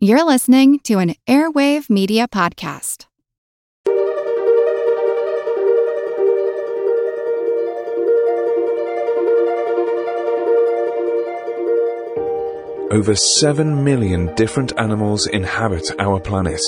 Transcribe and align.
You're 0.00 0.24
listening 0.24 0.78
to 0.84 1.00
an 1.00 1.16
Airwave 1.26 1.90
Media 1.90 2.28
Podcast. 2.28 3.06
Over 12.90 13.14
7 13.14 13.84
million 13.84 14.34
different 14.34 14.72
animals 14.78 15.26
inhabit 15.26 15.90
our 16.00 16.18
planet. 16.18 16.60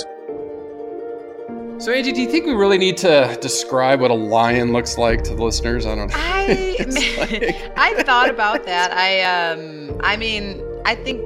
So, 1.79 1.93
Angie, 1.93 2.13
do 2.13 2.21
you 2.21 2.29
think 2.31 2.45
we 2.45 2.53
really 2.53 2.77
need 2.77 2.99
to 2.99 3.39
describe 3.41 4.03
what 4.03 4.11
a 4.11 4.15
lion 4.15 4.73
looks 4.73 4.99
like 4.99 5.23
to 5.25 5.35
the 5.35 5.43
listeners? 5.43 5.87
I 5.87 5.95
don't 5.95 6.09
know. 6.09 6.15
I 6.19 6.77
like- 7.19 7.79
I 7.79 8.03
thought 8.03 8.29
about 8.29 8.67
that. 8.67 8.93
I 8.93 9.23
um 9.23 9.99
I 10.05 10.19
mean, 10.19 10.63
I 10.85 10.95
think 10.95 11.23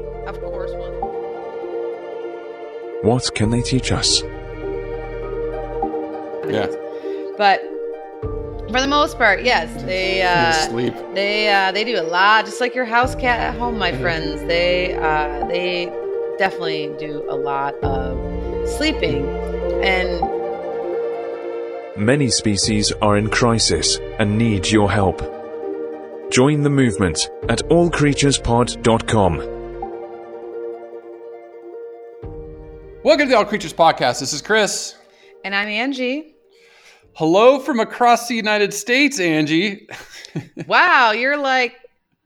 What 3.04 3.34
can 3.34 3.50
they 3.50 3.62
teach 3.62 3.92
us? 3.92 4.22
yeah, 6.48 6.66
but 7.38 7.60
for 8.70 8.80
the 8.80 8.86
most 8.88 9.16
part, 9.18 9.42
yes, 9.44 9.82
they 9.84 10.22
uh 10.22 10.52
sleep. 10.68 10.94
they 11.14 11.52
uh 11.52 11.72
they 11.72 11.84
do 11.84 12.00
a 12.00 12.02
lot 12.02 12.44
just 12.44 12.60
like 12.60 12.74
your 12.74 12.84
house 12.84 13.14
cat 13.14 13.40
at 13.40 13.54
home, 13.58 13.78
my 13.78 13.92
friends. 13.98 14.42
They 14.44 14.94
uh 14.94 15.46
they 15.46 15.86
definitely 16.38 16.92
do 16.98 17.24
a 17.28 17.36
lot 17.36 17.74
of 17.82 18.18
sleeping 18.70 19.24
and 19.82 20.20
Many 21.96 22.28
species 22.28 22.90
are 23.00 23.16
in 23.16 23.30
crisis 23.30 24.00
and 24.18 24.36
need 24.36 24.68
your 24.68 24.90
help. 24.90 25.22
Join 26.32 26.62
the 26.62 26.70
movement 26.70 27.30
at 27.48 27.60
allcreaturespod.com. 27.68 29.53
Welcome 33.04 33.26
to 33.26 33.32
the 33.32 33.36
All 33.36 33.44
Creatures 33.44 33.74
Podcast. 33.74 34.18
This 34.20 34.32
is 34.32 34.40
Chris. 34.40 34.96
and 35.44 35.54
I'm 35.54 35.68
Angie. 35.68 36.34
Hello 37.12 37.58
from 37.58 37.78
across 37.78 38.28
the 38.28 38.34
United 38.34 38.72
States, 38.74 39.20
Angie. 39.20 39.86
Wow, 40.66 41.12
you're 41.12 41.36
like 41.36 41.76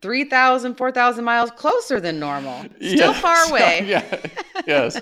3,000, 0.01 0.77
4,000 0.77 1.25
miles 1.25 1.51
closer 1.51 2.01
than 2.01 2.19
normal. 2.19 2.65
Still 2.77 3.13
Yeah, 3.13 3.21
far 3.21 3.51
away. 3.51 3.83
yeah, 3.87 4.03
yes, 4.67 4.99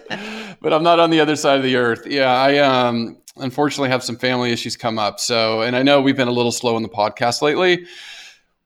but 0.60 0.72
I'm 0.72 0.82
not 0.82 0.98
on 0.98 1.10
the 1.10 1.20
other 1.20 1.36
side 1.36 1.56
of 1.58 1.62
the 1.62 1.76
earth. 1.76 2.04
Yeah, 2.04 2.32
I 2.32 2.58
um 2.58 3.16
unfortunately 3.36 3.90
have 3.90 4.02
some 4.02 4.16
family 4.16 4.50
issues 4.50 4.76
come 4.76 4.98
up. 4.98 5.20
So, 5.20 5.60
and 5.62 5.76
I 5.76 5.84
know 5.84 6.00
we've 6.00 6.16
been 6.16 6.26
a 6.26 6.32
little 6.32 6.50
slow 6.50 6.74
on 6.74 6.82
the 6.82 6.88
podcast 6.88 7.42
lately. 7.42 7.86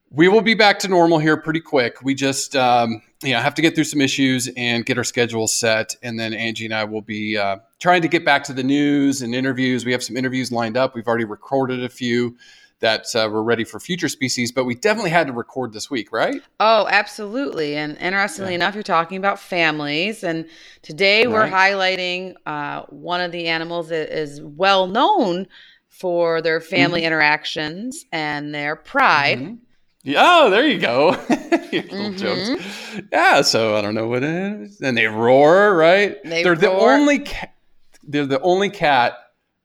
We 0.08 0.28
will 0.28 0.40
be 0.40 0.54
back 0.54 0.78
to 0.78 0.88
normal 0.88 1.18
here 1.18 1.36
pretty 1.36 1.60
quick. 1.60 2.00
We 2.00 2.14
just 2.14 2.56
um, 2.56 3.02
you 3.22 3.32
know 3.34 3.40
have 3.40 3.54
to 3.54 3.62
get 3.62 3.74
through 3.74 3.84
some 3.84 4.00
issues 4.00 4.48
and 4.56 4.84
get 4.86 4.96
our 4.98 5.04
schedule 5.04 5.46
set, 5.46 5.96
and 6.02 6.18
then 6.18 6.32
Angie 6.32 6.64
and 6.64 6.74
I 6.74 6.84
will 6.84 7.02
be 7.02 7.36
uh, 7.36 7.58
trying 7.78 8.02
to 8.02 8.08
get 8.08 8.24
back 8.24 8.44
to 8.44 8.52
the 8.52 8.62
news 8.62 9.22
and 9.22 9.34
interviews. 9.34 9.84
We 9.84 9.92
have 9.92 10.02
some 10.02 10.16
interviews 10.16 10.50
lined 10.50 10.76
up. 10.76 10.94
We've 10.94 11.06
already 11.06 11.24
recorded 11.24 11.84
a 11.84 11.88
few 11.88 12.36
that 12.80 13.14
uh, 13.14 13.28
we're 13.30 13.42
ready 13.42 13.62
for 13.64 13.78
future 13.78 14.08
species, 14.08 14.50
but 14.52 14.64
we 14.64 14.74
definitely 14.74 15.10
had 15.10 15.26
to 15.26 15.34
record 15.34 15.74
this 15.74 15.90
week, 15.90 16.10
right? 16.12 16.42
Oh, 16.60 16.86
absolutely. 16.90 17.76
And 17.76 17.98
interestingly 17.98 18.52
Yeah. 18.52 18.54
enough, 18.54 18.72
you're 18.74 18.82
talking 18.82 19.18
about 19.18 19.38
families. 19.38 20.24
And 20.24 20.46
today 20.80 21.26
we're 21.26 21.46
highlighting 21.50 22.36
uh, 22.46 22.84
one 22.88 23.20
of 23.20 23.32
the 23.32 23.48
animals 23.48 23.90
that 23.90 24.08
is 24.18 24.40
well 24.42 24.86
known 24.86 25.46
for 25.88 26.40
their 26.40 26.58
family 26.58 27.04
interactions 27.04 28.06
and 28.12 28.54
their 28.54 28.76
pride. 28.76 29.40
Mhm. 29.40 29.58
Yeah, 30.02 30.22
oh, 30.24 30.50
there 30.50 30.66
you 30.66 30.78
go. 30.78 31.10
Little 31.72 32.10
Mhm. 32.10 32.16
jokes. 32.18 33.02
Yeah, 33.12 33.42
so 33.42 33.76
I 33.76 33.82
don't 33.82 33.94
know 33.94 34.08
what 34.08 34.22
it 34.22 34.30
is. 34.62 34.80
And 34.80 34.96
they 34.96 35.06
roar, 35.06 35.74
right? 35.76 36.16
They 36.24 36.44
are 36.44 36.56
the 36.56 36.70
only 36.70 37.18
cat. 37.20 37.54
They're 38.02 38.26
the 38.26 38.40
only 38.40 38.70
cat 38.70 39.12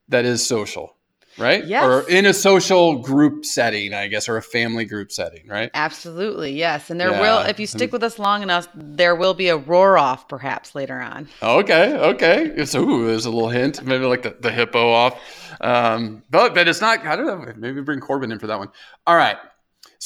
that 0.08 0.24
is 0.26 0.46
social, 0.46 0.94
right? 1.38 1.64
Yes. 1.64 1.82
Or 1.84 2.08
in 2.08 2.26
a 2.26 2.34
social 2.34 2.98
group 2.98 3.44
setting, 3.46 3.94
I 3.94 4.08
guess, 4.08 4.28
or 4.28 4.36
a 4.36 4.42
family 4.42 4.84
group 4.84 5.10
setting, 5.10 5.48
right? 5.48 5.70
Absolutely, 5.72 6.52
yes. 6.52 6.90
And 6.90 7.00
there 7.00 7.10
Yeah. 7.12 7.20
will, 7.20 7.38
if 7.48 7.58
you 7.58 7.66
stick 7.66 7.90
with 7.90 8.04
us 8.04 8.18
long 8.18 8.42
enough, 8.42 8.68
there 8.74 9.16
will 9.16 9.34
be 9.34 9.48
a 9.48 9.56
roar 9.56 9.96
off 9.98 10.28
perhaps 10.28 10.74
later 10.74 11.00
on. 11.00 11.28
Okay, 11.42 11.96
okay. 11.96 12.64
So 12.66 12.82
ooh, 12.86 13.06
there's 13.06 13.24
a 13.24 13.30
little 13.30 13.48
hint, 13.48 13.82
maybe 13.84 14.04
like 14.04 14.22
the, 14.22 14.36
the 14.38 14.52
hippo 14.52 14.90
off. 14.92 15.18
Um, 15.62 16.22
but 16.30 16.54
but 16.54 16.68
it's 16.68 16.82
not. 16.82 17.04
I 17.06 17.16
don't 17.16 17.26
know. 17.26 17.52
Maybe 17.56 17.80
bring 17.80 18.00
Corbin 18.00 18.30
in 18.30 18.38
for 18.38 18.46
that 18.48 18.58
one. 18.58 18.68
All 19.06 19.16
right. 19.16 19.38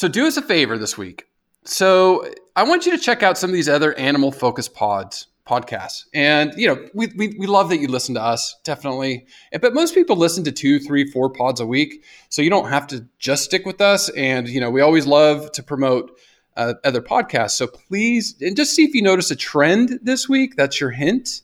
So 0.00 0.08
do 0.08 0.26
us 0.26 0.38
a 0.38 0.42
favor 0.42 0.78
this 0.78 0.96
week. 0.96 1.26
So 1.66 2.26
I 2.56 2.62
want 2.62 2.86
you 2.86 2.92
to 2.92 2.96
check 2.96 3.22
out 3.22 3.36
some 3.36 3.50
of 3.50 3.54
these 3.54 3.68
other 3.68 3.92
animal 3.98 4.32
focused 4.32 4.72
pods 4.72 5.26
podcasts, 5.46 6.04
and 6.14 6.54
you 6.56 6.68
know 6.68 6.88
we, 6.94 7.08
we 7.18 7.36
we 7.38 7.46
love 7.46 7.68
that 7.68 7.80
you 7.80 7.88
listen 7.88 8.14
to 8.14 8.22
us 8.22 8.58
definitely. 8.64 9.26
But 9.60 9.74
most 9.74 9.92
people 9.92 10.16
listen 10.16 10.42
to 10.44 10.52
two, 10.52 10.78
three, 10.78 11.04
four 11.04 11.28
pods 11.28 11.60
a 11.60 11.66
week, 11.66 12.02
so 12.30 12.40
you 12.40 12.48
don't 12.48 12.70
have 12.70 12.86
to 12.86 13.06
just 13.18 13.44
stick 13.44 13.66
with 13.66 13.82
us. 13.82 14.08
And 14.08 14.48
you 14.48 14.58
know 14.58 14.70
we 14.70 14.80
always 14.80 15.06
love 15.06 15.52
to 15.52 15.62
promote 15.62 16.18
uh, 16.56 16.72
other 16.82 17.02
podcasts. 17.02 17.50
So 17.50 17.66
please, 17.66 18.36
and 18.40 18.56
just 18.56 18.74
see 18.74 18.84
if 18.84 18.94
you 18.94 19.02
notice 19.02 19.30
a 19.30 19.36
trend 19.36 19.98
this 20.02 20.30
week. 20.30 20.56
That's 20.56 20.80
your 20.80 20.92
hint, 20.92 21.42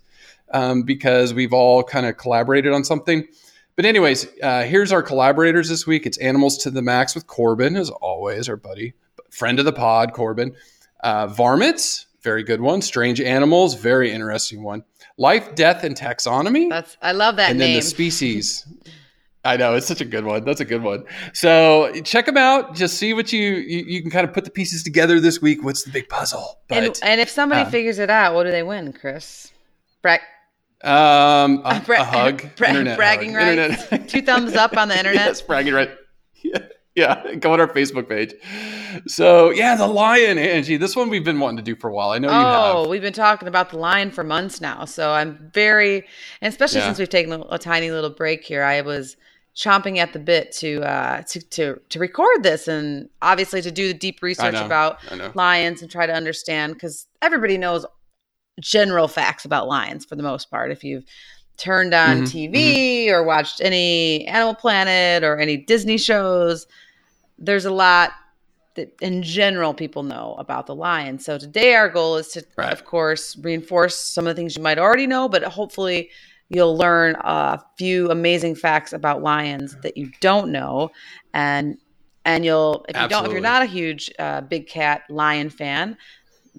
um, 0.55 0.83
because 0.83 1.35
we've 1.35 1.53
all 1.53 1.83
kind 1.83 2.07
of 2.07 2.17
collaborated 2.17 2.73
on 2.73 2.85
something. 2.85 3.29
But 3.77 3.85
anyways, 3.85 4.27
uh, 4.43 4.63
here's 4.63 4.91
our 4.91 5.03
collaborators 5.03 5.69
this 5.69 5.87
week. 5.87 6.07
It's 6.07 6.17
Animals 6.19 6.57
to 6.59 6.71
the 6.71 6.81
Max 6.83 7.15
with 7.15 7.27
Corbin, 7.27 7.77
as 7.77 7.91
always, 7.91 8.49
our 8.49 8.57
buddy, 8.57 8.95
friend 9.31 9.59
of 9.59 9.65
the 9.67 9.73
pod, 9.73 10.15
Corbin. 10.15 10.55
Uh, 11.05 11.27
Varmints, 11.27 12.07
very 12.23 12.43
good 12.43 12.61
one. 12.63 12.81
Strange 12.81 13.21
Animals, 13.21 13.75
very 13.75 14.11
interesting 14.11 14.63
one. 14.63 14.83
Life, 15.19 15.55
Death, 15.55 15.85
and 15.85 15.95
Taxonomy 15.97 16.69
That's 16.71 16.97
I 17.03 17.13
love 17.13 17.37
that 17.37 17.51
and 17.51 17.59
name. 17.59 17.69
then 17.75 17.77
the 17.77 17.83
species. 17.83 18.67
I 19.45 19.57
know 19.57 19.75
it's 19.75 19.87
such 19.87 20.01
a 20.01 20.05
good 20.05 20.25
one. 20.25 20.45
That's 20.45 20.61
a 20.61 20.65
good 20.65 20.83
one. 20.83 21.05
So 21.33 21.93
check 22.03 22.27
them 22.27 22.37
out. 22.37 22.75
Just 22.75 22.97
see 22.99 23.15
what 23.15 23.33
you 23.33 23.41
you, 23.55 23.85
you 23.87 24.03
can 24.03 24.11
kind 24.11 24.27
of 24.27 24.35
put 24.35 24.45
the 24.45 24.51
pieces 24.51 24.83
together 24.83 25.21
this 25.21 25.41
week. 25.41 25.63
What's 25.63 25.85
the 25.85 25.93
big 25.93 26.09
puzzle? 26.09 26.59
and, 26.69 26.87
But 26.87 27.01
and 27.05 27.21
if 27.21 27.29
somebody 27.31 27.61
uh, 27.61 27.71
figures 27.71 28.01
it 28.01 28.11
out, 28.11 28.35
what 28.35 28.43
do 28.45 28.51
they 28.51 28.65
win, 28.65 28.93
Chris? 28.93 29.53
Bra- 30.03 30.19
um, 30.85 31.63
a, 31.65 31.81
bra- 31.85 32.01
a 32.01 32.05
hug, 32.05 32.43
bra- 32.57 32.69
internet 32.69 32.97
bragging 32.97 33.33
hug. 33.35 33.59
rights. 33.59 33.83
Internet- 33.85 34.09
Two 34.09 34.23
thumbs 34.23 34.55
up 34.55 34.77
on 34.77 34.89
the 34.89 34.97
internet. 34.99 35.27
yes, 35.27 35.43
bragging 35.43 35.75
right. 35.75 35.91
Yeah, 36.43 36.59
yeah. 36.95 37.35
Go 37.37 37.53
on 37.55 37.61
our 37.61 37.67
Facebook 37.69 38.09
page. 38.09 38.33
So 39.07 39.51
yeah, 39.51 39.75
the 39.75 39.87
lion, 39.87 40.39
Angie. 40.39 40.77
This 40.77 40.95
one 40.95 41.09
we've 41.11 41.25
been 41.25 41.41
wanting 41.41 41.57
to 41.57 41.63
do 41.63 41.75
for 41.75 41.89
a 41.89 41.93
while. 41.93 42.11
I 42.11 42.19
know 42.19 42.29
you 42.29 42.35
Oh, 42.35 42.83
have. 42.83 42.91
we've 42.91 43.03
been 43.03 43.13
talking 43.13 43.49
about 43.49 43.71
the 43.71 43.79
lion 43.79 44.11
for 44.11 44.23
months 44.23 44.61
now. 44.61 44.85
So 44.85 45.11
I'm 45.11 45.51
very, 45.53 46.05
and 46.41 46.53
especially 46.53 46.81
Yeah. 46.81 46.87
since 46.87 46.99
we've 46.99 47.09
taken 47.09 47.33
a, 47.33 47.41
a 47.51 47.59
tiny 47.59 47.91
little 47.91 48.11
break 48.11 48.45
here, 48.45 48.63
I 48.63 48.83
was 48.83 49.17
chomping 49.57 49.97
at 49.97 50.13
the 50.13 50.19
bit 50.19 50.53
to 50.53 50.83
uh 50.83 51.23
to 51.23 51.41
to 51.41 51.81
to 51.89 51.99
record 51.99 52.43
this 52.43 52.69
and 52.69 53.09
obviously 53.23 53.63
to 53.63 53.71
do 53.71 53.89
the 53.89 53.95
deep 53.95 54.23
research 54.23 54.53
know, 54.53 54.67
about 54.67 54.99
lions 55.35 55.81
and 55.81 55.91
try 55.91 56.05
to 56.07 56.13
understand 56.13 56.75
because 56.75 57.07
everybody 57.23 57.57
knows 57.57 57.87
general 58.61 59.09
facts 59.09 59.45
about 59.45 59.69
lions 59.69 60.05
for 60.05 60.17
the 60.17 60.23
most 60.23 60.51
part. 60.51 60.71
If 60.73 60.85
you've 60.85 61.05
turned 61.59 61.95
on 61.95 62.19
Mhm, 62.19 62.25
TV 62.25 63.11
or 63.11 63.25
watched 63.25 63.61
any 63.61 64.27
Animal 64.27 64.55
Planet 64.55 65.25
or 65.25 65.39
any 65.39 65.57
Disney 65.57 65.99
shows, 65.99 66.67
there's 67.39 67.65
a 67.65 67.71
lot 67.71 68.13
that 68.75 68.93
in 69.01 69.23
general 69.23 69.75
people 69.75 70.03
know 70.03 70.35
about 70.39 70.67
the 70.67 70.75
lion. 70.75 71.19
So 71.19 71.39
today 71.39 71.75
our 71.75 71.89
goal 71.89 72.17
is 72.17 72.29
to, 72.29 72.45
Right. 72.57 72.73
of 72.73 72.85
course, 72.85 73.37
reinforce 73.43 73.97
some 73.97 74.27
of 74.27 74.35
the 74.37 74.41
things 74.41 74.57
you 74.57 74.63
might 74.63 74.79
already 74.79 75.07
know, 75.07 75.29
but 75.29 75.43
hopefully 75.45 76.11
you'll 76.51 76.77
learn 76.77 77.17
a 77.21 77.61
few 77.79 78.11
amazing 78.11 78.55
facts 78.55 78.93
about 78.93 79.23
lions 79.23 79.77
that 79.83 79.97
you 79.97 80.13
don't 80.21 80.53
know, 80.53 80.91
and 81.33 81.79
and 82.25 82.45
you'll 82.45 82.85
if 82.89 82.99
you 83.01 83.09
don't 83.09 83.25
if 83.27 83.33
you're 83.33 83.41
not 83.41 83.63
a 83.63 83.67
huge 83.67 84.11
uh, 84.19 84.43
big 84.43 84.69
cat 84.69 85.03
lion 85.09 85.49
fan, 85.51 85.97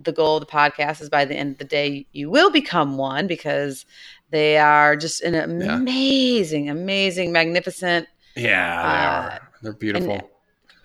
the 0.03 0.11
goal 0.11 0.37
of 0.37 0.41
the 0.41 0.51
podcast 0.51 1.01
is 1.01 1.09
by 1.09 1.25
the 1.25 1.35
end 1.35 1.51
of 1.53 1.57
the 1.57 1.63
day 1.65 2.05
you 2.11 2.29
will 2.29 2.49
become 2.51 2.97
one 2.97 3.27
because 3.27 3.85
they 4.29 4.57
are 4.57 4.95
just 4.95 5.21
an 5.21 5.35
amazing, 5.35 6.69
amazing, 6.69 7.31
magnificent 7.31 8.07
Yeah, 8.35 8.49
they 8.81 8.89
uh, 9.05 9.35
are. 9.35 9.51
They're 9.61 9.73
beautiful. 9.73 10.29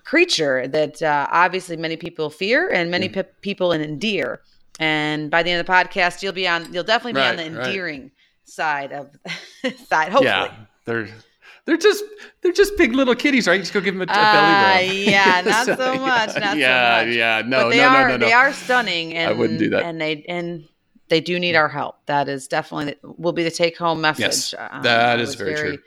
creature 0.03 0.67
that 0.67 1.01
uh, 1.01 1.27
obviously 1.31 1.77
many 1.77 1.95
people 1.97 2.29
fear 2.29 2.69
and 2.69 2.89
many 2.91 3.09
Mm. 3.09 3.13
pe- 3.13 3.23
people 3.41 3.71
endear. 3.71 4.41
And 4.79 5.29
by 5.29 5.43
the 5.43 5.51
end 5.51 5.59
of 5.59 5.65
the 5.67 5.71
podcast, 5.71 6.23
you'll 6.23 6.33
be 6.33 6.47
on. 6.47 6.73
You'll 6.73 6.83
definitely 6.83 7.13
be 7.13 7.19
on 7.21 7.37
Right, 7.37 7.49
the 7.51 7.57
right. 7.57 7.67
endearing 7.67 8.11
side 8.43 8.91
of 8.91 9.09
side. 9.87 10.11
Hopefully, 10.11 10.25
Yeah, 10.25 10.53
they're 10.85 11.07
they're 11.65 11.77
just 11.77 12.03
they're 12.41 12.51
just 12.51 12.75
big 12.77 12.93
little 12.93 13.15
kitties, 13.15 13.47
right? 13.47 13.59
Just 13.59 13.73
go 13.73 13.79
give 13.81 13.95
them 13.97 14.07
a, 14.07 14.11
a 14.11 14.15
Uh, 14.15 14.33
belly 14.33 14.97
rub. 15.05 15.07
yeah, 15.07 15.41
not 15.45 15.65
so 15.65 15.75
much, 15.99 16.35
not 16.35 16.51
so 16.51 16.53
yeah, 16.53 17.03
much. 17.05 17.15
yeah, 17.15 17.41
no, 17.45 17.63
but 17.63 17.69
they 17.69 17.77
no, 17.77 17.87
are 17.87 18.01
no, 18.03 18.07
no, 18.09 18.17
no. 18.17 18.25
they 18.25 18.33
are 18.33 18.51
stunning. 18.53 19.13
And, 19.13 19.29
I 19.29 19.33
wouldn't 19.33 19.59
do 19.59 19.69
that. 19.69 19.83
And 19.83 19.99
they 20.01 20.23
and 20.27 20.67
they 21.09 21.21
do 21.21 21.39
need 21.39 21.55
our 21.55 21.69
help. 21.69 21.97
That 22.07 22.27
is 22.29 22.47
definitely 22.47 22.95
will 23.03 23.33
be 23.33 23.43
the 23.43 23.51
take 23.51 23.77
home 23.77 24.01
message. 24.01 24.21
Yes, 24.21 24.53
Um, 24.57 24.83
that 24.83 25.19
I 25.19 25.21
is 25.21 25.29
was 25.29 25.35
very 25.35 25.55
true. 25.55 25.77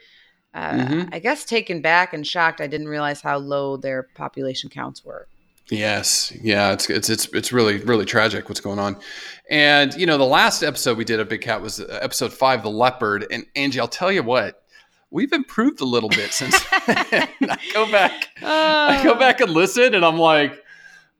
Uh, 0.53 0.71
Mhm. 0.71 1.09
I 1.13 1.19
guess 1.19 1.45
taken 1.45 1.81
back 1.81 2.13
and 2.13 2.25
shocked. 2.25 2.61
I 2.61 2.67
didn't 2.67 2.87
realize 2.87 3.21
how 3.21 3.37
low 3.37 3.77
their 3.77 4.03
population 4.15 4.69
counts 4.69 5.03
were. 5.05 5.27
Yes, 5.69 6.31
yeah, 6.41 6.71
it's 6.71 6.89
it's 6.89 7.09
it's 7.09 7.25
it's 7.33 7.51
really 7.51 7.79
really 7.79 8.05
tragic 8.05 8.47
what's 8.47 8.61
going 8.61 8.79
on, 8.79 8.97
and 9.49 9.93
you 9.95 10.05
know 10.05 10.17
the 10.17 10.23
last 10.25 10.63
episode 10.63 10.97
we 10.97 11.03
did 11.03 11.19
of 11.19 11.27
Big 11.27 11.41
Cat 11.41 11.61
was 11.61 11.81
uh, 11.81 11.99
episode 12.01 12.31
five, 12.31 12.63
the 12.63 12.69
leopard, 12.69 13.27
and 13.29 13.45
Angie, 13.55 13.79
I'll 13.79 13.87
tell 13.89 14.09
you 14.11 14.23
what, 14.23 14.63
we've 15.11 15.31
improved 15.33 15.81
a 15.81 15.85
little 15.85 16.09
bit 16.09 16.31
since. 16.31 16.55
I 16.71 17.59
go 17.73 17.89
back, 17.91 18.29
I 18.41 19.01
go 19.03 19.13
uh. 19.13 19.19
back 19.19 19.41
and 19.41 19.51
listen, 19.51 19.95
and 19.95 20.03
I'm 20.05 20.17
like, 20.17 20.63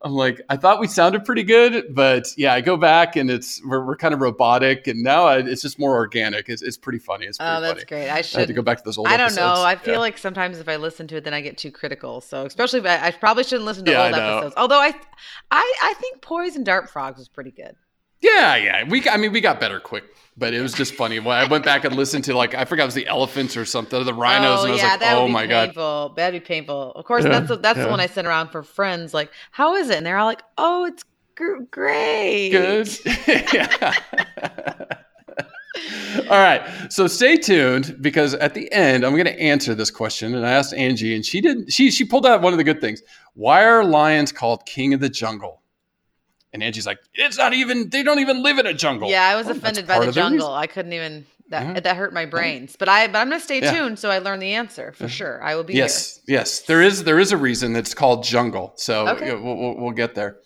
I'm 0.03 0.13
like, 0.13 0.41
I 0.47 0.57
thought 0.57 0.79
we 0.79 0.85
sounded 0.87 1.25
pretty 1.25 1.41
good, 1.43 1.95
but 1.95 2.27
yeah, 2.37 2.53
I 2.53 2.61
go 2.61 2.77
back 2.77 3.15
and 3.15 3.31
it's 3.31 3.59
we're, 3.65 3.83
we're 3.83 3.95
kind 3.95 4.13
of 4.13 4.21
robotic, 4.21 4.85
and 4.85 5.01
now 5.01 5.23
I, 5.25 5.37
it's 5.39 5.63
just 5.63 5.79
more 5.79 5.95
organic. 5.95 6.49
It's, 6.49 6.61
it's 6.61 6.77
pretty 6.77 6.99
funny. 6.99 7.25
It's 7.25 7.39
pretty 7.39 7.51
Oh, 7.51 7.61
that's 7.61 7.73
funny. 7.79 7.85
great. 7.85 8.09
I 8.09 8.17
I 8.17 8.21
should 8.21 8.39
had 8.41 8.47
to 8.47 8.53
go 8.53 8.61
back 8.61 8.77
to 8.77 8.83
those 8.83 8.99
old. 8.99 9.07
I 9.07 9.17
don't 9.17 9.35
know. 9.35 9.47
episodes. 9.47 9.65
I 9.65 9.75
feel 9.75 9.93
Yeah. 9.95 9.99
like 10.01 10.17
sometimes 10.19 10.59
if 10.59 10.69
I 10.69 10.75
listen 10.75 11.07
to 11.07 11.15
it, 11.17 11.23
then 11.23 11.33
I 11.33 11.41
get 11.41 11.57
too 11.57 11.71
critical. 11.71 12.21
So 12.21 12.45
especially, 12.45 12.79
if 12.81 12.85
I, 12.85 13.07
I 13.07 13.11
probably 13.11 13.43
shouldn't 13.43 13.65
listen 13.65 13.85
to 13.85 13.91
Yeah, 13.91 14.05
old 14.05 14.13
I 14.13 14.29
episodes. 14.35 14.53
Although 14.55 14.79
I, 14.81 14.93
I, 15.49 15.73
I 15.83 15.93
think 15.99 16.21
Poison 16.21 16.63
Dart 16.63 16.89
Frogs 16.91 17.17
was 17.17 17.27
pretty 17.27 17.51
good. 17.51 17.75
Yeah, 18.21 18.55
yeah. 18.55 18.83
We, 18.87 19.07
I 19.09 19.17
mean, 19.17 19.31
we 19.31 19.41
got 19.41 19.59
better 19.59 19.79
quick, 19.79 20.03
but 20.37 20.53
it 20.53 20.61
was 20.61 20.73
just 20.73 20.93
funny. 20.93 21.19
When 21.19 21.35
I 21.35 21.45
went 21.45 21.65
back 21.65 21.83
and 21.83 21.95
listened 21.95 22.23
to 22.25 22.35
like 22.37 22.53
I 22.53 22.65
forgot 22.65 22.83
it 22.83 22.87
was 22.87 22.93
the 22.95 23.07
elephants 23.07 23.57
or 23.57 23.65
something, 23.65 23.99
or 23.99 24.03
the 24.03 24.13
rhinos, 24.13 24.59
oh 24.59 24.63
and 24.63 24.69
I 24.69 24.71
was 24.73 24.81
yeah, 24.81 24.89
like, 24.89 24.99
that 24.99 25.17
oh 25.17 25.21
would 25.23 25.27
be 25.27 25.33
my 25.33 25.47
god. 25.47 25.65
painful. 25.69 26.13
That'd 26.15 26.41
be 26.41 26.45
painful. 26.45 26.91
Of 26.91 27.05
course, 27.05 27.23
Yeah, 27.23 27.31
that's 27.31 27.47
the, 27.47 27.57
that's 27.57 27.77
yeah. 27.77 27.85
the 27.85 27.89
one 27.89 27.99
I 27.99 28.07
sent 28.07 28.27
around 28.27 28.49
for 28.49 28.63
friends. 28.63 29.13
Like, 29.13 29.31
how 29.51 29.75
is 29.75 29.89
it? 29.89 29.97
And 29.97 30.05
they're 30.05 30.17
all 30.17 30.27
like, 30.27 30.43
oh, 30.57 30.85
it's 30.85 31.03
gr- 31.35 31.63
great. 31.71 32.51
Good. 32.51 32.89
yeah. 33.27 33.93
All 36.29 36.39
right. 36.39 36.61
So 36.91 37.07
stay 37.07 37.37
tuned 37.37 37.97
because 38.01 38.33
at 38.35 38.53
the 38.53 38.71
end 38.73 39.05
I'm 39.05 39.13
going 39.13 39.25
to 39.25 39.39
answer 39.39 39.75
this 39.75 39.91
question. 39.91 40.33
And 40.35 40.45
I 40.45 40.51
asked 40.51 40.73
Angie, 40.73 41.15
and 41.15 41.25
she 41.25 41.39
didn't. 41.41 41.71
She 41.71 41.91
she 41.91 42.03
pulled 42.03 42.25
out 42.25 42.41
one 42.41 42.53
of 42.53 42.57
the 42.57 42.63
good 42.63 42.81
things. 42.81 43.01
Why 43.35 43.63
are 43.63 43.83
lions 43.83 44.31
called 44.31 44.65
king 44.65 44.93
of 44.93 44.99
the 44.99 45.09
jungle? 45.09 45.61
And 46.53 46.63
Angie's 46.63 46.85
like, 46.87 46.99
it's 47.13 47.37
not 47.37 47.53
even. 47.53 47.89
They 47.89 48.03
don't 48.03 48.19
even 48.19 48.41
live 48.41 48.57
in 48.57 48.65
a 48.65 48.73
jungle. 48.73 49.09
Yeah, 49.09 49.23
I 49.27 49.35
was 49.35 49.47
Well, 49.47 49.57
offended 49.57 49.85
by 49.87 49.99
the 49.99 50.09
of 50.09 50.15
jungle. 50.15 50.53
I 50.53 50.67
couldn't 50.67 50.93
even. 50.93 51.25
That 51.49 51.75
Yeah. 51.75 51.79
that 51.79 51.95
hurt 51.95 52.13
my 52.13 52.25
brains. 52.25 52.75
But 52.77 52.89
I 52.89 53.07
but 53.07 53.19
I'm 53.19 53.29
gonna 53.29 53.39
stay 53.39 53.61
Yeah. 53.61 53.71
tuned 53.73 53.99
so 53.99 54.09
I 54.09 54.17
learn 54.19 54.39
the 54.39 54.53
answer 54.53 54.91
for 54.91 55.07
sure. 55.07 55.41
I 55.41 55.55
will 55.55 55.63
be 55.63 55.73
Yes, 55.75 56.19
yes. 56.27 56.59
There 56.61 56.81
is 56.81 57.05
there 57.05 57.19
is 57.19 57.31
a 57.31 57.37
reason 57.37 57.71
that's 57.71 57.93
called 57.93 58.23
jungle. 58.25 58.73
So 58.75 59.07
Okay. 59.09 59.33
we'll, 59.33 59.55
we'll, 59.55 59.75
we'll 59.77 59.91
get 59.91 60.13
there. 60.13 60.39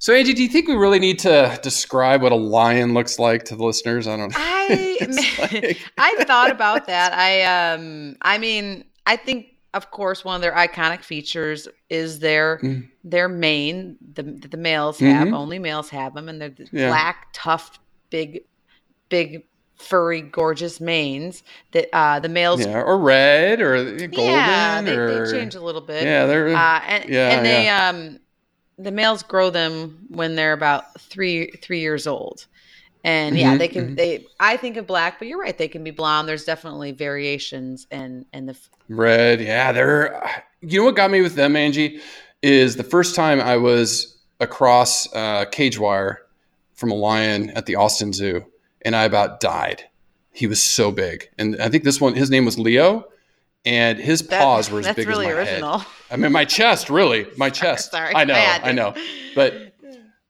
So 0.00 0.12
Angie, 0.14 0.32
do 0.34 0.42
you 0.42 0.48
think 0.48 0.66
we 0.66 0.74
really 0.74 0.98
need 1.00 1.18
to 1.20 1.56
describe 1.62 2.22
what 2.22 2.32
a 2.32 2.36
lion 2.36 2.94
looks 2.94 3.18
like 3.20 3.44
to 3.44 3.54
the 3.56 3.64
listeners? 3.64 4.08
I 4.08 4.16
don't 4.16 4.30
know. 4.30 4.36
I 4.38 4.98
like- 5.52 5.78
I 5.98 6.24
thought 6.24 6.50
about 6.50 6.86
that. 6.88 7.12
I 7.12 7.42
um 7.74 8.16
I 8.20 8.38
mean 8.38 8.84
I 9.06 9.14
think 9.16 9.46
of 9.74 9.90
course 9.90 10.24
one 10.24 10.36
of 10.36 10.42
their 10.42 10.52
iconic 10.54 11.02
features 11.02 11.68
is 11.88 12.18
their 12.20 12.60
Mm. 12.62 12.88
their 13.04 13.28
mane 13.28 13.96
the 14.14 14.22
the 14.22 14.56
males 14.56 14.98
have 15.00 15.28
Mhm. 15.28 15.34
only 15.34 15.58
males 15.58 15.90
have 15.90 16.14
them 16.14 16.28
and 16.28 16.40
they're 16.40 16.50
the 16.50 16.68
Yeah. 16.72 16.88
black 16.88 17.28
tough 17.32 17.78
big 18.10 18.40
big 19.08 19.44
furry 19.78 20.20
gorgeous 20.22 20.80
manes 20.80 21.42
that 21.72 21.88
uh 21.94 22.18
the 22.20 22.28
males 22.28 22.66
yeah, 22.66 22.80
or 22.80 22.98
red 22.98 23.60
or 23.60 24.08
golden 24.08 24.34
yeah 24.44 24.80
they, 24.82 24.96
or 24.96 25.06
they 25.06 25.32
change 25.32 25.54
a 25.54 25.60
little 25.60 25.80
bit 25.80 26.04
yeah, 26.04 26.26
they're 26.26 26.48
uh, 26.56 26.80
and, 26.86 27.04
Yeah, 27.08 27.36
and 27.36 27.44
they 27.46 27.68
um 27.68 28.18
the 28.78 28.90
males 28.92 29.22
grow 29.22 29.50
them 29.50 30.06
when 30.10 30.34
they're 30.34 30.52
about 30.52 31.00
three 31.00 31.50
three 31.62 31.80
years 31.80 32.06
old 32.06 32.46
and 33.04 33.36
yeah 33.36 33.54
Mhm, 33.54 33.58
they 33.58 33.68
can 33.68 33.88
mhm. 33.88 33.96
they 33.96 34.26
i 34.40 34.56
think 34.56 34.76
of 34.76 34.86
black 34.86 35.18
but 35.18 35.28
you're 35.28 35.38
right 35.40 35.58
they 35.58 35.68
can 35.68 35.84
be 35.84 35.90
blonde 35.92 36.28
there's 36.28 36.44
definitely 36.44 36.92
variations 36.92 37.86
and 37.90 38.26
and 38.32 38.48
the 38.48 38.58
red. 38.88 39.40
Yeah, 39.40 39.72
they're. 39.72 40.44
You 40.60 40.80
know 40.80 40.86
what 40.86 40.96
got 40.96 41.10
me 41.10 41.20
with 41.20 41.34
them, 41.34 41.54
Angie, 41.54 42.00
is 42.42 42.76
the 42.76 42.82
first 42.82 43.14
time 43.14 43.40
I 43.40 43.56
was 43.56 44.18
across 44.40 45.12
uh, 45.14 45.44
cage 45.46 45.78
wire 45.78 46.22
from 46.74 46.90
a 46.90 46.94
lion 46.94 47.50
at 47.50 47.66
the 47.66 47.76
Austin 47.76 48.12
Zoo, 48.12 48.44
and 48.82 48.96
I 48.96 49.04
about 49.04 49.40
died. 49.40 49.84
He 50.32 50.46
was 50.46 50.62
so 50.62 50.90
big, 50.90 51.28
and 51.38 51.60
I 51.60 51.68
think 51.68 51.84
this 51.84 52.00
one, 52.00 52.14
his 52.14 52.30
name 52.30 52.44
was 52.44 52.58
Leo, 52.58 53.04
and 53.64 53.98
his 53.98 54.22
that- 54.28 54.40
paws 54.40 54.70
were 54.70 54.80
as 54.80 54.94
big 54.94 55.08
really 55.08 55.26
as 55.26 55.32
my 55.34 55.38
original 55.38 55.78
head. 55.78 55.88
I 56.10 56.16
mean, 56.16 56.32
my 56.32 56.44
chest, 56.44 56.90
really, 56.90 57.26
my 57.36 57.50
chest. 57.60 57.92
sorry 57.92 58.14
I 58.14 58.24
know, 58.24 58.34
I, 58.34 58.72
know, 58.72 58.94
but 59.34 59.74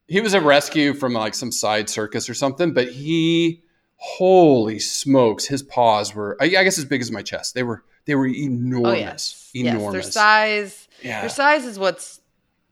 he 0.09 0.21
was 0.21 0.35
a 0.35 0.41
rescue 0.41 0.95
from 0.95 1.13
like 1.13 1.35
some 1.35 1.53
side 1.53 1.89
circus 1.89 2.29
or 2.29 2.35
something. 2.35 2.73
But 2.73 2.89
he, 2.89 3.63
holy 3.97 4.79
smokes, 4.79 5.47
his 5.47 5.63
paws 5.63 6.15
were, 6.15 6.37
I, 6.41 6.47
I 6.47 6.65
guess, 6.65 6.79
as 6.79 6.87
big 6.87 7.03
as 7.03 7.13
my 7.13 7.23
chest. 7.23 7.55
They 7.55 7.63
were, 7.63 7.85
they 8.09 8.17
were 8.17 8.27
enormous, 8.27 8.91
oh 8.91 8.95
yes 8.95 9.51
yes 9.55 9.67
enormous. 9.77 9.93
their 9.93 10.11
size 10.11 10.89
yeah, 11.05 11.21
their 11.21 11.29
size 11.31 11.65
is 11.65 11.79
what's 11.79 12.21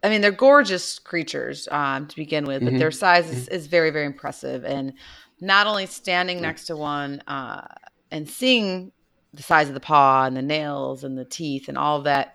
i 0.02 0.08
mean 0.08 0.20
they're 0.20 0.32
gorgeous 0.32 0.98
creatures 0.98 1.68
um 1.70 2.08
to 2.08 2.16
begin 2.16 2.44
with 2.46 2.64
but 2.64 2.72
Mhm. 2.74 2.78
their 2.78 2.90
size 2.90 3.30
is, 3.30 3.46
is 3.48 3.66
very 3.68 3.90
very 3.90 4.06
impressive 4.06 4.64
and 4.64 4.94
not 5.40 5.66
only 5.68 5.86
standing 5.86 6.40
next 6.40 6.64
to 6.66 6.76
one 6.76 7.20
uh 7.28 7.62
and 8.10 8.28
seeing 8.28 8.90
the 9.34 9.42
size 9.42 9.68
of 9.68 9.74
the 9.74 9.80
paw 9.80 10.24
and 10.24 10.36
the 10.36 10.42
nails 10.42 11.04
and 11.04 11.16
the 11.16 11.24
teeth 11.24 11.68
and 11.68 11.78
all 11.78 12.02
that 12.02 12.32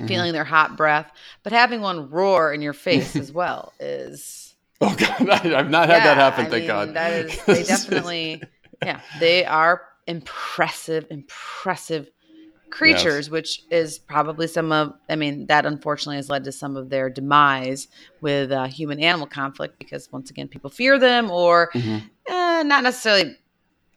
Mhm. 0.00 0.08
feeling 0.08 0.32
their 0.32 0.44
hot 0.44 0.76
breath 0.76 1.12
but 1.44 1.52
having 1.52 1.80
one 1.82 2.08
roar 2.10 2.52
in 2.52 2.62
your 2.62 2.72
face 2.88 3.14
as 3.16 3.30
well 3.30 3.72
is 3.78 4.54
Oh 4.80 4.96
God, 4.96 5.28
I, 5.28 5.58
I've 5.60 5.70
not 5.70 5.88
had 5.88 6.02
that 6.02 6.16
happen. 6.16 6.46
I 6.46 6.48
thank 6.48 6.62
mean, 6.62 6.68
God. 6.68 6.94
that 6.94 7.12
is 7.12 7.40
they 7.46 7.62
definitely 7.62 8.42
yeah 8.84 9.00
they 9.20 9.44
are 9.44 9.82
impressive 10.06 11.06
impressive 11.10 12.08
creatures 12.70 13.28
which 13.30 13.60
is 13.70 13.98
probably 13.98 14.46
some 14.46 14.72
of 14.72 14.92
i 15.10 15.14
mean 15.14 15.46
that 15.46 15.66
unfortunately 15.66 16.16
has 16.16 16.30
led 16.30 16.42
to 16.44 16.50
some 16.52 16.76
of 16.76 16.88
their 16.88 17.10
demise 17.10 17.86
with 18.20 18.50
uh, 18.50 18.64
human 18.66 18.98
animal 18.98 19.26
conflict 19.26 19.78
because 19.78 20.08
once 20.10 20.30
again 20.30 20.48
people 20.48 20.70
fear 20.70 20.98
them 20.98 21.30
or 21.30 21.70
Mhm. 21.74 22.02
eh, 22.28 22.62
not 22.64 22.82
necessarily 22.82 23.36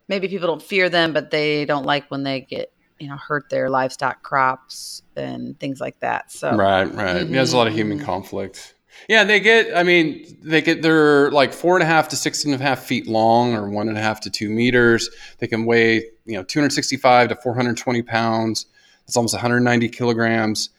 maybe 0.10 0.28
people 0.28 0.48
don't 0.48 0.62
fear 0.62 0.90
them 0.90 1.13
but 1.13 1.31
they 1.31 1.66
don't 1.66 1.86
like 1.86 2.10
when 2.12 2.24
they 2.24 2.42
get 2.42 2.72
you 3.00 3.07
know 3.07 3.18
hurt 3.18 3.50
their 3.50 3.69
livestock 3.69 4.22
crops 4.24 5.02
and 5.16 5.60
things 5.60 5.80
like 5.80 6.00
that 6.02 6.31
so 6.31 6.52
Right, 6.56 6.84
right. 6.94 7.18
Yeah, 7.18 7.24
there's 7.24 7.54
a 7.54 7.57
lot 7.57 7.68
of 7.68 7.74
human 7.74 8.00
Mhm. 8.00 8.04
conflict. 8.06 8.75
Yeah, 9.07 9.24
they 9.24 9.39
get. 9.39 9.75
I 9.75 9.83
mean, 9.83 10.38
they 10.42 10.62
get. 10.62 10.81
They're 10.81 11.31
like 11.31 11.53
four 11.53 11.75
and 11.75 11.83
a 11.83 11.86
half 11.86 12.09
to 12.09 12.15
six 12.15 12.45
and 12.45 12.53
a 12.53 12.57
half 12.57 12.83
feet 12.83 13.07
long, 13.07 13.53
or 13.53 13.69
one 13.69 13.88
and 13.88 13.97
a 13.97 14.01
half 14.01 14.21
to 14.21 14.30
two 14.30 14.50
meters. 14.50 15.09
They 15.39 15.47
can 15.47 15.65
weigh, 15.65 16.06
you 16.25 16.33
know, 16.38 16.44
two 16.44 16.59
hundred 16.59 16.71
sixty-five 16.71 17.30
to 17.30 17.36
four 17.36 17.53
hundred 17.56 17.77
twenty 17.77 18.01
pounds. 18.01 18.65
That's 19.06 19.15
almost 19.15 19.33
one 19.33 19.42
hundred 19.42 19.62
ninety 19.62 19.89
kilograms. 19.89 20.69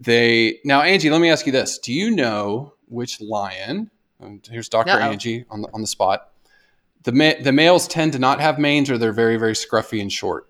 They 0.00 0.58
now, 0.64 0.82
Angie. 0.82 1.10
Let 1.10 1.20
me 1.20 1.30
ask 1.30 1.46
you 1.46 1.52
this: 1.52 1.78
Do 1.78 1.92
you 1.92 2.10
know 2.10 2.74
which 2.88 3.20
lion? 3.20 3.90
And 4.20 4.46
here's 4.50 4.68
Doctor. 4.68 4.92
Angie 4.92 5.44
on 5.50 5.62
the 5.62 5.68
on 5.72 5.80
the 5.80 5.86
spot. 5.86 6.30
The 7.04 7.12
ma- 7.12 7.40
the 7.40 7.52
males 7.52 7.86
tend 7.86 8.12
to 8.12 8.18
not 8.18 8.40
have 8.40 8.58
manes, 8.58 8.90
or 8.90 8.98
they're 8.98 9.12
very 9.12 9.36
very 9.36 9.54
scruffy 9.54 10.00
and 10.00 10.12
short. 10.12 10.48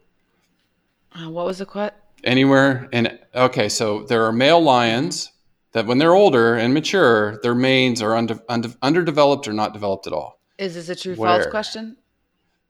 Uh, 1.14 1.28
what 1.30 1.46
was 1.46 1.58
the 1.58 1.66
quote 1.66 1.92
anywhere 2.24 2.88
and 2.92 3.18
okay 3.34 3.68
so 3.68 4.02
there 4.04 4.24
are 4.24 4.32
male 4.32 4.60
lions 4.60 5.32
that 5.78 5.86
when 5.86 5.98
they're 5.98 6.14
older 6.14 6.56
and 6.56 6.74
mature 6.74 7.38
their 7.44 7.54
manes 7.54 8.02
are 8.02 8.16
unde- 8.16 8.40
unde- 8.48 8.76
underdeveloped 8.82 9.46
or 9.46 9.52
not 9.52 9.72
developed 9.72 10.06
at 10.08 10.12
all 10.12 10.40
is 10.58 10.74
this 10.74 10.88
a 10.88 10.96
true 10.96 11.14
false 11.14 11.46
question 11.46 11.96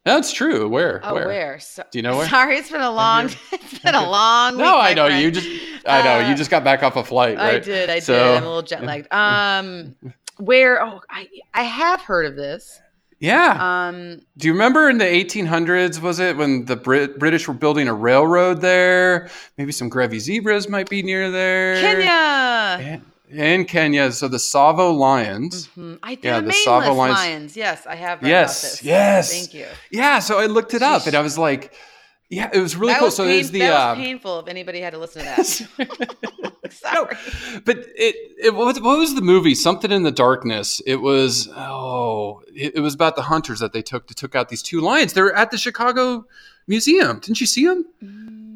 that's 0.04 0.30
true 0.30 0.68
where 0.68 1.00
oh 1.04 1.14
where, 1.14 1.26
where, 1.26 1.58
So- 1.60 1.84
Do 1.90 1.98
you 1.98 2.02
know 2.02 2.18
where? 2.18 2.28
sorry 2.28 2.56
it's 2.58 2.70
been 2.70 2.82
a 2.82 2.90
long 2.90 3.26
it's 3.52 3.78
been 3.78 3.94
a 3.94 4.08
long 4.18 4.52
week, 4.56 4.60
no 4.60 4.78
i 4.78 4.92
know 4.92 5.06
friend. 5.06 5.22
you 5.22 5.30
just 5.30 5.48
i 5.86 6.02
know 6.02 6.24
Uh, 6.26 6.28
you 6.28 6.34
just 6.34 6.50
got 6.50 6.64
back 6.64 6.82
off 6.82 6.96
a 6.96 7.04
flight 7.04 7.38
right 7.38 7.54
I 7.56 7.58
did. 7.60 7.88
I 7.88 7.98
So- 8.00 8.12
did. 8.12 8.36
I'm 8.36 8.42
a 8.44 8.46
little 8.46 8.62
jet 8.62 8.84
lagged. 8.84 9.08
Um, 9.12 9.94
where? 10.36 10.82
Oh, 10.84 11.00
I 11.10 11.28
I 11.54 11.62
have 11.62 12.00
heard 12.02 12.26
of 12.26 12.36
this. 12.36 12.78
Yeah 13.20 13.88
Um, 13.88 14.20
do 14.36 14.46
you 14.46 14.52
remember 14.52 14.88
in 14.88 14.98
the 14.98 15.04
1800s 15.04 16.00
was 16.00 16.18
it 16.20 16.36
when 16.36 16.64
the 16.66 16.76
Brit- 16.76 17.18
british 17.18 17.48
were 17.48 17.54
building 17.54 17.88
a 17.88 17.94
railroad 17.94 18.60
there 18.60 19.28
maybe 19.56 19.72
some 19.72 19.90
grevy 19.90 20.20
zebras 20.20 20.68
might 20.68 20.88
be 20.88 21.02
near 21.02 21.30
there 21.30 21.80
Kenya. 21.80 23.02
in, 23.30 23.38
in 23.40 23.64
kenya 23.64 24.12
so 24.12 24.28
the 24.28 24.36
Tsavo 24.38 24.96
lions 24.96 25.68
Mhm. 25.76 25.98
I 26.02 26.14
did 26.14 26.24
Yeah, 26.24 26.40
the 26.40 26.50
Tsavo 26.52 26.94
lions- 26.96 27.18
lions. 27.18 27.56
Yes, 27.56 27.86
I 27.86 27.96
have. 27.96 28.22
Yes, 28.22 28.62
About 28.62 28.70
this. 28.72 28.82
yes. 28.84 29.32
Thank 29.32 29.54
you. 29.54 29.66
Yeah, 29.90 30.18
so 30.20 30.38
I 30.38 30.46
looked 30.46 30.72
it 30.74 30.82
up 30.82 31.02
Sheesh. 31.02 31.08
and 31.08 31.16
I 31.16 31.20
was 31.20 31.36
like, 31.36 31.72
yeah, 32.30 32.50
it 32.52 32.60
was 32.60 32.76
really 32.76 32.92
that 32.92 32.98
cool. 32.98 33.08
was 33.08 33.16
so 33.16 33.24
pain- 33.24 33.40
it's 33.40 33.50
the 33.50 33.60
that 33.60 33.72
uh, 33.72 33.94
was 33.94 34.04
painful. 34.04 34.40
If 34.40 34.48
anybody 34.48 34.80
had 34.80 34.92
to 34.92 34.98
listen 34.98 35.22
to 35.22 35.28
that. 35.28 35.68
no, 36.42 36.70
Sorry. 36.70 37.16
but 37.64 37.78
it, 37.96 38.16
it 38.38 38.54
what, 38.54 38.80
what 38.82 38.98
was 38.98 39.14
the 39.14 39.22
movie? 39.22 39.54
Something 39.54 39.90
in 39.90 40.02
the 40.02 40.10
darkness. 40.10 40.82
It 40.86 40.96
was 40.96 41.48
oh, 41.56 42.42
it, 42.54 42.76
it 42.76 42.80
was 42.80 42.94
about 42.94 43.16
the 43.16 43.22
hunters 43.22 43.60
that 43.60 43.72
they 43.72 43.82
took 43.82 44.06
to 44.08 44.14
took 44.14 44.34
out 44.34 44.48
these 44.50 44.62
two 44.62 44.80
lions. 44.80 45.14
They're 45.14 45.34
at 45.34 45.50
the 45.50 45.58
Chicago 45.58 46.26
Museum. 46.66 47.20
Didn't 47.20 47.40
you 47.40 47.46
see 47.46 47.66
them? 47.66 47.84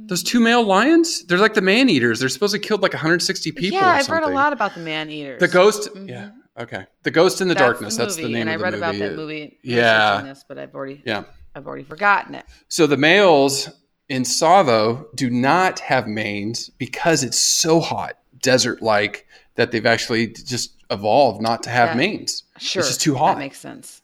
Those 0.07 0.23
two 0.23 0.41
male 0.41 0.65
lions. 0.65 1.25
They're 1.25 1.39
like 1.39 1.55
the 1.55 1.63
man 1.63 1.89
eaters. 1.89 2.21
They're 2.21 2.29
supposed 2.29 2.53
to 2.53 2.59
killed 2.59 2.83
like 2.83 2.93
160 2.93 3.53
people. 3.53 3.79
yeah, 3.79 3.87
I've 3.87 4.05
something. 4.05 4.25
read 4.25 4.31
a 4.31 4.35
lot 4.35 4.53
about 4.53 4.75
the 4.75 4.81
man 4.81 5.09
eaters. 5.09 5.41
The 5.41 5.49
ghost. 5.49 5.89
Mhm. 5.95 6.09
Yeah. 6.11 6.31
Okay. 6.59 6.85
The 7.05 7.11
ghost 7.11 7.41
in 7.41 7.49
the 7.49 7.55
That's 7.55 7.65
darkness. 7.65 7.97
That's 7.97 8.17
the 8.17 8.23
movie, 8.23 8.35
name 8.35 8.43
and 8.43 8.51
I 8.51 8.57
the 8.59 8.63
read 8.63 8.75
about 8.75 8.99
that 8.99 9.17
movie. 9.17 9.59
Yeah. 9.63 10.23
This, 10.23 10.45
but 10.47 10.59
I've 10.59 10.75
already. 10.75 11.03
Yeah. 11.07 11.25
I've 11.55 11.67
already 11.67 11.85
forgotten 11.85 12.35
it. 12.35 12.45
So 12.69 12.87
the 12.87 12.97
males 12.97 13.69
in 14.09 14.23
Tsavo 14.23 15.07
do 15.15 15.31
not 15.31 15.79
have 15.81 16.07
manes 16.07 16.69
because 16.79 17.23
it's 17.23 17.39
so 17.41 17.81
hot, 17.81 18.19
desert 18.41 18.83
like, 18.83 19.27
that 19.57 19.71
they've 19.71 19.87
actually 19.87 20.29
just 20.29 20.75
evolved 20.91 21.41
not 21.43 21.63
to 21.65 21.71
have 21.71 21.91
That- 21.91 21.97
manes. 21.97 22.45
Sure. 22.59 22.81
It's 22.81 22.89
just 22.89 23.01
too 23.01 23.15
hot. 23.15 23.35
That 23.35 23.39
makes 23.41 23.59
sense. 23.59 24.01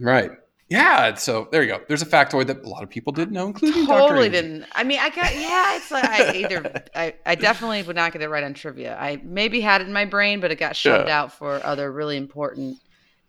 Right. 0.00 0.30
Yeah. 0.68 1.14
So 1.14 1.46
there 1.52 1.62
you 1.62 1.68
go. 1.68 1.80
There's 1.86 2.02
a 2.02 2.06
factoid 2.06 2.46
that 2.48 2.64
a 2.64 2.68
lot 2.68 2.82
of 2.82 2.90
people 2.90 3.12
didn't 3.12 3.32
know, 3.34 3.46
including. 3.48 3.86
Totally 3.86 4.28
didn't. 4.30 4.64
I 4.74 4.82
mean, 4.82 4.98
I 4.98 5.10
got 5.10 5.32
yeah. 5.36 5.76
It's 5.76 5.90
like 5.90 6.04
I 6.04 6.34
either 6.36 6.82
I, 6.96 7.14
I 7.26 7.34
definitely 7.34 7.82
would 7.82 7.94
not 7.94 8.12
get 8.12 8.22
it 8.22 8.28
right 8.28 8.42
on 8.42 8.54
trivia. 8.54 8.96
I 8.98 9.20
maybe 9.22 9.60
had 9.60 9.80
it 9.82 9.86
in 9.86 9.92
my 9.92 10.06
brain, 10.06 10.40
but 10.40 10.50
it 10.50 10.56
got 10.58 10.74
shoved 10.74 11.06
Yeah. 11.08 11.20
out 11.20 11.32
for 11.32 11.60
other 11.64 11.92
really 11.92 12.16
important 12.16 12.78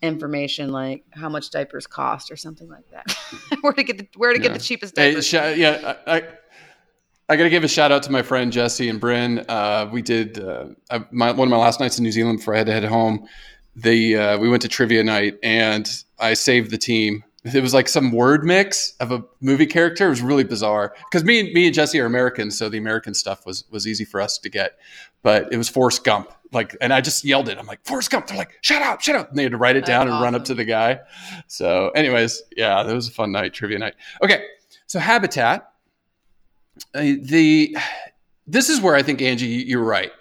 information, 0.06 0.72
like 0.72 1.04
how 1.12 1.30
much 1.30 1.50
diapers 1.52 1.88
cost 1.88 2.32
or 2.32 2.36
something 2.38 2.70
like 2.70 2.90
that. 2.92 3.18
where 3.62 3.74
to 3.74 3.84
get 3.84 3.98
the 3.98 4.08
where 4.18 4.34
to 4.34 4.40
get 4.40 4.54
the 4.54 4.60
cheapest 4.60 4.98
Hey, 4.98 5.12
diapers? 5.12 5.28
sh- 5.28 5.34
yeah, 5.34 5.96
I, 6.08 6.18
I, 6.18 6.22
I 7.28 7.36
got 7.36 7.44
to 7.44 7.50
give 7.50 7.64
a 7.64 7.68
shout 7.68 7.92
out 7.92 8.04
to 8.04 8.12
my 8.12 8.22
friend 8.22 8.52
Jesse 8.52 8.88
and 8.88 9.00
Bryn. 9.00 9.44
Uh, 9.50 9.90
we 9.92 10.02
did 10.02 10.40
uh, 10.40 10.68
uh, 10.90 11.00
my, 11.12 11.32
one 11.32 11.48
of 11.48 11.52
my 11.52 11.58
last 11.58 11.80
nights 11.80 11.98
in 11.98 12.04
New 12.04 12.12
Zealand 12.12 12.40
before 12.40 12.54
I 12.54 12.60
had 12.60 12.68
to 12.68 12.74
head 12.74 12.84
home. 12.84 13.28
They 13.76 14.16
uh, 14.16 14.38
we 14.38 14.48
went 14.50 14.62
to 14.62 14.68
trivia 14.70 15.04
night 15.04 15.36
and 15.44 15.90
I 16.20 16.34
saved 16.36 16.72
the 16.72 16.78
team. 16.78 17.24
It 17.54 17.62
was 17.62 17.76
like 17.76 17.88
some 17.88 18.12
word 18.12 18.44
mix 18.44 18.96
of 19.00 19.12
a 19.12 19.24
movie 19.40 19.68
character. 19.68 20.08
It 20.08 20.10
was 20.10 20.22
really 20.22 20.44
bizarre 20.44 20.96
because 21.12 21.24
me 21.24 21.40
and 21.40 21.54
me 21.54 21.68
and 21.68 21.76
Jesse 21.76 22.00
are 22.00 22.06
Americans, 22.06 22.58
so 22.58 22.70
the 22.70 22.80
American 22.80 23.14
stuff 23.14 23.46
was 23.46 23.66
was 23.70 23.86
easy 23.86 24.04
for 24.04 24.20
us 24.20 24.40
to 24.40 24.50
get. 24.50 24.80
But 25.22 25.54
it 25.54 25.58
was 25.58 25.70
Forrest 25.70 26.04
Gump, 26.04 26.32
like, 26.52 26.76
and 26.82 26.92
I 26.92 27.02
just 27.02 27.24
yelled 27.24 27.50
it. 27.50 27.58
I'm 27.60 27.68
like 27.68 27.86
Forrest 27.86 28.10
Gump. 28.10 28.28
They're 28.28 28.38
like, 28.38 28.58
shut 28.62 28.82
up, 28.82 29.02
shut 29.02 29.16
up. 29.16 29.30
And 29.30 29.38
they 29.38 29.44
had 29.44 29.52
to 29.52 29.58
write 29.58 29.76
it 29.76 29.82
That's 29.82 29.90
down 29.90 30.08
and 30.08 30.22
run 30.22 30.34
up 30.34 30.46
to 30.46 30.56
the 30.56 30.66
guy. 30.66 31.02
So, 31.48 31.90
anyways, 31.90 32.42
yeah, 32.56 32.82
that 32.82 32.94
was 32.94 33.08
a 33.08 33.12
fun 33.12 33.32
night, 33.32 33.54
trivia 33.54 33.78
night. 33.78 33.94
Okay, 34.24 34.46
so 34.88 34.98
habitat. 34.98 35.72
Uh, 36.94 37.14
the 37.22 37.78
this 38.48 38.70
is 38.70 38.82
where 38.82 38.96
I 38.96 39.04
think 39.04 39.22
Angie, 39.22 39.46
you're 39.46 39.84
right. 39.84 40.12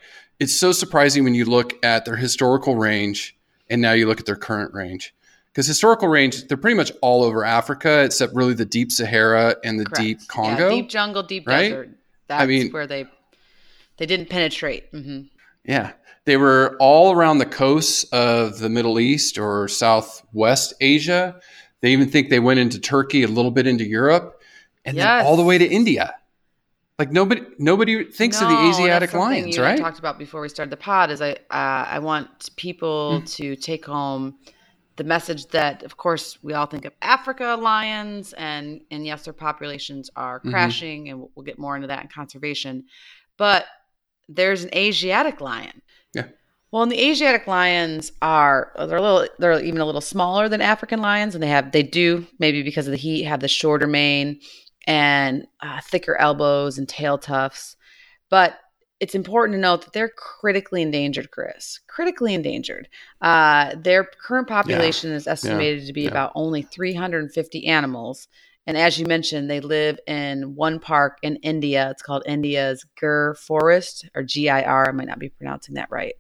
It's 0.41 0.55
so 0.55 0.73
surprising 0.73 1.25
when 1.25 1.35
you 1.35 1.45
look 1.45 1.73
at 1.85 2.05
their 2.05 2.17
historical 2.17 2.77
range 2.77 3.37
and 3.71 3.81
now 3.81 3.93
you 3.93 4.07
look 4.07 4.21
at 4.21 4.27
their 4.27 4.37
current 4.37 4.75
range. 4.75 5.15
Because 5.55 5.69
historical 5.69 6.09
range, 6.09 6.49
they're 6.49 6.57
pretty 6.57 6.77
much 6.77 6.91
all 7.01 7.23
over 7.23 7.45
Africa, 7.45 8.03
except 8.03 8.35
really 8.35 8.55
the 8.55 8.65
deep 8.65 8.91
Sahara 8.91 9.55
and 9.63 9.79
the 9.79 9.85
Correct. 9.85 10.03
deep 10.03 10.19
Yeah, 10.21 10.27
Congo. 10.27 10.71
deep 10.71 10.89
jungle, 10.89 11.23
deep 11.23 11.47
right? 11.47 11.69
desert. 11.69 11.91
That's 12.27 12.49
mean- 12.49 12.73
where 12.73 12.89
they 12.89 13.07
they 13.99 14.07
didn't 14.07 14.29
penetrate. 14.29 14.87
hmm 14.91 15.21
Yeah. 15.65 15.93
They 16.25 16.37
were 16.39 16.77
all 16.81 17.13
around 17.13 17.39
the 17.39 17.47
coasts 17.47 18.03
of 18.11 18.59
the 18.59 18.69
Middle 18.69 18.99
East 18.99 19.39
or 19.39 19.69
Southwest 19.69 20.75
Asia. 20.81 21.37
They 21.83 21.93
even 21.93 22.09
think 22.11 22.31
they 22.31 22.41
went 22.41 22.59
into 22.59 22.81
Turkey, 22.81 23.23
a 23.23 23.29
little 23.29 23.51
bit 23.53 23.67
into 23.69 23.85
Europe, 23.87 24.41
and 24.85 24.97
Yes. 24.97 25.05
then 25.05 25.27
all 25.27 25.37
the 25.37 25.45
way 25.45 25.59
to 25.59 25.65
India. 25.67 26.15
Like 26.99 27.13
nobody 27.13 27.43
nobody 27.59 28.05
thinks 28.05 28.41
of 28.41 28.49
the 28.49 28.57
Asiatic 28.69 29.13
lions, 29.13 29.57
I 29.59 29.63
right? 29.63 29.79
talked 29.79 29.99
about 30.01 30.19
before 30.19 30.41
we 30.41 30.49
started 30.49 30.71
the 30.71 30.77
pod. 30.77 31.11
Is 31.13 31.21
I 31.23 31.33
uh, 31.33 31.37
I 31.97 31.99
want 32.01 32.51
people 32.57 33.21
Mm. 33.23 33.31
to 33.37 33.55
take 33.57 33.85
home 33.85 34.35
the 34.97 35.05
message 35.05 35.47
that, 35.49 35.83
of 35.83 35.97
course, 35.97 36.39
we 36.43 36.53
all 36.55 36.67
think 36.67 36.85
of 36.85 36.93
Africa 37.03 37.57
lions, 37.61 38.33
and 38.35 38.81
and 38.91 39.05
yes, 39.07 39.25
their 39.25 39.33
populations 39.35 40.11
are 40.17 40.41
Mhm. 40.41 40.51
crashing, 40.51 41.09
and 41.09 41.19
we'll, 41.19 41.31
we'll 41.35 41.45
get 41.45 41.59
more 41.59 41.75
into 41.77 41.89
that 41.89 42.03
in 42.03 42.09
conservation. 42.09 42.85
But 43.37 43.67
there's 44.29 44.65
an 44.65 44.71
Asiatic 44.75 45.41
lion. 45.41 45.83
Yeah. 46.15 46.27
Well, 46.71 46.83
and 46.83 46.91
the 46.93 47.01
Asiatic 47.01 47.47
lions 47.47 48.13
are 48.23 48.73
they're 48.77 48.97
a 48.97 49.03
little 49.03 49.29
they're 49.39 49.61
even 49.63 49.81
a 49.81 49.85
little 49.85 50.01
smaller 50.01 50.49
than 50.49 50.61
African 50.61 51.01
lions, 51.01 51.35
and 51.35 51.43
they 51.43 51.49
have 51.49 51.73
they 51.73 51.83
do 51.83 52.27
maybe 52.39 52.63
because 52.63 52.87
of 52.87 52.93
the 52.93 52.97
heat 52.97 53.25
have 53.25 53.41
the 53.41 53.49
shorter 53.49 53.87
mane 53.87 54.41
and 54.87 55.47
uh, 55.61 55.81
thicker 55.83 56.17
elbows 56.17 56.79
and 56.79 56.89
tail 56.89 57.17
tufts. 57.19 57.77
But 58.31 58.59
it's 59.05 59.15
important 59.15 59.55
to 59.55 59.61
note 59.61 59.83
that 59.85 59.93
they're 59.93 60.09
critically 60.09 60.81
endangered, 60.81 61.31
Chris. 61.31 61.81
Critically 61.89 62.33
endangered. 62.33 62.89
Uh, 63.21 63.75
their 63.77 64.05
current 64.05 64.49
population 64.49 65.13
is 65.13 65.27
estimated 65.27 65.87
to 65.87 65.93
be 65.93 66.05
Yeah. 66.05 66.09
about 66.09 66.33
only 66.35 66.63
350 66.63 67.67
animals. 67.67 68.29
And 68.67 68.79
as 68.79 68.99
you 68.99 69.05
mentioned, 69.05 69.51
they 69.51 69.61
live 69.61 69.99
in 70.07 70.55
one 70.55 70.81
park 70.81 71.19
in 71.21 71.37
India. 71.37 71.91
It's 71.91 72.01
called 72.03 72.23
India's 72.27 72.83
Gir 72.99 73.35
Forest 73.35 74.09
or 74.15 74.23
GIR. 74.23 74.89
I 74.89 74.93
might 74.93 75.07
not 75.07 75.19
be 75.19 75.29
pronouncing 75.29 75.75
that 75.75 75.91
right. 75.91 76.15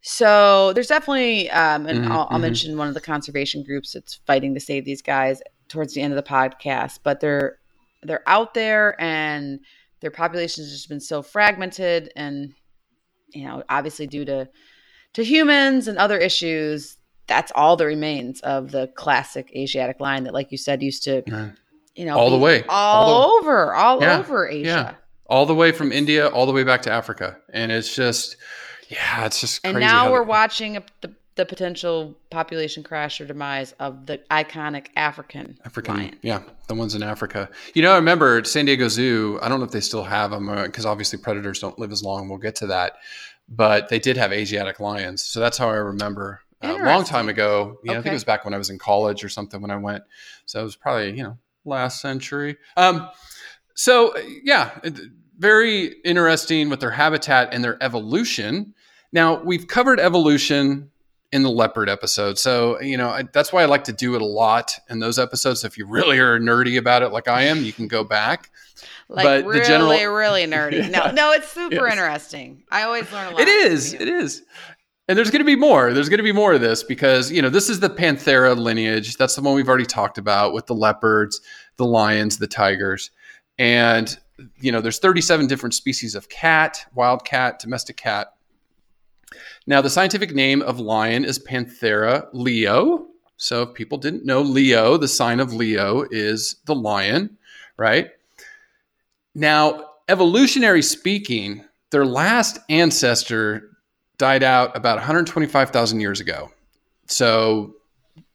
So 0.00 0.72
there's 0.72 0.86
definitely, 0.86 1.50
um, 1.50 1.86
and 1.86 2.06
Mhm, 2.06 2.10
I'll, 2.10 2.28
I'll 2.30 2.38
mhm. 2.38 2.42
mention 2.42 2.78
one 2.78 2.88
of 2.88 2.94
the 2.94 3.00
conservation 3.02 3.62
groups 3.62 3.92
that's 3.92 4.20
fighting 4.26 4.54
to 4.54 4.60
save 4.60 4.86
these 4.86 5.02
guys 5.02 5.42
towards 5.68 5.92
the 5.92 6.00
end 6.00 6.14
of 6.14 6.16
the 6.16 6.30
podcast. 6.30 7.00
But 7.02 7.20
they're 7.20 7.58
they're 8.02 8.22
out 8.26 8.54
there, 8.54 8.94
and 9.00 9.60
their 10.00 10.10
population 10.10 10.64
has 10.64 10.72
just 10.72 10.88
been 10.88 11.00
so 11.00 11.22
fragmented, 11.22 12.12
and 12.16 12.52
you 13.34 13.46
know, 13.46 13.62
obviously 13.68 14.06
due 14.06 14.24
to 14.24 14.48
to 15.14 15.24
humans 15.24 15.88
and 15.88 15.98
other 15.98 16.18
issues, 16.18 16.96
that's 17.26 17.50
all 17.54 17.76
that 17.76 17.86
remains 17.86 18.40
of 18.40 18.70
the 18.70 18.88
classic 18.94 19.50
Asiatic 19.56 19.98
line 20.00 20.24
that, 20.24 20.34
like 20.34 20.52
you 20.52 20.58
said, 20.58 20.82
used 20.82 21.04
to 21.04 21.22
you 21.94 22.04
know 22.04 22.16
All 22.18 22.30
the 22.30 22.38
way. 22.38 22.62
all, 22.68 23.10
All 23.10 23.40
the- 23.40 23.46
over, 23.46 23.74
all 23.74 24.00
Yeah, 24.00 24.18
over 24.18 24.48
Asia. 24.48 24.66
yeah. 24.68 24.94
all 25.28 25.46
the 25.46 25.54
way 25.54 25.72
from 25.72 25.90
India 25.92 26.28
all 26.28 26.44
the 26.46 26.52
way 26.52 26.62
back 26.64 26.82
to 26.82 26.90
Africa, 26.92 27.38
and 27.52 27.72
it's 27.72 27.94
just, 27.96 28.36
yeah, 28.88 29.24
it's 29.26 29.40
just 29.40 29.60
And 29.64 29.74
crazy. 29.76 29.86
now 29.86 30.12
we're 30.12 30.22
they- 30.24 30.28
watching 30.28 30.76
a, 30.76 30.82
the, 31.00 31.14
the 31.36 31.46
potential 31.46 32.16
population 32.30 32.82
crash 32.82 33.20
or 33.20 33.26
demise 33.26 33.72
of 33.78 34.06
the 34.06 34.18
iconic 34.30 34.86
African, 34.96 35.58
African, 35.64 35.96
lion. 35.96 36.16
yeah, 36.22 36.42
the 36.68 36.74
ones 36.74 36.94
in 36.94 37.02
Africa. 37.02 37.48
You 37.74 37.82
know, 37.82 37.92
I 37.92 37.96
remember 37.96 38.42
San 38.44 38.64
Diego 38.64 38.88
Zoo. 38.88 39.38
I 39.42 39.48
don't 39.48 39.58
know 39.60 39.66
if 39.66 39.70
they 39.72 39.80
still 39.80 40.02
have 40.04 40.30
them 40.30 40.46
because 40.64 40.84
obviously 40.86 41.18
predators 41.18 41.60
don't 41.60 41.78
live 41.78 41.92
as 41.92 42.02
long. 42.02 42.28
We'll 42.28 42.38
get 42.38 42.56
to 42.56 42.66
that, 42.68 42.94
but 43.48 43.88
they 43.88 43.98
did 43.98 44.16
have 44.16 44.32
Asiatic 44.32 44.80
lions, 44.80 45.22
so 45.22 45.38
that's 45.40 45.58
how 45.58 45.68
I 45.68 45.74
remember. 45.76 46.40
Uh, 46.62 46.78
a 46.80 46.84
long 46.86 47.04
time 47.04 47.28
ago, 47.28 47.78
yeah, 47.84 47.92
I 47.92 47.94
think 47.96 48.06
it 48.06 48.12
was 48.14 48.24
back 48.24 48.46
when 48.46 48.54
I 48.54 48.58
was 48.58 48.70
in 48.70 48.78
college 48.78 49.22
or 49.22 49.28
something 49.28 49.60
when 49.60 49.70
I 49.70 49.76
went. 49.76 50.04
So 50.46 50.60
it 50.60 50.64
was 50.64 50.74
probably 50.74 51.14
you 51.16 51.22
know 51.22 51.36
last 51.66 52.00
century. 52.00 52.56
Um, 52.78 53.08
so 53.74 54.16
uh, 54.16 54.22
yeah, 54.42 54.70
it- 54.82 54.98
very 55.38 55.88
interesting 56.02 56.70
with 56.70 56.80
their 56.80 56.92
habitat 56.92 57.50
and 57.52 57.62
their 57.62 57.76
evolution. 57.82 58.72
Now 59.12 59.42
we've 59.42 59.66
covered 59.68 60.00
evolution 60.00 60.90
in 61.36 61.42
the 61.42 61.50
leopard 61.50 61.88
episode, 61.88 62.38
so 62.38 62.80
you 62.80 62.96
know 62.96 63.10
I, 63.10 63.22
that's 63.32 63.52
why 63.52 63.62
I 63.62 63.66
like 63.66 63.84
to 63.84 63.92
do 63.92 64.14
it 64.16 64.22
a 64.22 64.26
lot 64.26 64.72
in 64.90 64.98
those 64.98 65.18
episodes. 65.18 65.60
So 65.60 65.66
if 65.66 65.78
you 65.78 65.86
really 65.86 66.18
are 66.18 66.40
nerdy 66.40 66.78
about 66.78 67.02
it, 67.02 67.08
like 67.12 67.28
I 67.28 67.42
am, 67.42 67.58
you 67.62 67.72
can 67.72 67.86
go 67.88 68.02
back. 68.02 68.50
Like 69.08 69.24
But 69.24 69.44
really, 69.46 69.64
general- 69.64 70.14
really 70.14 70.46
nerdy. 70.46 70.90
No, 70.90 71.04
Yeah. 71.04 71.10
no, 71.12 71.32
it's 71.32 71.48
super 71.52 71.74
Yes. 71.86 71.92
interesting. 71.92 72.64
I 72.70 72.82
always 72.82 73.10
learn 73.12 73.28
a 73.28 73.30
lot. 73.32 73.40
It 73.40 73.48
is. 73.48 73.92
It 73.94 74.08
is. 74.08 74.42
And 75.08 75.16
there's 75.16 75.30
going 75.30 75.40
to 75.40 75.46
be 75.46 75.54
more. 75.54 75.92
There's 75.92 76.08
going 76.08 76.18
to 76.18 76.24
be 76.24 76.32
more 76.32 76.54
of 76.54 76.60
this 76.60 76.82
because, 76.82 77.30
you 77.30 77.40
know, 77.40 77.48
this 77.48 77.70
is 77.70 77.78
the 77.78 77.88
Panthera 77.88 78.56
lineage. 78.56 79.16
That's 79.16 79.36
the 79.36 79.42
one 79.42 79.54
we've 79.54 79.68
already 79.68 79.86
talked 79.86 80.18
about 80.18 80.52
with 80.52 80.66
the 80.66 80.74
leopards, 80.74 81.40
the 81.76 81.84
lions, 81.84 82.38
the 82.38 82.48
tigers. 82.48 83.12
And, 83.56 84.18
you 84.58 84.72
know, 84.72 84.80
there's 84.80 84.98
37 84.98 85.46
different 85.46 85.74
species 85.74 86.16
of 86.16 86.28
cat, 86.28 86.84
wild 86.94 87.24
cat, 87.24 87.60
domestic 87.60 87.96
cat. 87.96 88.32
Now, 89.66 89.80
the 89.80 89.90
scientific 89.90 90.34
name 90.34 90.62
of 90.62 90.78
lion 90.80 91.24
is 91.24 91.38
Panthera 91.38 92.28
leo. 92.32 93.06
So 93.36 93.62
if 93.62 93.74
people 93.74 93.98
didn't 93.98 94.24
know 94.24 94.40
Leo, 94.40 94.96
the 94.96 95.08
sign 95.08 95.40
of 95.40 95.52
Leo 95.52 96.06
is 96.10 96.56
the 96.64 96.74
lion, 96.74 97.36
right? 97.76 98.10
Now, 99.34 99.90
evolutionary 100.08 100.82
speaking, 100.82 101.62
their 101.90 102.06
last 102.06 102.58
ancestor 102.70 103.70
died 104.18 104.42
out 104.42 104.74
about 104.74 104.96
125,000 104.96 106.00
years 106.00 106.20
ago. 106.20 106.50
So 107.06 107.74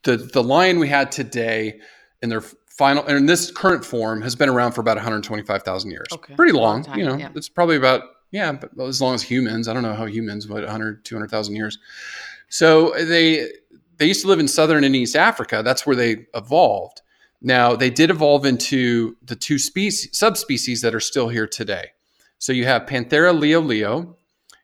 the 0.04 0.16
the 0.16 0.42
lion 0.42 0.78
we 0.78 0.88
had 0.88 1.10
today 1.10 1.80
in 2.22 2.28
their 2.28 2.40
final 2.40 3.04
in 3.06 3.26
this 3.26 3.50
current 3.50 3.84
form 3.84 4.22
has 4.22 4.36
been 4.36 4.48
around 4.48 4.72
for 4.72 4.80
about 4.80 4.96
125,000 4.96 5.90
years. 5.90 6.06
Okay. 6.12 6.34
Pretty 6.34 6.52
Long 6.52 6.62
long, 6.62 6.84
time, 6.84 6.98
you 6.98 7.04
know. 7.04 7.16
yeah. 7.16 7.30
It's 7.34 7.48
probably 7.48 7.76
about 7.76 8.02
yeah, 8.32 8.52
but 8.52 8.70
as 8.80 9.00
long 9.00 9.14
as 9.14 9.22
humans. 9.22 9.68
I 9.68 9.74
don't 9.74 9.82
know 9.82 9.94
how 9.94 10.06
humans, 10.06 10.46
but 10.46 10.64
100 10.64 11.04
200,000 11.04 11.54
years. 11.54 11.78
So 12.48 12.92
they 12.94 13.48
they 13.98 14.06
used 14.06 14.22
to 14.22 14.28
live 14.28 14.40
in 14.40 14.48
southern 14.48 14.82
and 14.82 14.96
east 14.96 15.14
Africa. 15.14 15.62
That's 15.64 15.86
where 15.86 15.94
they 15.94 16.26
evolved. 16.34 17.02
Now 17.42 17.76
they 17.76 17.90
did 17.90 18.10
evolve 18.10 18.46
into 18.46 19.16
the 19.22 19.36
two 19.36 19.58
species 19.58 20.16
subspecies 20.16 20.80
that 20.80 20.94
are 20.94 21.00
still 21.00 21.28
here 21.28 21.46
today. 21.46 21.92
So 22.38 22.52
you 22.52 22.64
have 22.64 22.86
Panthera 22.86 23.38
leo 23.38 23.60
leo, 23.60 24.16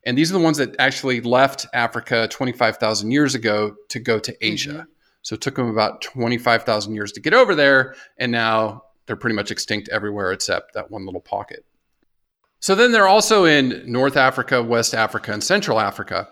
and 0.05 0.17
these 0.17 0.31
are 0.31 0.39
the 0.39 0.43
ones 0.43 0.57
that 0.57 0.75
actually 0.79 1.21
left 1.21 1.67
Africa 1.73 2.27
25,000 2.29 3.11
years 3.11 3.35
ago 3.35 3.77
to 3.91 4.01
go 4.01 4.19
to 4.19 4.35
Asia. 4.45 4.71
Mm-hmm. 4.71 4.91
So 5.23 5.35
it 5.35 5.43
took 5.43 5.57
them 5.57 5.69
about 5.69 6.01
25,000 6.01 6.95
years 6.95 7.13
to 7.13 7.21
get 7.21 7.35
over 7.35 7.55
there, 7.55 7.95
and 8.17 8.33
now 8.33 8.85
they're 9.07 9.17
pretty 9.17 9.37
much 9.37 9.51
extinct 9.51 9.89
everywhere 9.91 10.33
except 10.33 10.75
that 10.75 10.91
one 10.91 11.05
little 11.05 11.21
pocket. 11.21 11.65
So 12.61 12.75
then 12.75 12.93
they're 12.93 13.09
also 13.09 13.45
in 13.45 13.85
North 13.91 14.17
Africa, 14.17 14.63
West 14.63 14.95
Africa, 14.95 15.33
and 15.33 15.43
Central 15.43 15.79
Africa. 15.81 16.29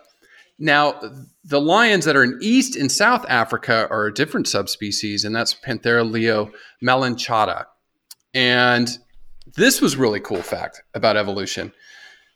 Now, 0.58 1.00
the 1.44 1.60
lions 1.60 2.04
that 2.06 2.16
are 2.16 2.24
in 2.24 2.38
East 2.40 2.76
and 2.76 2.90
South 2.90 3.24
Africa 3.28 3.86
are 3.90 4.06
a 4.06 4.14
different 4.14 4.48
subspecies, 4.48 5.24
and 5.24 5.36
that's 5.36 5.54
Panthera 5.54 6.10
leo 6.10 6.50
melanochaita. 6.82 7.66
And 8.34 8.88
this 9.54 9.80
was 9.80 9.96
really 9.96 10.20
cool 10.20 10.42
fact 10.42 10.82
about 10.94 11.16
evolution. 11.16 11.72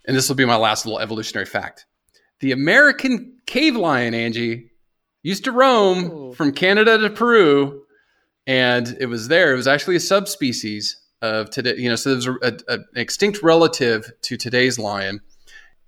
And 0.06 0.16
this 0.16 0.28
will 0.28 0.36
be 0.36 0.44
my 0.44 0.56
last 0.56 0.86
little 0.86 1.00
evolutionary 1.00 1.46
fact. 1.46 1.86
the 2.40 2.52
American 2.52 3.36
cave 3.46 3.76
lion, 3.76 4.14
Angie, 4.14 4.70
used 5.22 5.44
to 5.44 5.52
roam 5.52 6.10
Ooh. 6.10 6.34
from 6.34 6.52
Canada 6.52 6.98
to 6.98 7.10
Peru, 7.10 7.82
and 8.46 8.96
it 8.98 9.06
was 9.06 9.28
there. 9.28 9.52
It 9.52 9.56
was 9.56 9.68
actually 9.68 9.96
a 9.96 10.00
subspecies 10.00 10.99
of 11.22 11.50
today. 11.50 11.76
You 11.76 11.88
know, 11.90 11.96
so 11.96 12.10
there 12.10 12.16
was 12.16 12.26
a, 12.26 12.58
a, 12.68 12.74
an 12.74 12.84
extinct 12.96 13.42
relative 13.42 14.10
to 14.22 14.36
today's 14.36 14.78
lion, 14.78 15.20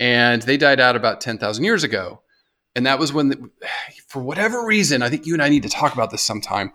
and 0.01 0.43
they 0.43 0.57
died 0.57 0.81
out 0.81 0.97
about 0.97 1.21
ten 1.21 1.39
thousand 1.39 1.65
years 1.65 1.85
ago. 1.85 2.21
And 2.75 2.87
that 2.87 2.99
was 2.99 3.12
when, 3.12 3.29
the, 3.29 3.51
for 4.09 4.23
whatever 4.23 4.65
reason, 4.65 5.03
I 5.03 5.11
think 5.11 5.27
you 5.27 5.35
and 5.35 5.43
I 5.43 5.51
need 5.51 5.62
to 5.65 5.69
talk 5.69 5.93
about 5.93 6.11
this 6.11 6.23
sometime. 6.23 6.73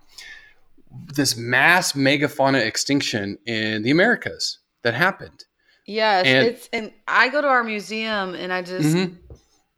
This 1.15 1.35
mass 1.35 1.93
megafauna 1.93 2.63
extinction 2.63 3.39
in 3.47 3.81
the 3.81 3.89
Americas 3.89 4.59
that 4.83 4.93
happened. 4.93 5.45
Yes, 5.87 6.25
And- 6.27 6.47
it's 6.47 6.69
and 6.71 6.91
I 7.07 7.29
go 7.29 7.41
to 7.41 7.47
our 7.47 7.63
museum 7.63 8.35
and 8.35 8.53
I 8.53 8.61
just 8.61 8.95
Mhm. 8.95 9.17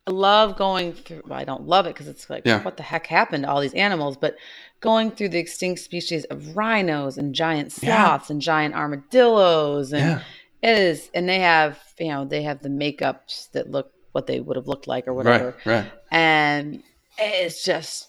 Love 0.09 0.57
going 0.57 0.93
through. 0.93 1.23
Well, 1.27 1.39
I 1.39 1.43
don't 1.43 1.67
love 1.67 1.85
it 1.85 1.93
because 1.93 2.07
it's 2.07 2.29
like 2.29 2.43
Yeah. 2.45 2.61
what 2.63 2.77
the 2.77 2.83
heck 2.83 3.07
happened 3.07 3.43
to 3.43 3.49
all 3.49 3.61
these 3.61 3.73
animals, 3.73 4.17
but 4.17 4.35
going 4.81 5.11
through 5.11 5.29
the 5.29 5.39
extinct 5.39 5.81
species 5.81 6.23
of 6.25 6.55
rhinos 6.55 7.17
and 7.17 7.33
giant 7.35 7.73
Yeah. 7.81 8.05
sloths 8.05 8.29
and 8.29 8.41
giant 8.41 8.75
armadillos 8.75 9.91
and 9.93 10.21
Yeah. 10.63 10.69
it 10.71 10.77
is 10.79 11.09
and 11.13 11.27
they 11.27 11.39
have 11.39 11.77
you 11.99 12.07
know 12.09 12.25
they 12.25 12.43
have 12.43 12.61
the 12.61 12.69
makeups 12.69 13.51
that 13.51 13.69
look 13.69 13.91
what 14.13 14.25
they 14.27 14.39
would 14.39 14.55
have 14.55 14.67
looked 14.67 14.87
like 14.87 15.07
or 15.07 15.13
whatever 15.13 15.55
Right. 15.65 15.83
Right. 15.83 15.91
and 16.11 16.81
it's 17.17 17.63
just 17.63 18.07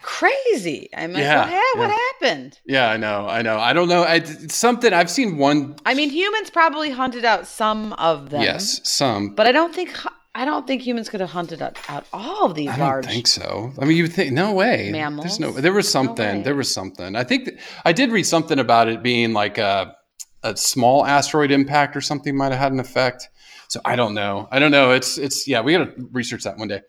crazy. 0.00 0.88
I 0.96 1.06
mean, 1.06 1.18
Yeah, 1.18 1.40
what, 1.40 1.48
ha- 1.50 1.72
what 1.78 1.90
happened? 1.90 2.60
Yeah, 2.66 2.88
I 2.88 2.96
know. 2.96 3.26
I 3.28 3.42
know. 3.42 3.58
I 3.58 3.72
don't 3.72 3.88
know. 3.88 4.02
I, 4.04 4.16
it's 4.16 4.54
something 4.54 4.92
I've 4.92 5.10
seen 5.10 5.38
one. 5.38 5.74
I 5.84 5.94
mean, 5.94 6.10
humans 6.10 6.50
probably 6.50 6.90
hunted 6.90 7.24
out 7.24 7.46
some 7.46 7.92
of 7.94 8.30
them. 8.30 8.42
Yes, 8.42 8.80
some. 8.88 9.34
But 9.34 9.46
I 9.48 9.52
don't 9.52 9.74
think 9.74 9.90
I 10.38 10.44
don't 10.44 10.68
think 10.68 10.82
humans 10.82 11.08
could 11.08 11.18
have 11.18 11.30
hunted 11.30 11.60
out, 11.60 11.76
out 11.88 12.06
all 12.12 12.46
of 12.46 12.54
these 12.54 12.68
I 12.68 12.76
don't 12.76 12.86
large. 12.86 13.06
think 13.06 13.26
so. 13.26 13.72
I 13.76 13.84
mean, 13.84 13.96
you 13.96 14.04
would 14.04 14.12
think 14.12 14.32
no 14.32 14.52
way. 14.52 14.92
There's 14.92 15.40
no. 15.40 15.48
Mammals? 15.48 15.62
There 15.62 15.72
was 15.72 15.90
something. 15.90 16.36
way. 16.36 16.42
there 16.42 16.54
was 16.54 16.72
something. 16.72 17.16
I 17.16 17.24
think 17.24 17.46
that, 17.46 17.54
I 17.84 17.92
did 17.92 18.12
read 18.12 18.22
something 18.22 18.60
about 18.60 18.86
it 18.86 19.02
being 19.02 19.32
like 19.32 19.58
a, 19.58 19.96
a 20.44 20.56
small 20.56 21.04
asteroid 21.04 21.50
impact 21.50 21.96
or 21.96 22.00
something 22.00 22.36
might 22.36 22.52
have 22.52 22.60
had 22.60 22.70
an 22.70 22.78
effect. 22.78 23.28
So 23.66 23.80
I 23.84 23.96
don't 23.96 24.14
know. 24.14 24.46
I 24.52 24.60
don't 24.60 24.70
know. 24.70 24.92
It's 24.92 25.18
it's 25.18 25.48
yeah. 25.48 25.60
We 25.60 25.72
got 25.72 25.96
to 25.96 26.08
research 26.12 26.44
that 26.44 26.56
one 26.56 26.68
day. 26.68 26.82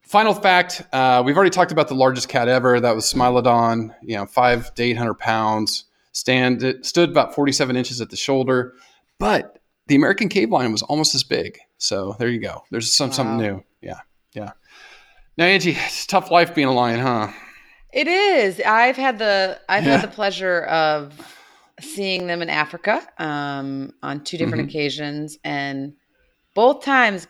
Final 0.00 0.32
fact: 0.32 0.80
uh, 0.94 1.22
We've 1.26 1.36
already 1.36 1.50
talked 1.50 1.72
about 1.72 1.88
the 1.88 1.94
largest 1.94 2.30
cat 2.30 2.48
ever. 2.48 2.80
That 2.80 2.94
was 2.94 3.04
Smilodon. 3.04 3.94
You 4.02 4.16
know, 4.16 4.24
five 4.24 4.72
to 4.76 4.82
eight 4.82 4.96
hundred 4.96 5.18
pounds. 5.18 5.84
Stand 6.12 6.62
it 6.62 6.86
stood 6.86 7.10
about 7.10 7.34
forty-seven 7.34 7.76
inches 7.76 8.00
at 8.00 8.08
the 8.08 8.16
shoulder, 8.16 8.72
but 9.18 9.58
the 9.88 9.94
American 9.94 10.30
cave 10.30 10.48
lion 10.50 10.72
was 10.72 10.80
almost 10.80 11.14
as 11.14 11.22
big. 11.22 11.58
So 11.82 12.14
there 12.20 12.28
you 12.28 12.38
go. 12.40 12.62
There's 12.70 12.92
some 12.94 13.10
something 13.10 13.38
new. 13.38 13.64
Yeah, 13.80 14.00
yeah. 14.34 14.52
Now, 15.36 15.46
Angie, 15.46 15.72
it's 15.72 16.04
a 16.04 16.06
tough 16.06 16.30
life 16.30 16.54
being 16.54 16.68
a 16.68 16.72
lion, 16.72 17.00
huh? 17.00 17.32
It 17.92 18.06
is. 18.06 18.60
I've 18.64 18.96
had 18.96 19.18
the 19.18 19.60
I've 19.68 19.84
Yeah. 19.84 19.96
had 19.96 20.02
the 20.08 20.14
pleasure 20.14 20.62
of 20.66 21.12
seeing 21.80 22.28
them 22.28 22.40
in 22.40 22.48
Africa 22.50 23.02
um, 23.18 23.92
on 24.00 24.22
two 24.22 24.36
different 24.38 24.64
Mhm. 24.64 24.68
occasions, 24.68 25.38
and 25.42 25.94
both 26.54 26.84
times 26.84 27.26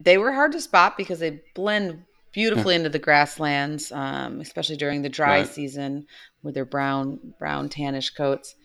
they 0.00 0.18
were 0.18 0.32
hard 0.32 0.50
to 0.52 0.60
spot 0.60 0.96
because 0.96 1.20
they 1.20 1.40
blend 1.54 2.02
beautifully 2.32 2.74
into 2.74 2.88
the 2.88 2.98
grasslands, 2.98 3.92
um, 3.92 4.40
especially 4.40 4.76
during 4.76 5.02
the 5.02 5.08
dry 5.08 5.38
Right. 5.40 5.48
season 5.48 6.06
with 6.42 6.54
their 6.54 6.64
brown 6.64 7.34
brown 7.38 7.68
tannish 7.68 8.16
coats. 8.16 8.56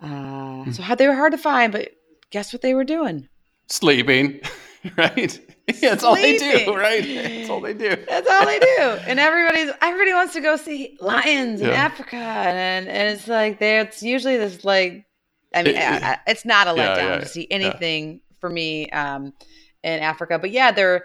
Uh, 0.00 0.64
Hmm. 0.64 0.70
So 0.72 0.82
how- 0.82 0.94
they 0.94 1.06
were 1.06 1.14
hard 1.16 1.32
to 1.32 1.38
find, 1.38 1.70
but 1.70 1.90
guess 2.30 2.50
what 2.52 2.62
they 2.62 2.72
were 2.72 2.84
doing? 2.84 3.28
Sleeping, 3.68 4.40
right? 4.96 5.40
Yeah, 5.68 5.90
that's 5.90 6.02
all 6.04 6.16
they 6.16 6.36
do, 6.36 6.74
right? 6.74 7.04
That's 7.04 7.48
all 7.50 7.60
they 7.60 7.72
do. 7.74 7.96
That's 8.08 8.28
all 8.28 8.44
they 8.44 8.58
do. 8.58 8.80
And 9.06 9.20
everybody's 9.20 9.70
everybody 9.80 10.12
wants 10.12 10.32
to 10.34 10.40
go 10.40 10.56
see 10.56 10.98
lions 11.00 11.60
in 11.60 11.70
Africa, 11.70 12.16
and, 12.16 12.88
and 12.88 13.16
it's 13.16 13.28
like 13.28 13.58
there. 13.60 13.82
It's 13.82 14.02
usually 14.02 14.36
this 14.36 14.64
like, 14.64 15.06
I 15.54 15.62
mean, 15.62 15.76
It- 15.76 15.80
I- 15.82 16.12
I- 16.14 16.18
it's 16.26 16.44
not 16.44 16.66
a 16.66 16.70
letdown 16.70 16.96
yeah, 16.96 17.18
to 17.18 17.26
see 17.26 17.42
yeah. 17.48 17.56
anything 17.56 18.20
for 18.40 18.50
me 18.50 18.90
um, 18.90 19.32
in 19.84 20.00
Africa. 20.00 20.38
But 20.38 20.50
yeah, 20.50 20.72
their 20.72 21.04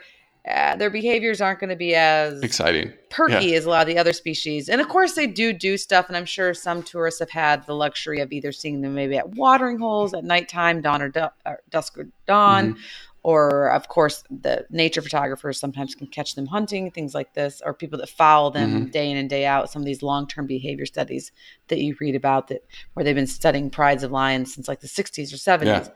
uh, 0.50 0.76
their 0.76 0.90
behaviors 0.90 1.42
aren't 1.42 1.60
going 1.60 1.70
to 1.70 1.76
be 1.76 1.94
as 1.96 2.42
Exciting. 2.42 2.94
perky 3.10 3.54
as 3.56 3.66
a 3.66 3.70
lot 3.70 3.82
of 3.82 3.88
the 3.88 3.98
other 4.00 4.14
species. 4.14 4.70
And 4.70 4.80
of 4.82 4.88
course, 4.90 5.14
they 5.14 5.28
do 5.28 5.54
do 5.54 5.78
stuff. 5.78 6.08
And 6.08 6.16
I'm 6.18 6.26
sure 6.26 6.54
some 6.54 6.84
tourists 6.84 7.20
have 7.20 7.30
had 7.32 7.66
the 7.66 7.74
luxury 7.76 8.20
of 8.20 8.32
either 8.32 8.52
seeing 8.52 8.82
them 8.82 8.96
maybe 8.96 9.18
at 9.18 9.30
watering 9.36 9.80
holes 9.80 10.14
at 10.14 10.24
nighttime, 10.24 10.82
dawn 10.82 11.02
or, 11.02 11.10
du- 11.10 11.34
or 11.46 11.60
dusk 11.70 11.98
or 11.98 12.08
dawn. 12.26 12.74
Mm-hmm. 12.74 12.82
Or, 13.24 13.72
of 13.72 13.90
course, 13.90 14.24
the 14.30 14.66
nature 14.70 15.02
photographers 15.02 15.60
sometimes 15.60 15.96
can 15.96 16.08
catch 16.08 16.36
them 16.36 16.46
hunting, 16.46 16.92
things 16.92 17.14
like 17.14 17.34
this, 17.34 17.62
or 17.66 17.74
people 17.74 18.00
that 18.00 18.08
follow 18.08 18.50
them 18.52 18.70
Mm-hmm. 18.70 18.92
day 18.92 19.12
in 19.12 19.18
and 19.18 19.30
day 19.30 19.46
out. 19.46 19.70
Some 19.70 19.82
of 19.82 19.86
these 19.86 20.02
long 20.02 20.28
term 20.28 20.48
behavior 20.48 20.86
studies 20.86 21.34
that 21.68 21.80
you 21.80 21.94
read 22.00 22.16
about 22.16 22.48
that 22.48 22.66
where 22.94 23.04
they've 23.04 23.14
been 23.16 23.28
studying 23.28 23.70
prides 23.70 24.04
of 24.04 24.12
lions 24.14 24.54
since 24.56 24.70
like 24.70 24.80
the 24.80 24.88
60s 24.88 25.34
or 25.34 25.36
70s. 25.36 25.66
Yeah. 25.66 25.88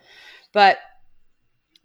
But 0.51 0.79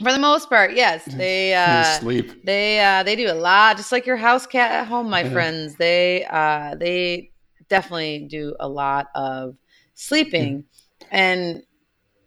for 0.02 0.12
the 0.12 0.18
most 0.18 0.48
part, 0.48 0.74
yes, 0.74 1.04
they. 1.06 1.54
Uh, 1.54 1.84
sleep. 2.00 2.44
they 2.44 2.80
uh, 2.80 3.02
they 3.02 3.16
do 3.16 3.30
a 3.30 3.34
lot, 3.34 3.76
just 3.76 3.92
like 3.92 4.06
your 4.06 4.16
house 4.16 4.46
cat 4.46 4.70
at 4.72 4.86
home, 4.86 5.08
my 5.08 5.22
Yeah. 5.22 5.30
friends. 5.32 5.76
They 5.76 6.24
uh, 6.28 6.74
they 6.74 7.30
definitely 7.68 8.26
do 8.30 8.54
a 8.60 8.68
lot 8.68 9.06
of 9.14 9.56
sleeping, 9.94 10.64
and 11.10 11.62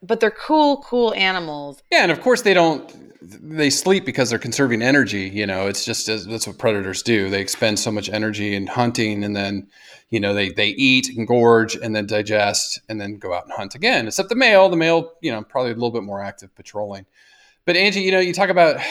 but 0.02 0.20
they're 0.20 0.32
cool, 0.32 0.82
cool 0.88 1.14
animals. 1.14 1.84
Yeah, 1.92 2.04
and 2.04 2.12
of 2.12 2.22
course 2.22 2.42
they 2.42 2.54
don't. 2.54 2.92
They 3.22 3.70
sleep 3.70 4.06
because 4.06 4.30
they're 4.30 4.40
conserving 4.40 4.82
energy. 4.82 5.30
You 5.30 5.46
know, 5.46 5.68
it's 5.68 5.86
just 5.86 6.08
that's 6.08 6.48
what 6.48 6.58
predators 6.58 7.04
do. 7.04 7.30
They 7.30 7.42
expend 7.42 7.78
so 7.78 7.92
much 7.92 8.10
energy 8.10 8.56
in 8.56 8.66
hunting, 8.66 9.24
and 9.24 9.36
then 9.36 9.68
you 10.10 10.20
know 10.20 10.34
they 10.34 10.50
they 10.50 10.70
eat 10.70 11.10
and 11.16 11.28
gorge, 11.28 11.76
and 11.76 11.96
then 11.96 12.08
digest, 12.08 12.80
and 12.90 13.00
then 13.00 13.18
go 13.18 13.34
out 13.34 13.44
and 13.44 13.54
hunt 13.54 13.76
again. 13.76 14.08
Except 14.08 14.30
the 14.30 14.36
male, 14.36 14.70
the 14.70 14.78
male, 14.78 15.14
you 15.22 15.32
know, 15.32 15.44
probably 15.44 15.72
a 15.72 15.76
little 15.76 15.92
bit 15.92 16.04
more 16.04 16.24
active 16.24 16.56
patrolling. 16.56 17.06
But 17.70 17.78
Angie, 17.78 18.02
you 18.02 18.12
know, 18.12 18.20
you 18.20 18.34
talk 18.34 18.50
about 18.50 18.82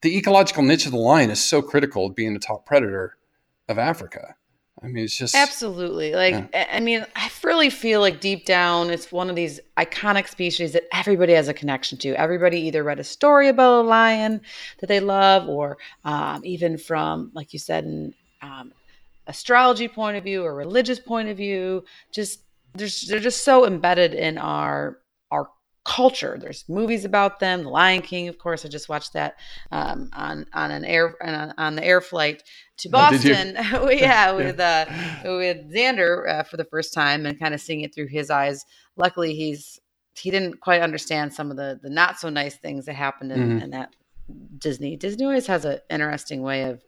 the 0.00 0.16
ecological 0.16 0.62
niche 0.62 0.86
of 0.86 0.92
the 0.92 0.96
lion 0.96 1.28
is 1.28 1.44
so 1.44 1.60
critical 1.60 2.08
to 2.08 2.14
being 2.14 2.32
the 2.32 2.40
top 2.40 2.64
predator 2.64 3.18
of 3.68 3.78
Africa. 3.78 4.36
I 4.82 4.86
mean, 4.86 5.04
it's 5.04 5.18
just 5.18 5.34
Absolutely, 5.34 6.14
like 6.14 6.34
I- 6.54 6.68
I 6.72 6.80
mean, 6.80 7.04
I 7.14 7.30
really 7.44 7.68
feel 7.68 8.00
like 8.00 8.18
deep 8.18 8.46
down, 8.46 8.88
it's 8.88 9.12
one 9.12 9.28
of 9.28 9.36
these 9.36 9.60
iconic 9.76 10.28
species 10.28 10.72
that 10.72 10.84
everybody 10.94 11.34
has 11.34 11.48
a 11.48 11.52
connection 11.52 11.98
to. 11.98 12.18
Everybody 12.18 12.62
either 12.62 12.82
read 12.82 13.00
a 13.00 13.04
story 13.04 13.48
about 13.48 13.82
a 13.82 13.86
lion 13.86 14.40
that 14.78 14.86
they 14.86 15.00
love, 15.00 15.46
or 15.46 15.76
um, 16.02 16.40
even 16.42 16.78
from, 16.78 17.30
like 17.34 17.52
you 17.52 17.58
said, 17.58 17.84
an 17.84 18.14
um, 18.40 18.72
astrology 19.26 19.88
point 19.88 20.16
of 20.16 20.24
view 20.24 20.42
or 20.42 20.54
religious 20.54 20.98
point 20.98 21.28
of 21.28 21.36
view. 21.36 21.84
Just 22.12 22.44
there's 22.74 23.02
they're 23.02 23.20
just 23.20 23.44
so 23.44 23.66
embedded 23.66 24.14
in 24.14 24.38
our 24.38 24.99
culture. 25.84 26.36
There's 26.40 26.64
movies 26.68 27.04
about 27.04 27.40
them. 27.40 27.62
The 27.62 27.68
Lion 27.70 28.02
King, 28.02 28.28
of 28.28 28.38
course. 28.38 28.64
I 28.64 28.68
just 28.68 28.88
watched 28.88 29.12
that 29.14 29.36
um, 29.72 30.10
on 30.12 30.46
on 30.52 30.70
an 30.70 30.84
air 30.84 31.14
on, 31.22 31.54
on 31.56 31.76
the 31.76 31.84
air 31.84 32.00
flight 32.00 32.42
to 32.78 32.88
Oh? 32.88 32.92
Boston. 32.92 33.56
yeah, 33.90 34.32
with 34.32 34.60
uh, 34.60 34.84
with 35.24 35.72
Xander 35.74 36.28
uh, 36.28 36.42
for 36.42 36.56
the 36.56 36.64
first 36.64 36.92
time 36.94 37.26
and 37.26 37.38
kind 37.38 37.54
of 37.54 37.60
seeing 37.60 37.80
it 37.80 37.94
through 37.94 38.08
his 38.08 38.30
eyes. 38.30 38.64
Luckily, 38.96 39.34
he's 39.34 39.80
he 40.14 40.30
didn't 40.30 40.60
quite 40.60 40.82
understand 40.82 41.32
some 41.32 41.50
of 41.50 41.56
the 41.56 41.78
the 41.82 41.90
not 41.90 42.18
so 42.18 42.28
nice 42.28 42.56
things 42.56 42.84
that 42.86 42.94
happened 42.94 43.32
in, 43.32 43.38
Mhm. 43.58 43.62
in 43.64 43.70
that 43.70 43.94
Disney. 44.58 44.96
Disney 44.96 45.24
always 45.24 45.46
has 45.46 45.64
an 45.64 45.78
interesting 45.88 46.42
way 46.42 46.64
of 46.64 46.82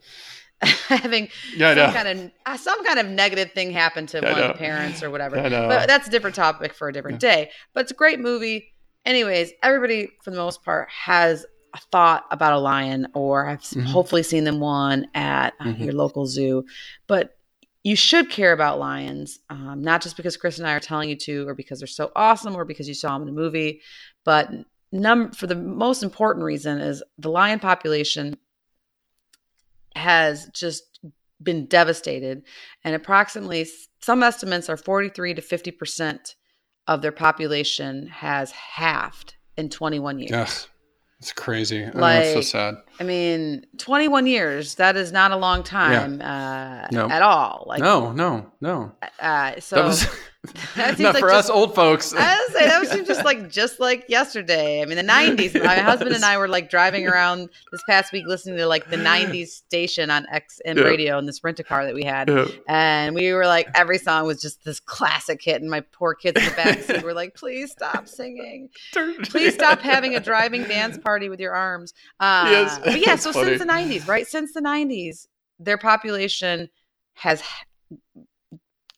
having 0.88 1.28
Yeah, 1.56 1.74
some 1.74 1.92
kind 1.94 2.08
of 2.20 2.30
uh, 2.46 2.56
some 2.56 2.84
kind 2.84 2.98
of 3.00 3.06
negative 3.06 3.52
thing 3.52 3.72
happen 3.72 4.06
to 4.08 4.20
Yeah, 4.22 4.30
one 4.32 4.40
of 4.42 4.48
the 4.48 4.58
parents 4.58 5.02
or 5.02 5.10
whatever. 5.10 5.36
But 5.36 5.88
that's 5.88 6.06
a 6.06 6.10
different 6.10 6.36
topic 6.36 6.72
for 6.74 6.88
a 6.88 6.92
different 6.92 7.18
day. 7.20 7.50
But 7.74 7.80
it's 7.82 7.90
a 7.92 7.96
great 7.96 8.20
movie. 8.20 8.71
Anyways, 9.04 9.52
everybody 9.62 10.10
for 10.22 10.30
the 10.30 10.36
most 10.36 10.62
part 10.62 10.88
has 10.90 11.44
a 11.74 11.78
thought 11.90 12.24
about 12.30 12.52
a 12.52 12.58
lion 12.58 13.08
or 13.14 13.46
have 13.46 13.60
Mhm. 13.62 13.84
hopefully 13.86 14.22
seen 14.22 14.44
them 14.44 14.60
one 14.60 15.06
at 15.14 15.54
uh, 15.58 15.64
Mhm. 15.64 15.84
your 15.84 15.92
local 15.94 16.26
zoo. 16.26 16.64
But 17.06 17.36
you 17.82 17.96
should 17.96 18.30
care 18.30 18.52
about 18.52 18.78
lions, 18.78 19.40
um, 19.50 19.82
not 19.82 20.02
just 20.02 20.16
because 20.16 20.36
Chris 20.36 20.58
and 20.58 20.68
I 20.68 20.72
are 20.74 20.80
telling 20.80 21.08
you 21.08 21.16
to, 21.16 21.48
or 21.48 21.54
because 21.54 21.80
they're 21.80 21.88
so 21.88 22.12
awesome, 22.14 22.54
or 22.54 22.64
because 22.64 22.86
you 22.86 22.94
saw 22.94 23.14
them 23.18 23.26
in 23.26 23.34
a 23.34 23.36
movie, 23.36 23.80
but 24.22 24.50
num- 24.92 25.32
for 25.32 25.48
the 25.48 25.56
most 25.56 26.02
important 26.04 26.44
reason 26.44 26.78
is 26.80 27.02
the 27.18 27.30
lion 27.30 27.58
population 27.58 28.36
has 29.96 30.46
just 30.54 31.00
been 31.42 31.66
devastated, 31.66 32.44
and 32.84 32.94
approximately 32.94 33.66
some 34.00 34.22
estimates 34.22 34.68
are 34.68 34.76
forty 34.76 35.08
three 35.08 35.34
to 35.34 35.42
fifty 35.42 35.70
percent 35.72 36.36
of 36.86 37.02
their 37.02 37.12
population 37.12 38.08
has 38.08 38.50
halved 38.52 39.36
in 39.56 39.68
twenty 39.68 39.98
one 39.98 40.18
years. 40.18 40.32
Ugh, 40.32 40.68
it's 41.18 41.32
crazy. 41.32 41.84
I 41.84 41.90
know, 41.90 42.06
it's 42.20 42.32
so 42.32 42.40
sad. 42.40 42.74
I 43.00 43.04
mean, 43.04 43.66
21 43.78 44.26
years, 44.26 44.74
that 44.76 44.96
is 44.96 45.12
not 45.12 45.30
a 45.32 45.36
long 45.36 45.62
time 45.62 46.20
uh, 46.20 46.86
No. 46.92 47.08
at 47.08 47.22
all. 47.22 47.64
Like, 47.66 47.80
No, 47.80 48.12
no, 48.12 48.52
no. 48.60 48.92
uh, 49.20 49.58
so 49.60 49.76
That 49.76 49.84
was 49.86 50.06
that 50.74 50.88
seems 50.96 51.00
not 51.00 51.14
like 51.14 51.20
for 51.20 51.28
just- 51.30 51.48
us 51.48 51.50
old 51.50 51.72
folks. 51.74 52.12
I 52.12 52.34
was 52.34 52.52
say 52.52 52.66
that 52.66 52.86
seems 52.88 53.06
just 53.06 53.24
like 53.24 53.48
just 53.48 53.78
like 53.78 54.04
yesterday. 54.08 54.82
I 54.82 54.86
mean, 54.86 54.96
the 54.96 55.04
'90s. 55.04 55.54
My 55.64 55.76
husband 55.78 56.16
and 56.16 56.24
I 56.24 56.36
were 56.36 56.48
like 56.48 56.68
driving 56.68 57.06
around 57.06 57.48
this 57.70 57.80
past 57.88 58.12
week, 58.12 58.24
listening 58.26 58.56
to 58.56 58.66
like 58.66 58.90
the 58.90 58.96
'90s 58.96 59.48
station 59.50 60.10
on 60.10 60.26
XM 60.34 60.78
Yeah. 60.78 60.82
radio 60.82 61.18
in 61.18 61.26
this 61.26 61.44
rent 61.44 61.60
a 61.60 61.62
car 61.62 61.84
that 61.84 61.94
we 61.94 62.02
had, 62.02 62.28
Yeah. 62.28 62.46
and 62.68 63.14
we 63.14 63.32
were 63.32 63.46
like, 63.46 63.68
every 63.76 63.98
song 63.98 64.26
was 64.26 64.42
just 64.42 64.64
this 64.64 64.80
classic 64.80 65.40
hit, 65.44 65.60
and 65.62 65.70
my 65.70 65.80
poor 65.92 66.12
kids 66.12 66.36
in 66.40 66.44
the 66.44 66.50
backseat 66.50 67.02
were 67.04 67.14
like, 67.14 67.36
"Please 67.36 67.70
stop 67.70 68.08
singing, 68.08 68.68
please 69.22 69.54
stop 69.54 69.78
having 69.78 70.16
a 70.16 70.20
driving 70.20 70.64
dance 70.64 70.98
party 70.98 71.28
with 71.28 71.38
your 71.38 71.54
arms." 71.54 71.94
Uh, 72.18 72.48
Yes, 72.50 72.80
but 72.84 73.00
yeah. 73.06 73.16
So 73.16 73.32
funny. 73.32 73.48
since 73.56 73.60
the 73.62 73.68
'90s, 73.68 74.08
right? 74.08 74.26
Since 74.26 74.52
the 74.52 74.60
'90s, 74.60 75.26
their 75.58 75.78
population 75.78 76.68
has 77.14 77.42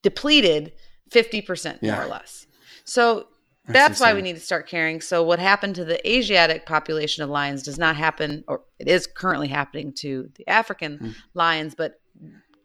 depleted 0.02 0.72
50% 1.10 1.82
more 1.82 1.92
Yeah. 1.92 2.04
or 2.04 2.06
less. 2.08 2.46
So 2.84 3.28
that's 3.66 3.98
why 4.00 4.12
we 4.12 4.20
need 4.22 4.34
to 4.34 4.40
start 4.40 4.68
caring. 4.68 5.00
So 5.00 5.22
what 5.22 5.38
happened 5.38 5.74
to 5.76 5.84
the 5.84 6.06
Asiatic 6.08 6.66
population 6.66 7.22
of 7.24 7.30
lions 7.30 7.62
does 7.62 7.78
not 7.78 7.96
happen, 7.96 8.44
or 8.46 8.62
it 8.78 8.88
is 8.88 9.06
currently 9.06 9.48
happening 9.48 9.92
to 10.00 10.30
the 10.36 10.46
African 10.48 10.98
Mm. 10.98 11.14
lions, 11.34 11.74
but 11.74 12.00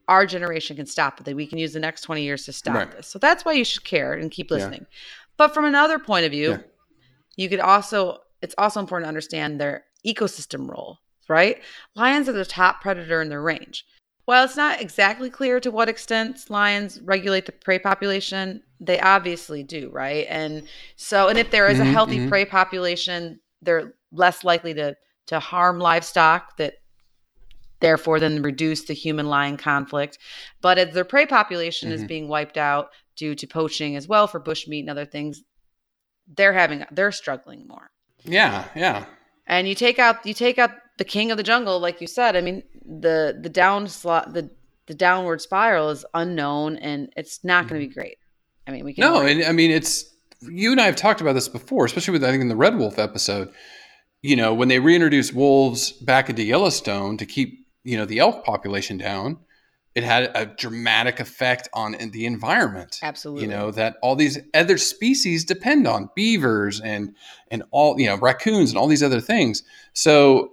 our 0.10 0.26
generation 0.26 0.76
can 0.76 0.86
stop 0.86 1.26
it. 1.26 1.36
We 1.36 1.48
can 1.48 1.58
use 1.58 1.72
the 1.74 1.80
next 1.80 2.02
20 2.02 2.24
years 2.24 2.44
to 2.46 2.54
stop 2.54 2.76
Right. 2.76 2.92
this. 2.92 3.08
So 3.08 3.20
that's 3.20 3.46
why 3.46 3.54
you 3.54 3.64
should 3.64 3.84
care 3.86 4.14
and 4.14 4.30
keep 4.32 4.50
Yeah. 4.50 4.58
listening. 4.58 4.88
But 5.38 5.54
from 5.54 5.66
another 5.66 6.00
point 6.00 6.26
of 6.26 6.32
view, 6.32 6.52
Yeah. 6.52 6.58
you 7.38 7.48
could 7.48 7.60
also, 7.62 8.20
it's 8.42 8.56
also 8.58 8.80
important 8.82 9.06
to 9.06 9.10
understand 9.10 9.62
their 9.62 9.86
ecosystem 10.06 10.68
role, 10.70 10.98
right? 11.30 11.62
Lions 11.96 12.28
are 12.28 12.34
the 12.34 12.44
top 12.44 12.82
predator 12.82 13.22
in 13.22 13.30
their 13.30 13.42
range. 13.42 13.86
While 14.26 14.44
it's 14.44 14.58
not 14.58 14.82
exactly 14.82 15.30
clear 15.30 15.60
to 15.60 15.72
what 15.72 15.90
extent 15.90 16.50
lions 16.50 17.00
regulate 17.02 17.46
the 17.46 17.52
prey 17.52 17.80
population, 17.80 18.62
they 18.80 19.00
obviously 19.00 19.64
do, 19.64 19.90
right? 19.92 20.28
And 20.30 20.68
so, 20.98 21.30
and 21.30 21.40
if 21.40 21.50
there 21.52 21.68
is 21.70 21.80
a 21.80 21.84
Mhm, 21.84 21.92
healthy 21.92 22.20
mhm. 22.20 22.30
prey 22.30 22.46
population, 22.46 23.40
they're 23.62 23.94
less 24.12 24.44
likely 24.44 24.74
to 24.74 24.96
to 25.28 25.40
harm 25.40 25.80
livestock 25.80 26.58
that 26.58 26.76
therefore 27.82 28.20
then 28.20 28.42
reduce 28.42 28.84
the 28.86 28.94
human 28.94 29.28
lion 29.28 29.58
conflict. 29.58 30.18
But 30.62 30.78
as 30.78 30.94
their 30.94 31.06
prey 31.06 31.26
population 31.26 31.92
is 31.92 32.04
Mhm. 32.04 32.08
being 32.08 32.28
wiped 32.28 32.58
out 32.58 32.90
due 33.16 33.36
to 33.36 33.48
poaching 33.48 33.96
as 33.96 34.08
well 34.08 34.28
for 34.28 34.40
bushmeat 34.40 34.82
and 34.82 34.90
other 34.90 35.06
things, 35.06 35.44
they're 36.28 36.54
having 36.54 36.86
they're 36.92 37.12
struggling 37.12 37.68
more 37.68 37.90
Yeah, 38.24 38.66
yeah. 38.76 39.06
and 39.48 39.68
you 39.68 39.76
take 39.76 39.98
out 40.00 40.26
you 40.26 40.34
take 40.34 40.60
out 40.60 40.72
the 41.00 41.06
king 41.06 41.32
of 41.32 41.38
the 41.38 41.44
jungle 41.44 41.80
like 41.80 42.00
you 42.00 42.08
said 42.08 42.36
i 42.36 42.42
mean 42.42 42.62
the 42.86 43.38
the 43.42 43.50
down 43.50 43.88
slot 43.88 44.34
the 44.34 44.50
the 44.86 44.94
downward 44.94 45.42
spiral 45.42 45.90
is 45.90 46.06
unknown 46.14 46.76
and 46.78 47.12
it's 47.16 47.44
not 47.44 47.68
going 47.68 47.82
to 47.82 47.88
be 47.88 47.92
mm-hmm. 47.92 48.00
great 48.00 48.18
i 48.68 48.72
mean 48.72 48.86
we 48.86 48.94
can 48.94 49.02
No, 49.02 49.26
and 49.26 49.44
I 49.44 49.52
mean 49.52 49.72
it's 49.72 50.06
you 50.42 50.72
and 50.72 50.80
I 50.80 50.86
have 50.86 50.96
talked 50.96 51.22
about 51.22 51.34
this 51.34 51.48
before, 51.48 51.86
especially 51.86 52.14
with 52.14 52.24
I 52.24 52.32
think 52.32 52.42
in 52.42 52.50
the 52.50 52.56
Red 52.56 52.78
Wolf 52.78 53.00
episode. 53.00 53.52
You 54.22 54.36
know, 54.36 54.54
when 54.54 54.68
they 54.68 54.80
reintroduced 54.80 55.34
wolves 55.34 55.94
back 55.94 56.30
into 56.30 56.44
Yellowstone 56.44 57.18
to 57.18 57.26
keep 57.26 57.68
you 57.84 57.98
know 57.98 58.06
the 58.06 58.20
elk 58.20 58.44
population 58.44 58.98
down, 58.98 59.38
it 59.96 60.04
had 60.04 60.32
a 60.36 60.46
dramatic 60.46 61.20
effect 61.20 61.70
on 61.74 61.96
the 62.12 62.26
environment. 62.26 63.00
absolutely 63.02 63.44
You 63.44 63.50
know 63.50 63.72
that 63.72 63.96
all 64.02 64.16
these 64.16 64.38
other 64.54 64.78
species 64.78 65.46
depend 65.46 65.88
on 65.88 66.10
beavers 66.16 66.82
and 66.82 67.16
and 67.50 67.64
all 67.72 68.00
you 68.00 68.08
know 68.08 68.18
raccoons 68.18 68.72
and 68.72 68.78
all 68.78 68.88
these 68.88 69.04
other 69.04 69.22
things. 69.22 69.64
So 69.94 70.52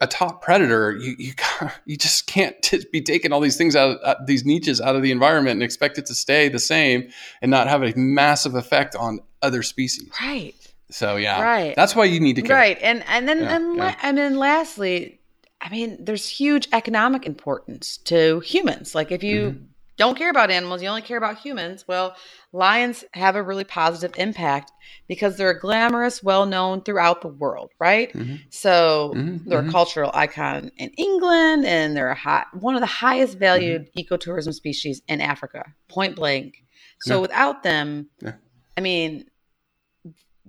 a 0.00 0.06
top 0.06 0.42
predator, 0.42 0.92
you 0.96 1.14
you 1.18 1.32
you 1.86 1.96
just 1.96 2.26
can't 2.26 2.60
t- 2.62 2.84
be 2.92 3.00
taking 3.00 3.32
all 3.32 3.40
these 3.40 3.56
things 3.56 3.76
out, 3.76 3.98
uh, 4.02 4.16
these 4.26 4.44
niches 4.44 4.80
out 4.80 4.96
of 4.96 5.02
the 5.02 5.10
environment 5.10 5.52
and 5.54 5.62
expect 5.62 5.98
it 5.98 6.06
to 6.06 6.14
stay 6.14 6.48
the 6.48 6.58
same 6.58 7.08
and 7.42 7.50
not 7.50 7.68
have 7.68 7.82
a 7.82 7.92
massive 7.96 8.54
effect 8.54 8.94
on 8.96 9.20
other 9.42 9.62
species. 9.62 10.08
right 10.20 10.54
So 10.90 11.16
yeah, 11.16 11.40
Right. 11.42 11.74
That's 11.76 11.94
why 11.96 12.04
you 12.06 12.20
need 12.20 12.36
to 12.36 12.42
care. 12.42 12.56
right 12.56 12.78
and 12.82 13.04
and 13.08 13.28
then 13.28 13.40
Yeah, 13.42 13.56
and, 13.56 13.76
yeah. 13.76 13.96
and 14.02 14.18
then 14.18 14.36
lastly 14.36 15.20
i 15.60 15.68
mean 15.70 15.96
there's 16.04 16.28
huge 16.28 16.68
economic 16.72 17.24
importance 17.26 17.96
to 17.98 18.40
humans 18.40 18.94
like 18.94 19.10
if 19.12 19.22
you 19.22 19.40
Mm-hmm. 19.50 19.64
Don't 19.96 20.16
care 20.18 20.30
about 20.30 20.50
animals 20.50 20.82
you 20.82 20.88
only 20.88 21.02
care 21.02 21.18
about 21.18 21.38
humans 21.38 21.84
well 21.86 22.16
lions 22.52 23.04
have 23.14 23.36
a 23.36 23.42
really 23.42 23.64
positive 23.64 24.12
impact 24.18 24.72
because 25.08 25.36
they're 25.36 25.58
glamorous 25.58 26.22
well 26.22 26.46
known 26.46 26.80
throughout 26.82 27.20
the 27.22 27.28
world 27.28 27.70
right 27.78 28.12
Mhm. 28.12 28.40
so 28.50 29.12
Mhm, 29.14 29.44
they're 29.44 29.66
a 29.66 29.70
cultural 29.70 30.10
icon 30.14 30.70
in 30.76 30.90
england 30.90 31.64
and 31.66 31.96
they're 31.96 32.10
a 32.10 32.14
hot, 32.14 32.46
one 32.54 32.74
of 32.74 32.80
the 32.80 32.86
highest 32.86 33.38
valued 33.38 33.88
ecotourism 33.96 34.52
species 34.52 35.02
in 35.08 35.20
africa 35.20 35.64
point 35.88 36.16
blank 36.16 36.64
so 37.00 37.16
Yeah. 37.16 37.20
without 37.20 37.62
them 37.62 38.08
Yeah. 38.20 38.32
i 38.76 38.80
mean 38.80 39.24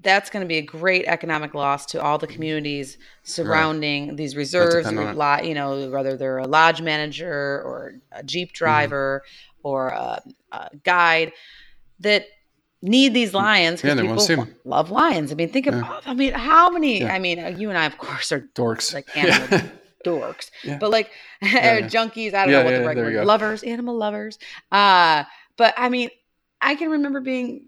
that's 0.01 0.29
going 0.29 0.41
to 0.43 0.47
be 0.47 0.57
a 0.57 0.61
great 0.61 1.05
economic 1.05 1.53
loss 1.53 1.85
to 1.87 2.01
all 2.01 2.17
the 2.17 2.27
communities 2.27 2.97
surrounding 3.23 4.15
these 4.15 4.35
reserves. 4.35 4.91
you 4.91 5.53
know, 5.53 5.89
whether 5.89 6.17
they're 6.17 6.39
a 6.39 6.47
lodge 6.47 6.81
manager 6.81 7.31
or 7.65 7.95
a 8.11 8.23
jeep 8.23 8.49
Mm-hmm. 8.49 8.55
driver 8.57 9.23
or 9.63 9.87
a, 9.89 10.21
a 10.51 10.69
guide 10.83 11.31
that 12.01 12.25
need 12.81 13.13
these 13.13 13.33
lions 13.33 13.83
Yeah, 13.83 13.95
because 13.95 14.27
see 14.27 14.35
people 14.35 14.47
love 14.63 14.91
lions. 14.91 15.31
I 15.31 15.35
mean, 15.35 15.49
think 15.49 15.65
of. 15.67 15.73
Yeah. 15.75 15.99
I 16.05 16.13
mean, 16.13 16.33
how 16.33 16.69
many? 16.69 16.99
Yeah. 17.01 17.13
I 17.13 17.19
mean, 17.19 17.57
you 17.57 17.69
and 17.69 17.77
I, 17.77 17.85
of 17.85 17.97
course, 17.97 18.31
are 18.31 18.41
Dorks. 18.53 18.93
like 18.93 19.07
animal 19.17 19.61
dorks, 20.05 20.51
Yeah. 20.63 20.77
but 20.77 20.91
like 20.91 21.09
yeah. 21.41 21.81
junkies. 21.81 22.33
I 22.35 22.43
don't 22.45 22.51
Yeah, 22.51 22.59
know 22.59 22.65
what 22.65 22.71
yeah, 22.73 22.79
the 22.79 22.85
right 22.85 22.97
word. 22.97 23.25
Lovers, 23.25 23.63
animal 23.63 23.95
lovers. 23.97 24.37
Uh, 24.71 25.23
but 25.57 25.73
I 25.77 25.89
mean, 25.89 26.09
I 26.61 26.75
can 26.75 26.91
remember 26.91 27.21
being 27.21 27.65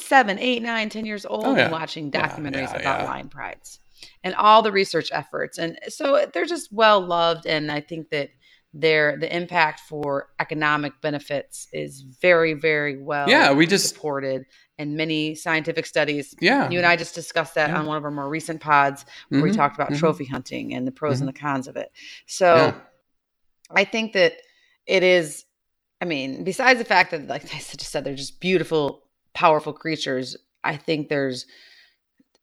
seven, 0.00 0.38
eight, 0.38 0.62
nine, 0.62 0.88
ten 0.88 1.04
years 1.06 1.24
old 1.26 1.44
Oh, 1.46 1.56
yeah. 1.56 1.64
and 1.64 1.72
watching 1.72 2.10
documentaries 2.10 2.72
yeah, 2.72 2.80
about 2.80 3.04
lion 3.06 3.28
prides 3.28 3.80
and 4.24 4.34
all 4.34 4.62
the 4.62 4.72
research 4.72 5.10
efforts. 5.12 5.58
And 5.58 5.78
so 5.88 6.26
they're 6.32 6.44
just 6.46 6.72
well 6.72 7.00
loved, 7.00 7.46
and 7.46 7.70
I 7.70 7.80
think 7.80 8.10
that 8.10 8.30
their 8.74 9.16
the 9.16 9.34
impact 9.34 9.80
for 9.88 10.28
economic 10.38 10.92
benefits 11.00 11.66
is 11.72 12.02
very, 12.02 12.52
very 12.52 12.98
well 13.02 13.28
Yeah, 13.28 13.52
we 13.52 13.66
just- 13.66 13.88
supported 13.88 14.44
in 14.78 14.94
many 14.96 15.34
scientific 15.34 15.86
studies. 15.86 16.34
yeah. 16.40 16.68
You 16.68 16.76
and 16.78 16.86
I 16.86 16.96
just 16.96 17.14
discussed 17.14 17.54
that 17.54 17.70
Yeah. 17.70 17.78
on 17.78 17.86
one 17.86 17.96
of 17.96 18.04
our 18.04 18.10
more 18.10 18.28
recent 18.28 18.60
pods 18.60 19.06
where 19.30 19.40
we 19.40 19.50
Mhm, 19.50 19.56
talked 19.56 19.76
about 19.76 19.92
mhm. 19.92 19.98
trophy 19.98 20.26
hunting 20.26 20.74
and 20.74 20.86
the 20.86 20.92
pros 20.92 21.20
and 21.20 21.28
the 21.28 21.32
cons 21.32 21.66
of 21.68 21.76
it. 21.76 21.90
So 22.26 22.54
Yeah. 22.56 22.74
I 23.70 23.84
think 23.84 24.12
that 24.12 24.34
it 24.84 25.02
is, 25.02 25.46
I 26.02 26.04
mean, 26.04 26.44
besides 26.44 26.78
the 26.78 26.84
fact 26.84 27.12
that, 27.12 27.26
like 27.26 27.44
I 27.54 27.56
just 27.56 27.80
said, 27.80 28.04
they're 28.04 28.14
just 28.14 28.38
beautiful, 28.40 29.05
powerful 29.36 29.72
creatures. 29.72 30.36
I 30.64 30.76
think 30.76 31.08
there's, 31.08 31.46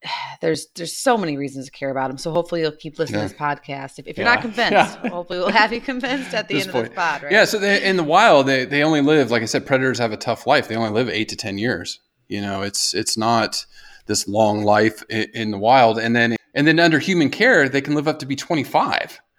there's, 0.41 0.67
there's 0.75 0.95
so 0.95 1.17
many 1.17 1.35
reasons 1.37 1.65
to 1.65 1.71
care 1.71 1.89
about 1.89 2.09
them. 2.09 2.17
So 2.17 2.31
hopefully 2.31 2.61
you'll 2.61 2.71
keep 2.71 2.99
listening 2.99 3.19
Yeah. 3.21 3.27
to 3.27 3.33
this 3.33 3.39
podcast. 3.41 3.99
If, 3.99 4.07
if 4.07 4.17
you're 4.17 4.25
Yeah. 4.27 4.33
not 4.35 4.41
convinced, 4.47 4.71
Yeah. 4.71 5.09
hopefully 5.09 5.39
we'll 5.39 5.49
have 5.49 5.73
you 5.73 5.81
convinced 5.81 6.33
at 6.33 6.47
the 6.49 6.55
end 6.55 6.67
of 6.67 6.73
this 6.73 6.81
point. 6.81 6.95
pod, 6.95 7.23
right? 7.23 7.31
Yeah, 7.31 7.45
so 7.45 7.57
they, 7.57 7.83
in 7.83 7.97
the 7.97 8.03
wild, 8.03 8.47
they, 8.47 8.65
they 8.65 8.83
only 8.83 9.01
live, 9.01 9.31
like 9.31 9.41
I 9.41 9.45
said, 9.45 9.65
predators 9.65 9.99
have 9.99 10.11
a 10.11 10.17
tough 10.17 10.45
life. 10.47 10.67
They 10.67 10.75
only 10.75 10.91
live 10.91 11.09
eight 11.09 11.29
to 11.29 11.35
ten 11.35 11.57
years. 11.57 11.99
You 12.27 12.41
know, 12.41 12.61
it's 12.61 12.93
it's 12.93 13.17
not 13.17 13.65
this 14.05 14.27
long 14.27 14.63
life 14.63 15.03
in, 15.09 15.27
in 15.33 15.51
the 15.51 15.57
wild, 15.57 15.99
and 15.99 16.15
then 16.15 16.35
and 16.53 16.65
then 16.65 16.79
under 16.79 16.97
human 16.99 17.29
care, 17.29 17.67
they 17.69 17.81
can 17.81 17.95
live 17.95 18.07
up 18.07 18.19
to 18.19 18.25
be 18.25 18.35
twenty 18.35 18.63
five. 18.63 19.19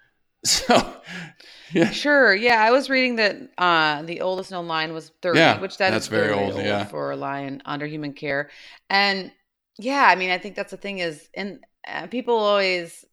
So, 0.45 0.93
yeah, 1.73 1.89
Sure. 1.91 2.33
Yeah, 2.35 2.61
I 2.61 2.71
was 2.71 2.89
reading 2.89 3.15
that 3.17 3.37
uh, 3.57 4.01
the 4.03 4.21
oldest 4.21 4.51
known 4.51 4.67
lion 4.67 4.93
was 4.93 5.11
30, 5.21 5.39
Yeah, 5.39 5.59
which 5.61 5.77
that 5.77 5.93
is 5.93 5.93
that's 5.93 6.07
very 6.07 6.33
old, 6.33 6.55
yeah. 6.55 6.85
for 6.85 7.11
a 7.11 7.15
lion 7.15 7.61
under 7.65 7.85
human 7.85 8.13
care. 8.13 8.49
And 8.89 9.31
yeah, 9.77 10.05
I 10.07 10.15
mean, 10.15 10.29
I 10.31 10.37
think 10.37 10.55
that's 10.55 10.71
the 10.71 10.77
thing 10.77 10.99
is, 10.99 11.29
and 11.33 11.59
uh, 11.87 12.07
people 12.07 12.35
always, 12.35 13.05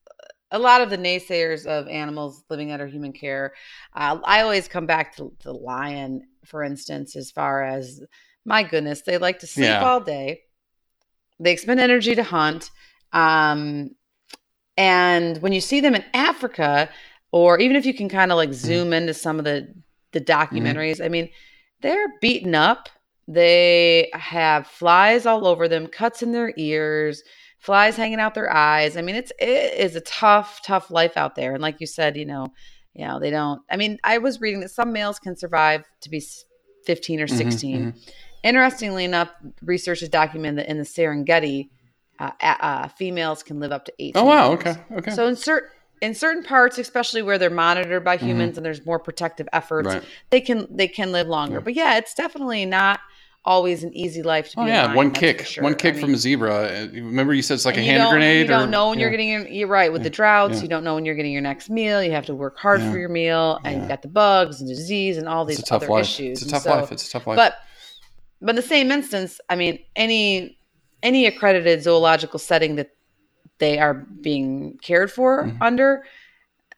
a 0.51 0.59
lot 0.59 0.81
of 0.81 0.91
the 0.91 0.99
naysayers 0.99 1.67
of 1.67 1.89
animals 1.89 2.45
living 2.51 2.71
under 2.73 2.87
human 2.87 3.13
care, 3.13 3.55
uh, 3.95 4.19
I 4.25 4.43
always 4.43 4.69
come 4.69 4.87
back 4.87 5.17
to 5.17 5.33
the 5.43 5.53
lion, 5.53 6.23
for 6.45 6.63
instance, 6.63 7.17
as 7.17 7.31
far 7.31 7.63
as 7.65 8.01
my 8.45 8.63
goodness, 8.63 9.03
they 9.03 9.19
like 9.19 9.39
to 9.41 9.47
sleep 9.47 9.65
Yeah. 9.67 9.85
all 9.85 10.01
day. 10.01 10.43
They 11.41 11.53
expend 11.53 11.81
energy 11.81 12.15
to 12.15 12.23
hunt. 12.23 12.71
Um, 13.13 13.91
and 14.77 15.39
when 15.43 15.53
you 15.53 15.61
see 15.61 15.81
them 15.81 15.95
in 15.95 16.05
Africa, 16.15 16.89
or 17.33 17.59
even 17.59 17.77
if 17.77 17.87
you 17.87 17.95
can 17.95 18.09
kind 18.09 18.31
of 18.31 18.37
like 18.37 18.53
zoom 18.53 18.93
into 18.93 19.15
some 19.15 19.39
of 19.39 19.45
the 19.45 19.75
the 20.13 20.21
documentaries, 20.21 21.03
I 21.05 21.09
mean, 21.09 21.31
they're 21.81 22.09
beaten 22.21 22.55
up. 22.55 22.89
They 23.27 24.11
have 24.13 24.67
flies 24.67 25.27
all 25.27 25.47
over 25.47 25.69
them, 25.69 25.87
cuts 25.87 26.23
in 26.23 26.33
their 26.33 26.53
ears, 26.57 27.23
flies 27.59 27.97
hanging 27.97 28.21
out 28.21 28.35
their 28.35 28.53
eyes. 28.53 28.97
I 28.97 29.03
mean, 29.03 29.15
it's 29.17 29.33
it 29.39 29.75
is 29.75 29.97
a 29.97 30.01
tough, 30.03 30.61
tough 30.63 30.91
life 30.91 31.17
out 31.17 31.35
there. 31.35 31.55
And 31.55 31.63
like 31.63 31.81
you 31.81 31.87
said, 31.87 32.17
you 32.17 32.27
know, 32.27 32.49
you 32.95 33.07
know, 33.07 33.19
they 33.19 33.31
don't. 33.31 33.63
I 33.71 33.77
mean, 33.77 33.99
I 34.05 34.19
was 34.19 34.41
reading 34.41 34.61
that 34.61 34.71
some 34.71 34.93
males 34.93 35.19
can 35.19 35.37
survive 35.37 35.85
to 36.03 36.11
be 36.11 36.23
fifteen 36.85 37.21
or 37.21 37.27
Mhm, 37.27 37.31
16 37.31 37.95
Interestingly 38.45 39.05
enough, 39.05 39.31
research 39.63 40.01
has 40.01 40.09
documented 40.09 40.67
that 40.67 40.71
in 40.71 40.77
the 40.77 40.83
Serengeti, 40.85 41.69
uh, 42.19 42.33
uh, 42.41 42.89
females 42.89 43.43
can 43.45 43.61
live 43.61 43.71
up 43.71 43.85
to 43.85 43.93
eight. 44.01 44.17
Oh 44.17 44.25
wow, 44.25 44.53
okay, 44.55 44.75
okay. 44.93 45.13
So 45.13 45.29
in 45.29 45.37
certain 45.37 45.71
in 46.03 46.15
certain 46.15 46.43
parts, 46.43 46.77
especially 46.79 47.23
where 47.23 47.39
they're 47.39 47.49
monitored 47.49 48.05
by 48.05 48.17
humans 48.19 48.59
and 48.59 48.67
there's 48.67 48.85
more 48.85 48.99
protective 48.99 49.49
efforts, 49.53 49.89
Mm-hmm. 49.89 49.99
Right. 50.01 50.09
they 50.31 50.41
can 50.43 50.67
they 50.71 50.89
can 50.89 51.13
live 51.13 51.29
longer. 51.29 51.61
But 51.63 51.75
yeah, 51.75 51.97
it's 51.97 52.13
definitely 52.13 52.67
not 52.67 53.01
always 53.45 53.83
an 53.83 53.93
easy 53.97 54.23
life 54.23 54.51
to 54.51 54.57
be. 54.57 54.63
Oh 54.63 54.65
a 54.65 54.69
yeah, 54.69 54.85
lion, 54.87 54.97
one 54.97 55.11
kick, 55.13 55.47
sure. 55.47 55.65
one 55.65 55.75
kick 55.77 55.95
mean, 55.95 56.05
from 56.05 56.15
a 56.15 56.17
zebra. 56.17 56.55
Uh, 56.55 56.89
Remember, 56.93 57.33
you 57.33 57.43
said 57.43 57.55
it's 57.55 57.65
like 57.65 57.77
a 57.77 57.83
hand 57.83 58.11
grenade. 58.11 58.43
You 58.43 58.47
don't 58.49 58.69
or, 58.69 58.71
know 58.71 58.91
when 58.91 58.99
you're 58.99 59.11
getting 59.11 59.29
your. 59.29 59.47
You're 59.49 59.69
right 59.69 59.93
with 59.93 60.03
the 60.03 60.11
droughts. 60.11 60.57
Yeah. 60.57 60.63
You 60.63 60.69
don't 60.69 60.85
know 60.85 60.95
when 60.97 61.05
you're 61.05 61.15
getting 61.15 61.33
your 61.33 61.41
next 61.43 61.71
meal. 61.71 62.03
You 62.03 62.11
have 62.13 62.27
to 62.27 62.35
work 62.35 62.59
hard 62.59 62.81
Yeah. 62.81 62.91
for 62.93 62.99
your 62.99 63.09
meal, 63.09 63.59
and 63.65 63.75
Yeah. 63.75 63.79
you've 63.81 63.89
got 63.89 64.03
the 64.03 64.09
bugs 64.09 64.61
and 64.61 64.69
disease 64.69 65.19
and 65.19 65.29
all 65.29 65.45
these 65.45 65.61
It's 65.61 65.69
a 65.69 65.71
tough 65.71 65.83
other 65.85 65.93
life. 65.93 66.03
issues. 66.05 66.43
It's 66.43 66.51
a 66.51 66.55
tough 66.55 66.63
so- 66.63 66.71
life. 66.75 66.93
It's 66.93 67.07
a 67.09 67.11
tough 67.11 67.27
life. 67.29 67.37
But 67.37 67.55
but 68.41 68.51
in 68.51 68.57
the 68.57 68.63
same 68.63 68.91
instance, 68.91 69.41
I 69.49 69.55
mean, 69.57 69.79
any 69.95 70.59
any 71.05 71.27
accredited 71.27 71.83
zoological 71.83 72.39
setting 72.41 72.75
that 72.77 72.91
they 73.63 73.79
are 73.79 73.95
being 73.95 74.77
cared 74.83 75.11
for 75.11 75.45
Mm-hmm. 75.45 75.63
under, 75.63 76.05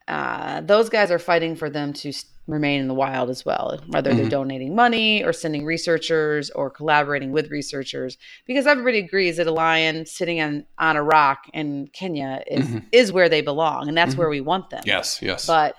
uh, 0.07 0.61
those 0.61 0.88
guys 0.90 1.11
are 1.11 1.18
fighting 1.18 1.57
for 1.57 1.70
them 1.70 1.92
to 1.94 2.12
remain 2.47 2.79
in 2.83 2.88
the 2.88 2.94
wild 3.05 3.31
as 3.31 3.42
well, 3.49 3.81
whether 3.88 4.11
Mm-hmm. 4.11 4.18
they're 4.18 4.29
donating 4.29 4.75
money 4.75 5.25
or 5.25 5.33
sending 5.33 5.64
researchers 5.64 6.51
or 6.51 6.68
collaborating 6.68 7.33
with 7.33 7.51
researchers, 7.51 8.18
because 8.47 8.66
everybody 8.66 8.99
agrees 8.99 9.38
that 9.38 9.47
a 9.47 9.51
lion 9.66 10.05
sitting 10.05 10.42
on, 10.42 10.66
on 10.79 10.97
a 10.97 11.03
rock 11.03 11.38
in 11.55 11.88
Kenya 11.94 12.42
is 12.47 12.66
Mhm. 12.68 12.85
is 12.92 13.12
where 13.12 13.31
they 13.31 13.40
belong, 13.40 13.88
and 13.88 13.97
that's 13.97 14.14
Mhm. 14.14 14.18
where 14.18 14.29
we 14.37 14.42
want 14.42 14.68
them 14.68 14.83
yes, 14.85 15.23
yes. 15.23 15.47
but 15.47 15.75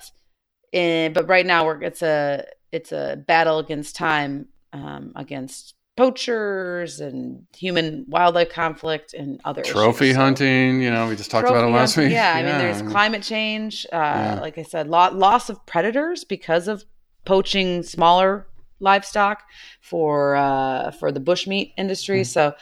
in, 0.72 1.14
but 1.14 1.28
right 1.30 1.46
now 1.46 1.64
we're 1.66 1.82
it's 1.84 2.02
a 2.02 2.46
it's 2.72 2.92
a 2.92 3.16
battle 3.28 3.60
against 3.60 3.96
time 3.96 4.48
um, 4.74 5.12
against 5.16 5.76
poachers 5.98 7.00
and 7.00 7.46
human 7.56 8.06
wildlife 8.08 8.50
conflict 8.50 9.14
and 9.14 9.40
other 9.46 9.62
Trophy 9.64 10.08
issues. 10.08 10.18
Hunting. 10.18 10.82
You 10.82 10.92
know, 10.92 11.08
we 11.08 11.16
just 11.16 11.32
talked 11.32 11.48
about 11.48 11.64
it 11.64 11.68
last 11.72 11.96
hunting, 11.96 12.10
week. 12.12 12.16
Yeah, 12.16 12.34
I 12.34 12.44
mean, 12.44 12.58
there's 12.58 12.82
climate 12.92 13.24
change. 13.24 13.86
Uh, 13.92 13.96
Yeah. 13.96 14.40
Like 14.42 14.58
I 14.58 14.64
said, 14.64 14.88
lo- 14.88 15.12
loss 15.14 15.50
of 15.50 15.66
predators 15.66 16.24
because 16.24 16.68
of 16.68 16.84
poaching 17.26 17.82
smaller 17.84 18.46
livestock 18.80 19.44
for 19.82 20.36
uh, 20.36 20.92
for 20.92 21.12
the 21.12 21.20
bushmeat 21.22 21.74
industry. 21.78 22.24
So, 22.24 22.54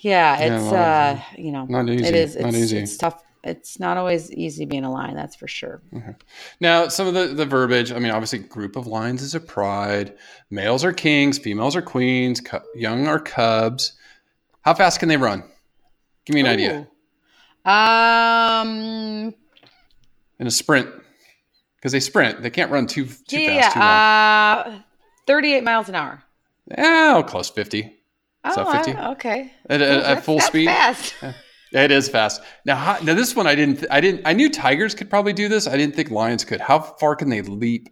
yeah. 0.00 0.38
Yeah, 0.38 0.44
it's 0.56 0.72
uh, 0.72 1.20
you 1.36 1.50
know, 1.52 1.64
Not 1.68 1.88
easy. 1.88 2.04
it 2.04 2.14
is 2.14 2.36
Not 2.36 2.54
easy. 2.54 2.78
it's 2.78 2.96
tough. 2.96 3.22
It's 3.46 3.78
not 3.78 3.96
always 3.96 4.32
easy 4.32 4.64
being 4.64 4.84
a 4.84 4.90
lion, 4.90 5.14
that's 5.14 5.36
for 5.36 5.46
sure. 5.46 5.80
Now, 6.60 6.88
some 6.88 7.06
of 7.06 7.14
the, 7.14 7.28
the 7.28 7.46
verbiage, 7.46 7.92
I 7.92 7.98
mean, 8.00 8.10
obviously, 8.10 8.40
group 8.40 8.74
of 8.76 8.86
lions 8.86 9.22
is 9.22 9.34
a 9.34 9.40
pride. 9.40 10.14
Males 10.50 10.84
are 10.84 10.92
kings, 10.92 11.38
females 11.38 11.76
are 11.76 11.82
queens, 11.82 12.40
cu- 12.40 12.58
young 12.74 13.06
are 13.06 13.20
cubs. 13.20 13.92
How 14.62 14.74
fast 14.74 14.98
can 14.98 15.08
they 15.08 15.16
run? 15.16 15.44
Give 16.24 16.34
me 16.34 16.40
an 16.40 16.46
idea. 16.48 16.88
Um. 17.64 19.34
In 20.38 20.46
a 20.46 20.50
sprint. 20.50 20.88
Because 21.76 21.92
they 21.92 22.00
sprint. 22.00 22.42
They 22.42 22.50
can't 22.50 22.70
run 22.70 22.86
too, 22.86 23.04
too 23.06 23.46
fast, 23.46 23.74
too 23.74 23.80
long. 23.80 23.88
Yeah. 23.88 24.64
Uh, 24.66 24.80
Thirty-eight 25.26 25.64
miles 25.64 25.88
an 25.88 25.94
hour. 25.94 26.22
Oh, 26.78 27.24
close 27.26 27.48
50. 27.48 27.92
Oh, 28.44 28.54
So 28.54 28.72
50? 28.72 28.92
I- 28.92 29.10
okay. 29.12 29.52
At, 29.70 29.80
at- 29.82 30.02
at 30.04 30.24
full 30.24 30.40
speed? 30.40 30.66
Fast. 30.66 31.14
It 31.72 31.90
is 31.90 32.08
fast. 32.08 32.42
Now, 32.64 32.76
how, 32.76 32.98
now 33.02 33.14
this 33.14 33.34
one 33.34 33.46
I 33.46 33.54
didn't. 33.54 33.84
I 33.90 34.00
didn't. 34.00 34.22
I 34.24 34.32
knew 34.32 34.50
tigers 34.50 34.94
could 34.94 35.10
probably 35.10 35.32
do 35.32 35.48
this. 35.48 35.66
I 35.66 35.76
didn't 35.76 35.94
think 35.96 36.10
lions 36.10 36.44
could. 36.44 36.60
How 36.60 36.78
far 36.80 37.16
can 37.16 37.28
they 37.28 37.42
leap? 37.42 37.88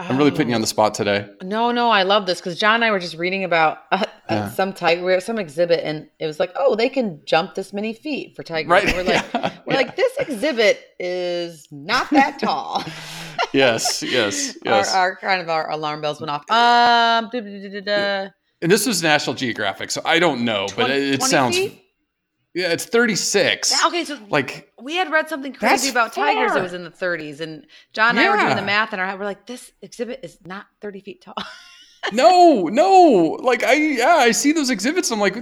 I'm 0.00 0.16
really 0.16 0.30
putting 0.30 0.50
you 0.50 0.54
on 0.54 0.60
the 0.60 0.66
spot 0.68 0.94
today. 0.94 1.28
No, 1.42 1.72
no, 1.72 1.90
I 1.90 2.04
love 2.04 2.26
this 2.26 2.38
because 2.38 2.56
John 2.56 2.76
and 2.76 2.84
I 2.84 2.92
were 2.92 3.00
just 3.00 3.16
reading 3.16 3.42
about 3.42 3.78
uh, 3.90 4.04
Yeah. 4.30 4.36
uh, 4.44 4.50
some 4.50 4.72
tiger, 4.72 5.04
we 5.04 5.18
some 5.20 5.40
exhibit, 5.40 5.80
and 5.82 6.08
it 6.20 6.26
was 6.26 6.38
like, 6.38 6.52
oh, 6.54 6.76
they 6.76 6.88
can 6.88 7.20
jump 7.24 7.56
this 7.56 7.72
many 7.72 7.92
feet 7.92 8.36
for 8.36 8.44
tigers. 8.44 8.70
Right. 8.70 8.84
And 8.84 8.96
we're 8.96 9.02
like, 9.14 9.24
Yeah. 9.34 9.52
we're 9.66 9.74
like, 9.74 9.96
this 9.96 10.16
exhibit 10.18 10.80
is 11.00 11.66
not 11.72 12.08
that 12.10 12.38
tall. 12.38 12.84
Yes, 13.54 14.02
yes, 14.02 14.56
yes. 14.64 14.92
our, 14.94 15.00
our 15.00 15.16
kind 15.16 15.40
of 15.40 15.48
our 15.48 15.70
alarm 15.70 16.02
bells 16.02 16.20
went 16.20 16.30
off. 16.30 16.42
Um, 16.50 17.30
and 17.32 18.70
this 18.70 18.86
was 18.86 19.02
National 19.02 19.34
Geographic, 19.34 19.90
so 19.90 20.02
I 20.04 20.18
don't 20.18 20.44
know, 20.44 20.66
but 20.76 20.90
it, 20.90 21.14
it 21.14 21.22
sounds. 21.22 21.56
feet? 21.56 21.82
Yeah, 22.58 22.72
it's 22.72 22.84
36. 22.86 23.84
Okay, 23.86 24.04
so 24.04 24.18
Like, 24.28 24.72
we 24.82 24.96
had 24.96 25.10
read 25.12 25.28
something 25.28 25.52
crazy 25.52 25.90
about 25.90 26.12
tigers. 26.12 26.50
far. 26.50 26.58
It 26.58 26.62
was 26.62 26.72
in 26.72 26.82
the 26.84 26.90
30s, 26.90 27.40
and 27.40 27.66
John 27.92 28.10
and 28.10 28.20
I 28.20 28.30
were 28.30 28.36
doing 28.36 28.56
the 28.56 28.62
math, 28.62 28.92
and 28.92 29.00
our 29.00 29.06
head. 29.06 29.18
We're 29.18 29.26
like, 29.26 29.46
this 29.46 29.70
exhibit 29.80 30.20
is 30.24 30.38
not 30.44 30.66
30 30.80 31.00
feet 31.02 31.22
tall. 31.22 31.34
no, 32.12 32.64
no. 32.64 33.38
Like, 33.42 33.62
I 33.64 33.74
yeah, 33.74 34.16
I 34.16 34.32
see 34.32 34.52
those 34.52 34.70
exhibits. 34.70 35.10
I'm 35.10 35.20
like, 35.20 35.34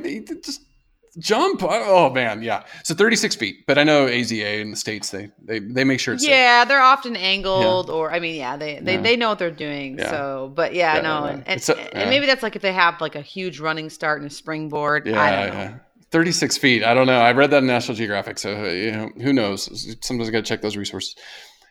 just 0.45 0.61
jump. 1.19 1.63
Uh, 1.63 1.69
oh 1.87 2.11
man, 2.11 2.43
yeah. 2.43 2.65
So 2.85 2.95
36 2.95 3.37
feet, 3.37 3.65
but 3.67 3.79
I 3.79 3.85
know 3.85 4.07
AZA 4.07 4.61
in 4.61 4.71
the 4.73 4.77
states 4.77 5.11
they 5.11 5.31
they 5.43 5.59
they 5.61 5.85
make 5.85 6.01
sure 6.01 6.13
it's 6.15 6.23
safe. 6.25 6.31
yeah, 6.31 6.65
they're 6.67 6.81
often 6.83 7.17
angled, 7.17 7.89
or 7.89 8.13
I 8.13 8.19
mean, 8.21 8.35
yeah, 8.37 8.57
they 8.59 8.81
they, 8.81 8.95
Yeah. 8.97 9.01
they 9.03 9.17
know 9.17 9.31
what 9.31 9.39
they're 9.39 9.51
doing. 9.51 9.99
Yeah. 9.99 10.11
So, 10.11 10.53
but 10.55 10.75
yeah, 10.75 10.97
Yeah, 10.97 11.01
no, 11.03 11.25
yeah. 11.25 11.31
and 11.33 11.45
and, 11.47 11.69
a- 11.71 11.79
and 11.97 12.05
yeah. 12.05 12.11
maybe 12.11 12.27
that's 12.27 12.43
like 12.43 12.57
if 12.57 12.63
they 12.63 12.73
have 12.75 13.01
like 13.01 13.15
a 13.15 13.23
huge 13.23 13.59
running 13.61 13.89
start 13.89 14.21
and 14.21 14.31
a 14.31 14.35
springboard. 14.35 15.07
Yeah, 15.07 15.21
I 15.23 15.47
don't 15.47 15.55
know. 15.55 15.81
Yeah. 16.09 16.13
36 16.13 16.57
feet. 16.59 16.85
I 16.85 16.95
don't 16.95 17.07
know. 17.07 17.21
I 17.21 17.33
read 17.33 17.51
that 17.51 17.59
in 17.59 17.67
National 17.67 17.97
Geographic, 17.97 18.39
so 18.39 18.65
you 18.65 18.93
know, 18.93 19.11
who 19.23 19.33
knows? 19.33 19.97
Sometimes 20.01 20.29
I 20.29 20.33
got 20.33 20.39
to 20.39 20.43
check 20.49 20.63
those 20.63 20.77
resources. 20.77 21.17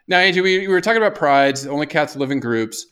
Now, 0.07 0.17
Angie, 0.19 0.41
we, 0.41 0.59
we 0.59 0.67
were 0.67 0.81
talking 0.81 1.01
about 1.01 1.15
prides. 1.15 1.65
Only 1.65 1.87
cats 1.87 2.15
live 2.15 2.31
in 2.31 2.39
groups. 2.39 2.85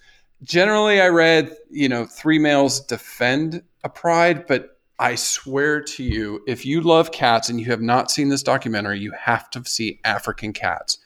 Generally, 0.44 1.00
I 1.02 1.08
read, 1.08 1.56
you 1.70 1.88
know, 1.88 2.06
three 2.06 2.40
males 2.40 2.80
defend 2.82 3.62
a 3.84 3.90
pride, 3.90 4.46
but 4.48 4.80
I 5.00 5.16
swear 5.16 5.82
to 5.82 6.04
you, 6.04 6.42
if 6.48 6.66
you 6.66 6.82
love 6.82 7.12
cats 7.12 7.50
and 7.50 7.60
you 7.60 7.68
have 7.68 7.82
not 7.82 8.10
seen 8.12 8.30
this 8.30 8.44
documentary, 8.44 9.00
you 9.00 9.12
have 9.12 9.50
to 9.52 9.64
see 9.66 10.00
African 10.04 10.54
Cats, 10.54 10.98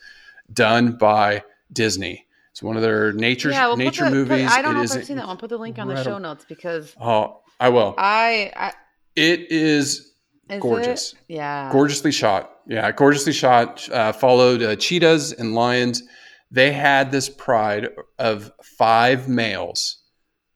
done 0.54 0.94
by 0.94 1.44
Disney. 1.74 2.26
It's 2.52 2.64
one 2.64 2.76
of 2.78 2.82
their 2.82 3.12
nature 3.14 3.50
Yeah, 3.52 3.68
well, 3.68 3.76
put 3.76 3.84
nature 3.84 4.04
the- 4.06 4.10
put- 4.12 4.16
movies. 4.30 4.50
I 4.52 4.62
don't 4.62 4.72
It 4.72 4.78
know 4.78 4.84
if 4.84 4.92
I've 4.94 5.06
seen 5.06 5.18
that 5.18 5.28
one. 5.28 5.38
Put 5.38 5.50
the 5.50 5.58
link 5.58 5.78
on 5.78 5.88
the 5.88 6.04
show 6.04 6.18
notes 6.18 6.46
because 6.48 6.96
Oh, 7.00 7.42
I 7.60 7.70
will. 7.70 7.94
I, 7.98 8.52
I 8.56 8.74
It 9.16 9.52
is 9.52 10.07
is 10.50 10.62
Gorgeous. 10.62 11.14
it? 11.14 11.20
Yeah, 11.36 11.70
gorgeously 11.72 12.12
shot. 12.12 12.52
Yeah, 12.68 12.92
gorgeously 12.92 13.34
shot. 13.34 13.88
Uh, 13.90 14.12
followed 14.12 14.62
uh, 14.62 14.76
cheetahs 14.76 15.34
and 15.34 15.54
lions. 15.56 16.04
They 16.52 16.72
had 16.72 17.12
this 17.12 17.30
pride 17.30 17.90
of 18.20 18.52
five 18.78 19.28
males. 19.28 20.02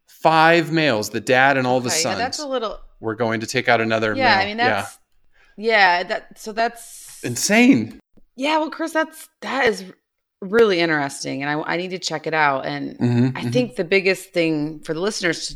Five 0.08 0.72
males. 0.72 1.10
The 1.10 1.20
dad 1.22 1.58
and 1.58 1.66
all 1.66 1.80
the 1.80 1.90
Okay, 1.90 1.98
yeah, 1.98 2.04
sons 2.04 2.18
that's 2.18 2.40
a 2.40 2.48
little. 2.48 2.80
We're 3.00 3.16
going 3.16 3.40
to 3.42 3.48
take 3.48 3.68
out 3.68 3.82
another 3.82 4.16
Yeah, 4.16 4.36
male. 4.36 4.40
I 4.40 4.46
mean 4.46 4.58
that's. 4.58 5.00
Yeah, 5.58 6.04
that 6.04 6.40
so 6.40 6.52
that's 6.54 7.24
insane. 7.24 8.00
Yeah, 8.36 8.58
well, 8.60 8.70
Chris, 8.70 8.94
that's 8.94 9.28
that 9.42 9.66
is 9.68 9.84
really 10.42 10.80
interesting, 10.80 11.44
and 11.44 11.50
I, 11.52 11.74
I 11.74 11.78
need 11.78 11.90
to 11.92 12.00
check 12.00 12.26
it 12.26 12.34
out. 12.34 12.66
And 12.66 12.98
Mhm, 12.98 13.38
I 13.38 13.42
mhm. 13.44 13.54
think 13.54 13.76
the 13.76 13.84
biggest 13.84 14.32
thing 14.34 14.80
for 14.80 14.94
the 14.94 15.00
listeners 15.02 15.48
to, 15.50 15.56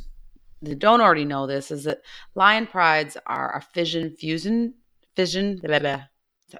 that 0.65 0.79
don't 0.79 1.01
already 1.01 1.25
know 1.25 1.47
this 1.47 1.71
is 1.71 1.83
that 1.85 2.01
lion 2.35 2.67
prides 2.67 3.17
are 3.25 3.55
a 3.55 3.61
fission 3.61 4.15
fusion 4.15 4.73
fission. 5.15 5.57
Blah, 5.63 5.79
blah, 5.79 5.79
blah. 5.79 6.03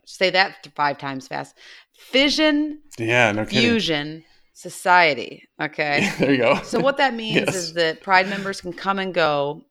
Say 0.05 0.29
that 0.31 0.67
five 0.75 0.97
times 0.97 1.27
fast. 1.27 1.55
Fission 1.97 2.81
Yeah, 2.97 3.31
no 3.31 3.45
kidding. 3.45 3.59
fusion 3.59 4.23
society. 4.53 5.47
Okay. 5.61 6.09
there 6.19 6.31
you 6.31 6.37
go. 6.37 6.55
So 6.63 6.79
what 6.79 6.97
that 6.97 7.13
means 7.13 7.35
Yes. 7.47 7.55
is 7.55 7.73
that 7.73 8.01
pride 8.01 8.27
members 8.29 8.61
can 8.61 8.73
come 8.73 8.99
and 8.99 9.13
go 9.13 9.61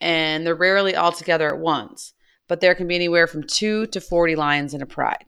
and 0.00 0.46
they're 0.46 0.54
rarely 0.54 0.96
all 0.96 1.12
together 1.12 1.48
at 1.48 1.58
once, 1.58 2.14
but 2.48 2.60
there 2.60 2.74
can 2.74 2.88
be 2.88 2.94
anywhere 2.94 3.26
from 3.26 3.42
2 3.44 3.86
to 3.88 4.00
40 4.00 4.34
lions 4.36 4.72
in 4.74 4.80
a 4.82 4.86
pride. 4.86 5.24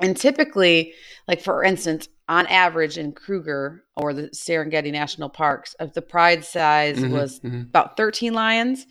And 0.00 0.16
typically, 0.16 0.92
like 1.26 1.40
for 1.40 1.64
instance, 1.64 2.08
on 2.28 2.46
average 2.46 2.98
in 2.98 3.12
Kruger 3.12 3.84
or 3.96 4.12
the 4.12 4.28
Serengeti 4.30 4.90
National 4.92 5.28
Parks, 5.28 5.74
of 5.74 5.92
the 5.94 6.02
pride 6.02 6.44
size 6.44 6.98
Mhm, 6.98 7.10
was 7.10 7.40
mhm. 7.40 7.68
about 7.68 7.96
13 7.96 8.34
lions 8.34 8.86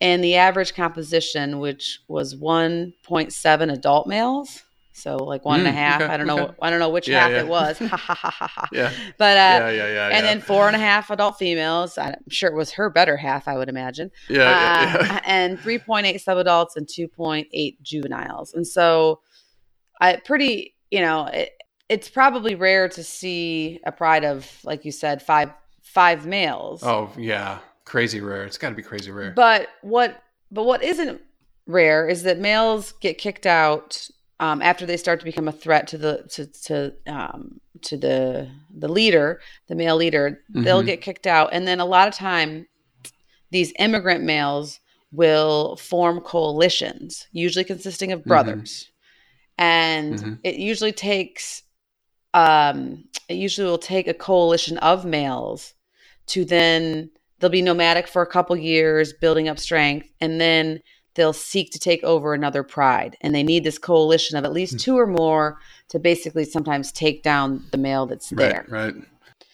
and 0.00 0.22
the 0.22 0.36
average 0.36 0.74
composition 0.74 1.60
which 1.60 2.00
was 2.08 2.34
1.7 2.36 3.72
adult 3.72 4.06
males. 4.06 4.62
So 4.96 5.16
like 5.16 5.44
one 5.44 5.58
and 5.60 5.68
a 5.68 5.72
Mm, 5.72 5.74
half. 5.74 6.02
okay, 6.02 6.12
I 6.12 6.16
don't 6.16 6.26
know. 6.28 6.54
I 6.62 6.70
don't 6.70 6.78
know 6.78 6.88
which 6.90 7.08
Yeah, 7.08 7.20
half 7.22 7.30
yeah. 7.32 7.40
it 7.40 7.48
was. 7.48 7.78
Ha 7.88 7.96
ha 7.96 8.14
ha 8.14 8.30
ha 8.30 8.46
ha. 8.46 8.68
Yeah, 8.70 8.92
But 9.18 9.36
uh, 9.38 9.66
yeah, 9.66 9.70
yeah, 9.70 9.86
yeah. 9.92 10.04
and 10.06 10.12
yeah. 10.14 10.20
then 10.20 10.40
four 10.40 10.68
and 10.68 10.76
a 10.76 10.78
half 10.78 11.10
adult 11.10 11.36
females. 11.36 11.98
I'm 11.98 12.14
sure 12.28 12.48
it 12.48 12.54
was 12.54 12.70
her 12.72 12.90
better 12.90 13.16
half, 13.16 13.48
I 13.48 13.56
would 13.56 13.68
imagine. 13.68 14.10
yeah, 14.28 14.36
yeah, 14.38 14.94
Uh, 14.94 15.04
yeah. 15.04 15.20
and 15.26 15.58
3.8 15.58 16.22
subadults 16.22 16.76
and 16.76 16.86
2.8 16.86 17.76
juveniles. 17.82 18.52
And 18.54 18.64
so, 18.66 19.20
I 20.00 20.16
pretty, 20.24 20.74
you 20.92 21.00
know, 21.00 21.26
it, 21.26 21.50
it's 21.88 22.08
probably 22.08 22.54
rare 22.54 22.88
to 22.88 23.02
see 23.04 23.80
a 23.84 23.92
pride 23.92 24.24
of, 24.24 24.50
like 24.64 24.84
you 24.84 24.92
said, 24.92 25.22
five 25.22 25.50
five 25.82 26.26
males. 26.26 26.82
Oh 26.82 27.12
yeah, 27.18 27.58
crazy 27.84 28.20
rare. 28.20 28.44
It's 28.44 28.58
got 28.58 28.70
to 28.70 28.74
be 28.74 28.82
crazy 28.82 29.10
rare. 29.10 29.32
But 29.32 29.68
what 29.82 30.22
but 30.50 30.64
what 30.64 30.82
isn't 30.82 31.20
rare 31.66 32.08
is 32.08 32.22
that 32.24 32.38
males 32.38 32.92
get 33.00 33.18
kicked 33.18 33.46
out 33.46 34.08
um, 34.40 34.60
after 34.62 34.84
they 34.86 34.96
start 34.96 35.20
to 35.20 35.24
become 35.24 35.46
a 35.48 35.52
threat 35.52 35.86
to 35.88 35.98
the 35.98 36.24
to 36.30 36.46
to 36.64 36.94
um, 37.06 37.60
to 37.82 37.96
the 37.96 38.50
the 38.76 38.88
leader, 38.88 39.40
the 39.68 39.74
male 39.74 39.96
leader. 39.96 40.42
They'll 40.48 40.82
Mhm. 40.82 40.86
get 40.86 41.00
kicked 41.02 41.26
out, 41.26 41.50
and 41.52 41.66
then 41.68 41.80
a 41.80 41.84
lot 41.84 42.08
of 42.08 42.14
time, 42.14 42.66
these 43.50 43.72
immigrant 43.78 44.24
males 44.24 44.80
will 45.12 45.76
form 45.76 46.20
coalitions, 46.20 47.28
usually 47.30 47.64
consisting 47.64 48.10
of 48.10 48.24
brothers. 48.24 48.90
and 49.56 50.18
Mhm. 50.18 50.38
it 50.42 50.56
usually 50.56 50.90
takes 50.90 51.62
um 52.34 53.04
it 53.28 53.34
usually 53.34 53.66
will 53.66 53.78
take 53.78 54.06
a 54.06 54.12
coalition 54.14 54.76
of 54.78 55.04
males 55.06 55.72
to 56.26 56.44
then 56.44 57.10
they'll 57.38 57.48
be 57.50 57.62
nomadic 57.62 58.06
for 58.06 58.20
a 58.22 58.26
couple 58.26 58.56
years 58.56 59.12
building 59.14 59.48
up 59.48 59.58
strength 59.58 60.10
and 60.20 60.40
then 60.40 60.80
they'll 61.14 61.32
seek 61.32 61.70
to 61.70 61.78
take 61.78 62.02
over 62.02 62.34
another 62.34 62.62
pride 62.62 63.16
and 63.22 63.34
they 63.34 63.42
need 63.42 63.64
this 63.64 63.78
coalition 63.78 64.36
of 64.36 64.44
at 64.44 64.52
least 64.52 64.78
two 64.80 64.98
or 64.98 65.06
more 65.06 65.58
to 65.88 65.98
basically 65.98 66.44
sometimes 66.44 66.92
take 66.92 67.22
down 67.22 67.64
the 67.70 67.78
male 67.78 68.04
that's 68.04 68.30
there 68.30 68.66
Right, 68.68 68.94
right. 68.94 69.04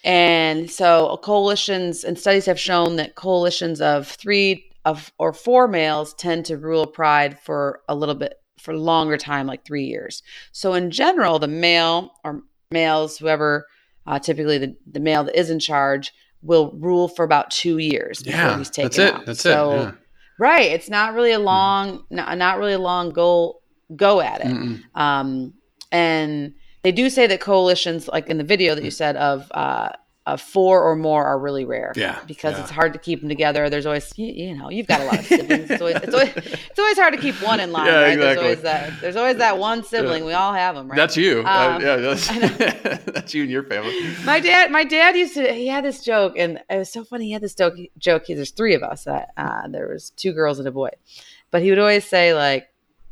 and 0.03 0.71
so 0.71 1.19
coalitions 1.23 2.03
and 2.03 2.19
studies 2.19 2.47
have 2.47 2.59
shown 2.59 2.97
that 2.97 3.15
coalitions 3.15 3.81
of 3.81 4.09
three 4.09 4.67
of 4.87 5.13
or 5.19 5.33
four 5.35 5.69
males 5.69 6.15
tend 6.15 6.47
to 6.47 6.57
rule 6.57 6.83
a 6.83 6.87
pride 6.87 7.39
for 7.39 7.83
a 7.89 7.95
little 7.95 8.15
bit 8.15 8.35
for 8.59 8.75
longer 8.77 9.17
time, 9.17 9.47
like 9.47 9.65
three 9.65 9.85
years. 9.85 10.23
So 10.53 10.75
in 10.75 10.91
general, 10.91 11.39
the 11.39 11.49
male 11.49 12.13
or 12.25 12.43
males, 12.71 13.19
whoever 13.19 13.67
uh, 14.07 14.19
typically 14.19 14.59
the, 14.59 14.77
the 14.91 15.01
male 15.01 15.25
that 15.25 15.39
is 15.39 15.51
in 15.51 15.59
charge 15.59 16.13
will 16.43 16.73
rule 16.79 17.09
for 17.09 17.25
about 17.25 17.51
two 17.51 17.79
years 17.79 18.23
before 18.23 18.41
Yeah, 18.41 18.59
he's 18.59 18.71
taken 18.71 18.85
that's 18.89 18.99
it. 18.99 19.15
out. 19.15 19.27
That's 19.27 19.41
so, 19.41 19.73
it. 19.73 19.77
Yeah. 19.77 19.93
Right. 20.39 20.71
It's 20.71 20.89
not 20.89 21.15
really 21.15 21.33
a 21.33 21.39
long, 21.39 22.05
not, 22.11 22.39
not 22.39 22.59
really 22.59 22.73
a 22.73 22.79
long 22.79 23.11
goal 23.11 23.63
go 23.95 24.21
at 24.21 24.41
it. 24.41 24.81
Um, 24.95 25.53
and 25.93 26.55
they 26.83 26.93
do 26.93 27.11
say 27.11 27.27
that 27.27 27.41
coalitions, 27.41 28.09
like 28.09 28.29
in 28.29 28.39
the 28.39 28.45
video 28.45 28.75
that 28.75 28.85
you 28.85 28.91
said 28.91 29.17
of 29.17 29.51
uh, 29.51 29.91
of 30.27 30.41
four 30.41 30.83
or 30.83 30.95
more, 30.97 31.25
are 31.25 31.39
really 31.39 31.65
rare. 31.65 31.93
Yeah, 31.97 32.19
because 32.27 32.55
yeah. 32.55 32.63
it's 32.63 32.71
hard 32.71 32.93
to 32.93 32.99
keep 32.99 33.21
them 33.21 33.29
together. 33.29 33.71
There's 33.71 33.87
always, 33.87 34.13
you, 34.19 34.27
you 34.27 34.55
know, 34.57 34.71
you've 34.71 34.87
got 34.87 35.01
a 35.01 35.05
lot 35.05 35.19
of 35.19 35.25
siblings. 35.27 35.71
It's 35.71 35.81
always, 35.81 35.97
it's 35.97 36.15
always, 36.15 36.37
it's 36.37 36.79
always 36.79 36.99
hard 36.99 37.15
to 37.15 37.21
keep 37.21 37.35
one 37.43 37.59
in 37.59 37.73
line. 37.77 37.87
Yeah, 37.87 38.03
right? 38.03 38.13
exactly. 38.13 38.21
There's 38.21 38.39
always 38.39 38.63
that. 38.63 39.01
There's 39.01 39.17
always 39.17 39.37
that 39.39 39.59
one 39.59 39.83
sibling. 39.83 40.23
Yeah. 40.23 40.27
We 40.27 40.33
all 40.35 40.53
have 40.53 40.75
them, 40.77 40.89
right? 40.89 40.97
That's 40.97 41.17
you. 41.17 41.41
Uh, 41.41 41.75
Um, 41.77 41.83
yeah, 41.83 41.97
that's, 41.97 42.29
that's 43.07 43.35
you 43.35 43.43
and 43.43 43.51
your 43.51 43.65
family. 43.65 43.95
my 44.25 44.41
dad 44.41 44.71
my 44.71 44.85
dad 44.85 45.17
used 45.17 45.35
to 45.35 45.53
he 45.53 45.67
had 45.67 45.85
this 45.85 46.05
joke 46.05 46.35
and 46.37 46.61
it 46.69 46.77
was 46.79 46.93
so 46.93 47.03
funny 47.03 47.27
he 47.27 47.33
had 47.33 47.43
this 47.43 47.55
joke 47.55 47.75
joke 47.99 48.25
there's 48.29 48.51
three 48.51 48.75
of 48.75 48.83
us 48.83 49.07
uh, 49.07 49.25
uh, 49.37 49.67
there 49.69 49.89
was 49.89 50.11
two 50.11 50.33
girls 50.33 50.59
and 50.59 50.69
a 50.69 50.71
boy 50.73 50.91
but 51.51 51.63
he 51.63 51.71
would 51.71 51.79
always 51.79 52.05
say 52.05 52.35
like 52.35 52.69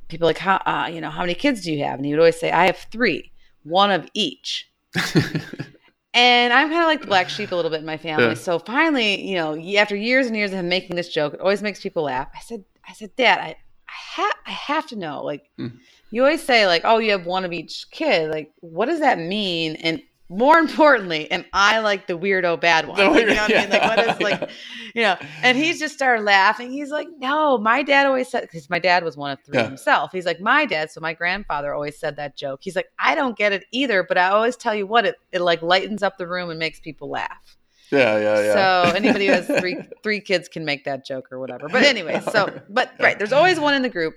people 0.08 0.26
like 0.26 0.38
how 0.38 0.56
uh, 0.66 0.88
you 0.92 1.00
know 1.00 1.10
how 1.10 1.20
many 1.20 1.34
kids 1.34 1.62
do 1.62 1.72
you 1.72 1.84
have 1.84 1.96
and 1.96 2.04
he 2.06 2.12
would 2.12 2.18
always 2.20 2.38
say 2.38 2.50
i 2.50 2.66
have 2.66 2.76
three 2.90 3.30
one 3.64 3.90
of 3.90 4.08
each 4.14 4.70
and 6.14 6.52
i'm 6.52 6.68
kind 6.68 6.80
of 6.82 6.86
like 6.86 7.00
the 7.00 7.06
black 7.06 7.28
sheep 7.28 7.52
a 7.52 7.54
little 7.56 7.70
bit 7.70 7.80
in 7.80 7.86
my 7.86 7.96
family 7.98 8.28
Yeah. 8.28 8.34
so 8.34 8.58
finally 8.58 9.20
you 9.28 9.34
know 9.34 9.56
after 9.78 9.94
years 9.96 10.26
and 10.26 10.36
years 10.36 10.52
of 10.52 10.58
him 10.58 10.68
making 10.68 10.96
this 10.96 11.08
joke 11.08 11.34
it 11.34 11.40
always 11.40 11.62
makes 11.62 11.80
people 11.82 12.04
laugh 12.04 12.28
i 12.34 12.40
said 12.40 12.64
i 12.88 12.92
said 12.92 13.14
dad 13.16 13.38
i 13.40 13.56
I, 13.90 13.92
ha- 14.22 14.38
I 14.46 14.50
have 14.50 14.86
to 14.88 14.96
know 14.96 15.22
like 15.24 15.44
Hmm. 15.56 15.68
you 16.10 16.22
always 16.22 16.42
say 16.42 16.66
like 16.66 16.82
oh 16.84 16.98
you 16.98 17.12
have 17.12 17.26
one 17.26 17.44
of 17.44 17.52
each 17.52 17.90
kid 17.90 18.30
like 18.30 18.52
what 18.60 18.86
does 18.86 19.00
that 19.00 19.18
mean 19.18 19.76
and 19.76 20.02
more 20.30 20.58
importantly 20.58 21.30
am 21.30 21.44
i 21.54 21.78
like 21.78 22.06
the 22.06 22.12
weirdo 22.18 22.60
bad 22.60 22.86
one 22.86 22.98
Like, 22.98 23.20
you 23.20 23.26
know 23.26 23.34
what 23.34 23.54
i 23.54 23.60
mean 23.60 23.70
like 23.70 23.82
what 23.82 23.98
is 23.98 24.20
like 24.20 24.40
yeah. 24.40 24.48
you 24.94 25.02
know 25.02 25.16
and 25.42 25.56
he 25.56 25.72
just 25.72 25.94
started 25.94 26.22
laughing 26.22 26.70
he's 26.70 26.90
like 26.90 27.08
no 27.18 27.56
my 27.56 27.82
dad 27.82 28.04
always 28.06 28.28
said 28.28 28.42
because 28.42 28.68
my 28.68 28.78
dad 28.78 29.04
was 29.04 29.16
one 29.16 29.30
of 29.30 29.38
three 29.44 29.56
Yeah. 29.58 29.64
himself 29.64 30.12
he's 30.12 30.26
like 30.26 30.40
my 30.40 30.66
dad 30.66 30.90
so 30.90 31.00
my 31.00 31.14
grandfather 31.14 31.72
always 31.72 31.98
said 31.98 32.16
that 32.16 32.36
joke 32.36 32.60
he's 32.62 32.76
like 32.76 32.88
i 32.98 33.14
don't 33.14 33.38
get 33.38 33.52
it 33.52 33.64
either 33.72 34.02
but 34.02 34.18
i 34.18 34.28
always 34.28 34.56
tell 34.56 34.74
you 34.74 34.86
what 34.86 35.06
it, 35.06 35.16
it 35.32 35.40
like 35.40 35.62
lightens 35.62 36.02
up 36.02 36.18
the 36.18 36.26
room 36.26 36.50
and 36.50 36.58
makes 36.58 36.78
people 36.78 37.08
laugh 37.08 37.56
Yeah, 37.90 38.18
yeah, 38.18 38.40
yeah. 38.42 38.52
so 38.84 38.92
anybody 38.96 39.28
who 39.28 39.32
has 39.32 39.46
three 39.46 39.76
three 40.02 40.20
kids 40.20 40.46
can 40.48 40.64
make 40.66 40.84
that 40.84 41.06
joke 41.06 41.32
or 41.32 41.38
whatever. 41.40 41.70
But 41.70 41.84
anyway, 41.84 42.20
so 42.32 42.60
but 42.68 42.92
right, 43.00 43.16
there's 43.18 43.32
always 43.32 43.58
one 43.58 43.72
in 43.72 43.80
the 43.80 43.88
group, 43.88 44.14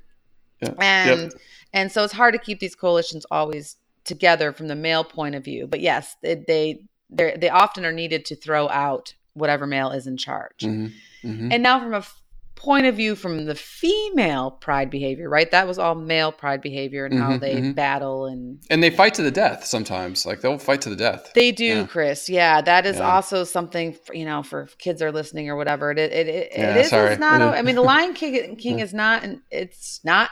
Yeah. 0.62 0.74
and 0.78 1.21
Yep. 1.21 1.41
and 1.71 1.89
so 1.91 2.04
it's 2.04 2.12
hard 2.12 2.34
to 2.34 2.38
keep 2.39 2.60
these 2.60 2.76
coalitions 2.76 3.26
always 3.32 3.78
together 4.05 4.51
from 4.51 4.67
the 4.67 4.75
male 4.75 5.03
point 5.03 5.35
of 5.35 5.43
view. 5.43 5.67
But 5.67 5.79
yes, 5.81 6.15
they 6.21 6.35
they 6.47 6.85
they 7.09 7.49
often 7.49 7.85
are 7.85 7.91
needed 7.91 8.25
to 8.25 8.35
throw 8.35 8.69
out 8.69 9.13
whatever 9.33 9.65
male 9.67 9.91
is 9.91 10.07
in 10.07 10.17
charge. 10.17 10.59
Mhm, 10.61 10.91
mhm. 11.23 11.53
And 11.53 11.63
now 11.63 11.79
from 11.79 11.93
a 11.93 11.97
f- 11.97 12.17
point 12.55 12.85
of 12.85 12.95
view 12.95 13.15
from 13.15 13.45
the 13.45 13.55
female 13.55 14.51
pride 14.51 14.89
behavior, 14.91 15.27
right? 15.27 15.49
That 15.51 15.67
was 15.67 15.79
all 15.79 15.95
male 15.95 16.31
pride 16.31 16.61
behavior 16.61 17.05
and 17.05 17.17
how 17.17 17.31
Mhm, 17.31 17.39
they 17.39 17.55
mhm. 17.55 17.75
battle 17.75 18.27
and 18.27 18.59
and 18.69 18.83
they 18.83 18.89
fight 18.91 19.13
to 19.15 19.23
the 19.23 19.31
death 19.31 19.65
sometimes. 19.65 20.25
Like 20.25 20.41
they'll 20.41 20.59
fight 20.59 20.81
to 20.81 20.89
the 20.89 20.95
death. 20.95 21.31
They 21.33 21.51
do, 21.51 21.65
Yeah. 21.65 21.85
Chris. 21.87 22.29
Yeah, 22.29 22.61
that 22.61 22.85
is 22.85 22.97
Yeah. 22.97 23.09
also 23.11 23.43
something 23.45 23.93
for, 23.93 24.13
you 24.13 24.25
know 24.25 24.43
for 24.43 24.67
kids 24.77 25.01
are 25.01 25.11
listening 25.11 25.49
or 25.49 25.55
whatever. 25.55 25.91
It 25.91 25.97
it, 25.99 26.27
it, 26.27 26.51
Yeah, 26.55 26.71
it 26.71 26.77
is. 26.85 26.89
sorry. 26.89 27.11
It's 27.11 27.19
not. 27.19 27.39
Yeah. 27.41 27.49
I 27.51 27.61
mean, 27.63 27.75
the 27.75 27.81
Lion 27.93 28.13
King, 28.13 28.55
King 28.57 28.79
is 28.79 28.93
not. 28.93 29.23
It's 29.49 29.99
not 30.03 30.29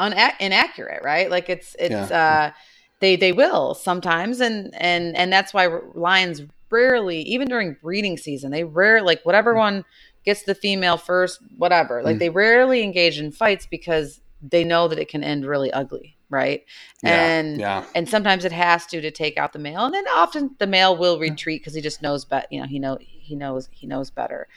una- 0.00 0.34
inaccurate, 0.40 1.02
right? 1.04 1.30
Like 1.30 1.48
it's 1.48 1.76
it's. 1.78 2.10
uh 2.10 2.50
They 3.00 3.16
they 3.16 3.32
will 3.32 3.74
sometimes, 3.74 4.40
and 4.40 4.74
and 4.80 5.16
and 5.16 5.32
that's 5.32 5.54
why 5.54 5.68
lions 5.94 6.42
rarely, 6.70 7.22
even 7.22 7.48
during 7.48 7.76
breeding 7.82 8.16
season, 8.18 8.50
they 8.50 8.64
rare 8.64 9.02
like 9.02 9.22
whatever 9.24 9.54
Mm. 9.54 9.58
one 9.58 9.84
gets 10.24 10.44
the 10.44 10.54
female 10.54 10.96
first, 10.98 11.40
whatever. 11.58 12.02
Like 12.02 12.16
Mm. 12.16 12.20
they 12.20 12.30
rarely 12.30 12.82
engage 12.82 13.18
in 13.18 13.32
fights 13.32 13.66
because 13.66 14.20
they 14.42 14.64
know 14.64 14.88
that 14.88 14.98
it 14.98 15.08
can 15.08 15.24
end 15.24 15.46
really 15.46 15.72
ugly, 15.72 16.16
right? 16.30 16.62
Yeah, 17.02 17.32
and 17.32 17.60
yeah. 17.60 17.84
and 17.94 18.08
sometimes 18.08 18.44
it 18.44 18.52
has 18.52 18.86
to 18.86 19.00
to 19.00 19.10
take 19.10 19.38
out 19.38 19.52
the 19.52 19.58
male 19.58 19.84
and 19.86 19.94
then 19.94 20.06
often 20.08 20.54
the 20.58 20.66
male 20.66 20.96
will 20.96 21.18
retreat 21.18 21.60
because 21.62 21.74
he 21.74 21.80
just 21.80 22.02
knows 22.02 22.24
better 22.24 22.46
you 22.50 22.60
know 22.60 22.66
he 22.66 22.78
know 22.78 22.98
he 23.00 23.36
knows 23.36 23.68
he 23.72 23.86
knows 23.86 24.10
better 24.10 24.48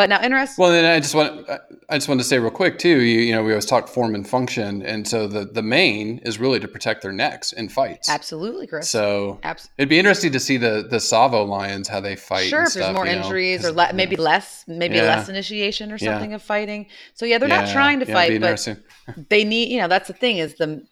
but 0.00 0.08
now 0.08 0.22
interesting 0.22 0.62
Well, 0.62 0.72
then 0.72 0.86
I 0.86 0.98
just 0.98 1.14
want 1.14 1.46
I 1.90 1.96
just 1.96 2.08
want 2.08 2.20
to 2.20 2.24
say 2.24 2.38
real 2.38 2.50
quick 2.50 2.78
too. 2.78 3.00
You, 3.00 3.20
you 3.20 3.32
know, 3.34 3.42
we 3.42 3.52
always 3.52 3.66
talk 3.66 3.86
form 3.86 4.14
and 4.14 4.26
function, 4.26 4.80
and 4.80 5.06
so 5.06 5.26
the 5.26 5.44
the 5.44 5.62
main 5.62 6.20
is 6.20 6.38
really 6.38 6.58
to 6.58 6.68
protect 6.68 7.02
their 7.02 7.12
necks 7.12 7.52
in 7.52 7.68
fights. 7.68 8.08
absolutely 8.08 8.66
chris 8.66 8.88
So 8.88 9.38
Abs- 9.42 9.68
it'd 9.76 9.90
be 9.90 9.98
interesting 9.98 10.32
to 10.32 10.40
see 10.40 10.56
the 10.56 10.86
the 10.88 10.96
Tsavo 10.96 11.46
lions 11.46 11.86
how 11.86 12.00
they 12.00 12.16
fight. 12.16 12.48
sure 12.48 12.62
if 12.62 12.72
there's 12.72 12.94
more 12.94 13.06
you 13.06 13.12
know, 13.12 13.18
injuries 13.24 13.62
or 13.64 13.72
le- 13.72 13.92
maybe 13.92 14.16
less 14.16 14.64
maybe 14.66 14.96
Yeah. 14.96 15.02
less 15.02 15.28
initiation 15.28 15.92
or 15.92 15.96
Yeah. 15.96 16.12
something 16.12 16.32
of 16.32 16.40
fighting 16.40 16.86
so 17.12 17.26
yeah 17.26 17.36
they're 17.36 17.48
Yeah, 17.48 17.64
not 17.64 17.72
trying 17.72 18.00
to 18.00 18.06
yeah, 18.06 18.14
fight 18.14 18.40
but 18.40 19.26
they 19.28 19.44
need 19.44 19.68
you 19.68 19.80
know 19.80 19.88
that's 19.88 20.08
the 20.08 20.14
thing 20.14 20.38
is 20.38 20.54
the 20.54 20.82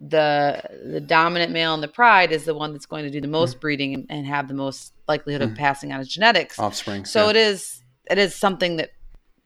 the 0.00 0.62
the 0.84 1.00
dominant 1.00 1.52
male 1.52 1.74
in 1.74 1.80
the 1.82 1.88
pride 1.88 2.32
is 2.32 2.44
the 2.46 2.54
one 2.54 2.72
that's 2.72 2.86
going 2.86 3.04
to 3.04 3.10
do 3.10 3.20
the 3.20 3.28
most 3.28 3.58
mm. 3.58 3.60
breeding 3.60 3.94
and, 3.94 4.06
and 4.08 4.26
have 4.26 4.48
the 4.48 4.54
most 4.54 4.92
likelihood 5.06 5.42
of 5.42 5.50
mm. 5.50 5.56
passing 5.56 5.92
on 5.92 5.98
his 5.98 6.08
genetics 6.08 6.58
offspring. 6.58 7.04
So 7.04 7.24
yeah. 7.24 7.30
it 7.30 7.36
is 7.36 7.83
it 8.10 8.18
is 8.18 8.34
something 8.34 8.76
that 8.76 8.90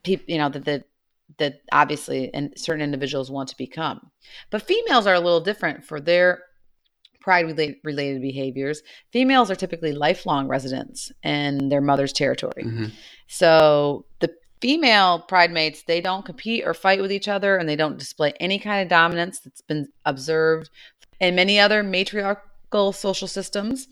people 0.03 0.25
you 0.29 0.39
know 0.39 0.49
that 0.49 0.65
that 0.65 0.85
that 1.39 1.61
obviously 1.73 2.33
and 2.33 2.53
certain 2.57 2.83
individuals 2.83 3.31
want 3.31 3.49
to 3.51 3.57
become. 3.57 4.11
But 4.51 4.63
females 4.63 5.07
are 5.07 5.15
a 5.15 5.21
little 5.21 5.41
different 5.41 5.85
for 5.85 6.01
their 6.01 6.43
pride 7.21 7.45
related 7.85 8.23
behaviors. 8.23 8.83
Females 9.13 9.51
are 9.51 9.57
typically 9.57 9.93
lifelong 9.93 10.49
residents 10.49 11.13
in 11.23 11.69
their 11.69 11.83
mother's 11.83 12.13
territory. 12.13 12.65
Mhm. 12.65 12.93
So 13.27 14.07
the 14.21 14.31
female 14.61 15.21
pride 15.21 15.51
mates, 15.53 15.83
they 15.83 16.01
don't 16.01 16.25
compete 16.25 16.65
or 16.65 16.75
fight 16.75 17.01
with 17.01 17.13
each 17.13 17.29
other 17.29 17.57
and 17.57 17.69
they 17.69 17.77
don't 17.77 17.99
display 17.99 18.33
any 18.41 18.59
kind 18.59 18.83
of 18.83 18.89
dominance 18.89 19.41
that's 19.41 19.61
been 19.61 19.89
observed 20.05 20.71
in 21.21 21.35
many 21.35 21.59
other 21.59 21.83
matriarchal 21.83 22.93
social 22.93 23.29
systems. 23.29 23.89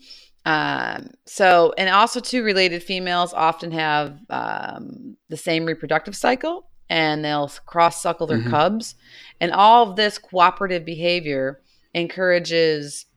Um, 0.47 1.09
so, 1.25 1.73
and 1.77 1.89
also 1.89 2.21
too, 2.21 2.41
related 2.41 2.81
females 2.81 3.33
often 3.33 3.69
have 3.71 4.17
um, 4.29 5.17
the 5.27 5.35
same 5.35 5.65
reproductive 5.65 6.15
cycle 6.15 6.69
and 6.89 7.25
they'll 7.25 7.51
cross 7.65 8.01
suckle 8.01 8.27
their 8.27 8.37
Mhm. 8.39 8.49
cubs. 8.49 8.95
And 9.41 9.51
all 9.51 9.89
of 9.89 9.97
this 9.97 10.17
cooperative 10.17 10.85
behavior 10.85 11.59
encourages 11.93 13.07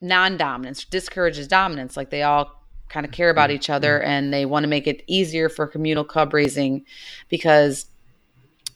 non 0.00 0.36
dominance, 0.36 0.84
discourages 0.84 1.46
dominance. 1.46 1.96
Like 1.96 2.10
they 2.10 2.24
all 2.24 2.50
kind 2.88 3.06
of 3.06 3.12
care 3.12 3.30
about 3.30 3.52
each 3.52 3.70
other 3.70 4.02
and 4.02 4.34
they 4.34 4.44
want 4.44 4.64
to 4.64 4.68
make 4.68 4.88
it 4.88 5.04
easier 5.06 5.48
for 5.48 5.68
communal 5.68 6.04
cub 6.04 6.34
raising 6.34 6.84
because 7.28 7.86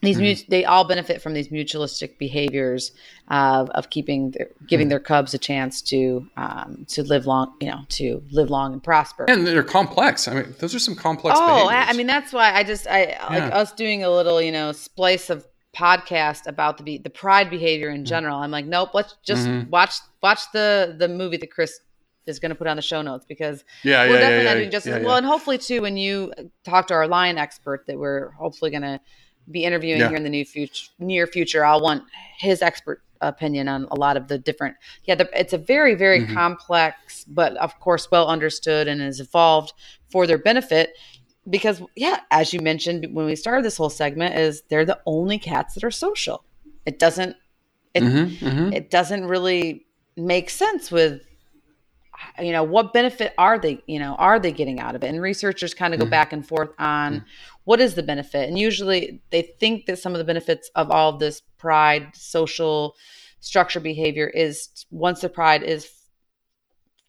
these 0.03 0.19
mut- 0.19 0.45
they 0.49 0.65
all 0.65 0.85
benefit 0.87 1.23
from 1.23 1.33
these 1.35 1.49
mutualistic 1.49 2.19
behaviors 2.19 2.93
of, 3.29 3.71
of 3.71 3.91
keeping 3.91 4.31
their, 4.33 4.49
giving 4.69 4.89
their 4.89 5.01
cubs 5.01 5.35
a 5.35 5.39
chance 5.39 5.83
to 5.83 6.29
um, 6.37 6.85
to 6.89 7.03
live 7.03 7.27
long 7.27 7.55
you 7.61 7.69
know 7.71 7.81
to 7.89 8.23
live 8.31 8.51
long 8.51 8.73
and 8.73 8.83
prosper 8.83 9.25
and 9.29 9.47
they're 9.47 9.63
complex. 9.63 10.29
I 10.29 10.35
mean, 10.35 10.55
those 10.59 10.75
are 10.75 10.79
some 10.79 10.95
complex. 10.95 11.39
oh 11.41 11.69
I. 11.69 11.87
I 11.89 11.93
mean 11.95 12.07
that's 12.07 12.33
why 12.33 12.53
i 12.55 12.63
just 12.63 12.87
i 12.89 13.17
like 13.31 13.53
us 13.53 13.73
doing 13.73 14.03
a 14.05 14.11
little 14.11 14.41
you 14.41 14.53
know 14.53 14.73
splice 14.73 15.31
of 15.31 15.47
podcast 15.75 16.47
about 16.47 16.79
the 16.79 16.83
be- 16.85 16.99
the 16.99 17.11
pride 17.11 17.51
behavior 17.51 17.91
in 17.91 18.05
general 18.05 18.39
i'm 18.39 18.51
like 18.51 18.65
nope 18.65 18.91
let's 18.95 19.15
just 19.25 19.47
Mhm. 19.47 19.69
watch 19.69 19.95
watch 20.23 20.41
the 20.53 20.95
the 20.99 21.07
movie 21.09 21.37
that 21.37 21.51
chris 21.51 21.81
is 22.27 22.39
going 22.41 22.49
to 22.51 22.55
put 22.57 22.67
on 22.67 22.75
the 22.77 22.83
show 22.83 23.03
notes 23.03 23.25
because 23.29 23.63
yeah, 23.85 24.03
yeah, 24.05 24.09
we're 24.11 24.15
yeah, 24.15 24.21
definitely 24.21 24.45
yeah, 24.45 24.51
not 24.53 24.59
doing 24.59 24.71
justice. 24.73 24.91
yeah, 24.91 24.99
yeah. 24.99 25.07
Well, 25.07 25.17
and 25.17 25.25
hopefully 25.27 25.59
too, 25.59 25.81
when 25.83 25.97
you 25.97 26.33
talk 26.65 26.89
to 26.89 26.95
our 26.95 27.07
lion 27.07 27.39
expert 27.39 27.85
that 27.87 27.97
we're 27.97 28.31
hopefully 28.31 28.73
going 28.73 28.83
to 28.83 28.99
be 29.51 29.65
interviewing 29.65 30.01
Yeah. 30.01 30.09
here 30.09 30.17
in 30.17 30.25
the 30.25 30.31
new 30.31 30.45
future, 30.45 30.91
near 30.99 31.27
future, 31.27 31.65
I'll 31.65 31.81
want 31.81 32.05
his 32.39 32.63
expert 32.63 33.03
opinion 33.21 33.69
on 33.69 33.87
a 33.91 33.97
lot 33.97 34.17
of 34.17 34.29
the 34.29 34.39
different. 34.39 34.77
Yeah, 35.05 35.15
the, 35.15 35.29
it's 35.39 35.53
a 35.53 35.59
very, 35.59 35.95
very 35.95 36.21
Mhm. 36.27 36.35
complex, 36.35 37.25
but 37.25 37.57
of 37.57 37.79
course 37.81 38.11
well 38.11 38.29
understood 38.29 38.89
and 38.89 39.01
has 39.01 39.21
evolved 39.21 39.73
for 40.11 40.27
their 40.27 40.39
benefit. 40.39 40.97
Because 41.49 41.81
yeah, 41.95 42.21
as 42.31 42.53
you 42.53 42.61
mentioned 42.61 43.07
when 43.13 43.25
we 43.27 43.37
started 43.37 43.65
this 43.65 43.77
whole 43.77 43.89
segment, 43.91 44.35
is 44.37 44.63
they're 44.69 44.85
the 44.85 45.01
only 45.07 45.39
cats 45.39 45.75
that 45.75 45.85
are 45.85 45.91
social. 45.91 46.45
It 46.85 46.99
doesn't 46.99 47.37
it 47.95 48.03
Mm-hmm, 48.03 48.47
mm-hmm. 48.47 48.73
it 48.75 48.91
doesn't 48.91 49.25
really 49.27 49.87
make 50.17 50.51
sense 50.51 50.91
with 50.91 51.23
you 52.41 52.53
know 52.53 52.63
what 52.63 52.93
benefit 52.93 53.35
are 53.39 53.59
they 53.59 53.83
you 53.87 53.99
know 53.99 54.15
are 54.17 54.39
they 54.39 54.53
getting 54.53 54.81
out 54.81 54.95
of 54.95 55.03
it? 55.03 55.09
And 55.09 55.21
researchers 55.21 55.75
kind 55.75 55.95
of 55.95 56.01
go 56.01 56.07
Mhm. 56.07 56.11
back 56.11 56.33
and 56.33 56.47
forth 56.47 56.71
on 56.79 57.25
what 57.65 57.81
is 57.81 57.95
the 57.95 58.03
benefit? 58.03 58.49
And 58.49 58.59
usually 58.59 59.21
they 59.31 59.43
think 59.43 59.87
that 59.87 59.99
some 59.99 60.13
of 60.13 60.19
the 60.19 60.25
benefits 60.25 60.71
of 60.75 60.91
all 60.91 61.11
of 61.11 61.21
this 61.21 61.43
pride 61.59 62.11
social 62.15 62.95
structure 63.41 63.81
behavior 63.81 64.29
is 64.29 64.87
once 64.91 65.21
the 65.21 65.29
pride 65.29 65.63
is 65.63 65.91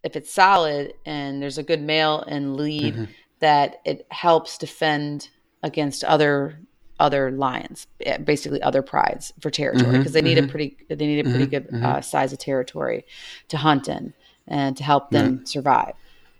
if 0.04 0.16
it's 0.16 0.34
solid 0.34 0.94
and 1.06 1.42
there's 1.42 1.58
a 1.58 1.64
good 1.64 1.82
male 1.82 2.22
and 2.28 2.56
lead 2.56 2.96
Mhm. 2.96 3.08
that 3.40 3.78
it 3.86 4.06
helps 4.12 4.58
defend 4.58 5.30
against 5.64 6.04
other 6.04 6.60
other 7.00 7.30
lions 7.32 7.86
eh, 8.02 8.18
basically 8.18 8.62
other 8.62 8.82
prides 8.82 9.32
for 9.40 9.52
territory 9.52 9.94
Mhm, 9.96 10.00
because 10.00 10.14
they 10.14 10.22
need 10.22 10.38
a 10.38 10.42
mhm. 10.44 10.50
pretty 10.50 10.78
they 10.90 11.06
need 11.06 11.26
a 11.26 11.30
pretty 11.30 11.46
Mhm, 11.46 11.52
good 11.52 11.84
uh, 11.84 12.02
size 12.02 12.34
of 12.34 12.40
territory 12.40 13.06
to 13.50 13.58
hunt 13.58 13.88
in 13.88 14.14
and 14.48 14.78
to 14.78 14.84
help 14.84 15.12
them 15.12 15.46
survive 15.46 15.94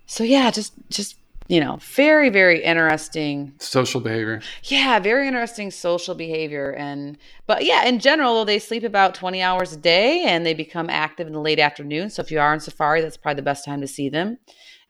so 0.06 0.24
yeah 0.24 0.50
just 0.50 0.72
just 0.90 1.16
you 1.48 1.60
know 1.60 1.76
very 1.76 2.28
very 2.30 2.62
interesting 2.62 3.54
Social 3.58 4.00
behavior. 4.00 4.40
yeah, 4.64 4.98
very 4.98 5.26
interesting 5.26 5.70
social 5.70 6.14
behavior. 6.14 6.72
And, 6.72 7.18
but 7.46 7.64
yeah, 7.64 7.84
in 7.84 7.98
general, 7.98 8.44
they 8.44 8.58
sleep 8.58 8.82
about 8.82 9.14
20 9.14 9.42
hours 9.42 9.72
a 9.72 9.76
day 9.76 10.24
and 10.24 10.44
they 10.44 10.54
become 10.54 10.88
active 10.90 11.26
in 11.26 11.32
the 11.32 11.40
late 11.40 11.58
afternoon. 11.58 12.10
So 12.10 12.22
if 12.22 12.30
you 12.30 12.40
are 12.40 12.52
on 12.52 12.60
safari, 12.60 13.00
that's 13.00 13.16
probably 13.16 13.36
the 13.36 13.42
best 13.42 13.64
time 13.64 13.80
to 13.80 13.86
see 13.86 14.08
them. 14.08 14.38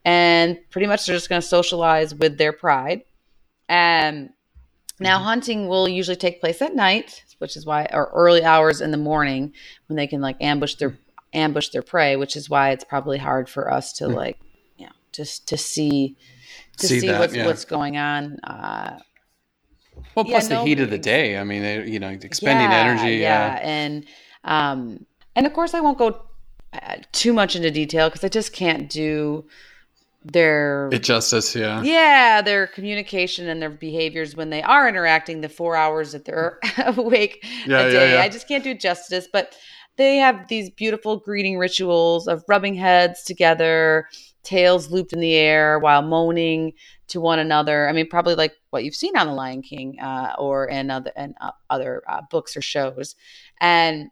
And 0.05 0.59
pretty 0.71 0.87
much 0.87 1.07
they're 1.07 1.17
just 1.17 1.29
going 1.29 1.43
to 1.43 1.47
socialize 1.47 2.15
with 2.15 2.39
their 2.39 2.53
pride. 2.53 3.03
And 3.69 4.31
now 5.01 5.17
mm-hmm. 5.17 5.27
hunting 5.27 5.69
will 5.69 5.89
usually 5.89 6.17
take 6.17 6.41
place 6.41 6.63
at 6.63 6.75
night, 6.75 7.25
which 7.39 7.57
is 7.57 7.67
why, 7.67 7.89
or 7.93 8.11
early 8.15 8.43
hours 8.43 8.81
in 8.81 8.91
the 8.91 8.97
morning 8.97 9.53
when 9.87 9.97
they 9.97 10.07
can 10.07 10.21
like 10.21 10.37
ambush 10.41 10.77
their, 10.77 10.91
mm. 10.91 10.99
Ambush 11.33 11.69
their 11.71 11.83
prey, 11.83 12.17
which 12.17 12.37
is 12.37 12.49
why 12.51 12.71
it's 12.71 12.85
probably 12.85 13.19
hard 13.19 13.49
for 13.49 13.73
us 13.73 13.93
to 13.95 14.09
like, 14.09 14.39
you 14.77 14.87
know, 14.87 14.93
just 15.13 15.49
to 15.49 15.57
see, 15.57 16.17
to 16.79 16.87
See 16.87 17.01
see, 17.01 17.07
that, 17.09 17.21
what's, 17.21 17.35
yeah. 17.35 17.47
what's 17.47 17.65
going 17.65 17.97
on. 17.97 18.39
Uh, 18.45 18.99
Well, 20.15 20.25
Yeah, 20.27 20.33
plus 20.33 20.49
the 20.49 20.55
no, 20.55 20.65
heat 20.65 20.81
of 20.81 20.91
the 20.91 20.99
day. 20.99 21.39
I 21.39 21.45
mean, 21.45 21.63
they, 21.63 21.87
you 21.87 21.99
know, 21.99 22.09
expending 22.09 22.71
energy. 22.73 23.17
yeah, 23.17 23.55
Yeah. 23.57 23.61
and 23.63 24.05
um, 24.45 25.07
and 25.37 25.47
of 25.47 25.53
course 25.53 25.75
I 25.75 25.81
won't 25.81 25.99
go 25.99 26.23
uh, 26.73 26.97
too 27.13 27.33
much 27.33 27.57
into 27.57 27.71
detail 27.71 28.09
because 28.09 28.25
I 28.25 28.29
just 28.29 28.53
can't 28.53 28.89
do 28.89 29.45
their 30.25 30.89
It 30.93 31.03
justice. 31.03 31.55
Yeah. 31.55 31.83
yeah 31.83 32.43
their 32.43 32.67
communication 32.67 33.49
and 33.49 33.63
their 33.63 33.71
behaviors 33.71 34.37
when 34.37 34.51
they 34.51 34.63
are 34.63 34.89
interacting 34.89 35.41
the 35.41 35.49
four 35.49 35.77
hours 35.77 36.13
that 36.13 36.25
they're 36.25 36.59
awake 36.79 37.45
Yeah, 37.67 37.81
a 37.81 37.85
yeah, 37.85 37.91
day. 37.91 38.13
yeah. 38.15 38.23
I 38.23 38.29
just 38.29 38.49
can't 38.49 38.65
do 38.65 38.71
it 38.71 38.81
justice, 38.81 39.29
but 39.33 39.55
they 39.99 40.17
have 40.17 40.49
these 40.49 40.71
beautiful 40.71 41.19
greeting 41.19 41.59
rituals 41.59 42.29
of 42.29 42.45
rubbing 42.49 42.75
heads 42.75 43.23
together, 43.25 44.09
tails 44.45 44.91
looped 44.91 45.13
in 45.13 45.21
the 45.21 45.35
air 45.35 45.79
while 45.79 46.01
moaning 46.01 46.73
to 47.09 47.21
one 47.21 47.39
another. 47.39 47.89
I 47.89 47.93
mean, 47.93 48.09
probably 48.09 48.37
like 48.37 48.55
what 48.71 48.85
you've 48.85 48.95
seen 48.95 49.17
on 49.17 49.27
The 49.27 49.33
Lion 49.35 49.61
King 49.61 49.99
uh, 50.01 50.35
or 50.39 50.67
in 50.67 50.91
other 50.91 51.13
and 51.17 51.35
uh, 51.41 51.51
other 51.69 52.03
uh, 52.09 52.23
books 52.31 52.57
or 52.57 52.63
shows, 52.63 53.17
and 53.61 54.11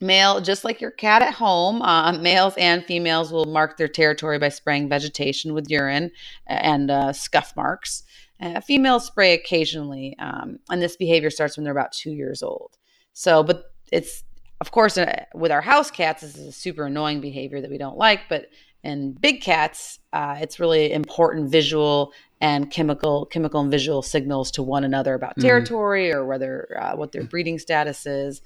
male 0.00 0.40
just 0.40 0.64
like 0.64 0.80
your 0.80 0.90
cat 0.90 1.22
at 1.22 1.32
home 1.32 1.80
uh, 1.80 2.12
males 2.12 2.54
and 2.58 2.84
females 2.84 3.32
will 3.32 3.44
mark 3.44 3.76
their 3.76 3.88
territory 3.88 4.36
by 4.36 4.48
spraying 4.48 4.88
vegetation 4.88 5.54
with 5.54 5.70
urine 5.70 6.10
and 6.48 6.90
uh, 6.90 7.12
scuff 7.12 7.54
marks. 7.56 8.02
Uh, 8.40 8.60
females 8.60 9.06
spray 9.06 9.32
occasionally 9.32 10.16
um, 10.18 10.58
and 10.70 10.82
this 10.82 10.96
behavior 10.96 11.30
starts 11.30 11.56
when 11.56 11.62
they're 11.62 11.72
about 11.72 11.92
two 11.92 12.10
years 12.10 12.42
old. 12.42 12.76
So 13.12 13.44
but 13.44 13.66
it's 13.92 14.24
of 14.62 14.70
course 14.70 14.96
uh, 14.96 15.24
with 15.34 15.50
our 15.50 15.60
house 15.60 15.90
cats 15.90 16.22
this 16.22 16.36
is 16.36 16.46
a 16.46 16.52
super 16.52 16.84
annoying 16.86 17.20
behavior 17.20 17.60
that 17.60 17.70
we 17.70 17.78
don't 17.78 17.98
like 17.98 18.20
but 18.28 18.46
in 18.84 19.12
big 19.12 19.42
cats 19.42 19.98
uh, 20.12 20.36
it's 20.40 20.60
really 20.60 20.92
important 20.92 21.50
visual 21.50 22.12
and 22.40 22.70
chemical 22.70 23.26
chemical 23.26 23.60
and 23.60 23.70
visual 23.70 24.02
signals 24.02 24.50
to 24.52 24.62
one 24.62 24.84
another 24.84 25.14
about 25.14 25.36
Mhm. 25.36 25.42
territory 25.42 26.12
or 26.12 26.24
whether 26.30 26.78
uh, 26.80 26.94
what 26.96 27.10
their 27.12 27.24
breeding 27.24 27.58
status 27.58 28.06
is 28.06 28.40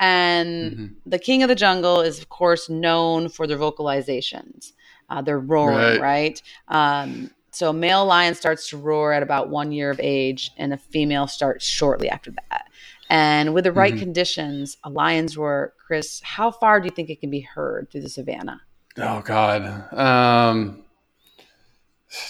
and 0.00 0.72
Mhm. 0.72 0.94
the 1.06 1.18
king 1.18 1.42
of 1.44 1.48
the 1.48 1.54
jungle 1.54 2.00
is, 2.00 2.18
of 2.18 2.28
course, 2.28 2.68
known 2.68 3.28
for 3.28 3.46
their 3.46 3.58
vocalizations, 3.58 4.72
uh, 5.10 5.22
their 5.22 5.38
roaring, 5.38 6.00
Right. 6.00 6.00
right? 6.00 6.42
Um, 6.68 7.30
so 7.52 7.70
a 7.70 7.72
male 7.72 8.04
lion 8.06 8.34
starts 8.34 8.68
to 8.70 8.78
roar 8.78 9.12
at 9.12 9.22
about 9.22 9.48
one 9.50 9.70
year 9.70 9.90
of 9.90 10.00
age, 10.02 10.50
and 10.56 10.72
a 10.72 10.76
female 10.76 11.26
starts 11.28 11.64
shortly 11.64 12.08
after 12.08 12.32
that. 12.32 12.64
And 13.12 13.52
with 13.52 13.64
the 13.64 13.72
right 13.72 13.92
Mhm. 13.92 13.98
conditions, 13.98 14.78
a 14.84 14.88
lion's 14.88 15.36
roar, 15.36 15.74
Chris, 15.86 16.22
how 16.24 16.50
far 16.50 16.80
do 16.80 16.86
you 16.86 16.90
think 16.90 17.10
it 17.10 17.20
can 17.20 17.28
be 17.28 17.40
heard 17.40 17.90
through 17.90 18.00
the 18.00 18.08
savannah? 18.08 18.62
Oh 18.96 19.20
God. 19.20 19.92
Um, 19.92 20.82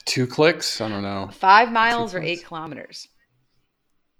two 0.05 0.27
clicks. 0.27 0.81
I 0.81 0.89
don't 0.89 1.03
know. 1.05 1.31
Five 1.35 1.71
miles 1.71 2.17
or 2.17 2.19
close. 2.19 2.31
eight 2.31 2.45
kilometers. 2.45 3.07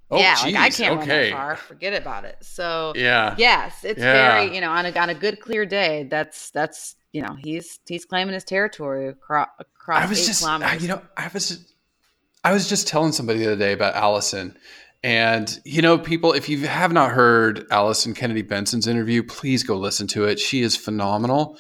Oh, 0.09 0.19
yeah, 0.21 0.37
like 0.45 0.55
I 0.55 0.71
can't 0.71 1.01
okay. 1.01 1.09
run 1.09 1.09
that 1.09 1.33
far. 1.33 1.57
Forget 1.57 2.01
about 2.01 2.25
it. 2.27 2.37
So 2.43 2.93
Yeah. 2.95 3.35
Yes, 3.39 3.83
it's 3.83 3.99
Yeah. 3.99 4.13
very 4.13 4.55
you 4.55 4.61
know 4.61 4.71
on 4.71 4.87
a 4.87 4.97
on 4.97 5.11
a 5.11 5.15
good 5.15 5.41
clear 5.41 5.67
day. 5.67 6.05
That's 6.09 6.51
that's 6.51 6.95
you 7.13 7.23
know 7.23 7.35
he's 7.43 7.81
he's 7.87 8.05
claiming 8.05 8.35
his 8.35 8.45
territory 8.45 9.09
across 9.09 9.49
across 9.59 10.05
I 10.05 10.07
was 10.07 10.21
eight 10.23 10.27
just, 10.27 10.43
kilometers. 10.43 10.81
you 10.83 10.87
know, 10.89 11.03
I 11.17 11.29
was, 11.35 11.49
just, 11.49 11.75
I 12.45 12.53
was 12.53 12.69
just 12.69 12.87
telling 12.87 13.11
somebody 13.11 13.41
the 13.41 13.47
other 13.47 13.57
day 13.57 13.73
about 13.73 13.95
Allison, 13.97 14.57
and 15.03 15.61
you 15.65 15.83
know, 15.83 15.99
people, 15.99 16.33
if 16.33 16.49
you 16.49 16.67
have 16.67 16.93
not 16.93 17.11
heard 17.11 17.67
Allison 17.71 18.15
Kennedy 18.15 18.43
Benson's 18.43 18.87
interview, 18.87 19.23
please 19.23 19.63
go 19.63 19.77
listen 19.77 20.07
to 20.09 20.25
it. 20.25 20.39
She 20.39 20.63
is 20.63 20.77
phenomenal, 20.77 21.59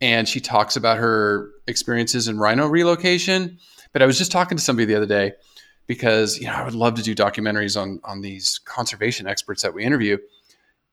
and 0.00 0.28
she 0.28 0.40
talks 0.40 0.76
about 0.76 0.98
her 0.98 1.50
experiences 1.66 2.28
in 2.28 2.38
rhino 2.38 2.66
relocation. 2.66 3.58
But 3.92 4.02
I 4.02 4.06
was 4.06 4.18
just 4.18 4.32
talking 4.32 4.56
to 4.56 4.64
somebody 4.64 4.86
the 4.86 4.96
other 4.96 5.06
day 5.06 5.32
because 5.86 6.38
you 6.38 6.46
know 6.46 6.54
I 6.54 6.64
would 6.64 6.74
love 6.74 6.94
to 6.94 7.02
do 7.02 7.14
documentaries 7.14 7.80
on 7.80 8.00
on 8.04 8.22
these 8.22 8.58
conservation 8.64 9.26
experts 9.26 9.62
that 9.62 9.74
we 9.74 9.84
interview, 9.84 10.16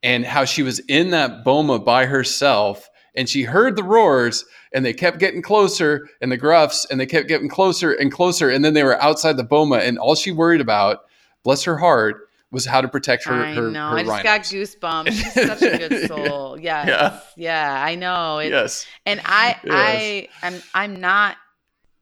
and 0.04 0.26
how 0.26 0.44
she 0.44 0.64
was 0.64 0.80
in 0.80 1.12
that 1.12 1.44
boma 1.46 1.80
by 1.80 2.06
herself 2.06 2.90
and 3.18 3.30
she 3.30 3.44
heard 3.44 3.76
the 3.76 3.84
roars 3.84 4.46
and 4.74 4.86
they 4.86 4.94
kept 4.94 5.20
getting 5.20 5.42
closer 5.42 6.10
and 6.22 6.32
the 6.32 6.38
gruffs 6.38 6.86
and 6.92 7.00
they 7.00 7.06
kept 7.06 7.28
getting 7.28 7.48
closer 7.48 7.94
and 7.94 8.12
closer 8.12 8.50
and 8.50 8.64
then 8.66 8.74
they 8.74 8.84
were 8.84 9.02
outside 9.02 9.38
the 9.38 9.44
boma 9.44 9.78
and 9.78 9.98
all 9.98 10.16
she 10.16 10.32
worried 10.32 10.62
about 10.62 11.06
bless 11.46 11.64
her 11.64 11.78
heart 11.78 12.28
was 12.52 12.66
how 12.66 12.82
to 12.82 12.88
protect 12.90 13.24
her 13.26 13.34
I 13.34 13.54
her, 13.54 13.70
know. 13.72 13.90
her 13.92 13.98
I 14.00 14.04
just 14.04 14.24
got 14.24 14.42
goosebumps. 14.42 15.12
She's 15.14 15.34
such 15.34 15.62
a 15.62 15.78
good 15.78 16.08
soul. 16.08 16.60
Yes. 16.60 16.88
Yeah. 16.88 17.20
Yeah. 17.38 17.84
I 17.86 17.96
know. 17.96 18.40
It, 18.40 18.50
yes 18.50 18.86
And 19.06 19.22
I 19.26 19.58
Yes. 19.64 19.72
I 19.72 20.28
I'm 20.44 20.62
I'm 20.74 21.00
not 21.00 21.38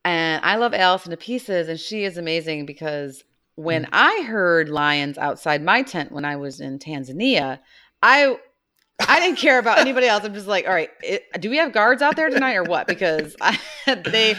and 0.06 0.44
I 0.44 0.56
love 0.58 0.74
Allison 0.74 1.12
to 1.12 1.18
pieces 1.18 1.70
and 1.70 1.80
she 1.80 2.04
is 2.04 2.18
amazing 2.18 2.66
because 2.66 3.24
Mm. 3.56 3.64
when 3.66 3.88
I 3.94 4.24
heard 4.28 4.68
lions 4.70 5.20
outside 5.20 5.62
my 5.64 5.84
tent 5.84 6.12
when 6.12 6.26
I 6.26 6.38
was 6.38 6.60
in 6.60 6.80
Tanzania, 6.80 7.60
I 8.02 8.38
I 9.00 9.20
didn't 9.20 9.38
care 9.38 9.60
about 9.60 9.80
anybody 9.80 10.08
else. 10.08 10.24
I'm 10.24 10.34
just 10.34 10.48
like, 10.48 10.68
all 10.68 10.74
right, 10.74 10.90
it, 11.02 11.24
do 11.40 11.50
we 11.50 11.58
have 11.58 11.74
guards 11.74 12.02
out 12.02 12.16
there 12.16 12.30
tonight 12.30 12.56
or 12.56 12.64
what? 12.64 12.88
Because 12.88 13.36
I, 13.42 13.60
they 13.88 14.36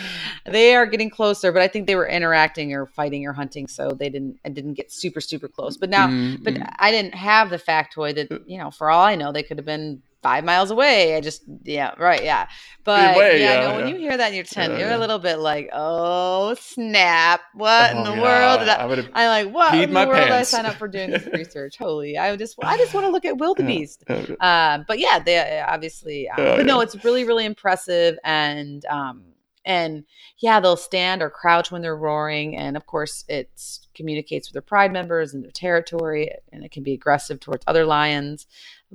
they 0.47 0.75
are 0.75 0.87
getting 0.87 1.11
closer, 1.11 1.53
but 1.53 1.61
I 1.61 1.69
think 1.69 1.87
they 1.87 1.97
were 1.97 2.07
interacting 2.07 2.73
or 2.73 2.87
fighting 2.87 3.27
or 3.27 3.33
hunting, 3.33 3.67
so 3.67 3.91
they 3.91 4.09
didn't 4.09 4.39
I 4.45 4.49
didn't 4.51 4.75
get 4.75 4.93
super 4.93 5.21
super 5.21 5.49
close. 5.49 5.77
But 5.77 5.91
now, 5.91 6.09
Mm, 6.09 6.45
but. 6.45 6.57
I 6.79 6.91
didn't 6.91 7.15
have 7.15 7.51
the 7.51 7.59
factoid 7.59 8.15
that 8.17 8.49
you 8.49 8.59
know. 8.59 8.71
For 8.71 8.91
all 8.91 9.05
I 9.05 9.17
know, 9.17 9.33
they 9.33 9.43
could 9.43 9.59
have 9.59 9.67
been 9.67 10.03
five 10.25 10.45
miles 10.45 10.73
away. 10.73 11.17
I 11.17 11.21
just 11.21 11.45
yeah 11.65 11.95
right 11.99 12.25
yeah. 12.25 12.49
But 12.85 13.17
way, 13.17 13.41
yeah, 13.41 13.55
yeah, 13.55 13.69
no, 13.69 13.77
when 13.77 13.87
yeah. 13.89 13.95
you 13.95 14.01
hear 14.01 14.17
that 14.17 14.29
in 14.31 14.35
your 14.35 14.45
tent, 14.45 14.75
Yeah, 14.75 14.81
you're 14.81 14.89
yeah. 14.91 14.97
a 14.97 15.05
little 15.05 15.21
bit 15.21 15.39
like, 15.39 15.71
oh 15.73 16.55
snap, 16.59 17.41
what 17.55 17.93
in 17.93 17.99
Oh, 17.99 18.05
the 18.05 18.15
yeah, 18.17 18.23
world? 18.23 18.69
I, 18.69 18.75
I 18.75 18.87
would 18.87 18.99
have 18.99 19.11
I'm 19.15 19.29
like, 19.47 19.55
what 19.55 19.75
in 19.75 19.91
the 19.95 20.07
world 20.07 20.25
did 20.25 20.33
I 20.33 20.43
sign 20.43 20.67
up 20.67 20.77
for 20.77 20.89
doing 20.89 21.11
this 21.11 21.27
research? 21.33 21.79
Holy, 21.79 22.19
I 22.19 22.35
just 22.37 22.57
I 22.63 22.77
just 22.77 22.95
want 22.95 23.07
to 23.07 23.11
look 23.13 23.25
at 23.25 23.39
wildebeest. 23.39 24.05
Yeah. 24.09 24.35
Uh, 24.41 24.85
but 24.89 24.99
yeah, 24.99 25.19
they 25.19 25.61
obviously. 25.67 26.29
Um, 26.29 26.45
Yeah, 26.45 26.57
but 26.57 26.67
no, 26.67 26.79
yeah. 26.79 26.83
it's 26.85 27.05
really 27.05 27.25
really 27.25 27.45
impressive, 27.47 28.19
and 28.25 28.85
um, 28.87 29.25
and 29.67 30.05
yeah, 30.39 30.61
they'll 30.61 30.77
stand 30.77 31.23
or 31.23 31.31
crouch 31.31 31.71
when 31.71 31.81
they're 31.83 31.97
roaring, 31.97 32.57
and 32.57 32.77
of 32.77 32.87
course, 32.87 33.25
it 33.29 33.49
communicates 33.95 34.49
with 34.49 34.55
their 34.55 34.63
pride 34.63 34.93
members 34.93 35.33
and 35.33 35.43
their 35.43 35.51
territory, 35.51 36.31
and 36.53 36.65
it 36.65 36.71
can 36.71 36.83
be 36.83 36.93
aggressive 36.93 37.41
towards 37.41 37.65
other 37.67 37.87
lions. 37.87 38.47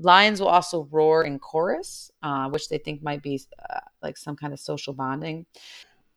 Lions 0.02 0.40
will 0.40 0.48
also 0.48 0.88
roar 0.92 1.24
in 1.24 1.40
chorus, 1.40 2.12
uh, 2.24 2.50
which 2.50 2.70
they 2.70 2.78
think 2.78 3.04
might 3.04 3.22
be 3.22 3.42
uh, 3.70 3.80
like 4.02 4.18
some 4.18 4.36
kind 4.36 4.54
of 4.54 4.60
social 4.60 4.94
bonding. 4.94 5.46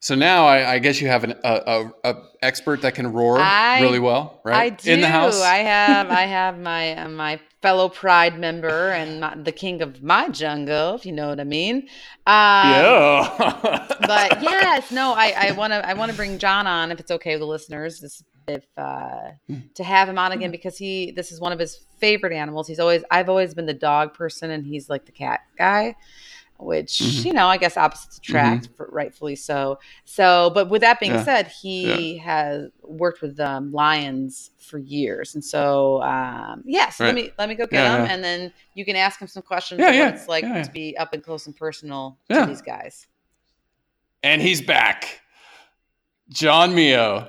So 0.00 0.16
now 0.16 0.46
I, 0.46 0.72
I 0.72 0.78
guess 0.80 1.00
you 1.00 1.06
have 1.06 1.22
an 1.22 1.34
a, 1.44 1.92
a, 2.04 2.10
a 2.10 2.22
expert 2.42 2.82
that 2.82 2.96
can 2.96 3.12
roar 3.12 3.38
I- 3.38 3.80
really 3.80 4.00
well, 4.00 4.40
right? 4.44 4.56
I 4.56 4.68
do. 4.70 4.90
In 4.90 5.00
the 5.00 5.08
house. 5.08 5.40
I 5.40 5.58
have 5.58 6.10
I 6.10 6.22
have 6.38 6.58
my 6.58 6.96
uh, 6.96 7.08
my 7.08 7.40
fellow 7.62 7.88
Pride 7.88 8.36
member 8.36 8.90
and 8.90 9.20
my, 9.20 9.36
the 9.36 9.52
king 9.52 9.80
of 9.80 10.02
my 10.02 10.28
jungle, 10.28 10.96
if 10.96 11.06
you 11.06 11.12
know 11.12 11.28
what 11.28 11.38
I 11.38 11.44
mean. 11.44 11.88
Um, 12.26 12.72
yeah. 12.72 13.86
but 14.00 14.42
yes, 14.42 14.90
no, 14.90 15.14
I 15.16 15.52
want 15.52 15.72
to 15.72 15.88
I 15.88 15.94
want 15.94 16.10
to 16.10 16.16
bring 16.16 16.36
John 16.38 16.66
on 16.66 16.90
if 16.90 16.98
it's 16.98 17.12
okay 17.12 17.34
with 17.34 17.40
the 17.40 17.46
listeners. 17.46 18.00
This, 18.00 18.24
if 18.48 18.64
uh, 18.76 19.30
to 19.76 19.84
have 19.84 20.08
him 20.08 20.18
on 20.18 20.32
again 20.32 20.50
because 20.50 20.76
he 20.76 21.12
this 21.12 21.30
is 21.30 21.40
one 21.40 21.52
of 21.52 21.60
his 21.60 21.86
favorite 22.02 22.34
animals. 22.34 22.66
He's 22.68 22.80
always 22.80 23.02
I've 23.10 23.28
always 23.30 23.54
been 23.54 23.66
the 23.66 23.72
dog 23.90 24.12
person 24.12 24.50
and 24.50 24.66
he's 24.66 24.90
like 24.90 25.06
the 25.06 25.12
cat 25.12 25.40
guy. 25.56 25.94
Which 26.58 27.00
Mhm. 27.00 27.24
you 27.24 27.32
know, 27.32 27.48
I 27.48 27.56
guess 27.56 27.76
opposites 27.76 28.18
attract, 28.18 28.68
for, 28.76 28.86
rightfully 28.92 29.34
so. 29.34 29.80
So, 30.04 30.50
but 30.54 30.70
with 30.70 30.82
that 30.82 31.00
being 31.00 31.10
Yeah. 31.12 31.24
said, 31.24 31.48
he 31.48 32.18
has 32.18 32.70
worked 32.82 33.20
with 33.20 33.40
um, 33.40 33.72
lions 33.72 34.50
for 34.58 34.78
years, 34.78 35.34
and 35.34 35.44
so 35.44 36.00
um, 36.02 36.62
yeah. 36.64 36.88
So 36.90 37.04
let 37.04 37.16
me 37.16 37.32
let 37.36 37.48
me 37.48 37.56
go 37.56 37.66
get 37.66 37.82
Yeah, 37.82 37.96
him, 37.96 38.04
yeah. 38.06 38.12
and 38.12 38.22
then 38.22 38.52
you 38.74 38.84
can 38.84 38.94
ask 38.94 39.18
him 39.20 39.26
some 39.26 39.42
questions 39.42 39.80
Yeah, 39.80 39.90
yeah, 39.90 40.04
what 40.06 40.14
it's 40.14 40.28
like 40.28 40.44
yeah, 40.44 40.56
yeah. 40.58 40.62
to 40.62 40.70
be 40.70 40.96
up 40.98 41.12
and 41.14 41.20
close 41.24 41.46
and 41.48 41.56
personal 41.56 42.18
Yeah. 42.30 42.40
to 42.42 42.46
these 42.46 42.62
guys. 42.62 43.08
and 44.22 44.40
he's 44.40 44.60
back. 44.62 45.20
John 46.28 46.76
Mio, 46.76 47.28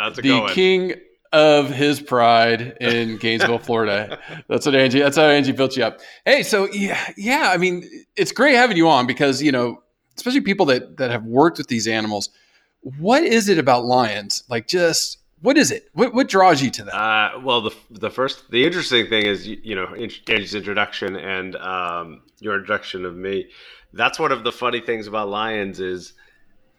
How's 0.00 0.18
it 0.18 0.22
the 0.22 0.28
going? 0.28 0.54
king 0.54 0.94
of 1.32 1.70
his 1.70 2.00
pride 2.00 2.76
in 2.80 3.16
Gainesville, 3.18 3.58
Florida. 3.58 4.18
That's 4.48 4.66
what 4.66 4.74
Angie. 4.74 5.00
That's 5.00 5.16
how 5.16 5.24
Angie 5.24 5.52
built 5.52 5.76
you 5.76 5.84
up. 5.84 6.00
Hey, 6.24 6.42
so 6.42 6.68
yeah, 6.72 7.12
yeah. 7.16 7.50
I 7.52 7.56
mean, 7.56 7.88
it's 8.16 8.32
great 8.32 8.54
having 8.54 8.76
you 8.76 8.88
on 8.88 9.06
because 9.06 9.42
you 9.42 9.52
know, 9.52 9.82
especially 10.16 10.40
people 10.40 10.66
that 10.66 10.96
that 10.96 11.10
have 11.10 11.24
worked 11.24 11.58
with 11.58 11.68
these 11.68 11.86
animals. 11.86 12.30
What 12.98 13.24
is 13.24 13.48
it 13.48 13.58
about 13.58 13.84
lions? 13.84 14.44
Like, 14.48 14.68
just 14.68 15.18
what 15.40 15.56
is 15.56 15.70
it? 15.70 15.88
What 15.92 16.14
what 16.14 16.28
draws 16.28 16.62
you 16.62 16.70
to 16.70 16.84
them? 16.84 16.94
Uh, 16.94 17.40
well, 17.42 17.60
the 17.60 17.74
the 17.90 18.10
first, 18.10 18.50
the 18.50 18.64
interesting 18.64 19.08
thing 19.08 19.26
is, 19.26 19.46
you, 19.46 19.58
you 19.62 19.74
know, 19.74 19.94
Angie's 19.94 20.54
introduction 20.54 21.16
and 21.16 21.56
um, 21.56 22.22
your 22.40 22.54
introduction 22.54 23.04
of 23.04 23.16
me. 23.16 23.48
That's 23.92 24.18
one 24.18 24.32
of 24.32 24.44
the 24.44 24.52
funny 24.52 24.80
things 24.80 25.06
about 25.06 25.28
lions 25.28 25.80
is, 25.80 26.12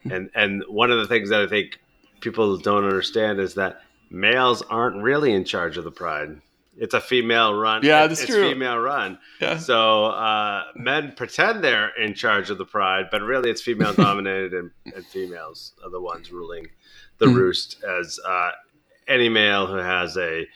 and 0.10 0.30
and 0.36 0.64
one 0.68 0.92
of 0.92 1.00
the 1.00 1.08
things 1.08 1.30
that 1.30 1.42
I 1.42 1.48
think 1.48 1.80
people 2.20 2.58
don't 2.58 2.84
understand 2.84 3.40
is 3.40 3.56
that 3.56 3.82
males 4.10 4.62
aren't 4.70 5.02
really 5.04 5.34
in 5.34 5.44
charge 5.46 5.78
of 5.78 5.84
the 5.84 5.92
pride. 5.92 6.42
It's 6.78 6.94
a 6.94 7.02
female 7.02 7.54
run. 7.54 7.84
Yeah, 7.84 8.08
that's 8.08 8.22
it's 8.22 8.32
true. 8.32 8.50
female 8.52 8.78
run. 8.80 9.20
yeah. 9.42 9.58
So 9.58 10.06
uh, 10.06 10.64
men 10.76 11.14
pretend 11.18 11.62
they're 11.64 11.90
in 12.02 12.14
charge 12.14 12.50
of 12.50 12.58
the 12.58 12.66
pride, 12.66 13.08
but 13.12 13.22
really 13.22 13.50
it's 13.50 13.62
female 13.62 13.94
dominated, 14.08 14.54
and, 14.54 14.72
and 14.96 15.06
females 15.06 15.74
are 15.84 15.90
the 15.90 16.00
ones 16.02 16.32
ruling 16.32 16.68
the 17.18 17.26
Mhm. 17.26 17.36
roost. 17.36 17.84
As 17.84 18.18
uh, 18.26 18.52
any 19.10 19.28
male 19.28 19.68
who 19.68 19.76
has 19.76 20.16
a 20.18 20.48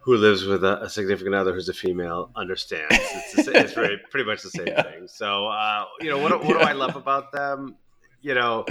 who 0.00 0.16
lives 0.16 0.44
with 0.46 0.64
a, 0.64 0.82
a 0.84 0.88
significant 0.88 1.34
other 1.34 1.52
who's 1.52 1.68
a 1.68 1.74
female 1.74 2.30
understands. 2.34 2.86
It's, 2.90 3.44
the 3.44 3.52
it's 3.58 3.74
very, 3.74 3.98
pretty 4.10 4.24
much 4.24 4.40
the 4.42 4.48
same 4.50 4.68
Yeah. 4.68 4.82
thing. 4.84 5.06
So 5.06 5.48
uh, 5.48 5.84
you 6.00 6.08
know 6.08 6.16
what, 6.18 6.32
what 6.44 6.54
do 6.58 6.60
I 6.60 6.72
love 6.72 6.96
about 6.96 7.30
them? 7.32 7.76
You 8.22 8.34
know, 8.34 8.64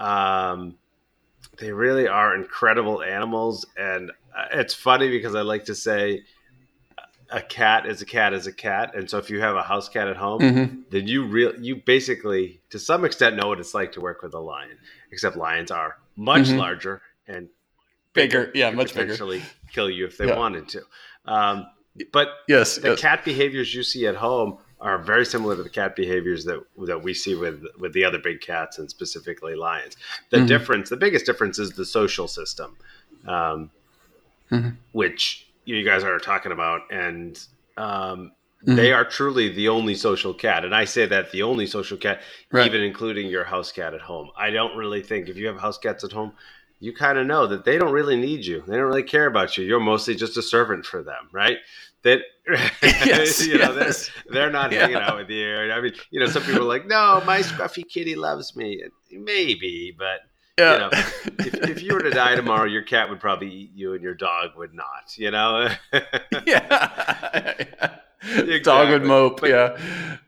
um, 0.00 0.76
they 1.58 1.72
really 1.72 2.08
are 2.08 2.34
incredible 2.34 3.02
animals, 3.02 3.66
and 3.76 4.10
uh, 4.36 4.46
it's 4.52 4.74
funny 4.74 5.10
because 5.10 5.34
I 5.34 5.42
like 5.42 5.64
to 5.66 5.74
say 5.74 6.22
a 7.30 7.40
cat 7.40 7.86
is 7.86 8.02
a 8.02 8.06
cat 8.06 8.32
is 8.32 8.46
a 8.46 8.52
cat, 8.52 8.94
and 8.94 9.08
so 9.08 9.18
if 9.18 9.30
you 9.30 9.40
have 9.40 9.56
a 9.56 9.62
house 9.62 9.88
cat 9.88 10.08
at 10.08 10.16
home, 10.16 10.40
Mhm. 10.40 10.82
then 10.90 11.08
you 11.08 11.24
real 11.24 11.54
you 11.60 11.76
basically 11.76 12.60
to 12.70 12.78
some 12.78 13.04
extent 13.04 13.36
know 13.36 13.48
what 13.48 13.60
it's 13.60 13.74
like 13.74 13.92
to 13.92 14.00
work 14.00 14.22
with 14.22 14.34
a 14.34 14.38
lion. 14.38 14.78
Except 15.10 15.36
lions 15.36 15.70
are 15.70 15.96
much 16.16 16.48
Mhm. 16.48 16.58
larger 16.58 17.02
and 17.26 17.48
Bigger, 18.12 18.52
yeah, 18.54 18.70
much 18.70 18.94
bigger. 18.94 19.06
potentially 19.06 19.42
kill 19.72 19.90
you 19.90 20.04
if 20.06 20.18
they 20.18 20.26
Yeah. 20.26 20.36
wanted 20.36 20.68
to. 20.68 20.82
Um, 21.24 21.66
but 22.12 22.28
Yes. 22.46 22.76
the 22.76 22.90
yes. 22.90 23.00
cat 23.00 23.24
behaviors 23.24 23.74
you 23.74 23.82
see 23.82 24.06
at 24.06 24.14
home 24.16 24.58
are 24.80 24.98
very 24.98 25.24
similar 25.24 25.56
to 25.56 25.62
the 25.62 25.70
cat 25.70 25.96
behaviors 25.96 26.44
that 26.44 26.60
that 26.86 27.02
we 27.02 27.14
see 27.14 27.34
with 27.34 27.64
with 27.78 27.92
the 27.92 28.04
other 28.04 28.18
big 28.18 28.40
cats 28.40 28.78
and 28.78 28.90
specifically 28.90 29.54
lions. 29.54 29.96
The 30.30 30.38
Mhm. 30.38 30.48
difference, 30.48 30.90
the 30.90 30.96
biggest 30.96 31.26
difference, 31.26 31.58
is 31.58 31.72
the 31.72 31.84
social 31.86 32.28
system, 32.28 32.76
um, 33.26 33.70
Mhm. 34.50 34.76
which 34.92 35.46
you 35.64 35.82
guys 35.84 36.04
are 36.04 36.18
talking 36.18 36.52
about, 36.52 36.82
and 36.90 37.38
um, 37.76 38.32
Mhm. 38.64 38.76
they 38.76 38.92
are 38.92 39.04
truly 39.04 39.48
the 39.48 39.68
only 39.68 39.94
social 39.94 40.32
cat. 40.32 40.64
And 40.64 40.74
I 40.74 40.84
say 40.84 41.06
that 41.06 41.32
the 41.32 41.42
only 41.42 41.66
social 41.66 41.96
cat, 41.96 42.22
Right. 42.52 42.66
even 42.66 42.82
including 42.82 43.26
your 43.28 43.44
house 43.44 43.72
cat 43.72 43.94
at 43.94 44.00
home. 44.00 44.30
I 44.36 44.50
don't 44.50 44.76
really 44.76 45.02
think 45.02 45.28
if 45.28 45.36
you 45.36 45.46
have 45.48 45.58
house 45.58 45.78
cats 45.78 46.04
at 46.04 46.12
home. 46.12 46.32
You 46.80 46.92
kind 46.92 47.18
of 47.18 47.26
know 47.26 47.46
that 47.46 47.64
they 47.64 47.78
don't 47.78 47.92
really 47.92 48.16
need 48.16 48.44
you. 48.44 48.62
They 48.66 48.76
don't 48.76 48.86
really 48.86 49.02
care 49.02 49.26
about 49.26 49.56
you. 49.56 49.64
You're 49.64 49.80
mostly 49.80 50.14
just 50.14 50.36
a 50.36 50.42
servant 50.42 50.84
for 50.84 51.02
them, 51.02 51.28
right? 51.32 51.58
That 52.04 52.20
Yes, 52.82 53.46
you 53.46 53.58
know, 53.58 53.72
they're- 53.74 53.92
they're 54.28 54.50
not 54.50 54.70
Yeah. 54.72 54.80
hanging 54.80 54.96
out 54.96 55.16
with 55.16 55.30
you. 55.30 55.56
I 55.72 55.80
mean, 55.80 55.92
you 56.10 56.20
know, 56.20 56.26
some 56.26 56.42
people 56.42 56.60
are 56.62 56.64
like, 56.64 56.86
"No, 56.86 57.22
my 57.26 57.40
scruffy 57.40 57.82
kitty 57.88 58.14
loves 58.14 58.54
me." 58.54 58.82
Maybe, 59.10 59.94
but 59.98 60.20
Yeah. 60.58 60.72
you 60.74 60.78
know, 60.80 60.88
if, 60.92 61.54
if 61.70 61.82
you 61.82 61.94
were 61.94 62.02
to 62.02 62.10
die 62.10 62.34
tomorrow, 62.36 62.66
your 62.66 62.82
cat 62.82 63.08
would 63.10 63.20
probably 63.20 63.50
eat 63.50 63.70
you, 63.74 63.94
and 63.94 64.02
your 64.02 64.14
dog 64.14 64.50
would 64.56 64.74
not. 64.74 65.16
You 65.16 65.30
know, 65.30 65.68
yeah. 66.46 67.96
Dog 68.62 68.88
would 68.90 69.04
mope. 69.04 69.40
But- 69.40 69.50
yeah. 69.50 69.78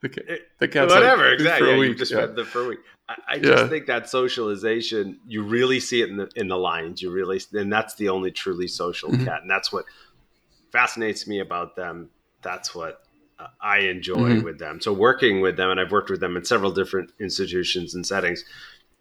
The, 0.03 0.09
ca- 0.11 0.39
the 0.59 0.69
cat's 0.69 0.93
whatever. 0.93 1.25
like, 1.31 1.35
exactly. 1.35 1.69
For 1.69 1.75
a 1.75 1.79
week. 1.79 1.89
you 1.91 1.95
just 1.95 2.13
yeah. 2.13 2.45
for 2.45 2.65
a 2.65 2.69
week. 2.69 2.79
I, 3.09 3.15
I 3.29 3.39
just 3.39 3.63
Yeah. 3.65 3.69
think 3.69 3.87
that 3.87 4.09
socialization, 4.11 5.19
you 5.27 5.43
really 5.43 5.81
see 5.81 6.03
it 6.03 6.11
in 6.11 6.17
the 6.17 6.29
in 6.37 6.49
the 6.49 6.57
lions. 6.59 7.01
You 7.01 7.11
really, 7.11 7.41
and 7.55 7.73
that's 7.73 7.95
the 7.95 8.09
only 8.11 8.31
truly 8.31 8.69
social 8.69 9.11
Mhm. 9.11 9.25
cat, 9.25 9.43
and 9.43 9.51
that's 9.51 9.73
what 9.73 9.85
fascinates 10.77 11.27
me 11.27 11.41
about 11.41 11.75
them. 11.75 12.11
That's 12.43 12.75
what 12.75 13.01
uh, 13.39 13.47
I 13.63 13.79
enjoy 13.79 14.31
Mhm. 14.31 14.45
with 14.45 14.59
them. 14.59 14.81
So 14.81 14.93
working 14.93 15.41
with 15.41 15.57
them, 15.57 15.71
and 15.71 15.81
I've 15.81 15.91
worked 15.91 16.11
with 16.11 16.21
them 16.21 16.37
in 16.37 16.45
several 16.45 16.71
different 16.71 17.13
institutions 17.19 17.95
and 17.95 18.07
settings, 18.07 18.45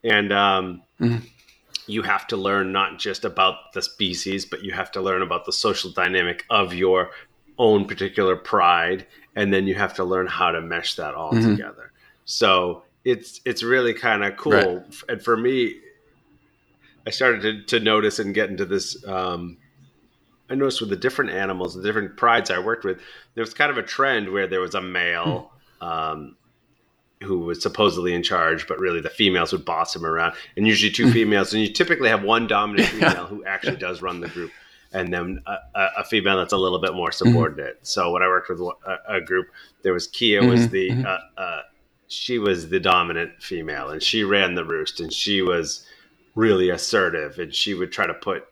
and 0.01 0.31
um, 0.31 0.83
Mhm. 1.01 1.21
you 1.87 2.01
have 2.03 2.27
to 2.27 2.37
learn 2.37 2.71
not 2.71 2.97
just 2.97 3.25
about 3.25 3.73
the 3.73 3.81
species, 3.81 4.45
but 4.45 4.63
you 4.63 4.71
have 4.71 4.91
to 4.93 5.01
learn 5.01 5.21
about 5.21 5.45
the 5.45 5.51
social 5.51 5.91
dynamic 5.91 6.45
of 6.49 6.73
your 6.73 7.11
own 7.57 7.85
particular 7.85 8.35
pride, 8.37 9.05
and 9.35 9.53
then 9.53 9.67
you 9.67 9.75
have 9.75 9.93
to 9.95 10.03
learn 10.05 10.27
how 10.27 10.51
to 10.51 10.61
mesh 10.61 10.95
that 10.95 11.13
all 11.13 11.33
Mhm. 11.33 11.57
together. 11.57 11.91
So 12.23 12.83
it's 13.03 13.41
it's 13.43 13.63
really 13.63 13.93
kind 13.93 14.23
of 14.23 14.37
cool, 14.37 14.53
Right. 14.53 15.03
and 15.09 15.21
for 15.21 15.35
me, 15.35 15.75
I 17.05 17.09
started 17.09 17.41
to, 17.41 17.79
to 17.79 17.83
notice 17.83 18.17
and 18.19 18.33
get 18.33 18.49
into 18.49 18.65
this. 18.65 19.05
Um, 19.05 19.57
I 20.49 20.55
noticed 20.55 20.81
with 20.81 20.89
the 20.89 20.95
different 20.95 21.31
animals, 21.31 21.75
the 21.75 21.81
different 21.81 22.17
prides 22.17 22.51
I 22.51 22.59
worked 22.59 22.85
with, 22.85 22.99
there 23.33 23.41
was 23.41 23.53
kind 23.53 23.71
of 23.71 23.77
a 23.77 23.83
trend 23.83 24.31
where 24.31 24.47
there 24.47 24.59
was 24.59 24.75
a 24.75 24.81
male 24.81 25.51
um, 25.81 26.35
who 27.23 27.39
was 27.39 27.61
supposedly 27.61 28.13
in 28.13 28.23
charge, 28.23 28.67
but 28.67 28.79
really 28.79 29.01
the 29.01 29.09
females 29.09 29.51
would 29.51 29.65
boss 29.65 29.95
him 29.95 30.05
around, 30.05 30.35
and 30.55 30.67
usually 30.67 30.91
two 30.91 31.11
females, 31.11 31.53
and 31.53 31.61
you 31.61 31.71
typically 31.71 32.09
have 32.09 32.23
one 32.23 32.47
dominant 32.47 32.87
female 32.89 33.25
who 33.25 33.43
actually 33.45 33.77
does 33.77 34.01
run 34.01 34.19
the 34.19 34.27
group, 34.27 34.51
and 34.91 35.11
then 35.13 35.41
a, 35.47 35.87
a, 35.97 36.03
female 36.03 36.37
that's 36.37 36.53
a 36.53 36.57
little 36.57 36.79
bit 36.79 36.93
more 36.93 37.11
subordinate. 37.11 37.79
So 37.81 38.11
when 38.11 38.21
I 38.21 38.27
worked 38.27 38.49
with 38.49 38.59
a, 38.61 39.15
a 39.15 39.21
group, 39.21 39.47
there 39.81 39.93
was 39.93 40.07
Kia 40.07 40.45
was 40.45 40.69
the 40.69 40.91
uh, 40.91 41.41
uh, 41.41 41.61
she 42.07 42.37
was 42.37 42.69
the 42.69 42.79
dominant 42.79 43.41
female, 43.41 43.89
and 43.89 44.01
she 44.01 44.23
ran 44.23 44.55
the 44.55 44.65
roost, 44.65 44.99
and 44.99 45.11
she 45.11 45.41
was 45.41 45.85
really 46.35 46.69
assertive, 46.69 47.39
and 47.39 47.53
she 47.53 47.73
would 47.73 47.91
try 47.91 48.05
to 48.05 48.13
put 48.13 48.45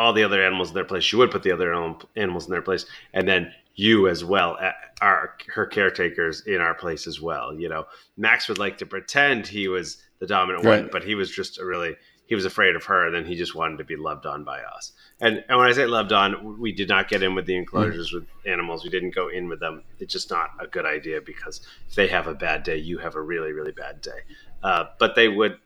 all 0.00 0.14
the 0.14 0.24
other 0.24 0.42
animals 0.42 0.68
in 0.68 0.74
their 0.74 0.84
place. 0.84 1.04
She 1.04 1.16
would 1.16 1.30
put 1.30 1.42
the 1.42 1.52
other 1.52 1.74
animals 2.16 2.46
in 2.46 2.50
their 2.50 2.62
place, 2.62 2.86
and 3.12 3.28
then 3.28 3.52
you 3.74 4.08
as 4.08 4.24
well 4.24 4.58
are 5.00 5.36
her 5.54 5.66
caretakers 5.66 6.46
in 6.46 6.60
our 6.60 6.74
place 6.74 7.06
as 7.06 7.20
well. 7.20 7.54
You 7.54 7.68
know, 7.68 7.86
Max 8.16 8.48
would 8.48 8.58
like 8.58 8.78
to 8.78 8.86
pretend 8.86 9.46
he 9.46 9.68
was 9.68 10.02
the 10.18 10.26
dominant 10.26 10.64
one, 10.64 10.88
but 10.90 11.04
he 11.04 11.14
was 11.14 11.30
just 11.30 11.58
a 11.58 11.64
really 11.64 11.96
he 12.26 12.34
was 12.34 12.44
afraid 12.44 12.76
of 12.76 12.84
her, 12.84 13.06
and 13.06 13.14
then 13.14 13.24
he 13.24 13.34
just 13.34 13.56
wanted 13.56 13.78
to 13.78 13.84
be 13.84 13.96
loved 13.96 14.24
on 14.24 14.44
by 14.44 14.62
us. 14.62 14.92
And, 15.20 15.44
and 15.48 15.58
when 15.58 15.66
I 15.66 15.72
say 15.72 15.84
loved 15.84 16.12
on, 16.12 16.60
we 16.60 16.70
did 16.70 16.88
not 16.88 17.08
get 17.08 17.24
in 17.24 17.34
with 17.34 17.44
the 17.44 17.56
enclosures 17.56 18.12
with 18.12 18.24
animals. 18.46 18.84
We 18.84 18.90
didn't 18.90 19.16
go 19.16 19.26
in 19.28 19.48
with 19.48 19.58
them. 19.58 19.82
It's 19.98 20.12
just 20.12 20.30
not 20.30 20.50
a 20.60 20.68
good 20.68 20.86
idea 20.86 21.20
because 21.20 21.60
if 21.88 21.96
they 21.96 22.06
have 22.06 22.28
a 22.28 22.34
bad 22.34 22.62
day, 22.62 22.76
you 22.76 22.98
have 22.98 23.16
a 23.16 23.20
really 23.20 23.52
really 23.52 23.72
bad 23.72 24.00
day. 24.00 24.20
Uh, 24.62 24.84
but 24.98 25.14
they 25.14 25.28
would 25.28 25.58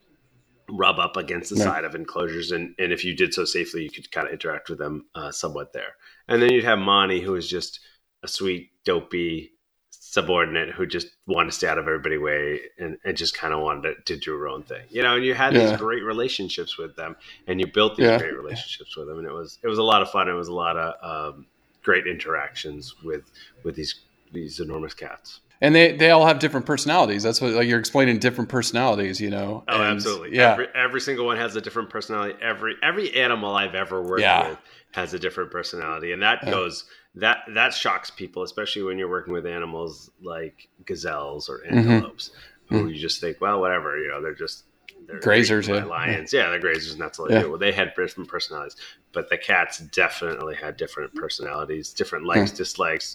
rub 0.68 0.98
up 0.98 1.16
against 1.16 1.50
the 1.50 1.56
Right. 1.56 1.64
side 1.64 1.84
of 1.84 1.94
enclosures, 1.94 2.50
and, 2.52 2.74
and 2.78 2.92
if 2.92 3.04
you 3.04 3.14
did 3.14 3.34
so 3.34 3.44
safely, 3.44 3.82
you 3.82 3.90
could 3.90 4.10
kind 4.10 4.26
of 4.26 4.32
interact 4.32 4.68
with 4.70 4.78
them 4.78 5.06
uh, 5.14 5.30
somewhat 5.30 5.72
there. 5.72 5.96
And 6.28 6.40
then 6.42 6.52
you'd 6.52 6.64
have 6.64 6.78
Monty, 6.78 7.20
who 7.20 7.34
is 7.34 7.48
just 7.48 7.80
a 8.22 8.28
sweet, 8.28 8.70
dopey 8.84 9.50
subordinate 9.90 10.70
who 10.70 10.86
just 10.86 11.08
wanted 11.26 11.50
to 11.50 11.56
stay 11.56 11.66
out 11.66 11.78
of 11.78 11.86
everybody's 11.86 12.20
way 12.20 12.60
and, 12.78 12.96
and 13.04 13.16
just 13.16 13.36
kind 13.36 13.52
of 13.52 13.60
wanted 13.60 13.96
to, 14.06 14.14
to 14.14 14.20
do 14.20 14.38
her 14.38 14.46
own 14.48 14.62
thing, 14.62 14.82
you 14.88 15.02
know. 15.02 15.16
And 15.16 15.24
you 15.24 15.34
had 15.34 15.54
Yeah. 15.54 15.60
these 15.60 15.72
great 15.72 16.02
relationships 16.04 16.78
with 16.78 16.94
them, 16.96 17.16
and 17.46 17.60
you 17.60 17.66
built 17.66 17.96
these 17.96 18.06
Yeah. 18.06 18.18
great 18.18 18.34
relationships 18.36 18.96
with 18.96 19.08
them, 19.08 19.18
and 19.18 19.26
it 19.26 19.32
was 19.32 19.58
it 19.62 19.68
was 19.68 19.78
a 19.78 19.82
lot 19.82 20.02
of 20.02 20.10
fun. 20.10 20.28
It 20.28 20.32
was 20.32 20.48
a 20.48 20.54
lot 20.54 20.76
of 20.76 21.34
um, 21.34 21.46
great 21.82 22.06
interactions 22.06 22.94
with 23.02 23.24
with 23.64 23.74
these 23.76 24.02
these 24.32 24.60
enormous 24.60 24.94
cats. 24.94 25.40
And 25.60 25.74
they 25.74 25.96
they 25.96 26.10
all 26.10 26.26
have 26.26 26.38
different 26.38 26.66
personalities. 26.66 27.22
That's 27.22 27.40
what 27.40 27.52
like 27.52 27.68
you're 27.68 27.78
explaining 27.78 28.18
different 28.18 28.50
personalities. 28.50 29.20
You 29.20 29.30
know. 29.30 29.64
Oh, 29.68 29.74
And, 29.82 29.96
absolutely. 29.96 30.36
Yeah. 30.36 30.52
Every, 30.52 30.68
every 30.74 31.00
single 31.00 31.26
one 31.26 31.36
has 31.36 31.54
a 31.56 31.60
different 31.60 31.90
personality. 31.90 32.34
Every 32.42 32.76
every 32.82 33.14
animal 33.14 33.54
I've 33.54 33.74
ever 33.74 34.02
worked 34.02 34.22
Yeah. 34.22 34.50
with 34.50 34.58
has 34.92 35.14
a 35.14 35.18
different 35.18 35.50
personality, 35.50 36.12
and 36.12 36.22
that 36.22 36.40
Yeah. 36.44 36.50
goes 36.50 36.84
that 37.16 37.38
that 37.54 37.72
shocks 37.74 38.10
people, 38.10 38.42
especially 38.42 38.82
when 38.82 38.98
you're 38.98 39.08
working 39.10 39.32
with 39.32 39.46
animals 39.46 40.10
like 40.22 40.68
gazelles 40.84 41.48
or 41.48 41.58
Mhm. 41.70 41.76
antelopes, 41.86 42.30
who 42.68 42.88
you 42.88 42.98
just 43.00 43.20
think, 43.20 43.40
well, 43.40 43.60
whatever, 43.60 43.96
you 43.98 44.08
know, 44.08 44.20
they're 44.22 44.34
just 44.34 44.64
they're 45.06 45.20
Grazers, 45.20 45.68
yeah. 45.68 45.84
lions. 45.84 46.32
Yeah, 46.32 46.48
they're 46.48 46.58
grazers, 46.60 46.92
and 46.92 47.00
that's 47.00 47.18
all 47.18 47.26
they 47.28 47.34
Yeah. 47.34 47.42
do. 47.42 47.50
Well, 47.50 47.58
they 47.58 47.72
had 47.72 47.92
different 47.94 48.26
personalities, 48.28 48.74
but 49.12 49.28
the 49.28 49.36
cats 49.36 49.76
definitely 49.78 50.54
had 50.54 50.78
different 50.78 51.14
personalities, 51.14 51.92
different 51.92 52.24
likes, 52.24 52.50
Hmm. 52.52 52.56
dislikes, 52.56 53.14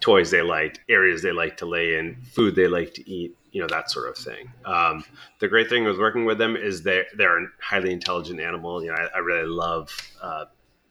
toys 0.00 0.30
they 0.30 0.42
liked, 0.42 0.80
areas 0.88 1.22
they 1.22 1.32
like 1.32 1.56
to 1.58 1.66
lay 1.66 1.98
in, 1.98 2.16
food 2.32 2.54
they 2.54 2.68
like 2.68 2.94
to 2.94 3.10
eat, 3.10 3.36
you 3.52 3.60
know, 3.60 3.66
that 3.68 3.90
sort 3.90 4.08
of 4.08 4.16
thing. 4.16 4.48
Um, 4.64 5.04
the 5.40 5.48
great 5.48 5.68
thing 5.68 5.84
with 5.84 5.98
working 5.98 6.24
with 6.24 6.38
them 6.38 6.56
is 6.56 6.82
they're 6.82 7.06
they're 7.16 7.38
a 7.44 7.48
highly 7.60 7.92
intelligent 7.92 8.40
animal. 8.40 8.82
You 8.82 8.90
know, 8.90 8.96
I, 8.96 9.16
I 9.16 9.18
really 9.18 9.48
love. 9.48 9.90
Uh, 10.22 10.44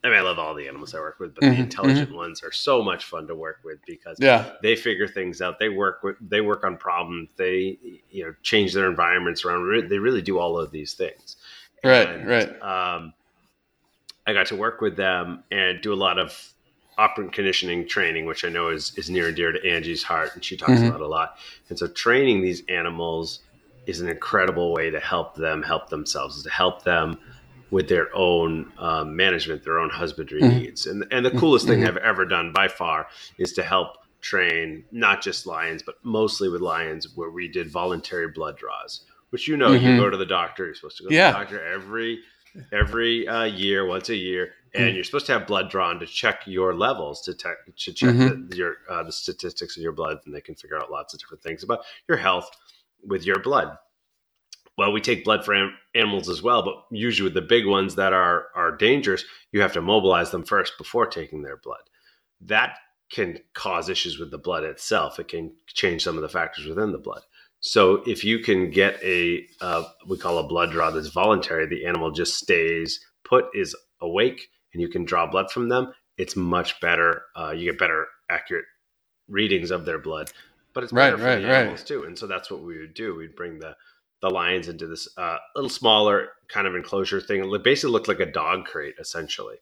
I 0.04 0.10
mean, 0.10 0.18
I 0.18 0.22
love 0.22 0.38
all 0.38 0.54
the 0.54 0.68
animals 0.68 0.94
I 0.94 1.00
work 1.00 1.20
with, 1.20 1.34
but 1.34 1.44
Mhm, 1.44 1.56
the 1.56 1.62
intelligent 1.62 2.14
ones 2.16 2.44
are 2.44 2.52
so 2.52 2.84
much 2.84 3.06
fun 3.06 3.26
to 3.28 3.34
work 3.34 3.62
with 3.64 3.80
because 3.88 4.18
Yeah. 4.20 4.52
they 4.62 4.76
figure 4.76 5.08
things 5.08 5.42
out. 5.42 5.58
They 5.58 5.70
work 5.70 6.04
with, 6.04 6.18
they 6.22 6.42
work 6.42 6.64
on 6.64 6.78
problems. 6.78 7.30
They, 7.38 7.80
you 8.12 8.24
know, 8.26 8.36
change 8.44 8.74
their 8.74 8.88
environments 8.88 9.44
around. 9.44 9.90
They 9.90 9.98
really 9.98 10.22
do 10.22 10.38
all 10.38 10.60
of 10.60 10.70
these 10.70 10.94
things. 10.94 11.38
Right, 11.84 12.08
And, 12.08 12.28
right. 12.28 12.62
Um, 12.62 13.14
I 14.28 14.34
got 14.34 14.48
to 14.48 14.56
work 14.56 14.82
with 14.82 14.96
them 14.96 15.44
and 15.52 15.82
do 15.82 15.94
a 15.94 15.96
lot 15.96 16.18
of 16.18 16.54
operant 16.98 17.34
conditioning 17.34 17.88
training, 17.88 18.26
which 18.26 18.44
I 18.46 18.50
know 18.50 18.70
is, 18.70 18.94
is 18.98 19.10
near 19.10 19.28
and 19.28 19.36
dear 19.36 19.52
to 19.52 19.66
Angie's 19.70 20.04
heart, 20.04 20.32
and 20.36 20.44
she 20.44 20.58
talks 20.58 20.80
Mhm. 20.80 20.88
about 20.90 21.02
a 21.02 21.08
lot. 21.08 21.36
And 21.70 21.78
so, 21.78 21.88
training 21.88 22.42
these 22.42 22.64
animals 22.70 23.40
is 23.86 24.02
an 24.02 24.10
incredible 24.10 24.74
way 24.74 24.90
to 24.90 25.00
help 25.00 25.36
them 25.36 25.62
help 25.64 25.90
themselves, 25.90 26.38
is 26.38 26.44
to 26.44 26.50
help 26.50 26.84
them 26.84 27.18
with 27.72 27.88
their 27.90 28.16
own 28.16 28.72
um, 28.78 29.16
management, 29.16 29.64
their 29.64 29.80
own 29.80 29.90
husbandry 29.90 30.42
Mhm. 30.42 30.60
needs. 30.60 30.86
And 30.86 31.06
and 31.12 31.26
the 31.26 31.32
coolest 31.32 31.68
thing 31.68 31.82
Mhm. 31.82 31.88
I've 31.88 31.98
ever 31.98 32.26
done 32.26 32.52
by 32.54 32.68
far 32.68 33.08
is 33.38 33.54
to 33.54 33.64
help 33.64 33.98
train 34.22 34.86
not 34.92 35.22
just 35.22 35.46
lions, 35.46 35.84
but 35.84 35.96
mostly 36.04 36.50
with 36.50 36.62
lions, 36.62 37.08
where 37.16 37.30
we 37.30 37.48
did 37.48 37.70
voluntary 37.70 38.28
blood 38.28 38.58
draws. 38.58 39.02
Which 39.32 39.48
you 39.48 39.58
know, 39.58 39.74
you 39.74 39.90
Mhm. 39.90 39.98
go 39.98 40.10
to 40.10 40.18
the 40.18 40.26
doctor. 40.26 40.66
You're 40.66 40.76
supposed 40.76 40.98
to 40.98 41.04
go 41.04 41.10
Yeah. 41.10 41.28
to 41.28 41.34
the 41.34 41.40
doctor 41.44 41.66
every 41.66 42.20
every 42.72 43.28
uh, 43.28 43.44
year, 43.44 43.86
once 43.86 44.10
a 44.10 44.16
year, 44.16 44.54
and 44.76 44.92
Mm. 44.92 44.96
you're 44.96 45.04
supposed 45.04 45.26
to 45.28 45.34
have 45.34 45.48
blood 45.48 45.70
drawn 45.70 46.00
to 46.00 46.06
check 46.06 46.42
your 46.46 46.74
levels, 46.76 47.22
to, 47.24 47.34
te- 47.34 47.72
to 47.78 47.94
check 47.94 48.14
Mhm. 48.14 48.50
the, 48.50 48.56
your 48.58 48.78
uh, 48.90 49.04
the 49.04 49.12
statistics 49.12 49.78
of 49.78 49.84
your 49.84 49.92
blood, 49.94 50.20
and 50.26 50.34
they 50.36 50.42
can 50.42 50.56
figure 50.56 50.78
out 50.80 50.92
lots 50.92 51.14
of 51.14 51.20
different 51.20 51.42
things 51.44 51.64
about 51.64 51.86
your 52.08 52.18
health 52.18 52.50
with 53.04 53.26
your 53.26 53.40
blood. 53.40 53.78
Well, 54.78 54.92
we 54.92 55.00
take 55.00 55.24
blood 55.24 55.46
for 55.46 55.54
an- 55.54 55.74
animals 55.94 56.28
as 56.28 56.42
well, 56.42 56.62
but 56.62 56.86
usually 56.92 57.26
with 57.28 57.34
the 57.34 57.42
big 57.42 57.66
ones 57.66 57.96
that 57.96 58.14
are 58.14 58.50
are 58.56 58.76
dangerous, 58.76 59.24
you 59.52 59.62
have 59.62 59.74
to 59.74 59.82
mobilize 59.82 60.32
them 60.32 60.44
first 60.44 60.78
before 60.78 61.06
taking 61.08 61.42
their 61.44 61.58
blood. 61.58 61.90
That 62.42 62.78
can 63.10 63.40
cause 63.54 63.88
issues 63.88 64.20
with 64.20 64.32
the 64.32 64.38
blood 64.38 64.64
itself. 64.64 65.20
It 65.20 65.28
can 65.30 65.56
change 65.68 66.04
some 66.04 66.16
of 66.18 66.22
the 66.24 66.30
factors 66.30 66.66
within 66.66 66.92
the 66.92 66.98
blood. 66.98 67.22
So 67.62 68.04
if 68.06 68.24
you 68.24 68.40
can 68.40 68.70
get 68.70 69.02
a 69.04 69.48
uh, 69.62 69.86
we 70.08 70.18
call 70.18 70.40
a 70.40 70.48
blood 70.48 70.72
draw 70.72 70.92
that's 70.92 71.08
voluntary, 71.08 71.66
the 71.68 71.86
animal 71.86 72.12
just 72.12 72.36
stays 72.38 73.00
put, 73.24 73.46
is 73.54 73.76
awake, 74.02 74.50
and 74.76 74.82
you 74.82 74.90
can 74.90 75.06
draw 75.06 75.26
blood 75.26 75.50
from 75.50 75.70
them. 75.70 75.94
It's 76.18 76.36
much 76.36 76.82
better. 76.82 77.24
Uh, 77.36 77.52
you 77.52 77.72
get 77.72 77.80
better 77.80 78.08
accurate 78.30 78.66
readings 79.30 79.72
of 79.72 79.86
their 79.86 79.98
blood, 80.00 80.30
but 80.74 80.84
it's 80.84 80.92
better 80.92 81.16
Right, 81.16 81.20
for 81.20 81.26
right, 81.26 81.42
the 81.42 81.48
right. 81.48 81.56
animals 81.62 81.84
too. 81.84 82.04
And 82.04 82.20
so 82.20 82.28
that's 82.28 82.52
what 82.52 82.62
we 82.62 82.78
would 82.78 82.94
do. 82.94 83.16
We'd 83.16 83.36
bring 83.38 83.60
the 83.60 83.76
the 84.22 84.30
lions 84.30 84.68
into 84.68 84.88
this 84.88 85.08
uh, 85.18 85.38
little 85.56 85.70
smaller 85.70 86.30
kind 86.50 86.68
of 86.68 86.76
enclosure 86.76 87.22
thing. 87.22 87.44
It 87.54 87.64
basically 87.64 87.92
looked 87.94 88.08
like 88.10 88.20
a 88.20 88.32
dog 88.32 88.66
crate, 88.66 88.96
essentially. 89.00 89.58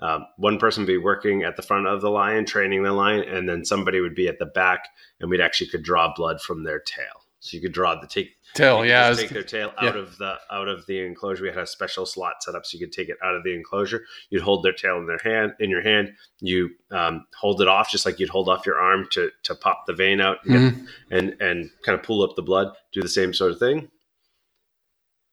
Um, 0.00 0.26
one 0.38 0.58
person 0.58 0.82
would 0.82 0.86
be 0.88 0.98
working 0.98 1.42
at 1.42 1.56
the 1.56 1.62
front 1.62 1.86
of 1.86 2.00
the 2.00 2.10
lion, 2.10 2.46
training 2.46 2.82
the 2.82 2.92
lion, 2.92 3.22
and 3.28 3.48
then 3.48 3.64
somebody 3.64 4.00
would 4.00 4.14
be 4.14 4.28
at 4.28 4.38
the 4.38 4.46
back, 4.46 4.88
and 5.20 5.30
we'd 5.30 5.40
actually 5.40 5.68
could 5.68 5.82
draw 5.82 6.12
blood 6.14 6.40
from 6.40 6.64
their 6.64 6.80
tail. 6.80 7.23
So 7.44 7.58
you 7.58 7.60
could 7.60 7.72
draw 7.72 7.94
the 8.00 8.06
take 8.06 8.30
Tail, 8.54 8.86
yeah. 8.86 9.12
take 9.12 9.28
their 9.28 9.42
tail 9.42 9.70
yeah. 9.82 9.90
out 9.90 9.96
of 9.96 10.16
the 10.16 10.36
out 10.50 10.66
of 10.66 10.86
the 10.86 10.98
enclosure. 11.04 11.42
We 11.42 11.50
had 11.50 11.58
a 11.58 11.66
special 11.66 12.06
slot 12.06 12.42
set 12.42 12.54
up 12.54 12.64
so 12.64 12.78
you 12.78 12.86
could 12.86 12.92
take 12.94 13.10
it 13.10 13.18
out 13.22 13.34
of 13.34 13.44
the 13.44 13.52
enclosure. 13.54 14.06
You'd 14.30 14.40
hold 14.40 14.62
their 14.64 14.72
tail 14.72 14.96
in 14.96 15.06
their 15.06 15.18
hand 15.22 15.52
in 15.60 15.68
your 15.68 15.82
hand. 15.82 16.12
You 16.40 16.70
um, 16.90 17.26
hold 17.38 17.60
it 17.60 17.68
off 17.68 17.90
just 17.90 18.06
like 18.06 18.18
you'd 18.18 18.30
hold 18.30 18.48
off 18.48 18.64
your 18.64 18.78
arm 18.80 19.08
to 19.12 19.30
to 19.42 19.54
pop 19.54 19.84
the 19.86 19.92
vein 19.92 20.22
out 20.22 20.38
and, 20.46 20.52
get- 20.54 20.82
Mhm. 20.84 20.88
and 21.10 21.36
and 21.42 21.70
kind 21.84 21.98
of 21.98 22.02
pull 22.02 22.22
up 22.22 22.34
the 22.34 22.40
blood. 22.42 22.72
Do 22.92 23.02
the 23.02 23.08
same 23.08 23.34
sort 23.34 23.52
of 23.52 23.58
thing. 23.58 23.90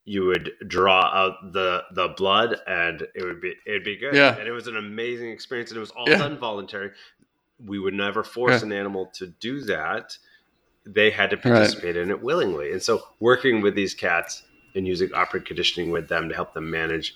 You 0.04 0.26
would 0.26 0.50
draw 0.68 1.00
out 1.14 1.52
the 1.54 1.84
the 1.94 2.08
blood, 2.08 2.56
and 2.66 3.06
it 3.14 3.24
would 3.24 3.40
be 3.40 3.54
it'd 3.66 3.84
be 3.84 3.96
good. 3.96 4.14
Yeah. 4.14 4.36
and 4.36 4.46
it 4.46 4.52
was 4.52 4.66
an 4.66 4.76
amazing 4.76 5.30
experience, 5.30 5.70
and 5.70 5.78
it 5.78 5.80
was 5.80 5.92
all 5.92 6.08
Yeah. 6.10 6.18
done 6.18 6.36
voluntary. 6.38 6.90
We 7.58 7.78
would 7.78 7.94
never 7.94 8.22
force 8.22 8.60
Yeah. 8.60 8.66
an 8.66 8.72
animal 8.72 9.06
to 9.14 9.28
do 9.28 9.60
that 9.62 10.18
they 10.86 11.10
had 11.10 11.30
to 11.30 11.36
Right. 11.36 11.42
participate 11.44 11.96
in 11.96 12.10
it 12.10 12.22
willingly. 12.22 12.72
And 12.72 12.82
so 12.82 13.02
working 13.20 13.60
with 13.60 13.74
these 13.74 13.94
cats 13.94 14.42
and 14.74 14.86
using 14.86 15.12
operant 15.14 15.46
conditioning 15.46 15.90
with 15.90 16.08
them 16.08 16.28
to 16.28 16.34
help 16.34 16.54
them 16.54 16.70
manage, 16.70 17.14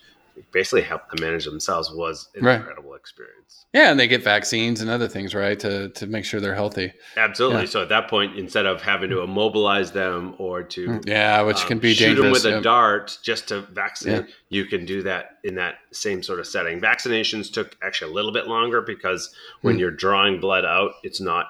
basically 0.53 0.83
help 0.83 1.09
them 1.11 1.21
manage 1.27 1.47
themselves 1.47 1.91
was 1.91 2.29
an 2.35 2.45
Right. 2.45 2.57
incredible 2.57 2.95
experience. 2.95 3.65
Yeah, 3.73 3.91
and 3.91 3.99
they 3.99 4.07
get 4.07 4.23
vaccines 4.23 4.81
and 4.81 4.89
other 4.91 5.09
things, 5.09 5.35
right, 5.35 5.59
to 5.61 5.89
to 5.91 6.07
make 6.07 6.25
sure 6.25 6.41
they're 6.41 6.55
healthy. 6.55 6.93
Absolutely. 7.17 7.63
Yeah. 7.63 7.67
So 7.69 7.83
at 7.83 7.89
that 7.89 8.09
point, 8.09 8.39
instead 8.39 8.67
of 8.67 8.83
having 8.83 9.11
to 9.11 9.21
immobilize 9.23 9.93
them 9.93 10.35
or 10.39 10.63
to 10.63 11.01
Yeah, 11.07 11.43
which 11.43 11.63
um, 11.63 11.69
can 11.69 11.79
be 11.79 11.93
shoot 11.95 12.15
them 12.15 12.25
dangerous. 12.25 12.45
with 12.45 12.55
a 12.55 12.61
dart 12.61 13.19
just 13.23 13.49
to 13.49 13.63
vaccinate, 13.63 14.27
you 14.51 14.67
can 14.67 14.85
do 14.87 15.03
that 15.03 15.39
in 15.45 15.55
that 15.57 15.77
same 15.93 16.23
sort 16.23 16.39
of 16.41 16.47
setting. 16.47 16.81
Vaccinations 16.81 17.53
took 17.53 17.77
actually 17.83 18.11
a 18.13 18.15
little 18.15 18.33
bit 18.33 18.47
longer 18.47 18.81
because 18.83 19.35
when 19.63 19.75
Hmm. 19.75 19.81
you're 19.81 19.91
drawing 19.91 20.41
blood 20.41 20.65
out, 20.65 20.93
it's 21.03 21.21
not 21.21 21.47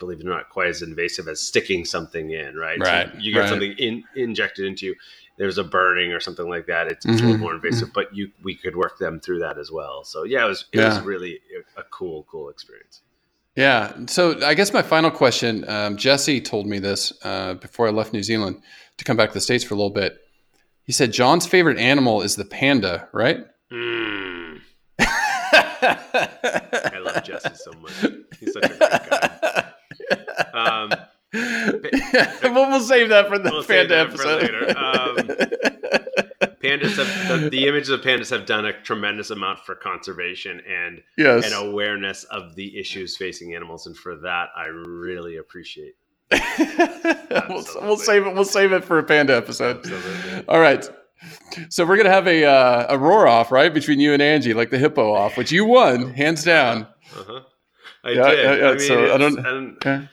believe 0.00 0.18
it 0.20 0.26
or 0.26 0.30
not 0.30 0.48
quite 0.48 0.68
as 0.68 0.82
invasive 0.82 1.28
as 1.28 1.40
sticking 1.40 1.84
something 1.84 2.32
in, 2.32 2.56
right? 2.56 2.78
So 2.84 3.18
you 3.20 3.32
get 3.32 3.40
right. 3.40 3.48
something 3.48 3.72
in, 3.78 4.02
injected 4.16 4.66
into 4.66 4.86
you. 4.86 4.94
There's 5.38 5.58
a 5.58 5.64
burning 5.64 6.12
or 6.12 6.20
something 6.20 6.48
like 6.48 6.66
that. 6.66 6.88
It's, 6.88 7.06
it's 7.06 7.20
a 7.20 7.24
little 7.24 7.36
Mhm, 7.36 7.40
more 7.40 7.54
invasive, 7.54 7.92
but 7.94 8.14
you 8.14 8.30
we 8.42 8.56
could 8.56 8.76
work 8.76 8.98
them 8.98 9.20
through 9.20 9.38
that 9.38 9.56
as 9.58 9.70
well. 9.70 10.04
So 10.04 10.24
yeah, 10.24 10.44
it 10.44 10.48
was 10.48 10.66
it 10.72 10.78
was 10.78 11.00
really 11.00 11.40
a 11.76 11.82
cool 11.84 12.24
cool 12.30 12.50
experience. 12.50 13.00
Yeah. 13.56 13.92
So 14.06 14.44
I 14.44 14.54
guess 14.54 14.72
my 14.72 14.82
final 14.82 15.10
question, 15.10 15.68
um, 15.68 15.96
Jesse 15.96 16.40
told 16.40 16.66
me 16.66 16.78
this 16.78 17.12
uh, 17.24 17.54
before 17.54 17.88
I 17.88 17.90
left 17.90 18.12
New 18.12 18.22
Zealand 18.22 18.62
to 18.98 19.04
come 19.04 19.16
back 19.16 19.30
to 19.30 19.34
the 19.34 19.40
States 19.40 19.64
for 19.64 19.74
a 19.74 19.76
little 19.76 19.90
bit. 19.90 20.18
He 20.84 20.92
said 20.92 21.12
John's 21.12 21.46
favorite 21.46 21.78
animal 21.78 22.22
is 22.22 22.36
the 22.36 22.44
panda, 22.44 23.08
right? 23.12 23.44
Mm, 23.72 24.60
I 24.98 26.98
love 27.02 27.22
Jesse 27.22 27.54
so 27.54 27.72
much. 27.80 27.92
He's 28.38 28.52
such 28.52 28.64
a 28.70 28.74
great 28.74 28.80
guy. 28.80 29.64
Um, 30.54 30.90
we'll, 31.32 32.68
we'll 32.70 32.80
save 32.80 33.08
that 33.10 33.28
for 33.28 33.38
the 33.38 33.50
We'll 33.50 33.64
panda 33.64 33.98
episode. 33.98 34.42
later. 34.42 34.68
Um, 34.78 35.16
pandas 36.60 36.96
have 36.96 37.40
the, 37.42 37.48
the 37.50 37.66
images 37.66 37.90
of 37.90 38.00
pandas 38.00 38.30
have 38.30 38.46
done 38.46 38.66
a 38.66 38.72
tremendous 38.82 39.30
amount 39.30 39.60
for 39.60 39.74
conservation 39.74 40.60
and 40.68 41.02
yes. 41.16 41.44
and 41.44 41.54
awareness 41.54 42.24
of 42.24 42.54
the 42.56 42.78
issues 42.78 43.16
facing 43.16 43.54
animals, 43.54 43.86
and 43.86 43.96
for 43.96 44.16
that 44.16 44.48
I 44.56 44.66
really 44.66 45.36
appreciate. 45.36 45.94
we'll, 47.48 47.64
we'll 47.82 47.96
save 47.96 48.26
it. 48.26 48.34
We'll 48.34 48.44
save 48.44 48.72
it 48.72 48.84
for 48.84 48.98
a 48.98 49.02
panda 49.04 49.36
episode. 49.36 49.78
Absolutely. 49.78 50.44
All 50.48 50.60
right. 50.60 50.88
So 51.68 51.84
we're 51.84 51.96
gonna 51.96 52.10
have 52.10 52.26
a 52.26 52.44
uh, 52.44 52.86
a 52.88 52.98
roar 52.98 53.26
off 53.28 53.52
right 53.52 53.72
between 53.72 54.00
you 54.00 54.12
and 54.14 54.22
Angie, 54.22 54.54
like 54.54 54.70
the 54.70 54.78
hippo 54.78 55.12
off, 55.12 55.36
which 55.36 55.52
you 55.52 55.64
won 55.64 56.12
hands 56.14 56.44
down. 56.44 56.86
Uh-huh. 57.16 57.40
I 58.02 58.10
Yeah, 58.12 58.30
did. 58.30 58.38
yeah, 58.38 58.54
yeah, 58.54 58.66
I 58.66 58.70
mean, 58.70 58.80
so 58.80 59.14
I 59.14 59.18
don't- 59.18 59.38
and 59.46 59.76
Okay. 59.76 60.08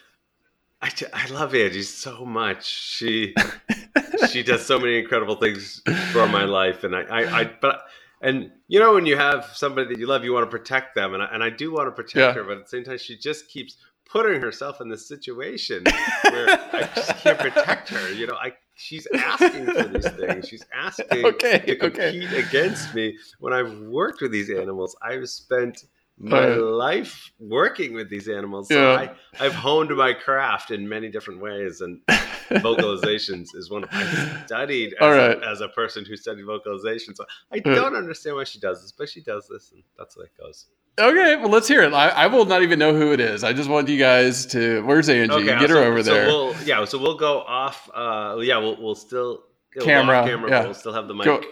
I, 0.82 0.92
I 1.14 1.28
love 1.30 1.56
Angie 1.56 1.84
so 1.84 2.26
much. 2.26 2.66
She 2.66 3.36
she 4.30 4.44
does 4.44 4.66
so 4.66 4.80
many 4.80 5.00
incredible 5.00 5.36
things 5.36 5.82
for 6.12 6.28
my 6.28 6.46
life, 6.46 6.84
and 6.84 6.96
I, 6.96 7.02
I, 7.02 7.40
I 7.42 7.52
but 7.62 7.82
and 8.22 8.52
you 8.68 8.80
know 8.80 8.94
when 8.94 9.06
you 9.06 9.18
have 9.18 9.46
somebody 9.54 9.90
that 9.90 10.00
you 10.00 10.08
love, 10.08 10.24
you 10.24 10.34
want 10.34 10.50
to 10.50 10.58
protect 10.58 10.96
them, 10.96 11.14
and 11.14 11.24
I, 11.24 11.28
and 11.34 11.44
I 11.44 11.50
do 11.50 11.74
want 11.74 11.88
to 11.88 11.92
protect 11.92 12.16
Yeah. 12.18 12.34
her, 12.34 12.44
but 12.44 12.58
at 12.58 12.64
the 12.66 12.70
same 12.70 12.84
time, 12.84 12.98
she 12.98 13.18
just 13.18 13.48
keeps 13.50 13.78
putting 14.06 14.40
herself 14.42 14.80
in 14.80 14.88
this 14.90 15.08
situation 15.08 15.84
where 16.30 16.48
I 16.74 16.90
just 16.96 17.18
can't 17.18 17.40
protect 17.40 17.90
her. 17.90 18.14
You 18.14 18.28
know, 18.28 18.36
I 18.36 18.54
she's 18.76 19.08
asking 19.16 19.68
for 19.72 19.88
these 19.88 20.08
things. 20.12 20.48
She's 20.48 20.66
asking 20.74 21.26
Okay, 21.26 21.60
to 21.66 21.86
okay. 21.86 22.12
compete 22.12 22.34
against 22.34 22.94
me. 22.94 23.18
When 23.40 23.52
I've 23.54 23.80
worked 23.82 24.22
with 24.22 24.32
these 24.32 24.50
animals, 24.52 24.96
I've 25.02 25.28
spent 25.28 25.86
my 26.20 26.52
Uh, 26.52 26.58
life 26.58 27.32
working 27.40 27.94
with 27.94 28.10
these 28.10 28.28
animals. 28.28 28.70
So 28.70 28.76
Yeah. 28.94 29.14
I, 29.40 29.46
I've 29.46 29.54
honed 29.54 29.96
my 29.96 30.14
craft 30.14 30.72
in 30.72 30.88
many 30.90 31.10
different 31.10 31.40
ways, 31.42 31.82
and 31.82 32.02
vocalizations 32.50 33.56
is 33.56 33.70
one 33.70 33.84
of 33.84 33.90
I 33.92 34.44
studied 34.46 34.94
as, 34.94 35.00
All 35.02 35.14
a, 35.14 35.52
as 35.52 35.62
a 35.62 35.68
person 35.70 36.06
who 36.06 36.16
studied 36.16 36.46
vocalization. 36.46 37.16
So 37.16 37.26
I 37.52 37.58
Uh. 37.58 37.76
don't 37.76 37.96
understand 37.96 38.36
why 38.36 38.44
she 38.46 38.60
does 38.60 38.82
this, 38.82 38.92
but 38.92 39.10
she 39.10 39.22
does 39.22 39.48
this, 39.48 39.72
and 39.72 39.84
that's 39.98 40.16
the 40.16 40.22
way 40.22 40.28
it 40.28 40.42
goes. 40.42 40.66
Okay, 41.00 41.36
well, 41.36 41.50
let's 41.50 41.68
hear 41.68 41.84
it. 41.84 41.94
I, 41.94 42.10
I 42.10 42.26
will 42.28 42.46
not 42.46 42.64
even 42.64 42.80
know 42.80 42.92
who 42.96 43.12
it 43.12 43.20
is. 43.20 43.44
I 43.44 43.54
just 43.54 43.70
want 43.70 43.88
you 43.88 44.00
guys 44.00 44.48
to. 44.48 44.82
Where's 44.84 45.08
Angie? 45.10 45.32
Okay, 45.32 45.46
Get 45.60 45.70
her 45.70 45.78
over 45.78 46.02
so 46.04 46.12
there. 46.12 46.26
We'll, 46.26 46.56
yeah, 46.66 46.84
so 46.86 46.98
we'll 46.98 47.18
go 47.18 47.42
off. 47.42 47.88
Uh, 47.94 48.40
yeah, 48.42 48.58
we'll 48.58 48.82
we'll 48.82 48.96
still 48.96 49.44
Camera, 49.80 50.18
off 50.18 50.26
camera. 50.28 50.50
yeah. 50.50 50.60
But 50.62 50.66
we'll 50.70 50.74
still 50.74 50.94
have 50.94 51.08
the 51.08 51.14
mic, 51.14 51.26
Go- 51.26 51.44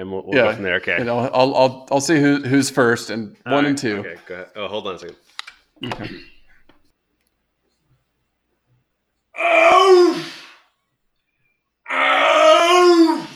and 0.00 0.10
we'll, 0.10 0.22
we'll 0.24 0.34
Yeah. 0.36 0.44
go 0.46 0.54
from 0.54 0.62
there. 0.64 0.76
Okay. 0.76 0.96
and 0.96 1.08
I'll, 1.10 1.30
I'll, 1.32 1.54
I'll, 1.54 1.88
I'll 1.92 2.00
see 2.00 2.18
who, 2.18 2.42
who's 2.42 2.70
first 2.70 3.10
and 3.10 3.36
All 3.46 3.52
one 3.54 3.64
right, 3.64 3.70
and 3.70 3.78
two. 3.78 3.98
Okay, 3.98 4.16
go 4.26 4.34
ahead. 4.34 4.46
Oh, 4.56 4.66
hold 4.68 4.86
on 4.86 4.94
a 4.94 4.98
second. 4.98 5.16
Oh! 9.36 10.26
Oh! 11.90 13.26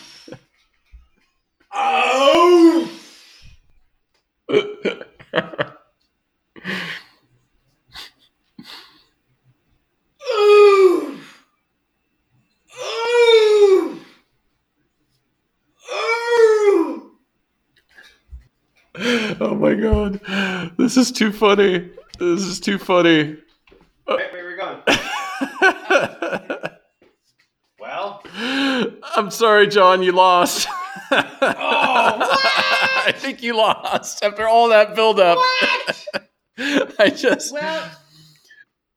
Oh! 1.72 2.90
Oh! 10.26 11.18
Oh! 12.76 14.00
Oh! 15.90 17.10
Oh 19.40 19.54
my 19.56 19.74
god, 19.74 20.20
this 20.94 21.10
is 21.10 21.12
too 21.12 21.32
funny. 21.32 21.90
This 22.18 22.42
is 22.42 22.60
too 22.60 22.78
funny. 22.78 23.36
Wait, 24.06 24.32
where 24.32 24.46
are 24.46 24.48
we 24.48 24.56
going? 24.56 24.82
Well, 27.80 28.22
I'm 29.14 29.30
sorry, 29.30 29.66
John, 29.66 30.02
you 30.02 30.12
lost. 30.12 30.66
oh, 31.10 31.20
I 31.42 33.12
think 33.14 33.42
you 33.42 33.54
lost 33.54 34.24
after 34.24 34.48
all 34.48 34.70
that 34.70 34.94
buildup. 34.94 35.36
I 36.58 37.12
just, 37.14 37.52
Well, 37.52 37.90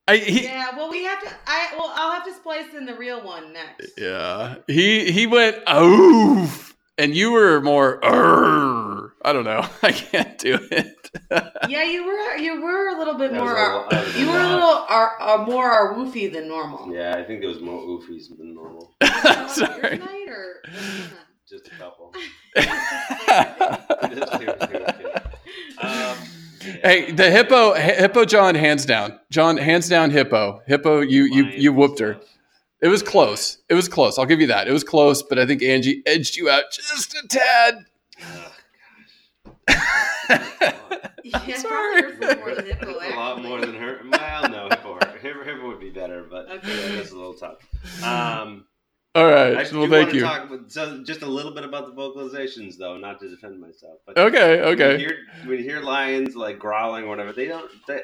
I 0.08 0.18
he, 0.18 0.45
yeah. 0.45 0.74
Well, 0.78 0.89
we 0.89 1.04
have 1.04 1.22
to. 1.22 1.30
I 1.48 1.74
well, 1.78 1.91
I'll 1.95 2.14
have 2.14 2.24
to 2.26 2.34
splice 2.34 2.74
in 2.76 2.86
the 2.86 2.95
real 2.95 3.22
one 3.22 3.52
next. 3.52 3.91
yeah, 3.98 4.56
he 4.68 5.12
he 5.12 5.28
went 5.28 5.58
oof, 5.70 6.74
and 6.98 7.14
you 7.14 7.34
were 7.34 7.60
more. 7.60 8.00
Urgh. 8.00 9.12
I 9.22 9.34
don't 9.34 9.43
know. 9.43 9.68
I 9.84 9.91
can't 9.91 10.38
do 10.38 10.60
it. 10.72 10.95
Yeah, 11.70 11.84
you 11.84 12.05
were. 12.05 12.36
You 12.38 12.62
were 12.62 12.88
a 12.89 12.97
little 12.97 13.16
bit 13.16 13.32
That 13.32 13.39
more. 13.41 13.55
a 13.55 13.60
Ar- 13.60 13.76
lot 13.76 13.93
other 13.93 14.12
than 14.12 14.22
you 14.22 14.28
were 14.32 14.39
a 14.39 14.47
little 14.47 14.86
ar- 14.89 15.22
uh, 15.22 15.38
more 15.45 15.66
our 15.70 15.93
woofy 15.95 16.32
than 16.32 16.47
normal. 16.47 16.93
yeah, 16.93 17.16
I 17.18 17.24
think 17.24 17.41
there 17.41 17.49
was 17.49 17.60
more 17.62 17.82
oofies 17.82 18.30
than 18.38 18.53
normal. 18.55 18.95
sorry. 19.49 19.97
Tonight 19.97 20.28
or 20.30 20.62
Just 21.49 21.68
a 21.68 21.72
couple. 21.72 22.14
hey, 22.55 22.68
um, 25.80 26.18
yeah. 26.62 27.12
the 27.16 27.30
hippo, 27.32 27.74
hippo, 27.74 28.26
John, 28.26 28.55
hands 28.55 28.86
down. 28.86 29.20
John, 29.30 29.58
hands 29.58 29.89
down, 29.89 30.12
hippo. 30.12 30.62
Hippo, 30.68 31.01
you 31.01 31.24
you 31.24 31.45
you 31.45 31.74
whooped 31.74 31.99
her. 31.99 32.20
It 32.82 32.88
was 32.89 33.01
close. 33.01 33.58
It 33.70 33.74
was 33.74 33.89
close. 33.89 34.18
I'll 34.20 34.26
give 34.26 34.39
you 34.39 34.47
that. 34.47 34.68
It 34.68 34.72
was 34.72 34.84
close, 34.84 35.24
but 35.24 35.39
I 35.39 35.45
think 35.45 35.64
Angie 35.64 36.03
edged 36.05 36.38
you 36.38 36.49
out 36.49 36.66
just 36.72 37.16
a 37.16 37.28
tad. 37.28 37.86
Ugh, 38.22 38.51
yeah, 41.48 41.58
Sorry. 41.58 42.02
probably 42.02 42.02
hurts 42.02 42.18
a 42.18 42.20
little 42.20 42.46
more 42.46 42.56
than 42.56 42.66
hippo. 42.66 42.86
That's 43.00 43.14
a 43.14 43.16
lot 43.16 43.32
actually. 43.38 43.50
more 43.50 43.62
than 43.62 43.76
her. 43.76 44.00
Well, 44.10 44.50
no, 44.50 44.70
hippo, 44.70 45.00
hippo, 45.22 45.44
hippo 45.44 45.68
would 45.68 45.80
be 45.80 45.90
better, 45.90 46.24
but 46.30 46.50
Okay. 46.50 46.96
that's 46.96 47.12
a 47.12 47.16
little 47.16 47.34
tough. 47.34 47.58
Um, 48.04 48.66
All 49.16 49.26
right. 49.26 49.58
I 49.58 49.64
well, 49.72 49.82
want 49.82 49.92
thank 49.92 50.14
you. 50.14 50.22
talk 50.22 50.46
about, 50.50 50.72
so 50.72 51.04
just 51.04 51.22
a 51.24 51.26
little 51.28 51.52
bit 51.54 51.64
about 51.64 51.88
the 51.88 51.94
vocalizations, 52.02 52.78
though, 52.78 52.98
not 52.98 53.20
to 53.22 53.30
defend 53.30 53.60
myself. 53.60 54.00
But 54.06 54.18
Okay. 54.18 54.60
When 54.60 54.78
you, 54.78 54.86
Okay. 54.86 54.98
hear, 55.00 55.18
when 55.46 55.58
you 55.58 55.64
hear 55.64 55.82
lions 55.82 56.36
like 56.36 56.60
growling 56.60 57.06
or 57.06 57.08
whatever, 57.08 57.34
they 57.34 57.48
don't. 57.48 57.70
They, 57.88 58.02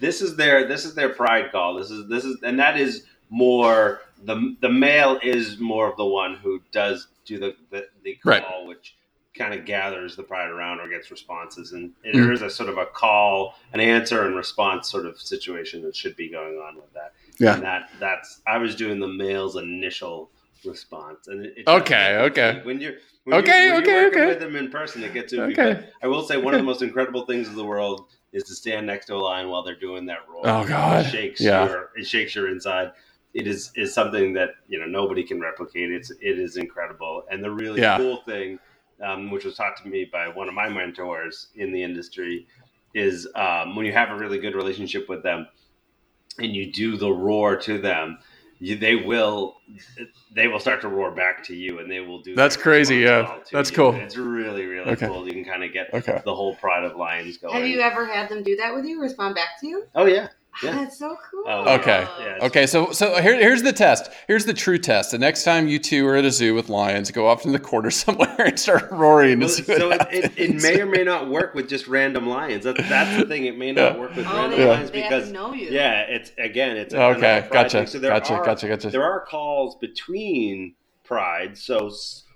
this 0.00 0.20
is 0.20 0.34
their 0.36 0.66
this 0.66 0.84
is 0.84 0.94
their 0.94 1.08
pride 1.10 1.52
call. 1.52 1.74
This 1.76 1.90
is 1.90 2.08
this 2.08 2.24
is 2.24 2.42
and 2.42 2.58
that 2.58 2.78
is 2.78 3.04
more 3.30 4.00
the 4.24 4.56
the 4.60 4.68
male 4.68 5.18
is 5.22 5.58
more 5.60 5.88
of 5.88 5.96
the 5.96 6.04
one 6.04 6.34
who 6.36 6.60
does 6.72 7.06
do 7.24 7.38
the 7.38 7.54
the, 7.70 7.86
the 8.02 8.14
call, 8.16 8.32
Right. 8.32 8.66
which 8.66 8.96
kind 9.36 9.52
of 9.52 9.64
gathers 9.64 10.14
the 10.16 10.22
pride 10.22 10.48
around 10.50 10.78
or 10.80 10.88
gets 10.88 11.10
responses, 11.10 11.72
and, 11.72 11.90
and 12.04 12.14
Mm. 12.14 12.22
there 12.24 12.32
is 12.32 12.42
a 12.42 12.50
sort 12.50 12.68
of 12.68 12.78
a 12.78 12.86
call, 12.86 13.54
an 13.72 13.80
answer 13.80 14.24
and 14.26 14.36
response 14.36 14.88
sort 14.88 15.06
of 15.06 15.20
situation 15.20 15.82
that 15.82 15.96
should 15.96 16.16
be 16.16 16.28
going 16.30 16.54
on 16.58 16.76
with 16.76 16.92
that. 16.94 17.12
Yeah. 17.40 17.54
and 17.54 17.62
that 17.64 17.90
that's 17.98 18.40
I 18.46 18.58
was 18.58 18.76
doing 18.76 19.00
the 19.00 19.08
male's 19.08 19.56
initial 19.56 20.30
response, 20.64 21.26
and 21.28 21.44
it, 21.44 21.54
it 21.58 21.68
Okay, 21.68 22.16
okay. 22.18 22.60
when 22.64 22.80
you're 22.80 22.94
when 23.24 23.38
Okay, 23.40 23.66
you're, 23.66 23.74
when 23.74 23.82
okay, 23.82 23.92
you're 23.92 24.08
okay. 24.08 24.26
with 24.26 24.38
them 24.40 24.54
in 24.56 24.70
person, 24.70 25.02
it 25.02 25.12
gets 25.14 25.32
goofy. 25.32 25.52
Okay. 25.60 25.88
I 26.02 26.06
will 26.06 26.22
say 26.22 26.36
one 26.36 26.54
of 26.54 26.60
the 26.60 26.64
most 26.64 26.82
incredible 26.82 27.26
things 27.26 27.48
in 27.48 27.56
the 27.56 27.64
world 27.64 28.06
is 28.32 28.44
to 28.44 28.54
stand 28.54 28.86
next 28.86 29.06
to 29.06 29.14
a 29.14 29.16
lion 29.16 29.48
while 29.48 29.62
they're 29.62 29.74
doing 29.78 30.06
that 30.06 30.18
roll. 30.28 30.42
Oh, 30.44 30.66
God. 30.66 31.06
It 31.06 31.10
shakes 31.10 31.40
Yeah. 31.40 31.66
your 31.66 31.90
it 31.96 32.06
shakes 32.06 32.34
your 32.34 32.48
inside. 32.48 32.92
It 33.32 33.46
is 33.48 33.72
is 33.74 33.92
something 33.92 34.32
that 34.34 34.50
you 34.68 34.78
know 34.78 34.86
nobody 34.86 35.24
can 35.24 35.40
replicate. 35.40 35.90
It's 35.90 36.10
it 36.10 36.38
is 36.38 36.56
incredible. 36.56 37.24
And 37.30 37.42
the 37.42 37.50
really 37.50 37.80
Yeah. 37.80 37.96
cool 37.96 38.18
thing, 38.26 38.58
um, 39.02 39.30
which 39.30 39.44
was 39.44 39.56
taught 39.56 39.76
to 39.82 39.88
me 39.88 40.08
by 40.10 40.28
one 40.28 40.48
of 40.48 40.54
my 40.54 40.68
mentors 40.68 41.48
in 41.54 41.72
the 41.72 41.82
industry, 41.82 42.46
is 42.94 43.26
um, 43.34 43.74
when 43.76 43.86
you 43.86 43.92
have 43.92 44.10
a 44.10 44.16
really 44.16 44.38
good 44.38 44.54
relationship 44.54 45.08
with 45.08 45.22
them, 45.22 45.46
and 46.38 46.54
you 46.54 46.72
do 46.72 46.96
the 46.96 47.10
roar 47.10 47.56
to 47.56 47.78
them. 47.80 48.18
You, 48.60 48.76
they 48.76 48.94
will, 48.94 49.56
they 50.34 50.46
will 50.46 50.60
start 50.60 50.80
to 50.82 50.88
roar 50.88 51.10
back 51.10 51.42
to 51.44 51.54
you, 51.56 51.80
and 51.80 51.90
they 51.90 52.00
will 52.00 52.22
do. 52.22 52.34
That's 52.36 52.56
crazy, 52.56 52.98
yeah. 52.98 53.38
That's 53.52 53.70
you. 53.70 53.76
cool. 53.76 53.94
It's 53.94 54.16
really, 54.16 54.64
really 54.64 54.92
Okay. 54.92 55.06
cool. 55.08 55.26
You 55.26 55.32
can 55.34 55.44
kind 55.44 55.64
of 55.64 55.72
get 55.72 55.92
Okay. 55.92 56.22
the 56.24 56.34
whole 56.34 56.54
pride 56.54 56.84
of 56.84 56.96
lions 56.96 57.36
going. 57.36 57.54
Have 57.54 57.66
you 57.66 57.80
ever 57.80 58.06
had 58.06 58.28
them 58.28 58.42
do 58.44 58.56
that 58.56 58.72
with 58.74 58.84
you? 58.86 59.00
Respond 59.02 59.34
back 59.34 59.60
to 59.60 59.66
you? 59.66 59.84
Oh 59.96 60.06
yeah, 60.06 60.28
Yeah. 60.62 60.72
That's 60.76 60.98
so 60.98 61.16
cool. 61.30 61.44
Oh, 61.46 61.74
Okay. 61.74 62.06
Yeah, 62.20 62.38
Okay, 62.42 62.66
so 62.66 62.92
so 62.92 63.20
here, 63.20 63.36
here's 63.36 63.62
the 63.62 63.72
test. 63.72 64.10
Here's 64.28 64.44
the 64.44 64.54
true 64.54 64.78
test. 64.78 65.10
The 65.10 65.18
next 65.18 65.42
time 65.44 65.66
you 65.68 65.78
two 65.78 66.06
are 66.06 66.16
at 66.16 66.24
a 66.24 66.30
zoo 66.30 66.54
with 66.54 66.68
lions, 66.68 67.10
go 67.10 67.26
off 67.26 67.44
in 67.44 67.52
the 67.52 67.58
corner 67.58 67.90
somewhere 68.02 68.34
and 68.38 68.58
start 68.58 68.90
roaring. 68.92 69.40
Well, 69.40 69.48
to 69.48 69.54
see 69.54 69.62
what 69.72 69.78
so 69.78 69.90
it, 69.90 70.02
it, 70.12 70.32
it 70.36 70.62
may 70.62 70.80
or 70.80 70.86
may 70.86 71.02
not 71.04 71.28
work 71.28 71.54
with 71.54 71.68
just 71.68 71.88
random 71.88 72.26
lions. 72.28 72.64
That, 72.64 72.76
that's 72.76 73.16
the 73.16 73.26
thing. 73.26 73.46
It 73.46 73.58
may 73.58 73.72
not 73.72 73.94
Yeah. 73.94 73.98
work 74.00 74.14
with 74.16 74.26
Oh, 74.28 74.34
random 74.36 74.58
they, 74.60 74.66
lions 74.68 74.90
they 74.90 75.00
have 75.02 75.10
because 75.10 75.26
to 75.28 75.32
know 75.34 75.52
you. 75.52 75.68
yeah, 75.70 76.02
it's 76.02 76.30
again, 76.38 76.76
it's 76.76 76.94
a 76.94 77.02
Okay, 77.02 77.20
kind 77.20 77.38
of 77.38 77.44
a 77.44 77.48
pride 77.48 77.62
gotcha. 77.72 77.86
So 77.86 77.98
there 77.98 78.10
gotcha, 78.10 78.34
are, 78.34 78.44
gotcha, 78.44 78.68
gotcha. 78.68 78.90
There 78.90 79.04
are 79.04 79.24
calls 79.26 79.76
between 79.80 80.74
prides. 81.04 81.62
So 81.62 81.90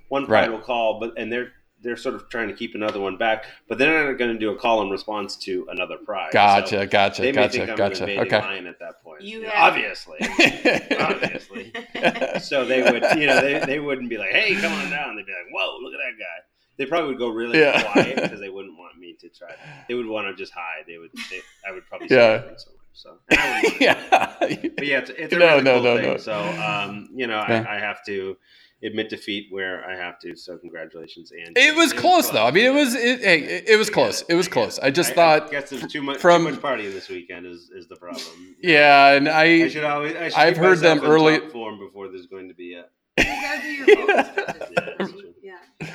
one 0.08 0.26
pride 0.26 0.42
Right. 0.48 0.50
will 0.52 0.60
call, 0.64 0.98
but 1.00 1.18
and 1.18 1.30
they're 1.32 1.52
they're 1.82 1.96
sort 1.96 2.14
of 2.16 2.28
trying 2.28 2.48
to 2.48 2.54
keep 2.54 2.74
another 2.74 2.98
one 3.00 3.16
back, 3.16 3.44
but 3.68 3.78
they're 3.78 4.06
not 4.08 4.18
going 4.18 4.32
to 4.32 4.38
do 4.38 4.50
a 4.50 4.56
call 4.56 4.82
and 4.82 4.90
response 4.90 5.36
to 5.36 5.66
another 5.70 5.96
pride. 5.96 6.30
Gotcha, 6.32 6.68
So 6.80 6.86
gotcha, 6.86 7.22
they 7.22 7.32
may 7.32 7.42
gotcha, 7.42 7.50
think 7.58 7.70
I'm 7.70 7.76
gotcha. 7.76 8.04
an 8.04 8.18
Okay. 8.20 8.38
lion 8.38 8.66
at 8.66 8.78
that 8.80 9.02
point. 9.02 9.22
You 9.22 9.42
Yeah, 9.42 9.52
obviously, 9.54 10.18
obviously. 10.98 11.72
so 12.40 12.64
they 12.64 12.82
would, 12.82 13.02
you 13.18 13.26
know, 13.26 13.40
they, 13.40 13.58
they 13.64 13.78
wouldn't 13.80 14.08
be 14.08 14.18
like, 14.18 14.30
"Hey, 14.30 14.54
come 14.54 14.72
on 14.72 14.90
down." 14.90 15.16
They'd 15.16 15.26
be 15.26 15.32
like, 15.32 15.52
"Whoa, 15.52 15.78
look 15.80 15.94
at 15.94 15.98
that 15.98 16.18
guy." 16.18 16.44
They 16.76 16.86
probably 16.86 17.08
would 17.10 17.18
go 17.18 17.28
really 17.28 17.58
Yeah. 17.58 17.82
quiet 17.92 18.16
because 18.22 18.40
they 18.40 18.48
wouldn't 18.50 18.78
want 18.78 18.98
me 18.98 19.16
to 19.20 19.28
try. 19.28 19.54
They 19.88 19.94
would 19.94 20.06
want 20.06 20.28
to 20.28 20.34
just 20.34 20.52
hide. 20.52 20.84
They 20.86 20.98
would. 20.98 21.10
They, 21.30 21.40
I 21.68 21.72
would 21.72 21.86
probably 21.86 22.08
Yeah. 22.10 22.40
say 22.42 22.54
so 22.56 22.70
much. 22.70 22.78
So, 22.92 23.18
and 23.30 23.38
I 23.40 23.62
wouldn't 23.62 23.80
want 23.80 24.40
to 24.40 24.48
do 24.48 24.54
that. 24.56 24.62
yeah. 24.64 24.70
but 24.76 24.86
yeah, 24.86 24.98
it's, 24.98 25.10
it's 25.10 25.32
a 25.32 25.38
No, 25.38 25.46
really 25.46 25.62
no, 25.62 25.74
cool 25.74 25.82
no, 25.82 25.96
thing. 25.96 26.06
no. 26.12 26.16
So, 26.18 26.34
um, 26.38 27.08
you 27.14 27.26
know, 27.26 27.44
Yeah. 27.48 27.64
I, 27.68 27.76
I 27.76 27.78
have 27.80 28.04
to 28.06 28.36
admit 28.82 29.08
defeat 29.08 29.48
where 29.50 29.84
I 29.84 29.96
have 29.96 30.18
to. 30.20 30.36
So, 30.36 30.56
congratulations, 30.58 31.32
and 31.32 31.56
It 31.58 31.74
was 31.76 31.92
close 31.92 32.30
though. 32.30 32.44
I 32.46 32.50
mean, 32.50 32.66
it 32.66 32.74
was 32.74 32.94
it, 32.94 33.20
hey, 33.20 33.40
it, 33.42 33.68
it 33.70 33.76
was 33.76 33.90
close. 33.90 34.22
It 34.28 34.34
was 34.34 34.48
close. 34.48 34.78
I 34.78 34.90
just 34.90 35.12
I 35.12 35.14
thought, 35.14 35.50
guess 35.50 35.70
there's 35.70 35.86
too 35.90 36.02
much 36.02 36.18
from- 36.18 36.44
too 36.44 36.52
much 36.52 36.60
partying 36.60 36.92
this 36.92 37.08
weekend 37.08 37.46
is, 37.46 37.70
is 37.74 37.88
the 37.88 37.96
problem. 37.96 38.56
yeah, 38.62 39.12
and 39.12 39.28
I 39.28 39.64
I 39.64 39.68
should 39.68 39.84
always. 39.84 40.14
I 40.16 40.28
should 40.28 40.38
I've 40.38 40.56
heard 40.56 40.78
them 40.78 41.00
early- 41.02 41.40
form 41.50 41.78
before 41.78 42.08
there's 42.08 42.26
going 42.26 42.48
to 42.48 42.54
be 42.54 42.74
a. 42.74 42.84
You 43.18 43.24
gotta 43.24 43.62
do 43.62 43.68
your 43.72 44.06
focus. 44.06 45.28
Yeah. 45.42 45.56
Yeah. 45.80 45.88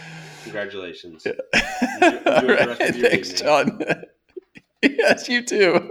Congratulations. 0.43 1.25
All 1.25 1.33
enjoy 1.33 2.19
the 2.21 2.65
rest 2.67 2.79
right, 2.81 2.95
thanks, 2.95 3.29
evening. 3.31 3.79
John. 3.79 4.03
yes, 4.81 5.29
you 5.29 5.41
too. 5.43 5.89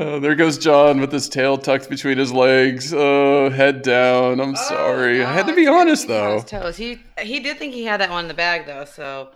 Oh, 0.00 0.18
there 0.20 0.34
goes 0.34 0.58
John 0.58 1.00
with 1.00 1.12
his 1.12 1.28
tail 1.28 1.58
tucked 1.58 1.90
between 1.90 2.18
his 2.18 2.32
legs. 2.32 2.92
Oh, 2.94 3.50
head 3.50 3.82
down. 3.82 4.40
I'm 4.40 4.54
oh, 4.56 4.68
sorry. 4.68 5.22
I 5.22 5.32
had 5.32 5.46
to 5.46 5.54
be 5.54 5.66
honest 5.66 6.08
though. 6.08 6.40
Toes. 6.40 6.76
He 6.76 6.98
he 7.20 7.40
did 7.40 7.58
think 7.58 7.74
he 7.74 7.84
had 7.84 8.00
that 8.00 8.10
one 8.10 8.24
in 8.24 8.28
the 8.28 8.34
bag 8.34 8.66
though. 8.66 8.86
So 8.86 9.28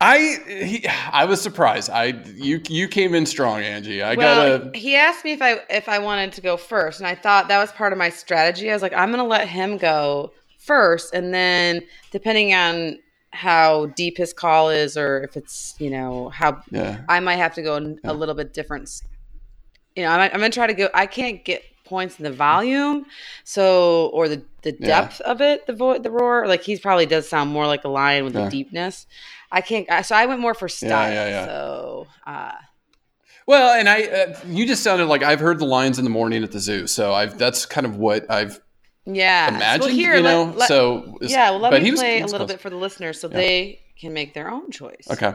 I 0.00 0.38
he, 0.46 0.86
I 0.88 1.24
was 1.24 1.40
surprised. 1.40 1.88
I 1.88 2.06
you 2.34 2.60
you 2.68 2.88
came 2.88 3.14
in 3.14 3.24
strong, 3.24 3.60
Angie. 3.60 4.02
I 4.02 4.14
well, 4.14 4.58
gotta. 4.58 4.78
he 4.78 4.96
asked 4.96 5.24
me 5.24 5.32
if 5.32 5.40
I 5.40 5.60
if 5.70 5.88
I 5.88 5.98
wanted 6.00 6.32
to 6.32 6.40
go 6.40 6.56
first, 6.56 7.00
and 7.00 7.06
I 7.06 7.14
thought 7.14 7.48
that 7.48 7.58
was 7.58 7.72
part 7.72 7.92
of 7.92 7.98
my 7.98 8.10
strategy. 8.10 8.70
I 8.70 8.74
was 8.74 8.82
like, 8.82 8.92
I'm 8.92 9.10
gonna 9.10 9.24
let 9.24 9.48
him 9.48 9.78
go 9.78 10.32
first, 10.58 11.14
and 11.14 11.32
then 11.32 11.82
depending 12.10 12.52
on 12.52 12.98
how 13.30 13.86
deep 13.86 14.16
his 14.16 14.32
call 14.32 14.70
is, 14.70 14.96
or 14.96 15.22
if 15.22 15.36
it's 15.36 15.74
you 15.78 15.90
know 15.90 16.28
how 16.30 16.62
Yeah. 16.70 17.00
I 17.08 17.20
might 17.20 17.36
have 17.36 17.54
to 17.54 17.62
go 17.62 17.76
in 17.76 18.00
a 18.04 18.12
little 18.12 18.34
bit 18.34 18.52
different. 18.52 18.90
S- 19.96 19.98
You 19.98 20.02
know, 20.04 20.10
I'm, 20.10 20.20
I'm 20.20 20.30
gonna 20.40 20.50
try 20.50 20.66
to 20.66 20.74
go. 20.74 20.88
I 20.94 21.06
can't 21.06 21.44
get 21.44 21.62
points 21.84 22.18
in 22.18 22.24
the 22.24 22.32
volume, 22.32 23.06
so 23.44 24.08
or 24.12 24.28
the 24.28 24.42
the 24.62 24.76
Yeah. 24.80 24.86
depth 25.02 25.20
of 25.22 25.40
it, 25.40 25.66
the 25.66 25.72
vo- 25.72 25.98
the 25.98 26.10
roar. 26.10 26.46
Like 26.46 26.62
he 26.62 26.76
probably 26.78 27.06
does 27.06 27.28
sound 27.28 27.50
more 27.50 27.66
like 27.66 27.84
a 27.84 27.88
lion 27.88 28.24
with 28.24 28.34
Yeah. 28.34 28.44
the 28.44 28.50
deepness. 28.50 29.06
I 29.52 29.60
can't. 29.60 29.90
I- 29.90 30.02
So 30.02 30.16
I 30.16 30.26
went 30.26 30.40
more 30.40 30.54
for 30.54 30.68
style. 30.68 31.12
yeah, 31.12 31.28
yeah. 31.28 31.44
So 31.46 32.06
uh, 32.26 32.52
Well, 33.46 33.78
and 33.78 33.88
I, 33.88 34.02
uh, 34.02 34.38
you 34.48 34.66
just 34.66 34.82
sounded 34.82 35.06
like 35.06 35.22
I've 35.22 35.38
heard 35.40 35.58
the 35.60 35.66
lions 35.66 35.98
in 35.98 36.04
the 36.04 36.10
morning 36.10 36.42
at 36.42 36.50
the 36.50 36.58
zoo, 36.60 36.86
so 36.88 37.14
I've 37.14 37.38
that's 37.38 37.64
kind 37.64 37.86
of 37.86 37.96
what 37.96 38.28
I've 38.28 38.60
yeah. 39.04 39.48
imagined, 39.54 39.82
well, 39.82 39.90
here, 39.94 40.16
you 40.16 40.22
know. 40.24 40.52
let- 40.56 40.66
so 40.68 41.16
yeah. 41.22 41.50
Well, 41.50 41.60
let 41.60 41.70
but 41.70 41.80
me 41.82 41.84
he 41.86 41.90
was- 41.92 42.00
play 42.00 42.16
he 42.16 42.20
a 42.22 42.24
little 42.26 42.38
close. 42.40 42.48
bit 42.50 42.60
for 42.60 42.70
the 42.70 42.76
listeners 42.76 43.20
so 43.20 43.28
Yeah. 43.28 43.36
they 43.36 43.80
can 44.00 44.12
make 44.12 44.34
their 44.34 44.50
own 44.50 44.70
choice. 44.72 45.06
Okay. 45.10 45.32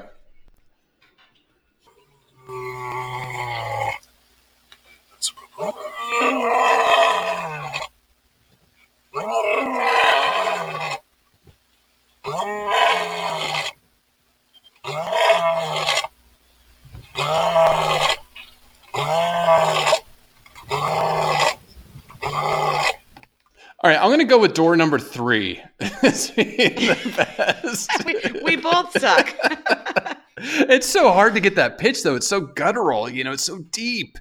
All 23.83 23.89
right, 23.89 23.97
I'm 23.99 24.09
going 24.09 24.19
to 24.19 24.25
go 24.25 24.39
with 24.39 24.53
door 24.53 24.75
number 24.75 24.97
three. 24.97 25.61
as 26.01 26.31
being 26.31 26.47
the 26.47 27.13
best. 27.15 28.05
we, 28.05 28.41
we 28.43 28.55
both 28.55 28.99
suck. 28.99 29.35
it's 30.37 30.87
so 30.87 31.11
hard 31.11 31.35
to 31.35 31.39
get 31.39 31.55
that 31.55 31.77
pitch 31.77 32.01
though. 32.01 32.15
It's 32.15 32.27
so 32.27 32.41
guttural, 32.41 33.09
you 33.09 33.23
know, 33.23 33.33
it's 33.33 33.45
so 33.45 33.59
deep. 33.71 34.17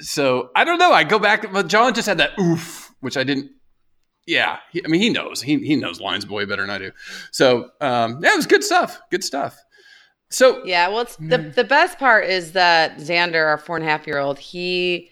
So 0.00 0.50
I 0.56 0.64
don't 0.64 0.78
know. 0.78 0.92
I 0.92 1.04
go 1.04 1.18
back, 1.18 1.46
John 1.66 1.94
just 1.94 2.08
had 2.08 2.18
that 2.18 2.38
oof, 2.38 2.94
which 3.00 3.16
I 3.16 3.24
didn't. 3.24 3.50
Yeah, 4.26 4.58
he, 4.70 4.84
I 4.84 4.88
mean, 4.88 5.00
he 5.00 5.10
knows. 5.10 5.42
He 5.42 5.58
he 5.58 5.76
knows 5.76 6.00
Lions 6.00 6.24
Boy 6.24 6.46
better 6.46 6.62
than 6.62 6.70
I 6.70 6.78
do. 6.78 6.92
So 7.32 7.70
um, 7.80 8.20
yeah, 8.22 8.32
it 8.32 8.36
was 8.36 8.46
good 8.46 8.62
stuff. 8.64 9.00
Good 9.10 9.24
stuff. 9.24 9.58
So 10.30 10.64
Yeah, 10.64 10.88
well, 10.88 11.00
it's 11.00 11.16
the 11.16 11.38
the 11.38 11.64
best 11.64 11.98
part 11.98 12.24
is 12.26 12.52
that 12.52 12.98
Xander, 12.98 13.44
our 13.46 13.58
four 13.58 13.76
and 13.76 13.84
a 13.84 13.88
half 13.88 14.06
year 14.06 14.18
old, 14.18 14.38
he, 14.38 15.10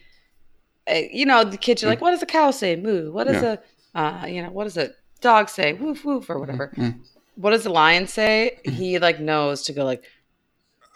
uh, 0.89 1.01
you 1.11 1.27
know, 1.27 1.43
the 1.43 1.57
kids 1.57 1.83
are 1.83 1.89
like, 1.89 2.01
"What 2.01 2.13
does 2.13 2.23
a 2.23 2.27
cow 2.27 2.51
say? 2.53 2.77
Moo." 2.77 3.11
What 3.11 3.27
does 3.27 3.43
Yeah. 3.43 3.57
a, 3.95 3.99
uh, 3.99 4.27
you 4.27 4.43
know, 4.43 4.51
what 4.51 4.65
does 4.65 4.77
a 4.77 4.91
dog 5.21 5.49
say? 5.49 5.73
Woof 5.73 6.05
woof 6.05 6.31
or 6.31 6.39
whatever. 6.39 6.73
Mm. 6.77 7.01
What 7.35 7.51
does 7.51 7.67
a 7.67 7.71
lion 7.71 8.07
say? 8.07 8.61
He 8.65 8.99
like 9.01 9.19
knows 9.21 9.63
to 9.63 9.73
go 9.73 9.85
like, 9.85 10.05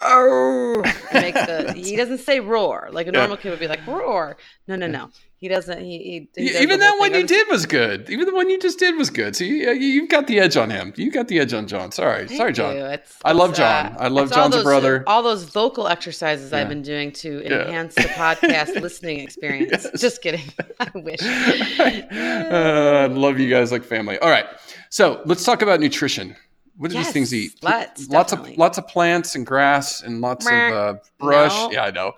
oh, 0.03 0.81
make 1.13 1.33
the. 1.35 1.73
He 1.75 1.95
doesn't 1.95 2.19
say 2.19 2.39
roar 2.39 2.89
like 2.91 3.07
a 3.07 3.11
Yeah. 3.11 3.19
normal 3.19 3.37
kid 3.37 3.49
would 3.51 3.59
be 3.59 3.67
like 3.67 3.85
roar. 3.87 4.37
No, 4.67 4.75
no, 4.75 4.87
no. 4.87 5.09
He 5.37 5.49
doesn't. 5.49 5.81
He, 5.81 6.29
he, 6.37 6.41
he 6.49 6.57
even 6.59 6.79
that 6.79 6.97
one 6.99 7.11
thing. 7.11 7.21
you 7.21 7.27
did 7.27 7.47
was 7.49 7.65
good. 7.65 8.09
Even 8.09 8.25
the 8.25 8.33
one 8.33 8.49
you 8.49 8.57
just 8.57 8.79
did 8.79 8.95
was 8.95 9.09
good. 9.09 9.35
So 9.35 9.43
you, 9.43 9.71
you've 9.73 10.07
got 10.09 10.27
the 10.27 10.39
edge 10.39 10.55
on 10.55 10.69
him. 10.69 10.93
You 10.95 11.11
got 11.11 11.27
the 11.27 11.37
edge 11.39 11.53
on 11.53 11.67
John. 11.67 11.91
Sorry, 11.91 12.27
Thank 12.27 12.37
sorry, 12.37 12.53
John. 12.53 12.77
It's- 12.77 13.19
I 13.25 13.33
love 13.33 13.49
it's, 13.49 13.59
John. 13.59 13.87
uh, 13.87 13.95
I 13.99 14.07
love 14.07 14.31
John's 14.31 14.55
those- 14.55 14.63
brother. 14.63 15.03
All 15.05 15.21
those 15.21 15.43
vocal 15.43 15.89
exercises 15.89 16.51
Yeah. 16.51 16.59
I've 16.59 16.69
been 16.69 16.81
doing 16.81 17.11
to 17.23 17.41
Yeah. 17.43 17.65
enhance 17.67 17.93
the 17.95 18.03
podcast 18.03 18.79
listening 18.81 19.19
experience. 19.19 19.71
Yes. 19.91 19.99
Just 19.99 20.21
kidding. 20.21 20.45
I 20.79 20.89
wish. 20.95 21.21
uh, 21.21 23.09
love 23.11 23.37
you 23.37 23.49
guys 23.49 23.69
like 23.71 23.83
family. 23.83 24.17
All 24.19 24.29
right, 24.29 24.45
so 24.89 25.21
let's 25.25 25.43
talk 25.43 25.61
about 25.61 25.79
nutrition. 25.81 26.37
What 26.77 26.91
do 26.91 26.97
these 26.97 27.11
things 27.11 27.33
eat? 27.33 27.53
let's, 27.61 28.09
lots 28.09 28.31
definitely. 28.31 28.53
of 28.53 28.57
lots 28.59 28.77
of 28.79 28.87
plants 28.87 29.35
and 29.35 29.45
grass 29.45 30.01
and 30.01 30.21
lots 30.21 30.47
of 30.47 30.51
uh, 30.53 30.95
brush. 31.19 31.51
No. 31.53 31.71
Yeah, 31.71 31.83
I 31.85 31.91
know. 31.91 32.13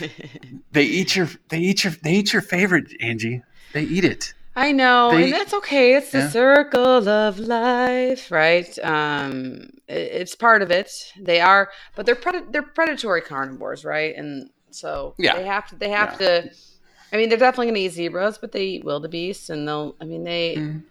they 0.72 0.84
eat 0.84 1.16
your 1.16 1.28
they 1.48 1.58
eat 1.58 1.84
your 1.84 1.92
they 2.02 2.12
eat 2.12 2.32
your 2.32 2.42
favorite, 2.42 2.92
Angie. 3.00 3.42
They 3.72 3.82
eat 3.84 4.04
it. 4.04 4.34
I 4.58 4.72
know, 4.72 5.10
They- 5.12 5.24
and 5.24 5.32
that's 5.34 5.52
okay. 5.52 5.94
It's 5.96 6.12
the 6.12 6.18
Yeah. 6.20 6.28
circle 6.30 7.06
of 7.08 7.38
life, 7.38 8.30
right? 8.30 8.78
Um, 8.82 9.68
it- 9.86 10.12
it's 10.20 10.34
part 10.34 10.62
of 10.62 10.70
it. 10.70 10.90
They 11.20 11.40
are, 11.40 11.70
but 11.94 12.06
they're 12.06 12.14
pred- 12.16 12.52
they're 12.52 12.62
predatory 12.62 13.20
carnivores, 13.20 13.84
right? 13.84 14.14
And 14.16 14.48
so 14.70 15.14
Yeah. 15.18 15.36
they 15.36 15.44
have 15.44 15.68
to 15.68 15.76
they 15.76 15.90
have 15.90 16.16
to. 16.18 16.50
I 17.12 17.16
mean, 17.18 17.28
they're 17.28 17.38
definitely 17.38 17.66
going 17.66 17.74
to 17.76 17.80
eat 17.82 17.92
zebras, 17.92 18.38
but 18.38 18.52
they 18.52 18.64
eat 18.64 18.84
wildebeest, 18.84 19.48
and 19.50 19.66
they'll. 19.68 19.94
I 20.00 20.04
mean, 20.04 20.24
they 20.24 20.56
Mm. 20.56 20.82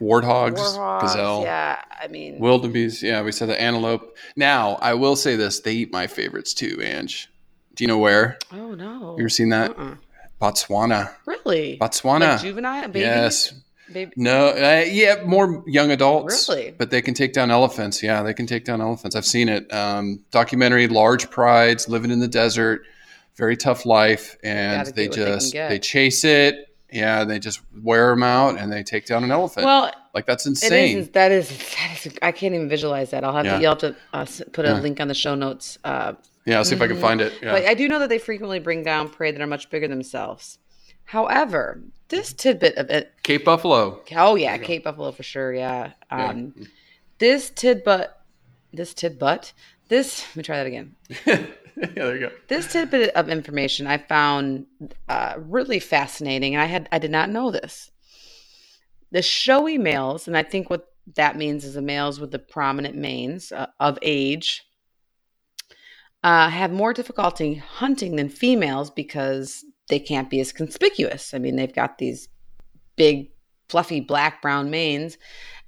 Warthogs, 0.00 0.58
warhogs. 0.58 1.00
gazelle, 1.02 1.42
Yeah, 1.42 1.82
I 2.02 2.08
mean, 2.08 2.38
wildebeest. 2.38 3.02
Yeah, 3.02 3.22
we 3.22 3.32
said 3.32 3.48
the 3.48 3.60
antelope. 3.60 4.16
Now 4.36 4.78
I 4.80 4.94
will 4.94 5.16
say 5.16 5.36
this: 5.36 5.60
they 5.60 5.72
eat 5.72 5.92
my 5.92 6.06
favorites 6.06 6.54
too, 6.54 6.80
Ange. 6.82 7.28
Do 7.74 7.84
you 7.84 7.88
know 7.88 7.98
where? 7.98 8.38
oh 8.52 8.74
no, 8.74 9.14
You 9.16 9.24
ever 9.24 9.28
seen 9.28 9.50
that? 9.50 9.70
Uh-uh. 9.78 9.96
Botswana. 10.40 11.12
Really? 11.26 11.76
Botswana. 11.80 12.20
Like 12.32 12.40
juvenile 12.40 12.88
baby? 12.88 13.00
Yes. 13.00 13.52
Baby. 13.92 14.12
No, 14.16 14.48
uh, 14.50 14.84
yeah, 14.88 15.22
more 15.26 15.64
young 15.66 15.90
adults. 15.90 16.48
Really? 16.48 16.70
But 16.70 16.90
they 16.90 17.02
can 17.02 17.12
take 17.12 17.32
down 17.32 17.50
elephants. 17.50 18.02
Yeah, 18.02 18.22
they 18.22 18.32
can 18.32 18.46
take 18.46 18.64
down 18.64 18.80
elephants. 18.80 19.16
I've 19.16 19.26
seen 19.26 19.48
it. 19.48 19.70
Um, 19.72 20.24
documentary, 20.30 20.86
large 20.86 21.28
prides, 21.28 21.88
living 21.88 22.10
in 22.12 22.20
the 22.20 22.28
desert, 22.28 22.82
very 23.36 23.56
tough 23.56 23.84
life, 23.84 24.36
and 24.44 24.86
they 24.86 25.08
get 25.08 25.10
what 25.10 25.16
they 25.16 25.24
can 25.24 25.26
just 25.40 25.52
they 25.52 25.78
chase 25.80 26.24
it. 26.24 26.69
Yeah, 26.92 27.24
they 27.24 27.38
just 27.38 27.60
wear 27.82 28.10
them 28.10 28.22
out 28.22 28.58
and 28.58 28.72
they 28.72 28.82
take 28.82 29.06
down 29.06 29.22
an 29.24 29.30
elephant. 29.30 29.64
Well, 29.66 29.92
like 30.14 30.26
that's 30.26 30.46
insane. 30.46 30.98
is. 30.98 31.08
That 31.10 31.30
is. 31.32 31.48
That 31.48 32.06
is. 32.06 32.18
I 32.22 32.32
can't 32.32 32.54
even 32.54 32.68
visualize 32.68 33.10
that. 33.10 33.22
I'll 33.24 33.34
have 33.34 33.44
Yeah. 33.46 33.56
to. 33.56 33.60
You'll 33.62 33.70
have 33.70 33.78
to 33.78 33.96
uh, 34.12 34.26
put 34.52 34.64
a 34.64 34.68
Yeah. 34.68 34.80
link 34.80 35.00
on 35.00 35.08
the 35.08 35.14
show 35.14 35.34
notes. 35.34 35.78
Uh, 35.84 36.14
yeah, 36.46 36.56
I'll 36.58 36.64
see 36.64 36.74
if 36.74 36.82
I 36.82 36.86
can 36.88 36.96
Mhm. 36.96 37.00
find 37.00 37.20
it. 37.20 37.32
Yeah. 37.42 37.52
But 37.52 37.64
I 37.66 37.74
do 37.74 37.86
know 37.88 37.98
that 38.00 38.08
they 38.08 38.18
frequently 38.18 38.58
bring 38.58 38.82
down 38.82 39.08
prey 39.08 39.30
that 39.30 39.40
are 39.40 39.46
much 39.46 39.70
bigger 39.70 39.86
themselves. 39.88 40.58
However, 41.04 41.80
this 42.08 42.32
tidbit 42.32 42.76
of 42.76 42.88
it. 42.90 43.12
Cape 43.22 43.44
Buffalo. 43.44 44.00
Oh 44.16 44.34
yeah, 44.36 44.56
Cape 44.58 44.84
Buffalo 44.84 45.12
for 45.12 45.22
sure. 45.22 45.52
Yeah. 45.54 45.92
Yeah. 46.10 46.26
Um, 46.28 46.54
This 47.18 47.50
tidbit. 47.50 48.10
This 48.72 48.94
tidbit. 48.94 49.52
This. 49.88 50.24
Let 50.30 50.36
me 50.36 50.42
try 50.42 50.56
that 50.56 50.66
again. 50.66 50.94
yeah, 51.96 52.04
there 52.04 52.14
you 52.14 52.20
go. 52.28 52.32
This 52.48 52.70
tidbit 52.70 53.14
of 53.14 53.28
information 53.30 53.86
I 53.86 53.98
found 53.98 54.66
uh, 55.08 55.34
really 55.38 55.80
fascinating, 55.80 56.54
and 56.54 56.62
I 56.62 56.66
had 56.66 56.88
I 56.92 56.98
did 56.98 57.10
not 57.10 57.30
know 57.30 57.50
this. 57.50 57.90
The 59.10 59.22
showy 59.22 59.78
males, 59.78 60.28
and 60.28 60.36
I 60.36 60.42
think 60.42 60.68
what 60.68 60.86
that 61.16 61.36
means 61.36 61.64
is 61.64 61.74
the 61.74 61.82
males 61.82 62.20
with 62.20 62.32
the 62.32 62.38
prominent 62.38 62.96
manes 62.96 63.50
uh, 63.50 63.66
of 63.80 63.98
age, 64.02 64.62
uh, 66.22 66.50
have 66.50 66.70
more 66.70 66.92
difficulty 66.92 67.54
hunting 67.54 68.16
than 68.16 68.28
females 68.28 68.90
because 68.90 69.64
they 69.88 69.98
can't 69.98 70.28
be 70.28 70.40
as 70.40 70.52
conspicuous. 70.52 71.32
I 71.32 71.38
mean, 71.38 71.56
they've 71.56 71.72
got 71.72 71.96
these 71.96 72.28
big, 72.96 73.30
fluffy 73.70 74.00
black 74.00 74.42
brown 74.42 74.70
manes 74.70 75.16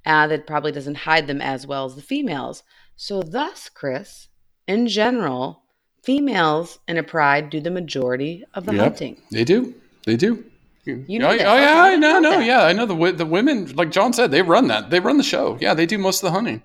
uh, 0.05 0.27
that 0.27 0.45
probably 0.45 0.71
doesn't 0.71 0.95
hide 0.95 1.25
them 1.25 1.41
as 1.41 1.65
well 1.65 1.85
as 1.85 1.95
the 1.95 2.01
females. 2.03 2.61
So, 2.95 3.23
thus, 3.23 3.67
Chris, 3.67 4.27
in 4.67 4.87
general, 4.87 5.62
females 6.03 6.79
in 6.87 6.97
a 6.97 7.03
pride 7.03 7.49
do 7.49 7.59
the 7.59 7.71
majority 7.71 8.43
of 8.53 8.65
the 8.65 8.73
Yep. 8.73 8.81
hunting. 8.83 9.21
They 9.31 9.43
do. 9.43 9.73
They 10.05 10.17
do. 10.17 10.43
You 10.85 11.17
know 11.17 11.29
oh, 11.29 11.37
that. 11.37 11.47
oh, 11.47 11.55
yeah, 11.55 11.81
I 11.81 11.93
I 11.93 11.95
know, 11.95 12.19
know 12.19 12.19
no, 12.19 12.37
that. 12.39 12.45
yeah, 12.45 12.63
I 12.63 12.73
know 12.73 12.85
the 12.85 13.11
the 13.13 13.25
women, 13.25 13.73
like 13.73 13.89
John 13.89 14.11
said, 14.11 14.31
they 14.31 14.41
run 14.41 14.67
that. 14.67 14.89
They 14.89 14.99
run 14.99 15.17
the 15.17 15.23
show. 15.23 15.57
Yeah, 15.61 15.73
they 15.73 15.85
do 15.85 15.97
most 15.97 16.21
of 16.21 16.27
the 16.27 16.31
hunting. 16.31 16.61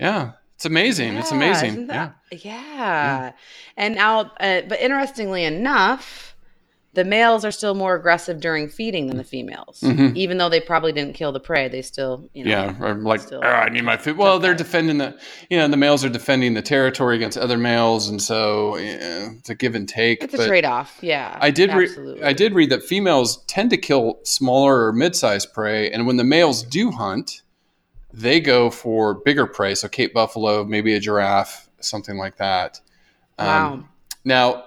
Yeah, 0.00 0.32
it's 0.54 0.64
amazing. 0.64 1.16
it's 1.16 1.32
amazing. 1.32 1.72
isn't 1.72 1.88
Yeah, 1.88 2.12
yeah. 2.30 3.32
And 3.76 3.94
now, 3.94 4.32
uh, 4.40 4.62
but 4.66 4.80
interestingly 4.80 5.44
enough, 5.44 6.31
the 6.94 7.04
males 7.04 7.42
are 7.42 7.50
still 7.50 7.74
more 7.74 7.94
aggressive 7.94 8.38
during 8.38 8.68
feeding 8.68 9.06
than 9.06 9.16
the 9.16 9.24
females. 9.24 9.80
Mhm. 9.82 10.14
Even 10.14 10.36
though 10.36 10.50
they 10.50 10.60
probably 10.60 10.92
didn't 10.92 11.14
kill 11.14 11.32
the 11.32 11.40
prey, 11.40 11.66
they 11.68 11.80
still, 11.80 12.28
you 12.34 12.44
know. 12.44 12.50
yeah. 12.50 12.92
Like, 13.00 13.20
still- 13.22 13.40
"Ah, 13.42 13.62
I 13.62 13.70
need 13.70 13.84
my 13.84 13.96
food. 13.96 14.18
Well, 14.18 14.38
they're 14.38 14.52
defending 14.54 14.98
the, 14.98 15.16
you 15.48 15.56
know, 15.56 15.66
the 15.68 15.78
males 15.78 16.04
are 16.04 16.10
defending 16.10 16.52
the 16.52 16.60
territory 16.60 17.16
against 17.16 17.38
other 17.38 17.56
males, 17.56 18.08
and 18.10 18.20
so 18.20 18.76
it's 18.78 19.48
a 19.48 19.54
give 19.54 19.74
and 19.74 19.88
take. 19.88 20.22
It's 20.22 20.34
a 20.34 20.46
trade 20.46 20.66
off. 20.66 20.98
Yeah. 21.00 21.38
I 21.40 21.50
did. 21.50 21.70
I 22.22 22.34
did 22.34 22.52
read 22.52 22.68
that 22.70 22.82
females 22.82 23.42
tend 23.46 23.70
to 23.70 23.78
kill 23.78 24.18
smaller 24.24 24.84
or 24.86 24.92
mid-sized 24.92 25.52
prey, 25.54 25.90
and 25.90 26.06
when 26.06 26.18
the 26.18 26.24
males 26.24 26.62
do 26.62 26.90
hunt, 26.90 27.40
they 28.12 28.38
go 28.38 28.68
for 28.68 29.14
bigger 29.14 29.46
prey. 29.46 29.74
So 29.74 29.88
Cape 29.88 30.12
buffalo, 30.12 30.62
maybe 30.64 30.94
a 30.94 31.00
giraffe, 31.00 31.70
something 31.80 32.18
like 32.18 32.36
that. 32.36 32.80
Um, 33.38 33.46
Wow. 33.46 33.84
Now, 34.26 34.64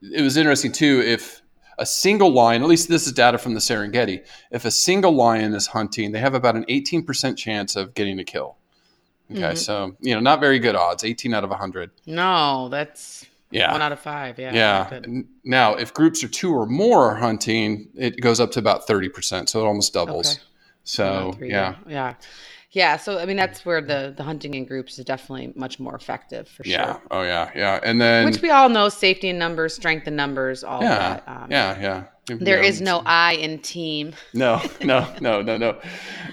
it 0.00 0.22
was 0.22 0.36
interesting 0.36 0.70
too. 0.70 1.02
If 1.04 1.42
a 1.78 1.86
single 1.86 2.32
lion, 2.32 2.62
at 2.62 2.68
least 2.68 2.88
this 2.88 3.06
is 3.06 3.12
data 3.12 3.38
from 3.38 3.54
the 3.54 3.60
Serengeti, 3.60 4.24
if 4.50 4.64
a 4.64 4.70
single 4.70 5.12
lion 5.12 5.54
is 5.54 5.68
hunting, 5.68 6.12
they 6.12 6.18
have 6.20 6.34
about 6.34 6.56
an 6.56 6.64
18% 6.68 7.36
chance 7.38 7.76
of 7.76 7.94
getting 7.94 8.18
a 8.18 8.24
kill. 8.24 8.56
Okay, 9.30 9.40
Mhm. 9.40 9.58
so 9.58 9.96
you 10.00 10.14
know, 10.14 10.20
not 10.20 10.40
very 10.40 10.58
good 10.58 10.74
odds. 10.74 11.04
18 11.04 11.34
out 11.34 11.44
of 11.44 11.50
100. 11.50 11.90
No, 12.06 12.68
that's 12.70 13.26
Yeah. 13.50 13.72
one 13.72 13.82
out 13.82 13.92
of 13.92 14.00
five. 14.00 14.38
Yeah. 14.38 14.52
Yeah. 14.54 15.00
Now, 15.44 15.74
if 15.74 15.92
groups 15.94 16.22
of 16.22 16.30
two 16.30 16.54
or 16.54 16.66
more 16.66 17.10
are 17.10 17.16
hunting, 17.16 17.88
it 17.96 18.20
goes 18.20 18.40
up 18.40 18.50
to 18.52 18.58
about 18.58 18.86
30%. 18.86 19.48
So 19.50 19.60
it 19.62 19.66
almost 19.66 19.92
doubles. 19.92 20.32
Okay. 20.34 20.42
So, 20.84 21.32
three, 21.38 21.50
yeah. 21.50 21.74
Yeah. 21.86 22.14
Yeah, 22.70 22.98
so 22.98 23.18
I 23.18 23.24
mean 23.24 23.36
that's 23.36 23.64
where 23.64 23.80
the 23.80 24.12
the 24.14 24.22
hunting 24.22 24.52
in 24.54 24.66
groups 24.66 24.98
is 24.98 25.04
definitely 25.04 25.52
much 25.56 25.80
more 25.80 25.94
effective 25.94 26.46
for 26.48 26.64
sure. 26.64 26.72
Yeah. 26.72 26.92
sure. 26.92 27.02
Oh 27.10 27.22
yeah. 27.22 27.50
Yeah. 27.54 27.80
And 27.82 28.00
then 28.00 28.26
Which 28.26 28.42
we 28.42 28.50
all 28.50 28.68
know 28.68 28.90
safety 28.90 29.28
in 29.30 29.38
numbers, 29.38 29.74
strength 29.74 30.06
in 30.06 30.16
numbers, 30.16 30.62
all 30.62 30.82
yeah. 30.82 30.98
that. 30.98 31.24
Um, 31.26 31.50
yeah. 31.50 31.80
Yeah. 31.80 32.04
There 32.36 32.62
is 32.62 32.82
no 32.82 33.02
I 33.06 33.32
in 33.36 33.60
team. 33.60 34.12
No, 34.34 34.60
no, 34.82 35.10
no, 35.18 35.40
no, 35.40 35.56
no. 35.56 35.80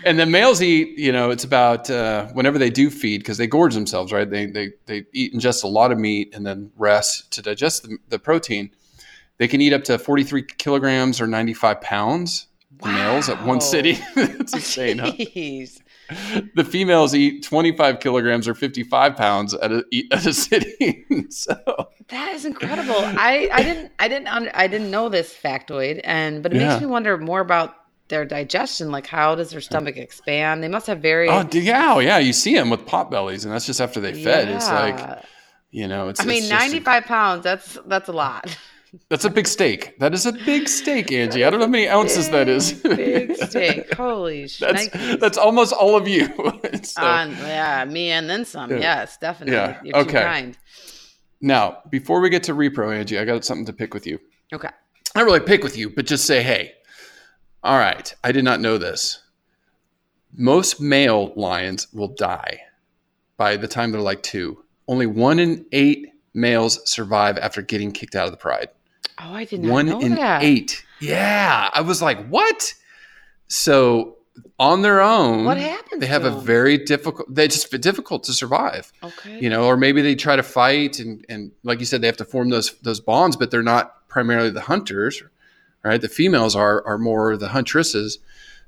And 0.04 0.20
the 0.20 0.26
males 0.26 0.62
eat, 0.62 0.98
you 0.98 1.14
know, 1.14 1.30
it's 1.32 1.46
about 1.46 1.90
uh, 1.90 2.28
whenever 2.34 2.58
they 2.58 2.70
do 2.70 2.90
feed 2.90 3.20
because 3.20 3.38
they 3.38 3.48
gorge 3.48 3.74
themselves, 3.74 4.12
right? 4.12 4.30
They, 4.30 4.46
they 4.48 4.74
they 4.88 5.06
eat 5.14 5.34
ingest 5.34 5.64
a 5.64 5.68
lot 5.68 5.94
of 5.94 5.98
meat 5.98 6.36
and 6.36 6.46
then 6.46 6.70
rest 6.76 7.32
to 7.32 7.42
digest 7.42 7.84
the, 7.84 7.98
the 8.10 8.20
protein. 8.20 8.72
They 9.38 9.48
can 9.48 9.62
eat 9.62 9.72
up 9.72 9.86
to 9.86 9.98
43 9.98 10.44
kilograms 10.58 11.22
or 11.22 11.28
95 11.28 11.80
pounds. 11.80 12.48
The 12.82 12.88
males 12.90 13.30
at 13.30 13.38
one 13.46 13.58
Wow. 13.58 13.60
sitting. 13.60 13.98
That's 14.16 14.54
insane. 14.54 14.98
Huh? 14.98 15.14
The 16.56 16.64
females 16.64 17.16
eat 17.16 17.44
25 17.44 18.00
kilograms 18.00 18.48
or 18.48 18.54
55 18.54 19.16
pounds 19.16 19.54
at 19.56 19.72
a, 19.72 19.84
at 20.12 20.26
a 20.26 20.34
sitting. 20.34 21.28
so 21.30 21.56
That 22.10 22.34
is 22.34 22.46
incredible. 22.46 22.96
I, 22.98 23.50
I 23.52 23.64
didn't 23.64 23.92
I 24.00 24.08
didn't 24.08 24.28
under, 24.28 24.52
I 24.54 24.68
didn't 24.68 24.92
know 24.92 25.10
this 25.10 25.34
factoid, 25.34 26.02
and 26.04 26.44
but 26.44 26.54
it 26.54 26.62
Yeah. 26.62 26.70
makes 26.70 26.82
me 26.82 26.88
wonder 26.88 27.18
more 27.18 27.40
about 27.40 27.74
their 28.08 28.24
digestion. 28.26 28.92
Like, 28.92 29.08
how 29.08 29.34
does 29.36 29.50
their 29.50 29.62
stomach 29.62 29.98
expand? 29.98 30.62
They 30.62 30.68
must 30.68 30.86
have 30.88 31.00
very. 31.00 31.28
oh 31.28 31.48
yeah, 31.52 31.94
oh, 31.96 32.00
yeah. 32.00 32.20
You 32.20 32.34
see 32.34 32.54
them 32.56 32.70
with 32.70 32.86
pot 32.86 33.10
bellies, 33.10 33.46
and 33.46 33.54
that's 33.54 33.66
just 33.66 33.82
after 33.82 34.00
they 34.00 34.14
fed. 34.24 34.48
It's 34.50 34.70
like 34.70 35.24
you 35.72 35.88
know, 35.88 36.10
it's. 36.10 36.22
I 36.22 36.26
mean, 36.26 36.38
it's 36.44 36.50
just- 36.50 36.62
ninety 36.62 36.80
five 36.82 37.06
pounds. 37.06 37.44
That's 37.44 37.78
that's 37.88 38.08
a 38.10 38.14
lot. 38.14 38.56
That's 39.10 39.26
a 39.26 39.30
big 39.30 39.48
steak. 39.48 39.98
That 40.00 40.14
is 40.14 40.26
a 40.26 40.32
big 40.32 40.68
steak, 40.68 41.12
Angie. 41.12 41.44
I 41.44 41.50
don't 41.50 41.60
know 41.60 41.66
how 41.66 41.72
many 41.72 41.88
ounces 41.88 42.30
that 42.30 42.48
is. 42.48 42.74
Big 42.74 43.36
steak. 43.36 43.94
Holy 43.94 44.48
shit. 44.48 44.92
that's 44.92 45.20
that's 45.20 45.38
almost 45.38 45.74
all 45.74 45.96
of 45.96 46.08
you. 46.08 46.28
So, 46.84 47.02
uh, 47.02 47.26
yeah, 47.26 47.86
me 47.86 48.12
and 48.12 48.30
then 48.30 48.46
some. 48.46 48.70
Yeah. 48.70 48.78
Yes, 48.78 49.18
definitely. 49.18 49.56
Yeah, 49.56 49.80
You're 49.84 49.98
okay. 49.98 50.22
kind. 50.22 50.58
now, 51.42 51.80
before 51.90 52.20
we 52.20 52.30
get 52.30 52.44
to 52.44 52.54
repro, 52.54 52.96
Angie, 52.96 53.18
I 53.18 53.26
got 53.26 53.44
something 53.44 53.66
to 53.66 53.74
pick 53.74 53.94
with 53.94 54.06
you. 54.06 54.20
Okay. 54.54 54.70
Not 55.16 55.26
really 55.26 55.40
pick 55.40 55.64
with 55.64 55.78
you, 55.78 55.90
but 55.90 56.06
just 56.06 56.26
say, 56.26 56.44
hey, 56.44 56.74
all 57.64 57.80
right, 57.80 58.14
I 58.24 58.32
did 58.32 58.44
not 58.44 58.60
know 58.60 58.78
this. 58.78 59.24
Most 60.36 60.80
male 60.80 61.34
lions 61.36 61.88
will 61.94 62.10
die 62.10 62.60
by 63.38 63.58
the 63.58 63.68
time 63.68 63.92
they're 63.92 64.02
like 64.02 64.22
two. 64.22 64.64
Only 64.88 65.08
one 65.08 65.40
in 65.40 65.66
eight 65.72 66.10
males 66.34 66.80
survive 66.90 67.38
after 67.38 67.62
getting 67.62 67.92
kicked 67.92 68.16
out 68.16 68.26
of 68.26 68.32
the 68.32 68.38
pride. 68.38 68.70
Oh, 69.20 69.34
I 69.34 69.46
did 69.46 69.62
not 69.62 69.68
know. 69.68 69.74
one 69.74 69.86
know 69.88 70.00
in 70.02 70.16
that. 70.16 70.44
eight. 70.44 70.84
Yeah. 71.00 71.70
I 71.74 71.82
was 71.82 72.02
like, 72.02 72.26
what? 72.28 72.74
So 73.48 74.16
on 74.60 74.82
their 74.82 75.02
own, 75.02 75.46
What 75.46 75.58
happens 75.58 76.02
they 76.02 76.08
have 76.08 76.26
a 76.26 76.30
them? 76.32 76.42
very 76.46 76.78
difficult, 76.78 77.34
they 77.34 77.48
just 77.48 77.72
difficult 77.82 78.24
to 78.26 78.34
survive, 78.34 78.92
Okay. 79.04 79.40
you 79.40 79.50
know, 79.50 79.66
or 79.66 79.78
maybe 79.78 80.02
they 80.02 80.16
try 80.16 80.36
to 80.36 80.44
fight 80.44 81.00
and, 81.00 81.26
and 81.30 81.52
like 81.64 81.80
you 81.80 81.86
said, 81.86 82.02
they 82.02 82.08
have 82.08 82.18
to 82.18 82.26
form 82.26 82.50
those, 82.50 82.74
those 82.82 83.00
bonds, 83.00 83.36
but 83.38 83.52
they're 83.52 83.64
not 83.64 84.08
primarily 84.10 84.50
the 84.50 84.62
hunters, 84.62 85.24
right? 85.84 86.02
The 86.02 86.10
females 86.10 86.56
are, 86.56 86.86
are 86.86 86.98
more 86.98 87.38
the 87.38 87.50
huntresses. 87.50 88.20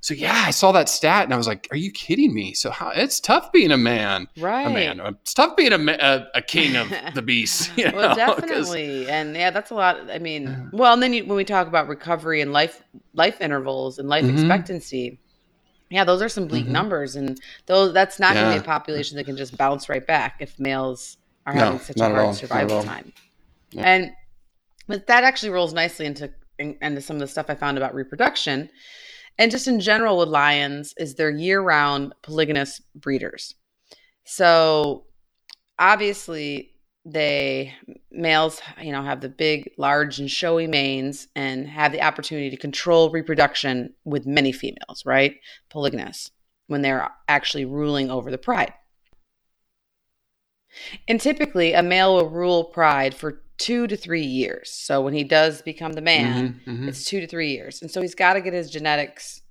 So 0.02 0.14
yeah, 0.14 0.44
I 0.46 0.52
saw 0.52 0.72
that 0.74 0.90
stat 0.90 1.24
and 1.26 1.34
I 1.34 1.38
was 1.38 1.48
like, 1.48 1.68
are 1.72 1.78
you 1.78 1.92
kidding 1.92 2.34
me? 2.34 2.54
So 2.54 2.70
how, 2.70 2.90
it's 2.90 3.20
tough 3.20 3.52
being 3.52 3.72
a 3.72 3.78
man, 3.78 4.28
right. 4.38 4.68
a 4.68 4.70
man, 4.70 5.00
it's 5.02 5.34
tough 5.34 5.56
being 5.58 5.74
a, 5.74 5.78
a, 6.00 6.28
a 6.36 6.42
king 6.42 6.76
of 6.76 6.92
the 7.16 7.22
beast. 7.22 7.72
You 7.78 7.92
well, 7.92 8.16
know, 8.16 8.36
'cause- 8.36 8.38
definitely, 8.38 9.08
and 9.10 9.36
yeah, 9.36 9.50
that's 9.50 9.72
a 9.72 9.76
lot. 9.76 10.10
I 10.12 10.20
mean, 10.20 10.70
well, 10.72 10.94
and 10.94 11.02
then 11.02 11.14
you, 11.14 11.26
when 11.26 11.36
we 11.36 11.44
talk 11.44 11.68
about 11.68 11.88
recovery 11.88 12.42
and 12.42 12.54
life 12.54 12.84
life 13.14 13.42
intervals 13.42 13.98
and 13.98 14.08
life 14.08 14.24
Mhm. 14.24 14.34
expectancy, 14.34 15.20
yeah, 15.90 16.04
those 16.04 16.22
are 16.22 16.30
some 16.30 16.48
bleak 16.48 16.68
Mhm. 16.68 16.72
numbers, 16.72 17.16
and 17.16 17.40
those 17.66 17.92
that's 17.94 18.20
not 18.20 18.36
going 18.36 18.46
to 18.46 18.60
be 18.60 18.64
a 18.64 18.64
population 18.64 19.18
that 19.18 19.24
can 19.26 19.36
just 19.36 19.58
bounce 19.58 19.90
right 19.90 20.06
back 20.06 20.36
if 20.40 20.60
males 20.60 21.18
are 21.46 21.54
No, 21.54 21.60
having 21.62 21.80
such 21.80 21.98
a 22.00 22.10
hard 22.10 22.36
survival 22.36 22.84
time. 22.84 23.12
And 23.76 24.12
but 24.88 25.08
that 25.08 25.24
actually 25.24 25.50
rolls 25.50 25.74
nicely 25.74 26.06
into 26.06 26.32
into 26.60 27.02
some 27.02 27.16
of 27.18 27.20
the 27.22 27.28
stuff 27.28 27.48
I 27.50 27.56
found 27.56 27.78
about 27.78 27.94
reproduction. 27.96 28.70
And 29.38 29.52
just 29.52 29.68
in 29.68 29.80
general 29.80 30.18
with 30.18 30.30
lions 30.30 30.94
is 30.98 31.16
they're 31.16 31.30
year-round 31.30 32.14
polygynous 32.24 32.82
breeders. 32.96 33.54
So 34.24 35.06
obviously 35.78 36.72
they 37.06 37.74
males, 38.12 38.62
you 38.82 38.92
know, 38.92 39.04
have 39.04 39.22
the 39.22 39.30
big, 39.30 39.72
large 39.78 40.20
and 40.20 40.30
showy 40.30 40.68
manes 40.68 41.28
and 41.36 41.68
have 41.68 41.92
the 41.92 42.02
opportunity 42.02 42.50
to 42.50 42.58
control 42.58 43.10
reproduction 43.10 43.94
with 44.04 44.26
many 44.26 44.52
females, 44.52 45.04
right? 45.06 45.36
Polygynous 45.72 46.32
when 46.68 46.82
they're 46.82 47.10
actually 47.30 47.64
ruling 47.64 48.12
over 48.12 48.30
the 48.30 48.38
pride. 48.38 48.74
And 51.08 51.22
typically 51.22 51.74
a 51.74 51.82
male 51.82 52.16
will 52.16 52.30
rule 52.30 52.66
pride 52.66 53.16
for 53.16 53.42
two 53.58 53.88
to 53.88 53.98
three 53.98 54.26
years. 54.26 54.70
So 54.72 55.02
when 55.02 55.14
he 55.14 55.24
does 55.24 55.62
become 55.62 55.94
the 55.94 56.02
man, 56.02 56.62
Mhm, 56.66 56.80
mhm. 56.80 56.88
it's 56.88 57.06
two 57.06 57.20
to 57.20 57.28
three 57.28 57.52
years. 57.52 57.82
And 57.82 57.90
so 57.90 58.02
he's 58.02 58.16
got 58.16 58.34
to 58.34 58.42
get 58.42 58.54
his 58.54 58.70
genetics 58.70 59.42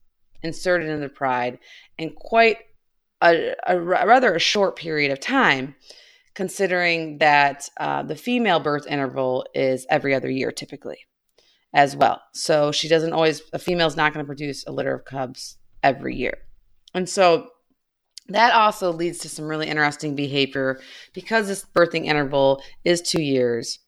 inserted 0.43 0.89
into 0.89 1.01
the 1.01 1.13
pride 1.13 1.59
in 1.99 2.11
quite 2.11 2.59
a, 3.21 3.55
a 3.67 3.81
ra- 3.81 4.05
rather 4.05 4.35
a 4.35 4.39
short 4.39 4.77
period 4.77 5.11
of 5.11 5.19
time, 5.19 5.75
considering 6.35 7.19
that 7.19 7.69
uh, 7.79 8.03
the 8.03 8.15
female 8.17 8.61
birth 8.61 8.87
interval 8.87 9.47
is 9.55 9.87
every 9.91 10.15
other 10.15 10.31
year 10.31 10.53
typically 10.53 10.99
as 11.73 11.97
well. 11.97 12.21
So 12.33 12.71
she 12.73 12.89
doesn't 12.89 13.13
always, 13.13 13.43
a 13.53 13.59
female's 13.59 13.97
not 13.97 14.13
going 14.13 14.25
to 14.25 14.29
produce 14.29 14.65
a 14.67 14.73
litter 14.73 14.95
of 14.95 15.05
cubs 15.05 15.57
every 15.83 16.15
year. 16.15 16.37
And 16.95 17.09
so 17.09 17.49
that 18.29 18.53
also 18.55 18.93
leads 18.93 19.19
to 19.19 19.29
some 19.29 19.47
really 19.47 19.69
interesting 19.69 20.15
behavior 20.15 20.81
because 21.13 21.49
this 21.49 21.65
birthing 21.75 22.07
interval 22.07 22.63
is 22.85 23.01
two 23.03 23.23
years 23.23 23.79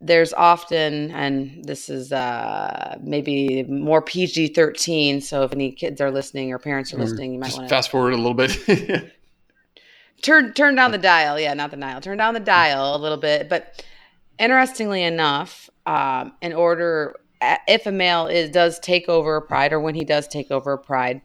there's 0.00 0.32
often 0.32 1.10
and 1.10 1.64
this 1.64 1.88
is 1.88 2.12
uh 2.12 2.96
maybe 3.02 3.64
more 3.64 4.00
pg 4.00 4.48
13 4.48 5.20
so 5.20 5.42
if 5.42 5.52
any 5.52 5.72
kids 5.72 6.00
are 6.00 6.10
listening 6.10 6.52
or 6.52 6.58
parents 6.58 6.92
are 6.92 6.98
Or 6.98 7.00
listening 7.00 7.32
you 7.32 7.40
might 7.40 7.52
want 7.52 7.64
to 7.64 7.68
fast 7.68 7.90
forward 7.90 8.12
a 8.12 8.16
little 8.16 8.34
bit. 8.34 8.56
turn 10.22 10.52
turn 10.52 10.74
down 10.76 10.92
the 10.92 10.98
dial. 10.98 11.38
Yeah 11.38 11.54
not 11.54 11.70
the 11.70 11.76
dial. 11.76 12.00
Turn 12.00 12.18
down 12.18 12.34
the 12.34 12.40
dial 12.40 12.94
a 12.94 12.98
little 12.98 13.18
bit. 13.18 13.48
But 13.48 13.84
interestingly 14.38 15.02
enough 15.02 15.68
um 15.86 16.32
in 16.42 16.52
order 16.52 17.16
if 17.40 17.86
a 17.86 17.92
male 17.92 18.26
is 18.28 18.50
does 18.50 18.78
take 18.78 19.08
over 19.08 19.36
a 19.36 19.42
pride 19.42 19.72
or 19.72 19.80
when 19.80 19.94
he 19.94 20.04
does 20.04 20.28
take 20.28 20.50
over 20.50 20.72
a 20.72 20.78
pride 20.78 21.20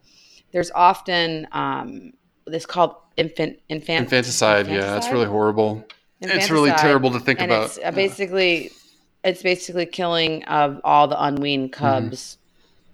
there's 0.52 0.72
often 0.72 1.48
um 1.52 2.14
this 2.48 2.66
called 2.66 2.96
infant 3.18 3.60
infant 3.70 4.04
Infanticide, 4.06 4.68
yeah, 4.68 4.94
that's 4.94 5.12
really 5.12 5.28
horrible. 5.28 5.86
It's 6.24 6.50
really 6.50 6.72
terrible 6.72 7.12
to 7.12 7.20
think 7.20 7.40
and 7.40 7.52
about. 7.52 7.66
It's 7.66 7.80
uh, 7.84 7.92
basically, 7.92 8.72
it's 9.24 9.44
basically 9.44 9.86
killing 9.86 10.44
of 10.46 10.80
all 10.84 11.08
the 11.08 11.22
unweaned 11.22 11.74
cubs 11.74 12.38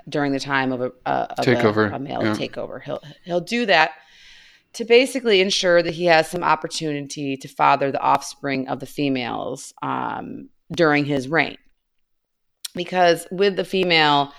during 0.07 0.31
the 0.31 0.39
time 0.39 0.71
of 0.71 0.81
a, 0.81 0.91
uh, 1.05 1.27
of 1.29 1.39
a- 1.39 1.41
Takeover, 1.49 1.93
a, 1.93 1.99
male 1.99 2.23
yeah. 2.23 2.33
takeover. 2.33 2.81
He'll 2.81 3.01
he'll 3.23 3.41
do 3.41 3.65
that 3.67 3.91
to 4.73 4.85
basically 4.85 5.41
ensure 5.41 5.81
that 5.81 5.93
he 5.93 6.05
has 6.05 6.29
some 6.29 6.43
opportunity 6.43 7.37
to 7.37 7.47
father 7.47 7.91
the 7.91 8.01
offspring 8.01 8.67
of 8.67 8.79
the 8.79 8.85
females 8.85 9.73
um, 9.81 10.49
during 10.71 11.05
his 11.05 11.27
reign. 11.27 11.57
Because 12.75 13.27
with 13.31 13.55
the 13.55 13.65
female, 13.65 14.31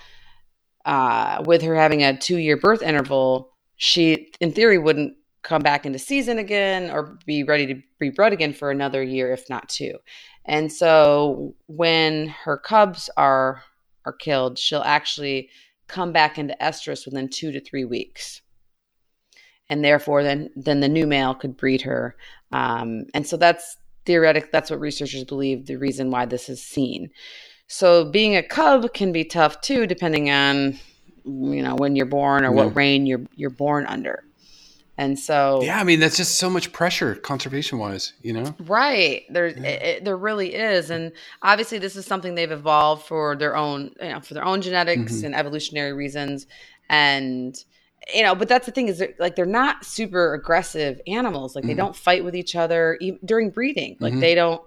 uh, 0.84 1.42
with 1.44 1.62
her 1.62 1.74
having 1.74 2.02
a 2.02 2.16
two 2.16 2.36
year 2.36 2.56
birth 2.56 2.82
interval, 2.82 3.52
she, 3.76 4.30
in 4.40 4.52
theory, 4.52 4.78
wouldn't 4.78 5.14
come 5.42 5.62
back 5.62 5.86
into 5.86 5.98
season 5.98 6.38
again 6.38 6.90
or 6.90 7.18
be 7.26 7.42
ready 7.42 7.66
to 7.66 7.82
be 7.98 8.10
bred 8.10 8.32
again 8.32 8.52
for 8.52 8.70
another 8.70 9.02
year, 9.02 9.32
if 9.32 9.48
not 9.48 9.68
two. 9.68 9.98
And 10.44 10.72
so 10.72 11.54
when 11.66 12.28
her 12.28 12.56
cubs 12.56 13.10
are 13.16 13.62
are 14.06 14.12
killed, 14.12 14.58
she'll 14.58 14.82
actually 14.82 15.50
come 15.88 16.12
back 16.12 16.38
into 16.38 16.56
estrus 16.60 17.04
within 17.04 17.28
two 17.28 17.52
to 17.52 17.60
three 17.60 17.84
weeks. 17.84 18.40
And 19.68 19.84
therefore, 19.84 20.22
then 20.22 20.50
then 20.56 20.80
the 20.80 20.88
new 20.88 21.06
male 21.06 21.34
could 21.34 21.56
breed 21.56 21.82
her. 21.82 22.16
Um, 22.52 23.04
and 23.14 23.26
so 23.26 23.36
that's 23.36 23.76
theoretic. 24.04 24.50
That's 24.50 24.70
what 24.70 24.80
researchers 24.80 25.24
believe 25.24 25.66
the 25.66 25.76
reason 25.76 26.10
why 26.10 26.26
this 26.26 26.48
is 26.48 26.62
seen. 26.62 27.10
So 27.68 28.10
being 28.10 28.34
a 28.34 28.42
cub 28.42 28.92
can 28.94 29.12
be 29.12 29.24
tough 29.24 29.60
too, 29.60 29.86
depending 29.86 30.30
on 30.30 30.78
you 31.24 31.62
know 31.62 31.76
when 31.76 31.94
you're 31.96 32.06
born 32.06 32.44
or 32.44 32.48
Yeah. 32.54 32.64
what 32.64 32.74
reign 32.76 33.06
you're 33.06 33.24
you're 33.36 33.50
born 33.50 33.86
under. 33.86 34.24
And 35.00 35.18
so 35.18 35.60
yeah, 35.62 35.80
I 35.80 35.84
mean 35.84 35.98
that's 35.98 36.16
just 36.18 36.38
so 36.38 36.50
much 36.50 36.72
pressure 36.72 37.14
conservation 37.14 37.78
wise, 37.78 38.12
you 38.22 38.34
know. 38.34 38.54
Right. 38.60 39.22
There 39.30 39.46
it, 39.46 39.56
it- 39.58 40.04
there 40.04 40.16
really 40.16 40.54
is 40.54 40.90
and 40.90 41.12
obviously 41.42 41.78
this 41.78 41.96
is 41.96 42.04
something 42.04 42.34
they've 42.34 42.52
evolved 42.52 43.06
for 43.06 43.34
their 43.34 43.56
own 43.56 43.92
you 44.02 44.10
know 44.12 44.20
for 44.20 44.34
their 44.34 44.44
own 44.44 44.60
genetics 44.60 45.14
Mhm. 45.14 45.24
and 45.24 45.34
evolutionary 45.34 45.94
reasons 45.94 46.46
and 46.90 47.56
you 48.14 48.22
know 48.22 48.34
but 48.34 48.46
that's 48.48 48.66
the 48.66 48.72
thing 48.72 48.88
is 48.88 48.98
they're, 48.98 49.14
like 49.18 49.36
they're 49.36 49.46
not 49.62 49.84
super 49.86 50.34
aggressive 50.34 51.00
animals 51.06 51.54
like 51.56 51.64
they 51.64 51.72
Mhm. 51.74 51.84
don't 51.84 51.96
fight 51.96 52.22
with 52.24 52.34
each 52.36 52.54
other 52.54 52.98
e- 53.00 53.18
during 53.24 53.48
breeding 53.50 53.96
like 54.00 54.12
Mhm. 54.14 54.20
they 54.20 54.34
don't 54.34 54.60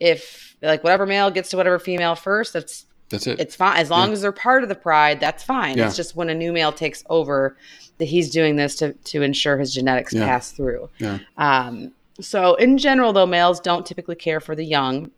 if 0.00 0.54
like 0.62 0.82
whatever 0.84 1.06
male 1.06 1.30
gets 1.30 1.48
to 1.50 1.56
whatever 1.56 1.78
female 1.78 2.14
first 2.14 2.52
that's 2.52 2.84
That's 3.12 3.26
it. 3.28 3.38
it's 3.38 3.54
fine 3.54 3.76
as 3.76 3.88
long 3.90 4.08
Yeah. 4.08 4.12
as 4.14 4.22
they're 4.22 4.32
part 4.32 4.64
of 4.64 4.68
the 4.68 4.74
pride. 4.74 5.20
That's 5.20 5.44
fine. 5.44 5.78
Yeah. 5.78 5.86
It's 5.86 5.96
just 5.96 6.16
when 6.16 6.28
a 6.28 6.34
new 6.34 6.52
male 6.52 6.72
takes 6.72 7.04
over 7.08 7.56
that 7.98 8.06
he's 8.06 8.30
doing 8.30 8.56
this 8.56 8.74
to 8.76 8.92
to 8.94 9.22
ensure 9.22 9.58
his 9.58 9.72
genetics 9.72 10.12
Yeah. 10.12 10.26
pass 10.26 10.50
through. 10.50 10.90
Yeah. 10.98 11.18
Um, 11.36 11.92
so 12.20 12.54
in 12.56 12.76
general, 12.78 13.12
though, 13.12 13.26
males 13.26 13.60
don't 13.60 13.86
typically 13.86 14.16
care 14.16 14.40
for 14.40 14.54
the 14.56 14.64
young, 14.64 15.10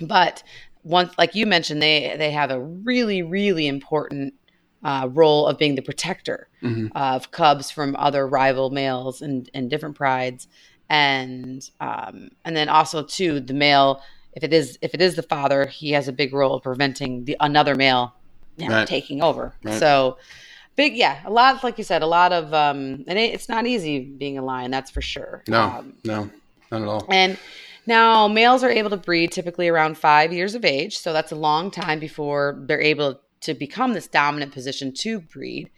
but 0.00 0.42
once, 0.82 1.12
like 1.18 1.34
you 1.34 1.46
mentioned, 1.46 1.82
they 1.82 2.14
they 2.18 2.30
have 2.30 2.50
a 2.50 2.60
really 2.60 3.20
really 3.22 3.66
important 3.66 4.34
uh, 4.82 5.08
role 5.12 5.46
of 5.46 5.56
being 5.58 5.74
the 5.76 5.82
protector 5.82 6.46
Mhm. 6.62 6.90
of 6.94 7.30
cubs 7.30 7.70
from 7.70 7.96
other 7.96 8.26
rival 8.26 8.70
males 8.70 9.22
and 9.22 9.48
and 9.54 9.70
different 9.70 9.96
prides, 9.96 10.46
and 10.90 11.68
um, 11.80 12.28
and 12.44 12.56
then 12.56 12.68
also 12.68 13.02
too 13.02 13.40
the 13.40 13.54
male. 13.54 14.02
If 14.34 14.42
it 14.44 14.52
is 14.52 14.78
if 14.82 14.94
it 14.94 15.00
is 15.02 15.14
the 15.16 15.22
father, 15.22 15.66
he 15.66 15.92
has 15.92 16.08
a 16.08 16.12
big 16.12 16.32
role 16.34 16.54
of 16.54 16.62
preventing 16.62 17.24
the 17.24 17.36
another 17.40 17.74
male 17.74 18.14
you 18.56 18.68
know, 18.68 18.76
Right. 18.76 18.86
taking 18.86 19.20
over. 19.22 19.52
Right. 19.64 19.78
So 19.80 20.18
big, 20.76 20.96
yeah, 20.96 21.20
a 21.24 21.30
lot 21.30 21.62
like 21.64 21.76
you 21.78 21.84
said, 21.84 22.02
a 22.02 22.06
lot 22.06 22.32
of 22.32 22.52
um, 22.54 23.04
and 23.08 23.18
it, 23.18 23.34
it's 23.34 23.48
not 23.48 23.66
easy 23.66 24.00
being 24.00 24.38
a 24.38 24.42
lion, 24.44 24.70
that's 24.70 24.90
for 24.90 25.02
sure. 25.02 25.42
No, 25.48 25.60
Um, 25.62 25.94
no, 26.04 26.30
not 26.70 26.82
at 26.82 26.88
all. 26.88 27.06
and 27.10 27.36
now 27.86 28.28
males 28.28 28.62
are 28.64 28.70
able 28.70 28.90
to 28.90 28.96
breed 28.96 29.30
typically 29.32 29.68
around 29.68 29.98
five 29.98 30.32
years 30.32 30.54
of 30.54 30.64
age. 30.64 30.98
So 30.98 31.12
that's 31.12 31.32
a 31.32 31.36
long 31.36 31.70
time 31.70 31.98
before 32.00 32.56
they're 32.66 32.80
able 32.80 33.20
to 33.42 33.54
become 33.54 33.92
this 33.92 34.06
dominant 34.06 34.52
position 34.52 34.92
to 34.94 35.20
breed, 35.20 35.68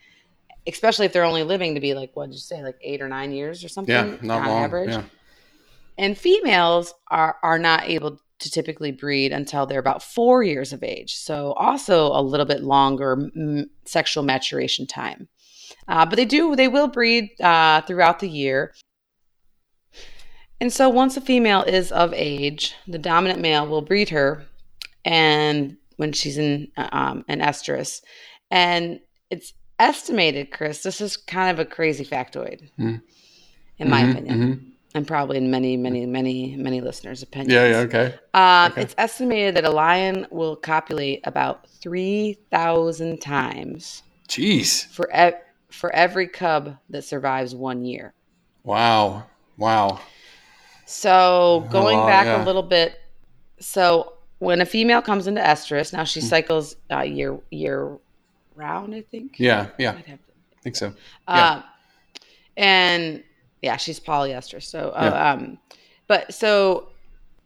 especially 0.67 1.05
if 1.07 1.13
they're 1.13 1.25
only 1.25 1.43
living 1.43 1.75
to 1.75 1.81
be 1.81 1.95
like, 1.95 2.15
what 2.15 2.27
did 2.27 2.35
you 2.35 2.41
say, 2.41 2.63
like 2.63 2.77
eight 2.81 3.01
or 3.03 3.09
nine 3.09 3.33
years 3.33 3.65
or 3.65 3.69
something? 3.69 3.93
Yeah, 3.95 4.17
not 4.23 4.43
on 4.43 4.49
long. 4.49 4.63
average. 4.65 4.91
Yeah. 4.91 5.03
And 5.99 6.17
females 6.17 6.93
are, 7.11 7.37
are 7.43 7.59
not 7.59 7.89
able 7.89 8.21
to 8.39 8.51
typically 8.51 8.93
breed 8.93 9.32
until 9.32 9.66
they're 9.66 9.80
about 9.80 10.03
four 10.03 10.43
years 10.43 10.72
of 10.72 10.82
age. 10.82 11.14
So 11.14 11.53
also 11.55 12.09
a 12.09 12.20
little 12.20 12.47
bit 12.47 12.62
longer 12.62 13.16
mm, 13.16 13.64
sexual 13.84 14.22
maturation 14.22 14.87
time. 14.87 15.28
Uh, 15.89 16.05
but 16.05 16.16
they 16.16 16.24
do, 16.24 16.55
they 16.57 16.68
will 16.68 16.89
breed 16.89 17.30
uh, 17.41 17.80
throughout 17.82 18.18
the 18.18 18.28
year. 18.28 18.74
And 20.61 20.72
so 20.72 20.89
once 20.89 21.16
a 21.16 21.20
female 21.20 21.62
is 21.62 21.93
of 21.93 22.12
age, 22.14 22.74
the 22.87 22.99
dominant 22.99 23.41
male 23.41 23.66
will 23.66 23.82
breed 23.82 24.09
her 24.11 24.45
and 25.05 25.76
when 25.97 26.12
she's 26.12 26.39
in 26.39 26.68
um, 26.76 27.24
an 27.28 27.41
estrus. 27.41 28.01
And 28.51 29.01
it's 29.30 29.53
estimated, 29.78 30.51
Chris, 30.51 30.82
this 30.82 31.01
is 31.01 31.16
kind 31.16 31.51
of 31.51 31.59
a 31.59 31.68
crazy 31.68 32.05
factoid, 32.05 32.70
Mm. 32.78 33.03
in 33.78 33.91
my 33.91 34.03
Mhm, 34.03 34.11
opinion, 34.11 34.39
mhm. 34.39 34.72
And 34.97 35.07
probably 35.07 35.37
in 35.37 35.51
many, 35.51 35.77
many, 35.77 36.07
many, 36.07 36.57
many 36.57 36.81
listeners' 36.81 37.23
opinions. 37.23 37.53
Yeah, 37.53 37.69
yeah, 37.69 37.77
okay. 37.81 38.15
Um, 38.33 38.73
Okay. 38.73 38.81
It's 38.83 38.95
estimated 38.97 39.55
that 39.57 39.65
a 39.67 39.71
lion 39.71 40.27
will 40.31 40.57
copulate 40.57 41.21
about 41.25 41.69
3,000 41.69 43.21
times 43.21 44.03
Jeez. 44.27 44.87
for, 44.87 45.11
e- 45.15 45.37
for 45.71 45.93
every 45.95 46.27
cub 46.27 46.79
that 46.89 47.03
survives 47.05 47.55
one 47.55 47.85
year. 47.85 48.15
Wow. 48.65 49.25
Wow. 49.59 50.01
So 50.87 51.67
going 51.71 51.99
back 52.07 52.25
yeah. 52.25 52.43
a 52.43 52.47
little 52.47 52.63
bit, 52.63 52.99
so 53.61 54.15
when 54.39 54.63
a 54.63 54.67
female 54.67 55.03
comes 55.03 55.27
into 55.27 55.43
estrus, 55.43 55.93
now 55.93 56.03
Mm. 56.05 56.07
she 56.07 56.21
cycles 56.23 56.77
uh, 56.91 57.01
year 57.03 57.39
year 57.51 57.99
round, 58.55 58.95
I 58.95 59.03
think. 59.03 59.39
Yeah, 59.39 59.67
yeah, 59.79 59.91
I'd 59.91 60.07
have 60.07 60.19
to- 60.27 60.33
I 60.59 60.61
think 60.63 60.77
so. 60.77 60.95
Uh, 61.29 61.63
and 62.57 63.23
yeah, 63.67 63.77
she's 63.77 64.01
polyestrous. 64.01 64.62
So, 64.64 64.91
uh, 64.91 65.11
Yeah. 65.12 65.31
um, 65.33 65.59
but 66.07 66.33
so 66.33 66.89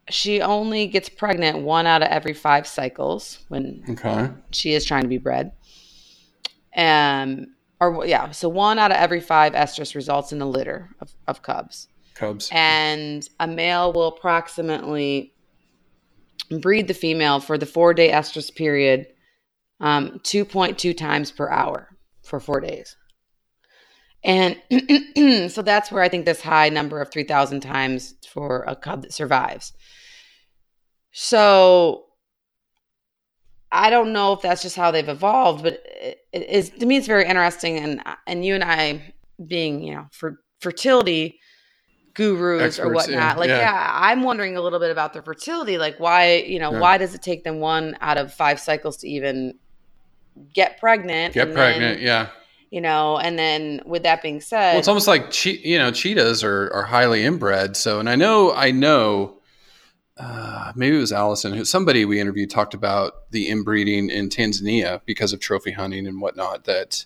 she 0.09 0.41
only 0.43 0.87
gets 0.87 1.09
pregnant 1.09 1.59
one 1.59 1.87
out 1.87 2.03
of 2.03 2.09
every 2.09 2.35
five 2.35 2.67
cycles 2.67 3.39
when 3.49 3.83
Okay. 3.91 4.29
she 4.53 4.75
is 4.75 4.85
trying 4.85 5.03
to 5.03 5.09
be 5.09 5.19
bred. 5.19 5.53
Um, 6.77 7.55
or 7.81 8.05
yeah, 8.07 8.31
so 8.33 8.49
one 8.49 8.79
out 8.79 8.91
of 8.91 8.99
every 8.99 9.21
five 9.21 9.55
estrus 9.55 9.95
results 9.95 10.33
in 10.33 10.41
a 10.43 10.47
litter 10.49 10.91
of, 11.01 11.11
of 11.27 11.41
cubs 11.43 11.89
Cubs. 12.15 12.49
and 12.53 13.27
a 13.41 13.47
male 13.47 13.93
will 13.95 14.09
approximately 14.09 15.33
breed 16.61 16.87
the 16.89 16.95
female 16.95 17.41
for 17.41 17.57
the 17.57 17.67
four 17.67 17.95
day 17.95 18.11
estrus 18.11 18.55
period 18.55 19.07
um, 19.81 20.21
2.2 20.25 20.95
times 20.97 21.31
per 21.33 21.49
hour 21.49 21.89
for 22.23 22.39
four 22.41 22.61
days. 22.61 22.97
And 24.23 24.57
so 25.51 25.63
that's 25.63 25.91
where 25.91 26.03
I 26.03 26.09
think 26.09 26.27
this 26.27 26.43
high 26.43 26.69
number 26.69 27.01
of 27.01 27.11
3,000 27.11 27.61
times 27.61 28.15
for 28.29 28.65
a 28.69 28.77
cub 28.77 29.03
that 29.03 29.13
survives. 29.13 29.73
So 31.13 32.05
I 33.73 33.91
don't 33.91 34.13
know 34.13 34.33
if 34.33 34.43
that's 34.43 34.63
just 34.63 34.77
how 34.77 34.91
they've 34.91 35.09
evolved, 35.09 35.63
but 35.63 35.83
it, 35.85 36.19
is 36.33 36.71
to 36.71 36.87
me 36.87 36.97
it's 36.97 37.07
very 37.07 37.27
interesting. 37.27 37.79
And 37.79 38.03
and 38.27 38.45
you 38.45 38.55
and 38.55 38.65
I 38.65 39.15
being 39.47 39.83
you 39.83 39.95
know 39.95 40.07
for 40.13 40.41
fertility 40.61 41.39
gurus 42.15 42.79
or 42.79 42.93
whatnot, 42.93 43.11
yeah, 43.11 43.35
like 43.35 43.49
yeah. 43.49 43.59
yeah. 43.61 43.91
I'm 43.93 44.23
wondering 44.23 44.57
a 44.57 44.61
little 44.61 44.81
bit 44.81 44.91
about 44.91 45.13
their 45.13 45.23
fertility. 45.23 45.79
Like 45.79 45.99
why 45.99 46.37
you 46.37 46.59
know 46.59 46.73
Yeah. 46.73 46.81
why 46.81 46.99
does 46.99 47.15
it 47.15 47.23
take 47.23 47.45
them 47.45 47.61
one 47.61 47.97
out 48.01 48.19
of 48.19 48.33
five 48.35 48.61
cycles 48.61 48.99
to 48.99 49.09
even 49.09 49.55
get 50.53 50.79
pregnant? 50.79 51.35
Get 51.35 51.49
and 51.49 51.57
pregnant. 51.57 51.99
then, 51.99 52.07
yeah. 52.07 52.29
You 52.71 52.81
know. 52.81 53.19
And 53.19 53.39
then 53.39 53.83
with 53.85 54.03
that 54.05 54.23
being 54.23 54.41
said, 54.41 54.73
Well, 54.73 54.79
it's 54.79 54.89
almost 54.89 55.09
like 55.09 55.31
che- 55.31 55.61
you 55.63 55.79
know 55.79 55.91
cheetahs 55.91 56.43
are, 56.43 56.73
are 56.73 56.85
highly 56.85 57.25
inbred. 57.25 57.77
So, 57.77 58.01
and 58.01 58.09
I 58.09 58.17
know 58.17 58.53
I 58.53 58.71
know 58.71 59.39
uh, 60.17 60.73
maybe 60.77 60.97
it 60.97 61.01
was 61.01 61.13
Allison 61.13 61.53
who 61.55 61.65
somebody 61.65 62.05
we 62.05 62.21
interviewed 62.21 62.51
talked 62.51 62.75
about 62.75 63.31
the 63.31 63.49
inbreeding 63.49 64.11
in 64.11 64.29
Tanzania 64.29 65.01
because 65.07 65.33
of 65.33 65.41
trophy 65.41 65.73
hunting 65.73 66.07
and 66.07 66.21
whatnot. 66.21 66.65
That 66.65 67.05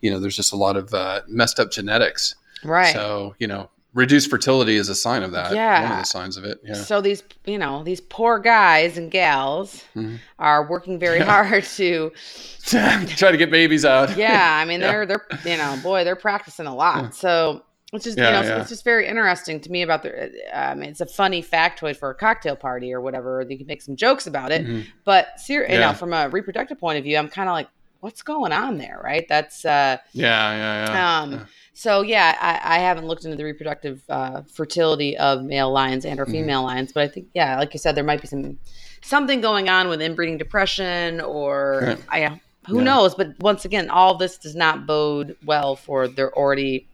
you 0.00 0.10
know 0.10 0.20
there's 0.20 0.36
just 0.36 0.52
a 0.52 0.56
lot 0.56 0.76
of 0.76 0.92
uh, 0.92 1.22
messed 1.28 1.58
up 1.60 1.70
genetics. 1.70 2.34
right? 2.64 2.92
So 2.92 3.34
you 3.38 3.46
know 3.46 3.70
reduced 3.96 4.28
fertility 4.30 4.76
is 4.76 4.88
a 4.88 4.94
sign 4.94 5.22
of 5.24 5.32
that. 5.32 5.52
Yeah. 5.54 5.82
one 5.82 5.92
of 5.92 5.98
the 5.98 6.04
signs 6.04 6.36
of 6.36 6.44
it. 6.44 6.60
Yeah. 6.62 6.74
So 6.74 7.00
these, 7.00 7.22
you 7.46 7.58
know, 7.58 7.82
these 7.82 8.00
poor 8.00 8.38
guys 8.38 8.96
and 8.98 9.10
gals 9.10 9.82
Mhm. 9.96 10.18
are 10.38 10.68
working 10.68 10.98
very 10.98 11.18
hard 11.32 11.64
to, 11.64 12.12
Try 12.66 13.30
to 13.30 13.36
get 13.36 13.50
babies 13.50 13.84
out. 13.84 14.16
yeah. 14.16 14.58
I 14.60 14.64
mean, 14.64 14.80
Yeah. 14.80 14.92
they're 14.92 15.06
they're, 15.06 15.26
you 15.44 15.56
know, 15.56 15.78
boy, 15.82 16.04
they're 16.04 16.16
practicing 16.16 16.66
a 16.66 16.74
lot. 16.74 17.02
Yeah. 17.04 17.10
So 17.10 17.62
it's 17.92 18.04
just, 18.04 18.18
Yeah, 18.18 18.26
you 18.26 18.32
know, 18.48 18.54
yeah. 18.54 18.60
it's 18.60 18.68
just 18.68 18.84
very 18.84 19.06
interesting 19.08 19.60
to 19.60 19.70
me 19.70 19.82
about 19.82 20.02
the. 20.02 20.30
Um, 20.52 20.82
it's 20.82 21.00
a 21.00 21.06
funny 21.06 21.42
factoid 21.42 21.96
for 21.96 22.10
a 22.10 22.14
cocktail 22.14 22.56
party 22.56 22.92
or 22.92 23.00
whatever. 23.00 23.44
You 23.48 23.56
can 23.56 23.66
make 23.66 23.80
some 23.82 23.96
jokes 23.96 24.26
about 24.26 24.52
it, 24.52 24.66
Mhm. 24.66 24.86
but 25.04 25.38
ser- 25.40 25.66
you 25.70 25.78
know, 25.78 25.92
from 25.94 26.12
a 26.12 26.28
reproductive 26.28 26.78
point 26.78 26.98
of 26.98 27.04
view, 27.04 27.16
I'm 27.16 27.28
kind 27.28 27.48
of 27.48 27.52
like, 27.54 27.68
what's 28.00 28.22
going 28.22 28.52
on 28.52 28.76
there, 28.78 29.00
right? 29.02 29.26
That's. 29.28 29.64
uh 29.64 29.96
Yeah, 30.12 30.52
yeah, 30.52 30.92
yeah. 30.92 31.20
um, 31.22 31.32
Yeah. 31.32 31.38
So 31.78 32.00
yeah, 32.00 32.36
I, 32.40 32.76
I 32.76 32.78
haven't 32.78 33.06
looked 33.06 33.26
into 33.26 33.36
the 33.36 33.44
reproductive 33.44 34.00
uh, 34.08 34.40
fertility 34.50 35.14
of 35.18 35.44
male 35.44 35.70
lions 35.70 36.06
and 36.06 36.18
or 36.18 36.24
Mhm. 36.24 36.30
female 36.30 36.62
lions, 36.62 36.90
but 36.90 37.02
I 37.02 37.08
think 37.08 37.26
yeah, 37.34 37.58
like 37.58 37.74
you 37.74 37.78
said, 37.78 37.94
there 37.94 38.02
might 38.02 38.22
be 38.22 38.26
some 38.28 38.58
something 39.02 39.42
going 39.42 39.68
on 39.68 39.88
with 39.88 40.00
inbreeding 40.00 40.38
depression 40.38 41.20
or. 41.20 41.98
I, 42.08 42.40
who 42.66 42.78
Yeah. 42.78 42.84
knows. 42.84 43.14
But 43.14 43.38
once 43.38 43.64
again, 43.64 43.90
all 43.90 44.16
this 44.16 44.38
does 44.38 44.56
not 44.56 44.86
bode 44.86 45.36
well 45.44 45.76
for 45.76 46.08
their 46.08 46.32
already 46.36 46.88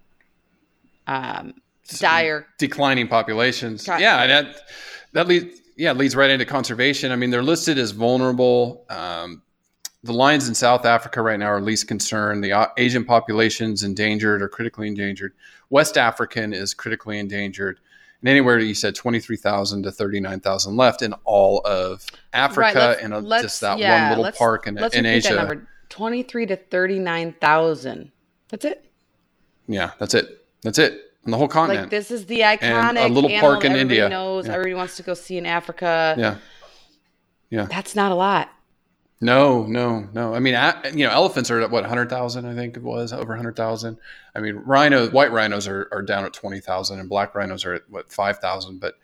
um, 1.07 1.55
dire. 1.99 2.47
declining 2.59 3.09
populations. 3.09 3.87
Got- 3.87 4.01
yeah, 4.01 4.23
and 4.23 4.31
that 4.31 4.57
that 5.13 5.29
leads 5.29 5.61
yeah 5.77 5.93
leads 5.93 6.15
right 6.17 6.29
into 6.31 6.45
conservation. 6.45 7.13
I 7.13 7.17
mean, 7.17 7.31
they're 7.31 7.43
listed 7.43 7.79
as 7.79 7.93
vulnerable. 7.93 8.85
Um, 8.91 9.43
the 10.05 10.13
lions 10.13 10.49
in 10.49 10.55
South 10.55 10.85
Africa 10.85 11.23
right 11.23 11.39
now 11.39 11.47
are 11.47 11.61
least 11.61 11.87
concerned. 11.87 12.43
The 12.43 12.53
uh, 12.53 12.67
Asian 12.77 13.05
population's 13.05 13.83
endangered 13.85 14.43
or 14.43 14.49
critically 14.49 14.89
endangered. 14.89 15.33
West 15.71 15.97
African 15.97 16.53
is 16.53 16.75
critically 16.75 17.19
endangered. 17.19 17.79
And 18.21 18.29
anywhere 18.29 18.59
you 18.59 18.75
said 18.75 18.95
twenty 18.95 19.19
three 19.21 19.37
thousand 19.37 19.83
to 19.85 19.91
thirty 19.93 20.21
nine 20.21 20.41
thousand 20.41 20.77
left 20.77 21.03
in 21.03 21.13
all 21.25 21.61
of 21.65 22.05
Africa 22.33 22.73
let's- 22.79 23.03
and 23.03 23.27
let's- 23.29 23.43
just 23.43 23.61
that 23.63 23.79
yeah, 23.79 24.03
one 24.03 24.09
little 24.11 24.25
let's- 24.25 24.39
park 24.39 24.67
in, 24.67 24.75
Let's 24.77 24.95
in 24.95 25.07
Asia. 25.07 25.35
number: 25.35 25.67
twenty-three 25.89 26.47
to 26.47 26.57
thirty-nine 26.57 27.35
thousand. 27.41 28.13
That's 28.49 28.65
it. 28.65 28.85
Yeah, 29.67 29.93
that's 29.99 30.15
it. 30.15 30.45
That's 30.63 30.79
it. 30.79 31.01
On 31.25 31.31
the 31.31 31.37
whole 31.37 31.49
continent. 31.49 31.85
Like 31.85 31.91
this 31.91 32.11
is 32.11 32.27
the 32.27 32.41
iconic 32.41 33.05
A 33.05 33.09
little 33.09 33.31
park 33.41 33.65
in 33.65 33.73
everybody 33.73 33.81
India. 33.81 34.09
knows. 34.09 34.47
Yeah. 34.47 34.55
Everybody 34.55 34.75
wants 34.75 34.97
to 34.99 35.03
go 35.05 35.15
see 35.15 35.39
in 35.39 35.47
Africa. 35.47 36.15
Yeah. 36.19 36.37
Yeah. 37.51 37.65
That's 37.67 37.95
not 37.97 38.13
a 38.13 38.15
lot. 38.15 38.52
No, 39.23 39.65
no, 39.67 40.09
no. 40.13 40.35
I 40.35 40.41
mean, 40.41 40.55
you 40.95 41.07
know, 41.07 41.13
elephants 41.13 41.49
are 41.49 41.61
at 41.61 41.71
what 41.71 41.85
hundred 41.85 42.11
thousand? 42.11 42.45
I 42.45 42.55
think 42.57 42.77
it 42.77 42.83
was 42.83 43.13
over 43.13 43.37
hundred 43.37 43.55
thousand. 43.55 43.99
I 44.35 44.41
mean, 44.41 44.57
rhino, 44.57 45.09
white 45.11 45.31
rhinos 45.31 45.69
are, 45.69 45.89
are 45.93 46.03
down 46.03 46.25
at 46.25 46.33
twenty 46.33 46.59
thousand, 46.59 46.99
and 46.99 47.09
black 47.09 47.33
rhinos 47.37 47.65
are 47.65 47.75
at 47.75 47.83
what 47.89 48.13
five 48.13 48.39
thousand. 48.41 48.81
But 48.81 48.99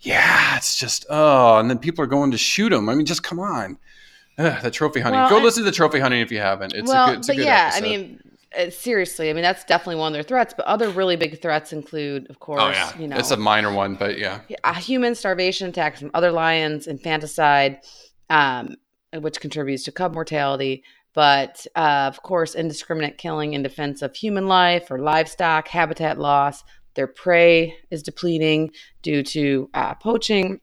yeah, 0.00 0.56
it's 0.56 0.76
just 0.76 1.04
oh, 1.10 1.58
and 1.58 1.68
then 1.68 1.78
people 1.78 2.04
are 2.04 2.08
going 2.08 2.30
to 2.30 2.38
shoot 2.38 2.68
them. 2.68 2.88
I 2.88 2.94
mean, 2.94 3.06
just 3.06 3.24
come 3.24 3.40
on, 3.40 3.76
Ugh, 4.38 4.62
the 4.62 4.70
trophy 4.70 5.00
hunting. 5.00 5.20
Well, 5.20 5.30
Go 5.30 5.36
and- 5.36 5.44
listen 5.44 5.64
to 5.64 5.70
the 5.70 5.74
trophy 5.74 5.98
hunting 5.98 6.20
if 6.20 6.30
you 6.30 6.38
haven't. 6.38 6.72
It's 6.72 6.88
well, 6.88 7.08
a 7.08 7.10
good, 7.10 7.18
it's 7.18 7.28
a 7.28 7.32
but 7.32 7.36
good 7.38 7.44
yeah, 7.46 7.70
episode. 7.72 7.84
I 7.84 7.88
mean, 7.88 8.20
uh, 8.56 8.70
seriously, 8.70 9.30
I 9.30 9.32
mean 9.32 9.42
that's 9.42 9.64
definitely 9.64 9.96
one 9.96 10.12
of 10.12 10.12
their 10.12 10.22
threats. 10.22 10.54
But 10.56 10.66
other 10.66 10.90
really 10.90 11.16
big 11.16 11.42
threats 11.42 11.72
include, 11.72 12.30
of 12.30 12.38
course, 12.38 12.62
oh 12.62 12.70
yeah, 12.70 12.96
you 12.96 13.08
know, 13.08 13.16
it's 13.16 13.32
a 13.32 13.36
minor 13.36 13.72
one, 13.72 13.96
but 13.96 14.16
yeah, 14.16 14.42
human 14.76 15.16
starvation 15.16 15.68
attacks 15.68 15.98
from 15.98 16.12
other 16.14 16.30
lions, 16.30 16.86
infanticide, 16.86 17.80
um, 18.30 18.76
which 19.20 19.40
contributes 19.40 19.84
to 19.84 19.92
cub 19.92 20.14
mortality. 20.14 20.84
But 21.14 21.66
uh, 21.74 22.04
of 22.08 22.22
course, 22.22 22.54
indiscriminate 22.54 23.16
killing 23.16 23.54
in 23.54 23.62
defense 23.62 24.02
of 24.02 24.14
human 24.14 24.46
life 24.48 24.90
or 24.90 24.98
livestock, 24.98 25.68
habitat 25.68 26.18
loss. 26.18 26.62
Their 26.94 27.06
prey 27.06 27.74
is 27.90 28.02
depleting 28.02 28.70
due 29.02 29.22
to 29.22 29.70
uh, 29.72 29.94
poaching. 29.94 30.60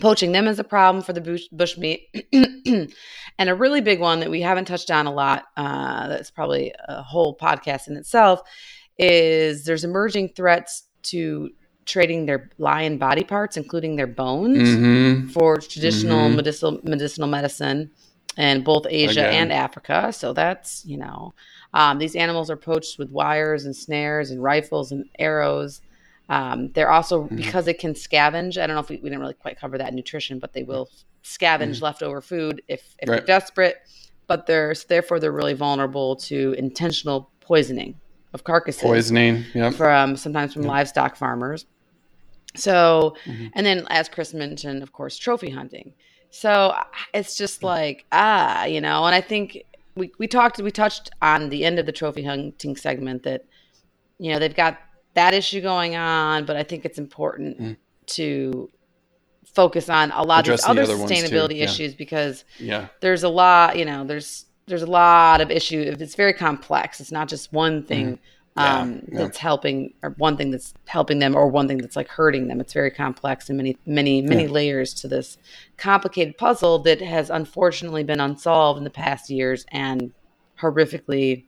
Poaching 0.00 0.32
them 0.32 0.46
is 0.46 0.58
a 0.58 0.64
problem 0.64 1.04
for 1.04 1.12
the 1.12 1.40
bush, 1.52 1.76
meat. 1.76 2.08
and 2.32 3.48
a 3.48 3.54
really 3.54 3.80
big 3.80 4.00
one 4.00 4.20
that 4.20 4.30
we 4.30 4.40
haven't 4.40 4.64
touched 4.64 4.90
on 4.90 5.06
a 5.06 5.12
lot, 5.12 5.44
uh, 5.56 6.08
that's 6.08 6.30
probably 6.30 6.72
a 6.88 7.02
whole 7.02 7.36
podcast 7.36 7.88
in 7.88 7.96
itself, 7.96 8.40
is 8.98 9.64
there's 9.64 9.84
emerging 9.84 10.30
threats 10.34 10.84
to 11.02 11.50
trading 11.90 12.26
their 12.26 12.48
lion 12.58 12.96
body 12.98 13.24
parts, 13.24 13.56
including 13.56 13.96
their 13.96 14.06
bones, 14.06 14.68
Mm-hmm. 14.68 15.28
for 15.30 15.58
traditional 15.58 16.28
Mhm. 16.30 16.36
medicinal 16.36 16.80
medicinal 16.84 17.28
medicine 17.28 17.90
in 18.38 18.62
both 18.62 18.86
Asia 18.88 19.20
Again. 19.28 19.34
and 19.42 19.52
Africa. 19.52 20.12
So 20.12 20.32
that's 20.32 20.84
you 20.86 20.96
know, 20.96 21.34
um, 21.74 21.98
these 21.98 22.14
animals 22.16 22.48
are 22.50 22.56
poached 22.56 22.98
with 22.98 23.10
wires 23.10 23.64
and 23.66 23.74
snares 23.74 24.30
and 24.30 24.42
rifles 24.42 24.92
and 24.92 25.04
arrows. 25.18 25.80
Um, 26.28 26.70
they're 26.74 26.90
also 26.92 27.24
Mm-hmm. 27.24 27.36
because 27.36 27.66
it 27.66 27.78
can 27.80 27.94
scavenge. 27.94 28.56
I 28.60 28.66
don't 28.66 28.76
know 28.76 28.80
if 28.86 28.88
we, 28.88 28.96
we 29.02 29.08
didn't 29.10 29.20
really 29.20 29.34
quite 29.34 29.58
cover 29.60 29.76
that 29.78 29.88
in 29.90 29.96
nutrition, 29.96 30.38
but 30.38 30.52
they 30.52 30.62
will 30.62 30.88
scavenge 31.24 31.82
leftover 31.82 32.20
food 32.20 32.62
if 32.68 32.80
if 32.80 32.86
Mm-hmm. 32.86 33.10
Right. 33.10 33.16
they're 33.26 33.26
desperate. 33.38 33.76
But 34.28 34.46
they're 34.46 34.74
therefore 34.88 35.18
they're 35.18 35.32
really 35.42 35.54
vulnerable 35.54 36.14
to 36.30 36.54
intentional 36.56 37.30
poisoning 37.40 37.96
of 38.32 38.44
carcasses 38.44 38.80
Poisoning. 38.80 39.44
Yep. 39.54 39.74
from 39.74 40.16
sometimes 40.16 40.52
from 40.54 40.62
livestock 40.62 41.16
farmers. 41.16 41.66
So, 42.56 43.14
Mm-hmm. 43.26 43.46
and 43.54 43.66
then 43.66 43.86
as 43.90 44.08
Chris 44.08 44.34
mentioned, 44.34 44.82
of 44.82 44.92
course, 44.92 45.16
trophy 45.16 45.50
hunting. 45.50 45.94
So 46.30 46.74
it's 47.14 47.36
just 47.36 47.62
like 47.62 48.04
ah, 48.12 48.64
you 48.64 48.80
know, 48.80 49.04
and 49.04 49.14
I 49.14 49.20
think 49.20 49.64
we 49.96 50.12
we 50.18 50.26
talked 50.26 50.58
we 50.60 50.70
touched 50.70 51.10
on 51.22 51.48
the 51.48 51.64
end 51.64 51.78
of 51.78 51.86
the 51.86 51.92
trophy 51.92 52.22
hunting 52.24 52.76
segment 52.76 53.22
that 53.24 53.44
you 54.18 54.32
know 54.32 54.38
they've 54.38 54.54
got 54.54 54.78
that 55.14 55.34
issue 55.34 55.60
going 55.60 55.96
on, 55.96 56.44
but 56.44 56.56
I 56.56 56.62
think 56.62 56.84
it's 56.84 56.98
important 56.98 57.78
to 58.06 58.70
focus 59.44 59.88
on 59.88 60.12
a 60.12 60.22
lot 60.22 60.38
Mm. 60.44 60.46
Address 60.46 60.64
of 60.64 60.70
other 60.70 60.82
other 60.82 60.94
sustainability 60.96 61.56
yeah. 61.58 61.64
issues 61.64 61.94
because 61.94 62.44
Yeah. 62.58 62.86
there's 63.00 63.24
a 63.24 63.28
lot 63.28 63.76
you 63.76 63.84
know 63.84 64.04
there's 64.04 64.46
there's 64.66 64.82
a 64.82 64.86
lot 64.86 65.40
of 65.40 65.50
issues 65.50 66.00
it's 66.00 66.14
very 66.14 66.32
complex 66.32 67.00
it's 67.00 67.10
not 67.10 67.26
just 67.28 67.52
one 67.52 67.82
thing 67.82 68.10
Yeah, 68.10 68.16
um, 68.60 69.02
yeah. 69.10 69.18
that's 69.18 69.38
helping 69.38 69.94
or 70.02 70.10
one 70.18 70.36
thing 70.36 70.50
that's 70.50 70.74
helping 70.86 71.18
them 71.18 71.34
or 71.34 71.48
one 71.48 71.66
thing 71.68 71.78
that's 71.78 71.96
like 71.96 72.08
hurting 72.08 72.48
them 72.48 72.60
it's 72.60 72.72
very 72.72 72.90
complex 72.90 73.48
and 73.48 73.56
many 73.56 73.76
many 73.86 74.22
many 74.22 74.46
layers 74.46 74.92
to 74.94 75.08
this 75.08 75.38
complicated 75.76 76.36
puzzle 76.36 76.78
that 76.78 77.00
has 77.00 77.30
unfortunately 77.30 78.04
been 78.04 78.20
unsolved 78.20 78.78
in 78.78 78.84
the 78.84 78.90
past 78.90 79.30
years 79.30 79.64
and 79.72 80.12
horrifically 80.60 81.44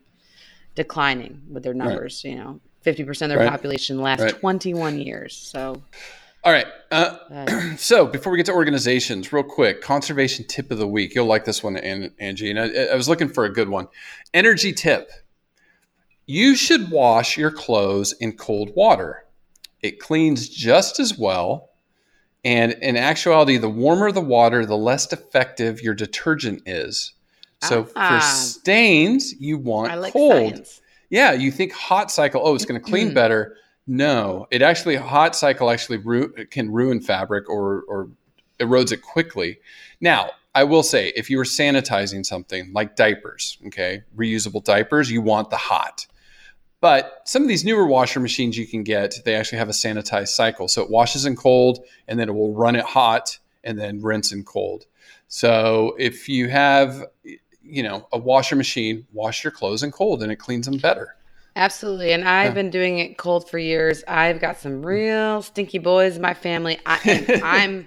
declining 0.75 1.43
with 1.51 1.63
their 1.63 1.75
numbers 1.75 2.25
you 2.25 2.35
know 2.35 2.61
50% 2.85 3.09
of 3.23 3.29
their 3.29 3.39
Right. 3.39 3.49
population 3.49 4.01
last 4.01 4.21
Right. 4.21 4.41
21 4.41 4.99
years 4.99 5.37
so 5.37 5.83
All 6.45 6.53
right. 6.53 6.67
Uh, 6.91 7.19
uh, 7.31 7.77
so 7.77 8.05
before 8.05 8.33
we 8.33 8.37
get 8.37 8.47
to 8.47 8.53
organizations, 8.53 9.33
real 9.33 9.45
quick, 9.45 9.81
conservation 9.81 10.45
tip 10.45 10.73
of 10.73 10.79
the 10.79 10.89
week. 10.89 11.15
You'll 11.15 11.27
like 11.27 11.45
this 11.45 11.63
one, 11.63 11.77
Angie. 11.77 12.51
And 12.51 12.59
I, 12.59 12.87
I 12.93 12.97
was 12.97 13.09
looking 13.09 13.29
for 13.29 13.45
a 13.45 13.53
good 13.53 13.69
one. 13.69 13.87
Energy 14.35 14.73
tip: 14.73 15.09
You 16.27 16.55
should 16.55 16.91
wash 16.91 17.37
your 17.37 17.51
clothes 17.51 18.13
in 18.21 18.33
cold 18.37 18.71
water. 18.75 19.25
It 19.83 19.99
cleans 19.99 20.49
just 20.49 21.01
as 21.01 21.19
well. 21.19 21.71
And 22.45 22.73
in 22.81 22.97
actuality, 22.97 23.57
the 23.57 23.69
warmer 23.69 24.11
the 24.13 24.21
water, 24.21 24.65
the 24.67 24.77
less 24.77 25.13
effective 25.13 25.81
your 25.81 25.95
detergent 25.95 26.63
is. 26.67 27.13
So 27.63 27.89
Ah. 27.95 28.19
for 28.19 28.27
stains, 28.27 29.35
you 29.39 29.59
want 29.59 30.01
like 30.01 30.13
cold. 30.13 30.55
science 30.55 30.81
Yeah, 31.11 31.33
you 31.33 31.51
think 31.53 31.73
hot 31.73 32.11
cycle, 32.11 32.41
oh, 32.43 32.55
it's 32.55 32.65
going 32.65 32.81
to 32.81 32.85
clean 32.91 33.13
better. 33.13 33.57
No, 33.87 34.47
it 34.51 34.63
actually 34.63 34.97
hot 34.97 35.37
cycle 35.37 35.71
actually 35.71 35.99
ru- 35.99 36.33
can 36.51 36.73
ruin 36.73 37.01
fabric 37.01 37.49
or 37.51 37.83
or 37.83 38.09
erodes 38.59 38.93
it 38.93 39.03
quickly. 39.03 39.59
Now, 40.01 40.31
I 40.55 40.65
will 40.65 40.83
say 40.83 41.13
if 41.15 41.29
you 41.29 41.37
were 41.37 41.45
sanitizing 41.45 42.25
something 42.25 42.73
like 42.73 42.97
diapers, 42.97 43.59
okay, 43.67 44.03
reusable 44.17 44.65
diapers, 44.65 45.11
you 45.11 45.21
want 45.21 45.51
the 45.51 45.57
hot. 45.57 46.07
But 46.83 47.23
some 47.25 47.43
of 47.43 47.49
these 47.49 47.65
newer 47.65 47.87
washer 47.87 48.19
machines 48.19 48.59
you 48.59 48.67
can 48.67 48.83
get, 48.83 49.21
they 49.25 49.37
actually 49.37 49.59
have 49.59 49.69
a 49.69 49.73
sanitized 49.73 50.29
cycle. 50.29 50.67
So 50.67 50.83
it 50.83 50.91
washes 50.91 51.25
in 51.25 51.37
cold 51.37 51.79
and 52.09 52.19
then 52.19 52.29
it 52.29 52.33
will 52.33 52.53
run 52.53 52.75
it 52.75 52.85
hot 52.85 53.39
and 53.63 53.79
then 53.79 54.03
rinse 54.03 54.33
in 54.33 54.43
cold. 54.43 54.87
So 55.29 55.95
if 55.99 56.29
you 56.29 56.49
have 56.51 57.07
you 57.63 57.85
know, 57.85 58.09
a 58.13 58.19
washer 58.19 58.57
machine, 58.57 59.07
wash 59.13 59.45
your 59.45 59.53
clothes 59.53 59.85
in 59.85 59.93
cold 59.93 60.25
and 60.25 60.33
it 60.33 60.37
cleans 60.37 60.67
them 60.67 60.79
better. 60.79 61.15
Absolutely. 61.55 62.13
And 62.13 62.29
I've 62.29 62.47
Yeah. 62.51 62.55
been 62.55 62.71
doing 62.71 62.99
it 62.99 63.17
cold 63.17 63.49
for 63.49 63.59
years. 63.59 64.03
I've 64.09 64.41
got 64.41 64.59
some 64.59 64.85
real 64.85 65.43
stinky 65.43 65.79
boys 65.79 66.17
in 66.17 66.23
my 66.23 66.35
family. 66.35 66.81
I, 66.85 67.41
I'm 67.45 67.87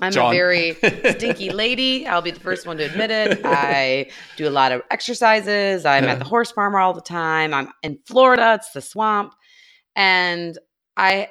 I'm 0.00 0.12
John. 0.12 0.32
a 0.32 0.36
very 0.36 0.74
stinky 1.16 1.50
lady. 1.50 2.06
I'll 2.06 2.22
be 2.22 2.30
the 2.30 2.40
first 2.40 2.66
one 2.66 2.78
to 2.78 2.84
admit 2.84 3.10
it. 3.10 3.40
I 3.44 4.10
do 4.36 4.48
a 4.48 4.50
lot 4.50 4.72
of 4.72 4.82
exercises. 4.90 5.84
I'm 5.84 6.04
at 6.04 6.18
the 6.18 6.24
horse 6.24 6.50
farmer 6.50 6.78
all 6.78 6.94
the 6.94 7.00
time. 7.02 7.52
I'm 7.52 7.68
in 7.82 7.98
Florida. 8.06 8.54
It's 8.54 8.72
the 8.72 8.80
swamp. 8.80 9.34
And 9.94 10.58
I 10.96 11.28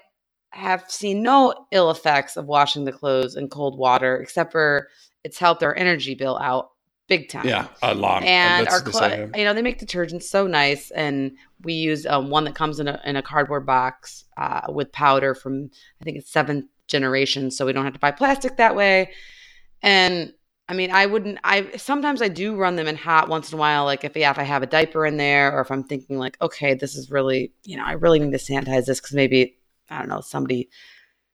have 0.52 0.84
seen 0.90 1.24
no 1.24 1.66
ill 1.72 1.90
effects 1.92 2.38
of 2.38 2.46
washing 2.46 2.86
the 2.86 2.92
clothes 2.92 3.36
in 3.36 3.48
cold 3.50 3.78
water, 3.78 4.18
except 4.18 4.52
for 4.52 4.90
it's 5.24 5.40
helped 5.40 5.64
our 5.64 5.76
energy 5.76 6.14
bill 6.14 6.38
out 6.40 6.70
big 7.08 7.30
time 7.30 7.48
Yeah, 7.48 7.68
a 7.82 7.94
lot. 7.94 8.24
and 8.24 8.66
That's 8.68 8.74
our 8.74 8.82
clothes, 8.82 9.32
you 9.36 9.44
know 9.44 9.54
they 9.54 9.62
make 9.62 9.80
detergents 9.80 10.24
so 10.24 10.48
nice 10.48 10.92
and 10.92 11.34
we 11.64 11.74
use 11.74 12.06
um, 12.06 12.30
one 12.30 12.46
that 12.46 12.56
comes 12.56 12.80
in 12.80 12.88
a, 12.88 13.02
in 13.06 13.18
a 13.18 13.22
cardboard 13.22 13.66
box 13.66 14.24
uh, 14.38 14.62
with 14.70 14.94
powder 14.94 15.36
from 15.36 15.70
i 16.02 16.06
think 16.06 16.16
it's 16.18 16.32
seventh 16.32 16.66
generation 16.92 17.50
so 17.50 17.66
we 17.66 17.74
don't 17.74 17.86
have 17.86 17.94
to 17.94 18.00
buy 18.00 18.12
plastic 18.12 18.58
that 18.58 18.76
way 18.76 19.10
and 19.82 20.34
i 20.70 20.74
mean 20.74 20.92
i 20.92 21.06
wouldn't 21.06 21.40
i 21.44 21.68
sometimes 21.78 22.22
i 22.22 22.28
do 22.28 22.56
run 22.56 22.76
them 22.76 22.88
in 22.88 22.96
hot 22.96 23.30
once 23.30 23.52
in 23.52 23.58
a 23.58 23.60
while 23.60 23.86
like 23.86 24.04
if 24.04 24.16
yeah 24.16 24.30
if 24.30 24.38
i 24.38 24.44
have 24.44 24.62
a 24.62 24.68
diaper 24.68 25.06
in 25.06 25.18
there 25.18 25.56
or 25.56 25.62
if 25.62 25.72
i'm 25.72 25.84
thinking 25.84 26.18
like 26.20 26.38
okay 26.42 26.74
this 26.74 26.96
is 26.96 27.10
really 27.10 27.54
you 27.64 27.78
know 27.78 27.86
i 27.86 27.94
really 27.94 28.20
need 28.20 28.32
to 28.32 28.38
sanitize 28.38 28.86
this 28.86 29.00
because 29.00 29.14
maybe 29.16 29.58
i 29.90 29.98
don't 30.00 30.10
know 30.10 30.22
somebody 30.22 30.70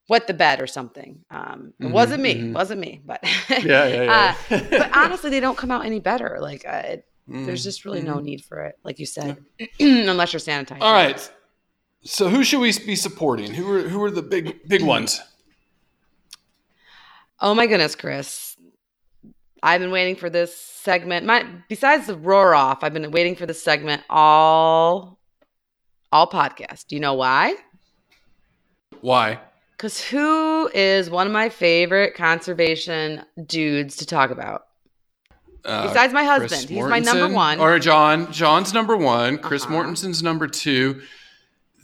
wet 0.09 0.27
the 0.27 0.34
bed 0.34 0.61
or 0.61 0.67
something 0.67 1.25
um 1.31 1.73
it 1.81 1.85
Mhm, 1.88 1.91
wasn't 1.91 2.21
me 2.21 2.35
mhm. 2.35 2.53
wasn't 2.53 2.79
me 2.79 3.01
but 3.05 3.19
Yeah, 3.49 3.85
yeah, 3.88 4.03
yeah. 4.03 4.35
uh, 4.49 4.57
but 4.69 4.89
honestly 4.95 5.29
they 5.29 5.41
don't 5.41 5.57
come 5.57 5.71
out 5.71 5.85
any 5.85 5.99
better 5.99 6.38
like 6.39 6.65
uh, 6.65 6.84
it, 6.85 7.03
Mm. 7.29 7.45
there's 7.45 7.61
just 7.61 7.84
really 7.84 7.99
no 8.01 8.21
need 8.21 8.41
for 8.45 8.63
it, 8.63 8.75
like 8.85 8.99
you 8.99 9.05
said, 9.05 9.35
unless 9.81 10.31
you're 10.31 10.39
sanitizing. 10.39 10.81
All 10.81 10.93
right. 10.93 11.19
So 12.03 12.29
who 12.29 12.41
should 12.45 12.61
we 12.61 12.71
be 12.85 12.95
supporting? 12.95 13.53
Who 13.53 13.69
are 13.69 13.81
who 13.81 14.01
are 14.01 14.09
the 14.11 14.21
big 14.21 14.65
big 14.65 14.81
ones? 14.95 15.19
Oh 17.39 17.53
my 17.53 17.68
goodness, 17.68 17.95
Chris. 17.95 18.55
I've 19.64 19.81
been 19.81 19.91
waiting 19.91 20.15
for 20.15 20.30
this 20.30 20.55
segment. 20.55 21.26
My 21.26 21.45
besides 21.68 22.07
the 22.07 22.15
roar 22.15 22.53
off, 22.55 22.84
I've 22.84 22.93
been 22.93 23.09
waiting 23.11 23.35
for 23.35 23.45
this 23.45 23.61
segment 23.61 24.03
all 24.09 25.19
all 26.11 26.27
podcast. 26.30 26.88
Do 26.88 26.95
you 26.95 26.99
know 27.01 27.14
why? 27.15 27.55
Why? 29.01 29.39
Because 29.72 30.03
who 30.03 30.69
is 30.73 31.09
one 31.09 31.27
of 31.27 31.34
my 31.34 31.49
favorite 31.49 32.15
conservation 32.15 33.23
dudes 33.45 33.97
to 33.97 34.05
talk 34.05 34.31
about? 34.31 34.64
Uh, 35.64 35.88
Besides 35.88 36.14
my 36.14 36.23
husband. 36.23 36.69
He's 36.69 36.84
my 36.85 36.99
number 36.99 37.27
one. 37.27 37.59
Or 37.59 37.77
John. 37.77 38.31
John's 38.31 38.73
number 38.73 38.95
one. 38.97 39.38
Chris 39.38 39.64
Uh-huh. 39.65 39.73
Mortensen's 39.73 40.23
number 40.23 40.47
two. 40.47 41.01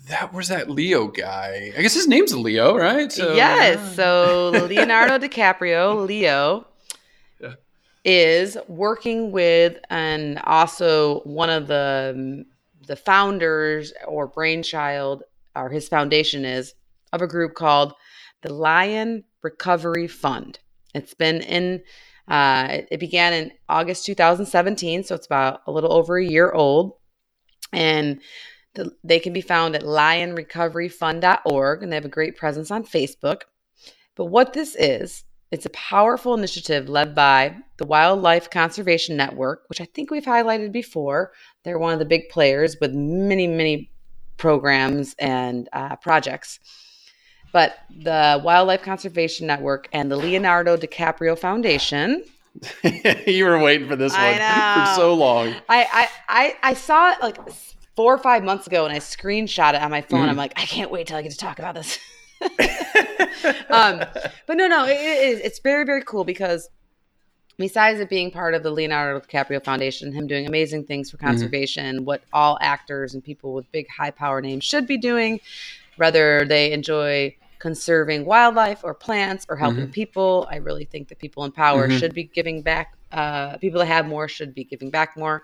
That 0.10 0.34
was 0.34 0.50
that 0.50 0.70
Leo 0.70 1.08
guy. 1.08 1.72
I 1.78 1.82
guess 1.82 1.94
his 1.94 2.08
name's 2.08 2.36
Leo, 2.36 2.76
right? 2.76 3.12
So, 3.12 3.36
yes. 3.36 3.96
So 3.96 4.50
Leonardo 4.70 5.18
DiCaprio, 5.18 6.06
Leo, 6.08 6.68
Yeah. 7.40 7.54
is 8.04 8.58
working 8.68 9.32
with 9.32 9.78
and 9.90 10.40
also 10.40 11.22
one 11.22 11.50
of 11.50 11.68
the 11.68 12.46
the 12.86 12.96
founders 12.98 13.94
or 14.06 14.28
brainchild 14.28 15.24
or 15.56 15.70
his 15.70 15.88
foundation 15.88 16.44
is 16.44 16.74
of 17.14 17.22
a 17.22 17.28
group 17.28 17.54
called 17.54 17.94
the 18.42 18.52
Lion 18.54 19.24
Recovery 19.42 20.08
Fund. 20.08 20.60
It's 20.94 21.14
been 21.14 21.42
in 21.42 21.82
uh, 22.28 22.80
it, 22.92 23.00
began 23.00 23.34
in 23.34 23.52
August 23.70 24.06
2017, 24.06 25.04
so 25.04 25.16
it's 25.16 25.26
about 25.26 25.62
a 25.68 25.72
little 25.72 25.92
over 25.94 26.18
a 26.18 26.26
year 26.26 26.52
old, 26.52 26.94
and 27.74 28.22
they 29.04 29.20
can 29.20 29.34
be 29.34 29.42
found 29.42 29.76
at 29.76 29.84
lionrecoveryfund.org, 29.84 31.84
and 31.84 31.92
they 31.92 31.96
have 31.96 32.06
a 32.06 32.10
great 32.10 32.38
presence 32.38 32.72
on 32.72 32.84
Facebook. 32.84 33.42
But 34.16 34.26
what 34.26 34.54
this 34.54 34.76
is, 34.76 35.24
it's 35.52 35.66
a 35.66 35.72
powerful 35.72 36.34
initiative 36.34 36.90
led 36.90 37.14
by 37.14 37.56
the 37.78 37.86
Wildlife 37.86 38.50
Conservation 38.50 39.16
Network, 39.16 39.64
which 39.68 39.82
I 39.82 39.86
think 39.86 40.10
we've 40.10 40.26
highlighted 40.26 40.72
before. 40.72 41.32
They're 41.64 41.78
one 41.78 41.94
of 41.94 42.00
the 42.00 42.06
big 42.06 42.30
players 42.30 42.78
with 42.82 42.94
many, 42.94 43.48
many 43.48 43.92
programs 44.38 45.16
and 45.20 45.70
uh, 45.74 45.96
projects. 45.98 46.60
But 47.52 47.76
the 47.90 48.42
Wildlife 48.44 48.82
Conservation 48.82 49.46
Network 49.46 49.88
and 49.94 50.10
the 50.10 50.18
Leonardo 50.18 50.76
DiCaprio 50.76 51.38
Foundation 51.38 52.24
you 53.28 53.46
were 53.46 53.60
waiting 53.60 53.88
for 53.88 53.96
this 53.96 54.14
one 54.14 54.36
for 54.88 54.96
so 54.96 55.14
long. 55.14 55.56
I, 55.68 55.88
I, 55.92 56.10
I, 56.30 56.56
I 56.62 56.74
saw 56.74 57.12
it 57.12 57.22
like 57.22 57.38
four 57.96 58.14
or 58.14 58.18
five 58.18 58.44
months 58.44 58.68
ago 58.68 58.86
and 58.86 58.94
I 58.94 59.00
screenshot 59.00 59.74
it 59.76 59.82
on 59.82 59.92
my 59.92 60.02
phone. 60.02 60.26
Mhm. 60.26 60.30
I'm 60.30 60.38
like, 60.38 60.54
I 60.56 60.66
can't 60.66 60.90
wait 60.92 61.08
till 61.08 61.18
I 61.18 61.22
get 61.22 61.32
to 61.32 61.38
talk 61.38 61.60
about 61.60 61.76
this. 61.76 62.00
um, 63.70 64.04
but 64.48 64.58
no, 64.58 64.68
no, 64.68 64.86
it, 64.86 64.92
it 64.92 65.28
is. 65.30 65.40
It's 65.40 65.60
very, 65.60 65.86
very 65.86 66.04
cool 66.04 66.24
because 66.24 66.70
besides 67.58 68.00
it 68.00 68.10
being 68.10 68.32
part 68.32 68.54
of 68.54 68.64
the 68.64 68.72
Leonardo 68.72 69.20
DiCaprio 69.26 69.64
Foundation, 69.64 70.12
him 70.12 70.28
doing 70.28 70.48
amazing 70.48 70.86
things 70.86 71.12
for 71.12 71.18
conservation, 71.18 72.04
what 72.06 72.24
all 72.34 72.58
actors 72.62 73.14
and 73.14 73.24
people 73.24 73.54
with 73.54 73.72
big, 73.72 73.88
high 73.90 74.12
power 74.12 74.42
names 74.42 74.64
should 74.64 74.88
be 74.88 74.98
doing, 74.98 75.40
whether 75.98 76.46
they 76.46 76.72
enjoy 76.72 77.36
conserving 77.60 78.26
wildlife 78.26 78.84
or 78.84 78.94
plants 78.94 79.46
or 79.48 79.56
helping 79.56 79.88
people. 79.90 80.48
I 80.52 80.58
really 80.58 80.84
think 80.84 81.08
that 81.08 81.20
people 81.20 81.46
in 81.46 81.52
power 81.54 81.88
Mhm. 81.88 81.98
should 81.98 82.14
be 82.14 82.26
giving 82.26 82.62
back. 82.62 82.94
Uh, 83.12 83.58
people 83.58 83.80
that 83.80 83.86
have 83.86 84.06
more 84.06 84.28
should 84.28 84.54
be 84.54 84.64
giving 84.66 84.90
back 84.90 85.16
more. 85.16 85.44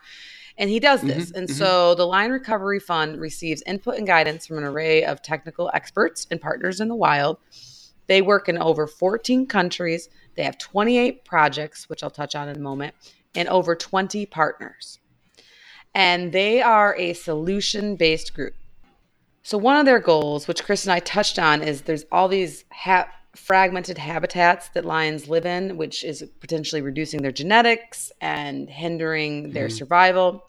And 0.60 0.70
he 0.70 0.82
does 0.82 1.02
this. 1.02 1.32
Mhm, 1.32 1.38
and 1.38 1.48
mhm. 1.48 1.54
so 1.54 1.96
the 1.96 2.06
Lion 2.06 2.32
Recovery 2.32 2.82
Fund 2.82 3.20
receives 3.20 3.64
input 3.66 3.96
and 3.96 4.06
guidance 4.06 4.46
from 4.46 4.58
an 4.58 4.66
array 4.66 5.06
of 5.06 5.22
technical 5.22 5.72
experts 5.74 6.28
and 6.30 6.40
partners 6.40 6.82
in 6.82 6.90
the 6.90 6.96
wild. 6.96 7.38
They 8.08 8.22
work 8.22 8.50
in 8.50 8.58
over 8.58 8.86
14 8.86 9.48
countries. 9.48 10.10
They 10.36 10.44
have 10.44 10.58
28 10.58 11.24
projects, 11.24 11.88
which 11.88 12.04
I'll 12.04 12.10
touch 12.10 12.36
on 12.36 12.50
in 12.50 12.58
a 12.58 12.60
moment, 12.60 12.94
and 13.36 13.48
over 13.48 13.74
20 13.74 14.26
partners. 14.26 15.00
And 15.96 16.34
they 16.34 16.62
are 16.62 16.94
a 16.98 17.14
solution 17.14 17.96
based 17.96 18.34
group. 18.34 18.56
So, 19.44 19.58
one 19.58 19.78
of 19.78 19.86
their 19.86 20.00
goals, 20.00 20.48
which 20.48 20.64
Chris 20.64 20.86
and 20.86 20.92
I 20.92 21.00
touched 21.00 21.40
on, 21.40 21.64
is 21.64 21.84
there's 21.84 22.06
all 22.12 22.28
these 22.28 22.66
ha- 22.72 23.10
fragmented 23.34 23.98
habitats 23.98 24.70
that 24.70 24.86
lions 24.86 25.30
live 25.30 25.46
in, 25.46 25.78
which 25.78 26.04
is 26.04 26.24
potentially 26.42 26.82
reducing 26.82 27.22
their 27.22 27.32
genetics 27.32 28.12
and 28.20 28.70
hindering 28.70 29.52
their 29.52 29.70
survival. 29.70 30.49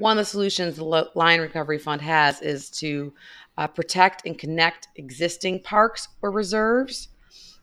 One 0.00 0.16
of 0.16 0.22
the 0.22 0.30
solutions 0.30 0.76
the 0.76 1.10
Lion 1.14 1.42
Recovery 1.42 1.78
Fund 1.78 2.00
has 2.00 2.40
is 2.40 2.70
to 2.70 3.12
uh, 3.58 3.66
protect 3.66 4.24
and 4.24 4.38
connect 4.38 4.88
existing 4.96 5.60
parks 5.60 6.08
or 6.22 6.30
reserves 6.30 7.08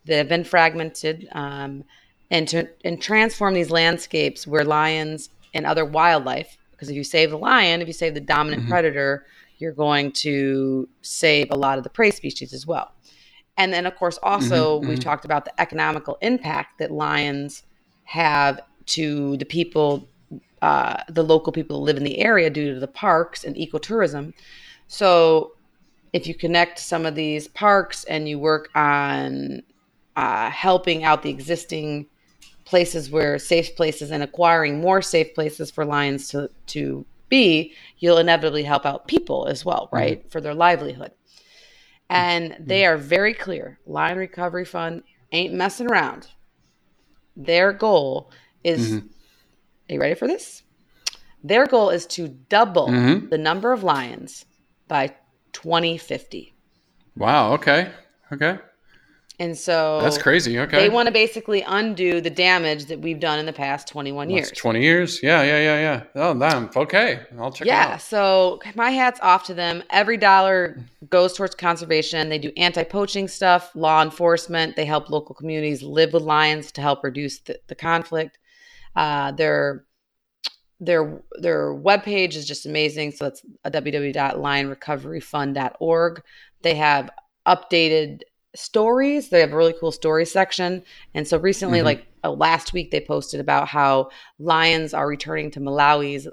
that 0.06 0.18
have 0.18 0.30
been 0.30 0.44
fragmented 0.44 1.28
um, 1.32 1.84
and 2.30 2.48
to 2.50 2.70
and 2.86 3.02
transform 3.02 3.56
these 3.56 3.72
landscapes 3.72 4.46
where 4.46 4.64
lions 4.64 5.32
and 5.56 5.66
other 5.66 5.84
wildlife 5.84 6.60
because 6.72 6.90
if 6.90 6.96
you 6.96 7.04
save 7.04 7.32
the 7.32 7.38
lion 7.40 7.82
if 7.82 7.88
you 7.88 7.94
save 7.94 8.14
the 8.14 8.22
dominant 8.22 8.70
predator 8.70 9.26
you're 9.58 9.72
going 9.72 10.12
to 10.12 10.88
save 11.02 11.50
a 11.50 11.56
lot 11.56 11.80
of 11.80 11.84
the 11.84 11.90
prey 11.90 12.12
species 12.12 12.54
as 12.54 12.68
well. 12.68 12.92
And 13.58 13.74
then 13.74 13.88
of 13.88 13.96
course 13.96 14.20
also 14.22 14.78
we've 14.78 15.00
talked 15.00 15.26
about 15.26 15.46
the 15.46 15.60
economical 15.60 16.20
impact 16.22 16.78
that 16.78 16.92
lions 16.92 17.64
have 18.04 18.62
to 18.86 19.38
the 19.38 19.46
people 19.46 20.08
uh, 20.62 21.02
the 21.10 21.24
local 21.24 21.54
people 21.54 21.78
who 21.78 21.86
live 21.86 21.98
in 21.98 22.04
the 22.04 22.20
area 22.20 22.50
due 22.50 22.74
to 22.74 22.80
the 22.80 22.88
parks 22.88 23.44
and 23.44 23.56
ecotourism 23.56 24.34
so 24.88 25.54
if 26.14 26.26
you 26.26 26.34
connect 26.34 26.80
some 26.80 27.06
of 27.06 27.16
these 27.16 27.48
parks 27.50 28.04
and 28.06 28.28
you 28.28 28.40
work 28.40 28.70
on 28.76 29.62
uh, 30.16 30.50
helping 30.50 31.04
out 31.04 31.22
the 31.22 31.30
existing 31.30 32.08
places 32.66 33.10
where 33.10 33.38
safe 33.38 33.76
places 33.76 34.12
and 34.12 34.24
acquiring 34.24 34.82
more 34.82 35.02
safe 35.02 35.34
places 35.34 35.72
for 35.72 35.86
lions 35.86 36.28
to 36.30 36.50
to 36.68 37.06
be, 37.30 37.74
you'll 38.00 38.18
inevitably 38.18 38.64
help 38.64 38.86
out 38.86 39.08
people 39.08 39.48
as 39.48 39.66
well, 39.66 39.90
right, 39.92 40.24
for 40.32 40.40
their 40.40 40.54
livelihood. 40.54 41.12
And 42.10 42.56
they 42.60 42.86
are 42.86 42.98
very 42.98 43.34
clear. 43.34 43.80
Lion 43.86 44.18
Recovery 44.18 44.64
Fund 44.64 45.04
ain't 45.34 45.54
messing 45.54 45.92
around. 45.92 46.28
Their 47.36 47.74
goal 47.74 48.32
is 48.64 48.94
Mhm. 48.94 49.10
Are 49.90 49.94
you 49.94 50.00
ready 50.00 50.16
for 50.16 50.28
this? 50.28 50.64
Their 51.44 51.66
goal 51.66 51.90
is 51.90 52.06
to 52.08 52.28
double 52.28 52.88
Mhm. 52.88 53.30
the 53.30 53.38
number 53.38 53.72
of 53.72 53.84
lions 53.84 54.46
by 54.88 55.14
2050. 55.54 56.54
Wow. 57.16 57.54
Okay. 57.54 57.90
Okay. 58.32 58.58
And 59.40 59.56
so 59.56 60.00
That's 60.02 60.18
crazy. 60.18 60.58
Okay. 60.60 60.78
They 60.80 60.90
want 60.90 61.06
to 61.06 61.12
basically 61.12 61.62
undo 61.62 62.22
the 62.22 62.30
damage 62.32 62.86
that 62.86 63.00
we've 63.02 63.20
done 63.20 63.38
in 63.38 63.46
the 63.46 63.54
past 63.54 63.88
21 63.88 64.32
years. 64.32 64.48
That's 64.50 64.60
Twenty 64.60 64.82
years. 64.82 65.22
Yeah. 65.22 65.44
Yeah. 65.44 65.60
Yeah. 65.60 65.80
Yeah. 65.80 66.04
Oh, 66.16 66.34
damn. 66.38 66.72
Okay. 66.76 67.20
I'll 67.38 67.52
check. 67.52 67.68
yeah, 67.68 67.82
It 67.84 67.86
out. 67.86 67.90
Yeah. 67.92 67.98
So 67.98 68.60
my 68.74 68.90
hat's 68.90 69.20
off 69.22 69.44
to 69.46 69.54
them. 69.54 69.84
Every 69.92 70.18
dollar 70.18 70.80
goes 71.12 71.34
towards 71.34 71.54
conservation. 71.54 72.30
They 72.30 72.40
do 72.40 72.52
anti-poaching 72.58 73.28
stuff, 73.28 73.70
law 73.76 74.02
enforcement. 74.02 74.76
They 74.76 74.86
help 74.86 75.12
local 75.12 75.36
communities 75.36 75.84
live 75.84 76.14
with 76.14 76.24
lions 76.24 76.72
to 76.72 76.82
help 76.82 77.04
reduce 77.04 77.38
the, 77.40 77.60
the 77.68 77.76
conflict. 77.76 78.40
Uh, 78.96 79.32
their 79.32 79.86
their 80.80 81.22
their 81.40 81.74
webpage 81.74 82.36
is 82.36 82.46
just 82.46 82.66
amazing. 82.66 83.12
So 83.12 83.26
that's 83.26 83.42
www.lionrecoveryfund.org. 83.66 86.22
They 86.62 86.76
have 86.76 87.10
updated 87.46 88.22
stories. 88.56 89.30
They 89.30 89.40
have 89.42 89.54
a 89.54 89.58
really 89.58 89.76
cool 89.80 89.92
story 89.92 90.26
section. 90.26 90.84
And 91.14 91.28
so 91.28 91.38
recently, 91.38 91.80
Mhm. 91.80 91.84
like 91.86 92.06
uh, 92.24 92.32
last 92.32 92.74
week, 92.74 92.92
they 92.92 93.00
posted 93.02 93.40
about 93.40 93.68
how 93.68 94.10
lions 94.40 94.94
are 94.94 95.08
returning 95.08 95.52
to 95.52 95.60
Malawi's 95.60 96.28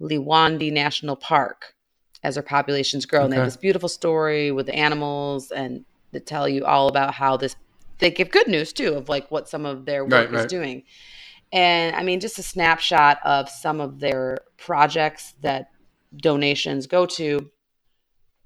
Liwonde 0.00 0.72
National 0.72 1.16
Park 1.16 1.74
as 2.22 2.34
their 2.34 2.42
populations 2.42 3.06
grow. 3.06 3.24
And 3.24 3.32
they 3.32 3.36
have 3.36 3.46
this 3.46 3.56
beautiful 3.56 3.88
story 3.88 4.50
with 4.52 4.66
the 4.66 4.74
animals 4.74 5.50
and 5.50 5.84
they 6.12 6.20
tell 6.20 6.48
you 6.48 6.64
all 6.64 6.88
about 6.88 7.14
how 7.14 7.36
this, 7.36 7.56
they 7.98 8.10
give 8.10 8.30
good 8.30 8.46
news 8.48 8.72
too 8.72 8.94
of 8.94 9.08
like 9.08 9.30
what 9.30 9.48
some 9.48 9.66
of 9.66 9.84
their 9.86 10.04
work 10.04 10.12
Right, 10.12 10.26
is 10.34 10.40
right. 10.42 10.48
doing. 10.48 10.82
And 11.56 11.96
I 11.96 12.02
mean, 12.02 12.20
just 12.20 12.38
a 12.38 12.42
snapshot 12.42 13.18
of 13.24 13.48
some 13.48 13.80
of 13.80 13.98
their 13.98 14.40
projects 14.58 15.32
that 15.40 15.70
donations 16.14 16.86
go 16.86 17.06
to 17.06 17.50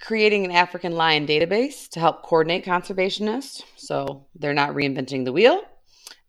creating 0.01 0.45
an 0.45 0.53
African 0.53 0.93
lion 0.93 1.27
database 1.27 1.89
to 1.89 1.99
help 1.99 2.23
coordinate 2.23 2.65
conservationists. 2.65 3.63
So 3.75 4.29
they're 4.37 4.55
not 4.55 4.77
reinventing 4.77 5.25
the 5.25 5.33
wheel. 5.33 5.61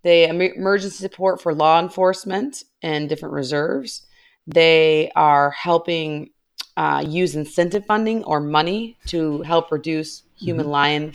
They 0.01 0.27
emergency 0.27 0.97
support 0.97 1.39
for 1.39 1.53
law 1.53 1.79
enforcement 1.79 2.63
and 2.81 3.07
different 3.07 3.35
reserves. 3.35 4.07
They 4.47 5.11
are 5.15 5.51
helping 5.51 6.31
uh, 6.77 7.05
use 7.07 7.35
incentive 7.35 7.85
funding 7.85 8.23
or 8.23 8.39
money 8.39 8.97
to 9.05 9.43
help 9.43 9.71
reduce 9.71 10.23
human 10.35 10.67
lion 10.67 11.13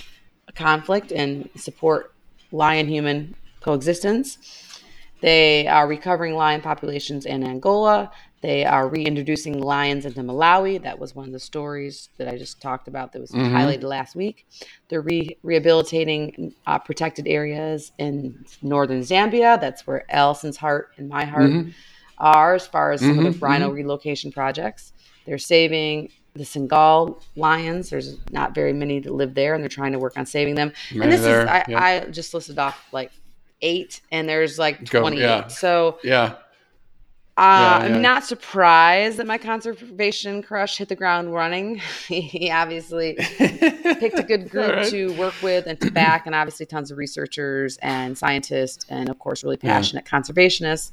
conflict 0.54 1.10
and 1.10 1.50
support 1.56 2.14
lion 2.52 2.86
human 2.86 3.34
coexistence. 3.60 4.38
They 5.26 5.66
are 5.66 5.88
recovering 5.88 6.36
lion 6.36 6.60
populations 6.60 7.26
in 7.26 7.42
Angola. 7.42 8.12
They 8.42 8.64
are 8.64 8.88
reintroducing 8.88 9.60
lions 9.60 10.06
into 10.06 10.20
Malawi. 10.20 10.80
That 10.80 11.00
was 11.00 11.16
one 11.16 11.26
of 11.26 11.32
the 11.32 11.40
stories 11.40 12.10
that 12.16 12.28
I 12.28 12.38
just 12.38 12.60
talked 12.60 12.86
about 12.86 13.12
that 13.12 13.20
was 13.20 13.32
Mhm. 13.32 13.50
highlighted 13.50 13.82
last 13.82 14.14
week. 14.14 14.46
They're 14.88 15.00
re- 15.00 15.36
rehabilitating 15.42 16.54
uh, 16.64 16.78
protected 16.78 17.26
areas 17.26 17.90
in 17.98 18.44
northern 18.62 19.00
Zambia. 19.00 19.60
That's 19.60 19.84
where 19.84 20.04
Allison's 20.10 20.58
heart 20.58 20.90
and 20.96 21.08
my 21.08 21.24
heart 21.24 21.50
Mhm. 21.50 21.72
are, 22.18 22.54
as 22.54 22.68
far 22.68 22.92
as 22.92 23.00
some 23.00 23.18
of 23.18 23.24
Mhm, 23.24 23.32
the 23.32 23.38
rhino 23.40 23.70
relocation 23.70 24.30
projects. 24.30 24.92
They're 25.26 25.38
saving 25.38 26.10
the 26.34 26.44
Senegal 26.44 27.20
lions. 27.34 27.90
There's 27.90 28.16
not 28.30 28.54
very 28.54 28.72
many 28.72 29.00
that 29.00 29.12
live 29.12 29.34
there, 29.34 29.54
and 29.54 29.60
they're 29.64 29.68
trying 29.68 29.90
to 29.90 29.98
work 29.98 30.16
on 30.16 30.24
saving 30.24 30.54
them. 30.54 30.72
Many 30.94 31.02
and 31.02 31.12
this 31.12 31.26
is 31.26 31.48
I, 31.48 31.64
yeah. 31.66 31.82
I 31.82 32.00
just 32.10 32.32
listed 32.32 32.60
off 32.60 32.86
like 32.92 33.10
eight, 33.62 34.00
and 34.10 34.28
there's 34.28 34.58
like 34.58 34.88
Go, 34.90 35.00
28. 35.00 35.20
yeah. 35.22 35.46
So 35.48 35.98
Yeah. 36.04 36.34
uh, 37.38 37.38
Yeah, 37.38 37.76
I'm 37.94 38.02
not 38.02 38.24
surprised 38.24 39.18
that 39.18 39.26
my 39.26 39.38
conservation 39.38 40.42
crush 40.42 40.78
hit 40.78 40.88
the 40.88 40.94
ground 40.96 41.32
running. 41.34 41.76
he 42.08 42.50
obviously 42.50 43.14
picked 43.38 44.18
a 44.18 44.22
good 44.22 44.48
group 44.50 44.72
right. 44.74 44.88
to 44.90 45.12
work 45.18 45.34
with 45.42 45.66
and 45.66 45.80
to 45.80 45.90
back, 45.90 46.26
and 46.26 46.34
obviously 46.34 46.66
tons 46.66 46.90
of 46.90 46.98
researchers 46.98 47.78
and 47.82 48.16
scientists, 48.16 48.84
and 48.88 49.08
of 49.08 49.18
course, 49.18 49.42
really 49.44 49.58
Yeah. 49.62 49.74
passionate 49.74 50.04
conservationists 50.04 50.92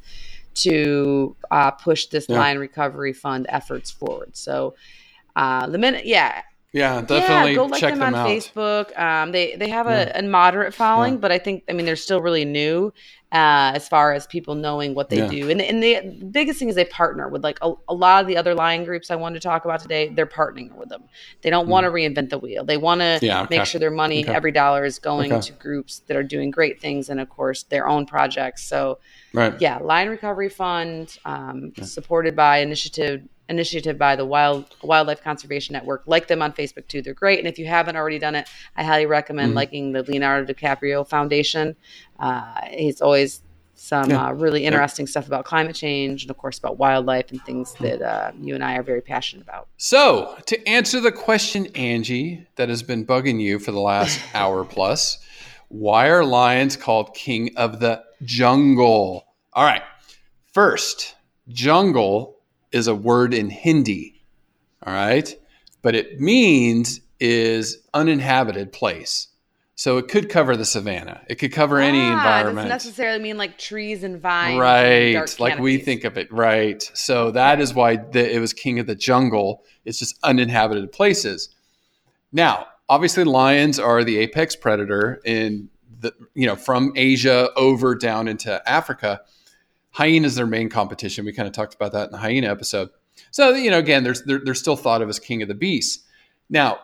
to 0.56 1.36
uh, 1.52 1.72
push 1.72 2.06
this 2.08 2.28
Yeah. 2.30 2.38
lion 2.40 2.60
recovery 2.60 3.14
fund 3.14 3.46
efforts 3.50 3.90
forward. 3.92 4.36
So, 4.38 4.76
uh, 5.36 5.68
the 5.68 5.78
minute, 5.80 6.06
yeah, 6.06 6.42
Yeah. 6.74 7.02
Definitely 7.02 7.52
yeah, 7.52 7.56
go 7.56 7.66
like 7.66 7.80
check 7.80 7.92
them, 7.92 8.00
them, 8.00 8.16
on 8.16 8.20
out. 8.22 8.28
Facebook. 8.28 9.00
Um, 9.00 9.32
they 9.32 9.56
they 9.56 9.70
have 9.70 9.88
a, 9.88 10.12
Yeah. 10.14 10.20
a 10.20 10.22
moderate 10.24 10.74
following, 10.74 11.14
Yeah. 11.14 11.20
but 11.20 11.32
I 11.32 11.38
think 11.38 11.64
I 11.70 11.74
mean 11.74 11.86
they're 11.86 11.96
still 11.96 12.20
really 12.22 12.46
new 12.46 12.92
uh, 13.32 13.72
as 13.76 13.88
far 13.88 14.14
as 14.14 14.28
people 14.28 14.54
knowing 14.54 14.94
what 14.96 15.10
they 15.10 15.18
Yeah. 15.18 15.28
do. 15.28 15.50
And 15.52 15.62
and 15.62 15.82
the 15.84 16.02
biggest 16.32 16.58
thing 16.60 16.70
is 16.70 16.76
they 16.76 16.86
partner 16.86 17.30
with 17.30 17.44
like 17.44 17.60
a, 17.62 17.74
a 17.88 17.94
lot 17.94 18.22
of 18.22 18.28
the 18.28 18.38
other 18.38 18.56
lion 18.56 18.86
groups 18.86 19.12
I 19.12 19.16
wanted 19.16 19.42
to 19.42 19.48
talk 19.48 19.66
about 19.66 19.82
today. 19.82 20.10
They're 20.10 20.26
partnering 20.26 20.76
with 20.76 20.90
them. 20.90 21.04
They 21.42 21.52
don't 21.52 21.68
want 21.68 21.84
to 21.86 21.92
reinvent 21.92 22.30
the 22.30 22.40
wheel. 22.40 22.64
They 22.64 22.78
want 22.78 23.02
to 23.02 23.20
Mm. 23.22 23.44
Okay. 23.46 23.58
make 23.58 23.66
sure 23.68 23.80
their 23.80 23.92
money, 23.92 24.24
Okay. 24.24 24.34
every 24.34 24.52
dollar, 24.52 24.84
is 24.84 24.98
going 24.98 25.32
Okay. 25.32 25.42
to 25.42 25.54
groups 25.54 26.00
that 26.08 26.18
are 26.18 26.24
doing 26.24 26.50
great 26.50 26.82
things, 26.82 27.08
and 27.10 27.20
of 27.20 27.30
course 27.30 27.64
their 27.64 27.88
own 27.88 28.06
projects. 28.08 28.64
So 28.64 28.98
Right. 29.34 29.54
yeah, 29.60 29.78
Lion 29.78 30.10
Recovery 30.10 30.50
Fund, 30.50 31.18
um, 31.26 31.72
supported 31.84 32.36
by 32.36 32.58
initiative 32.60 33.22
initiative 33.54 33.98
by 33.98 34.16
the 34.16 34.26
Wild 34.26 34.66
Wildlife 34.84 35.22
Conservation 35.24 35.74
Network. 35.74 36.04
Like 36.06 36.28
them 36.28 36.42
on 36.42 36.52
Facebook 36.54 36.88
too; 36.88 37.02
they're 37.02 37.14
great. 37.14 37.40
And 37.40 37.48
if 37.48 37.58
you 37.58 37.66
haven't 37.66 37.96
already 37.96 38.20
done 38.20 38.36
it, 38.36 38.50
I 38.76 38.84
highly 38.84 39.06
recommend 39.06 39.54
Mhm. 39.54 39.56
liking 39.56 39.92
the 39.94 40.04
Leonardo 40.04 40.52
DiCaprio 40.54 41.08
Foundation. 41.08 41.76
Uh, 42.20 42.56
he's 42.72 43.02
always 43.02 43.42
some 43.76 44.10
Yeah. 44.12 44.28
uh, 44.28 44.32
really 44.32 44.64
interesting 44.66 45.08
stuff 45.08 45.28
about 45.28 45.44
climate 45.46 45.76
change 45.76 46.24
and, 46.24 46.32
of 46.32 46.38
course, 46.38 46.58
about 46.58 46.78
wildlife 46.78 47.32
and 47.32 47.44
things 47.46 47.76
that 47.82 48.02
uh, 48.02 48.32
you 48.42 48.56
and 48.56 48.64
I 48.64 48.76
are 48.78 48.84
very 48.84 49.02
passionate 49.02 49.42
about. 49.44 49.68
So, 49.78 50.38
to 50.46 50.68
answer 50.70 51.00
the 51.02 51.12
question, 51.12 51.68
Angie, 51.76 52.46
that 52.56 52.70
has 52.70 52.82
been 52.84 53.06
bugging 53.06 53.42
you 53.42 53.60
for 53.60 53.72
the 53.72 53.80
last 53.82 54.20
hour 54.36 54.64
plus, 54.64 55.18
why 55.70 56.08
are 56.10 56.24
lions 56.24 56.78
called 56.78 57.14
king 57.16 57.50
of 57.58 57.80
the 57.80 58.04
jungle? 58.24 59.26
All 59.54 59.66
right. 59.66 59.82
First, 60.54 61.16
jungle 61.50 62.33
is 62.74 62.88
a 62.88 62.96
word 62.96 63.34
in 63.34 63.50
Hindi. 63.50 64.22
All 64.86 64.94
right. 64.94 65.34
But 65.82 65.96
it 65.96 66.20
means 66.20 67.02
is 67.20 67.78
uninhabited 67.94 68.72
place. 68.74 69.28
So 69.76 69.98
it 69.98 70.08
could 70.08 70.30
cover 70.30 70.56
the 70.56 70.66
savannah. 70.66 71.22
It 71.28 71.36
could 71.36 71.52
cover 71.52 71.80
any 71.80 72.00
Ah, 72.00 72.14
environment. 72.18 72.70
Doesn't 72.70 72.70
necessarily 72.70 73.20
mean 73.22 73.38
like 73.38 73.58
trees 73.58 74.04
and 74.04 74.20
vines. 74.22 74.60
right 74.60 75.14
dark 75.14 75.40
like 75.40 75.60
we 75.60 75.78
think 75.78 76.04
of 76.04 76.18
it 76.18 76.32
right 76.32 76.82
so 76.94 77.32
that 77.32 77.60
is 77.60 77.74
why 77.74 77.96
the, 77.98 78.34
it 78.36 78.40
was 78.40 78.54
king 78.54 78.78
of 78.80 78.86
the 78.88 78.96
jungle 78.96 79.64
it's 79.84 79.98
just 80.00 80.18
uninhabited 80.24 80.92
places 80.92 81.50
now 82.32 82.68
obviously 82.88 83.24
lions 83.24 83.80
are 83.80 84.04
the 84.04 84.18
apex 84.20 84.56
predator 84.56 85.20
in 85.26 85.70
the 86.02 86.14
you 86.36 86.46
know 86.46 86.56
from 86.56 86.94
asia 86.96 87.50
over 87.56 87.96
down 87.96 88.28
into 88.28 88.62
africa 88.70 89.22
hyenas 89.94 90.36
their 90.36 90.46
main 90.46 90.70
competition 90.70 91.24
we 91.26 91.32
kind 91.34 91.48
of 91.48 91.54
talked 91.54 91.74
about 91.74 91.92
that 91.94 92.06
in 92.08 92.12
the 92.12 92.18
hyena 92.18 92.48
episode 92.50 92.90
so 93.32 93.52
you 93.56 93.72
know 93.72 93.80
again 93.80 94.04
there's 94.04 94.22
they're, 94.24 94.42
they're 94.44 94.54
still 94.54 94.76
thought 94.76 95.02
of 95.02 95.08
as 95.10 95.20
king 95.20 95.42
of 95.42 95.48
the 95.48 95.54
beasts 95.56 96.04
now 96.50 96.78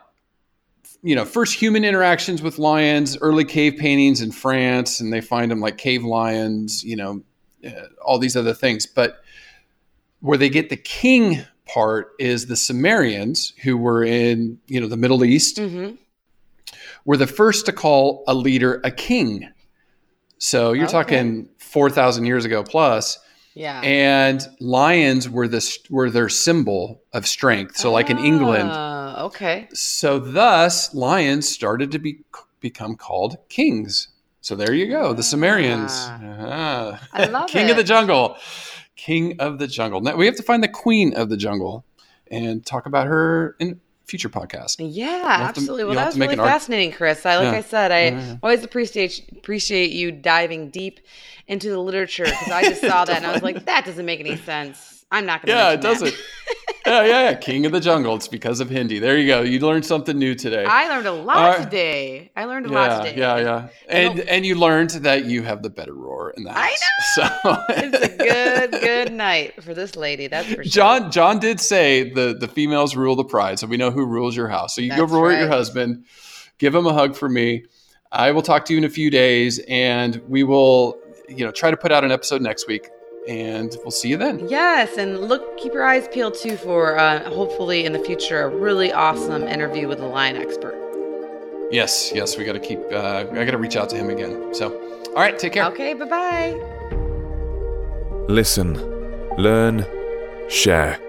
you 1.01 1.15
know, 1.15 1.23
first 1.23 1.53
human 1.53 1.85
interactions 1.85 2.41
with 2.41 2.59
lions, 2.59 3.17
early 3.21 3.45
cave 3.45 3.77
paintings 3.77 4.21
in 4.21 4.33
France, 4.33 4.99
and 4.99 5.13
they 5.13 5.21
find 5.21 5.49
them 5.49 5.61
like 5.61 5.77
cave 5.77 6.03
lions, 6.03 6.83
you 6.83 6.97
know, 6.97 7.21
uh, 7.65 7.69
all 8.03 8.19
these 8.19 8.35
other 8.35 8.53
things. 8.53 8.85
But 8.85 9.21
where 10.19 10.37
they 10.37 10.49
get 10.49 10.69
the 10.69 10.75
king 10.75 11.45
part 11.65 12.11
is 12.19 12.47
the 12.47 12.57
Sumerians, 12.57 13.53
who 13.63 13.77
were 13.77 14.03
in, 14.03 14.59
you 14.67 14.81
know, 14.81 14.87
the 14.87 14.97
Middle 14.97 15.23
East, 15.23 15.57
Mhm. 15.57 15.97
were 17.05 17.17
the 17.17 17.27
first 17.27 17.65
to 17.67 17.71
call 17.71 18.23
a 18.27 18.33
leader 18.33 18.81
a 18.83 18.91
king. 18.91 19.47
So 20.37 20.73
you're 20.73 20.83
Okay. 20.85 20.91
talking 20.91 21.49
4,000 21.69 22.25
years 22.25 22.45
ago 22.45 22.63
plus. 22.63 23.19
Yeah. 23.53 23.81
And 23.81 24.41
lions 24.59 25.27
were 25.29 25.47
the 25.47 25.61
were 25.89 26.09
their 26.09 26.29
symbol 26.29 27.01
of 27.13 27.27
strength. 27.27 27.77
So 27.77 27.91
like 27.91 28.09
in 28.09 28.17
England, 28.17 28.69
Ah, 28.71 29.23
okay. 29.25 29.67
so 29.73 30.19
thus 30.19 30.93
lions 30.93 31.47
started 31.49 31.91
to 31.91 31.99
be 31.99 32.19
become 32.61 32.95
called 32.95 33.37
kings. 33.49 34.09
So 34.41 34.55
there 34.55 34.73
you 34.73 34.87
go, 34.87 35.13
the 35.13 35.23
Sumerians. 35.23 35.91
Ah. 35.93 37.01
I 37.11 37.25
love 37.25 37.49
King 37.49 37.69
of 37.69 37.75
the 37.77 37.83
jungle. 37.83 38.37
King 38.95 39.35
of 39.39 39.59
the 39.59 39.67
jungle. 39.67 39.99
Now 40.01 40.15
we 40.15 40.25
have 40.25 40.35
to 40.35 40.43
find 40.43 40.63
the 40.63 40.67
queen 40.69 41.13
of 41.13 41.29
the 41.29 41.37
jungle 41.37 41.83
and 42.31 42.65
talk 42.65 42.85
about 42.85 43.07
her 43.07 43.55
in 43.59 43.81
future 44.09 44.29
podcast. 44.29 44.75
Yeah, 44.79 45.07
have 45.37 45.53
to- 45.53 45.59
absolutely. 45.59 45.85
Well, 45.85 45.95
that 45.95 46.07
was 46.07 46.19
really 46.19 46.35
fascinating, 46.35 46.91
Chris. 46.91 47.25
I, 47.25 47.37
like 47.37 47.51
Yeah. 47.51 47.57
I 47.57 47.61
said, 47.61 47.91
I 47.91 47.99
Yeah, 48.05 48.09
yeah. 48.27 48.35
always 48.43 48.63
appreciate 48.63 49.29
appreciate 49.37 49.91
you 49.91 50.11
diving 50.11 50.69
deep 50.69 50.99
into 51.47 51.69
the 51.69 51.79
literature 51.79 52.25
because 52.25 52.51
I 52.51 52.63
just 52.63 52.81
saw 52.81 53.05
that 53.05 53.17
and 53.17 53.25
I 53.25 53.31
was 53.33 53.41
like, 53.43 53.65
that 53.71 53.85
doesn't 53.85 54.05
make 54.05 54.19
any 54.19 54.35
sense. 54.37 55.05
I'm 55.11 55.25
not 55.25 55.43
going 55.45 55.55
to. 55.55 55.61
Yeah, 55.63 55.71
it 55.71 55.81
doesn't. 55.81 56.13
yeah, 56.85 57.03
yeah, 57.03 57.29
yeah. 57.29 57.33
King 57.35 57.65
of 57.65 57.71
the 57.71 57.79
jungle. 57.79 58.15
It's 58.15 58.27
because 58.27 58.59
of 58.59 58.69
Hindi. 58.69 58.99
There 58.99 59.17
you 59.17 59.27
go. 59.27 59.41
You 59.41 59.59
learned 59.59 59.85
something 59.85 60.17
new 60.17 60.35
today. 60.35 60.65
I 60.65 60.89
learned 60.89 61.07
a 61.07 61.11
lot 61.11 61.57
right. 61.57 61.63
today. 61.63 62.31
I 62.35 62.45
learned 62.45 62.65
a 62.67 62.69
lot 62.69 62.89
yeah, 62.89 63.09
today. 63.09 63.19
yeah, 63.19 63.37
yeah. 63.37 63.67
And 63.87 64.17
know- 64.17 64.23
and 64.27 64.45
you 64.45 64.55
learned 64.55 64.91
that 64.91 65.25
you 65.25 65.43
have 65.43 65.61
the 65.61 65.69
better 65.69 65.93
roar 65.93 66.31
in 66.31 66.43
the 66.43 66.53
house. 66.53 66.69
I 66.69 66.69
know. 66.69 67.35
So 67.45 67.63
It's 67.69 68.13
a 68.13 68.17
good, 68.17 68.71
good 68.81 69.13
night 69.13 69.63
for 69.63 69.73
this 69.73 69.95
lady. 69.95 70.27
That's 70.27 70.47
for 70.47 70.55
sure. 70.55 70.63
John 70.63 71.11
John 71.11 71.39
did 71.39 71.59
say 71.59 72.09
the 72.09 72.35
the 72.39 72.47
females 72.47 72.95
rule 72.95 73.15
the 73.15 73.23
pride, 73.23 73.59
so 73.59 73.67
we 73.67 73.77
know 73.77 73.91
who 73.91 74.05
rules 74.05 74.35
your 74.35 74.47
house. 74.47 74.75
So 74.75 74.81
you 74.81 74.89
go 74.89 75.01
That's 75.01 75.11
roar 75.11 75.31
at 75.31 75.39
your 75.39 75.49
husband, 75.49 76.05
give 76.57 76.73
him 76.73 76.85
a 76.85 76.93
hug 76.93 77.15
for 77.15 77.29
me. 77.29 77.65
I 78.11 78.31
will 78.31 78.41
talk 78.41 78.65
to 78.65 78.73
you 78.73 78.79
in 78.79 78.85
a 78.85 78.89
few 78.89 79.11
days, 79.11 79.59
and 79.67 80.21
we 80.27 80.43
will, 80.43 80.97
you 81.27 81.45
know, 81.45 81.51
try 81.51 81.69
to 81.69 81.77
put 81.77 81.91
out 81.91 82.03
an 82.03 82.11
episode 82.11 82.41
next 82.41 82.67
week, 82.67 82.89
and 83.27 83.75
we'll 83.83 83.91
see 83.91 84.09
you 84.09 84.17
then. 84.17 84.47
Yes, 84.49 84.97
and 84.97 85.19
look, 85.19 85.57
keep 85.57 85.73
your 85.73 85.83
eyes 85.83 86.07
peeled 86.11 86.35
too 86.35 86.57
for 86.57 86.97
uh, 86.97 87.23
hopefully 87.29 87.85
in 87.85 87.93
the 87.93 87.99
future 87.99 88.41
a 88.43 88.49
really 88.49 88.91
awesome 88.91 89.43
interview 89.43 89.87
with 89.87 89.99
a 89.99 90.07
lion 90.07 90.35
expert. 90.37 90.75
Yes, 91.71 92.11
yes, 92.13 92.37
we 92.37 92.45
got 92.45 92.53
to 92.53 92.59
keep. 92.59 92.79
Uh, 92.91 93.25
I 93.31 93.45
got 93.45 93.51
to 93.51 93.57
reach 93.57 93.75
out 93.75 93.89
to 93.89 93.95
him 93.95 94.09
again. 94.09 94.53
So, 94.53 94.79
all 95.09 95.21
right, 95.21 95.37
take 95.37 95.53
care. 95.53 95.65
Okay, 95.65 95.93
bye 95.93 96.05
bye. 96.05 96.79
Listen, 98.27 98.73
learn, 99.37 99.85
share. 100.49 100.99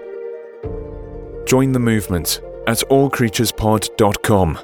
Join 1.45 1.71
the 1.71 1.79
movement 1.79 2.41
at 2.67 2.77
allcreaturespod.com. 2.89 4.59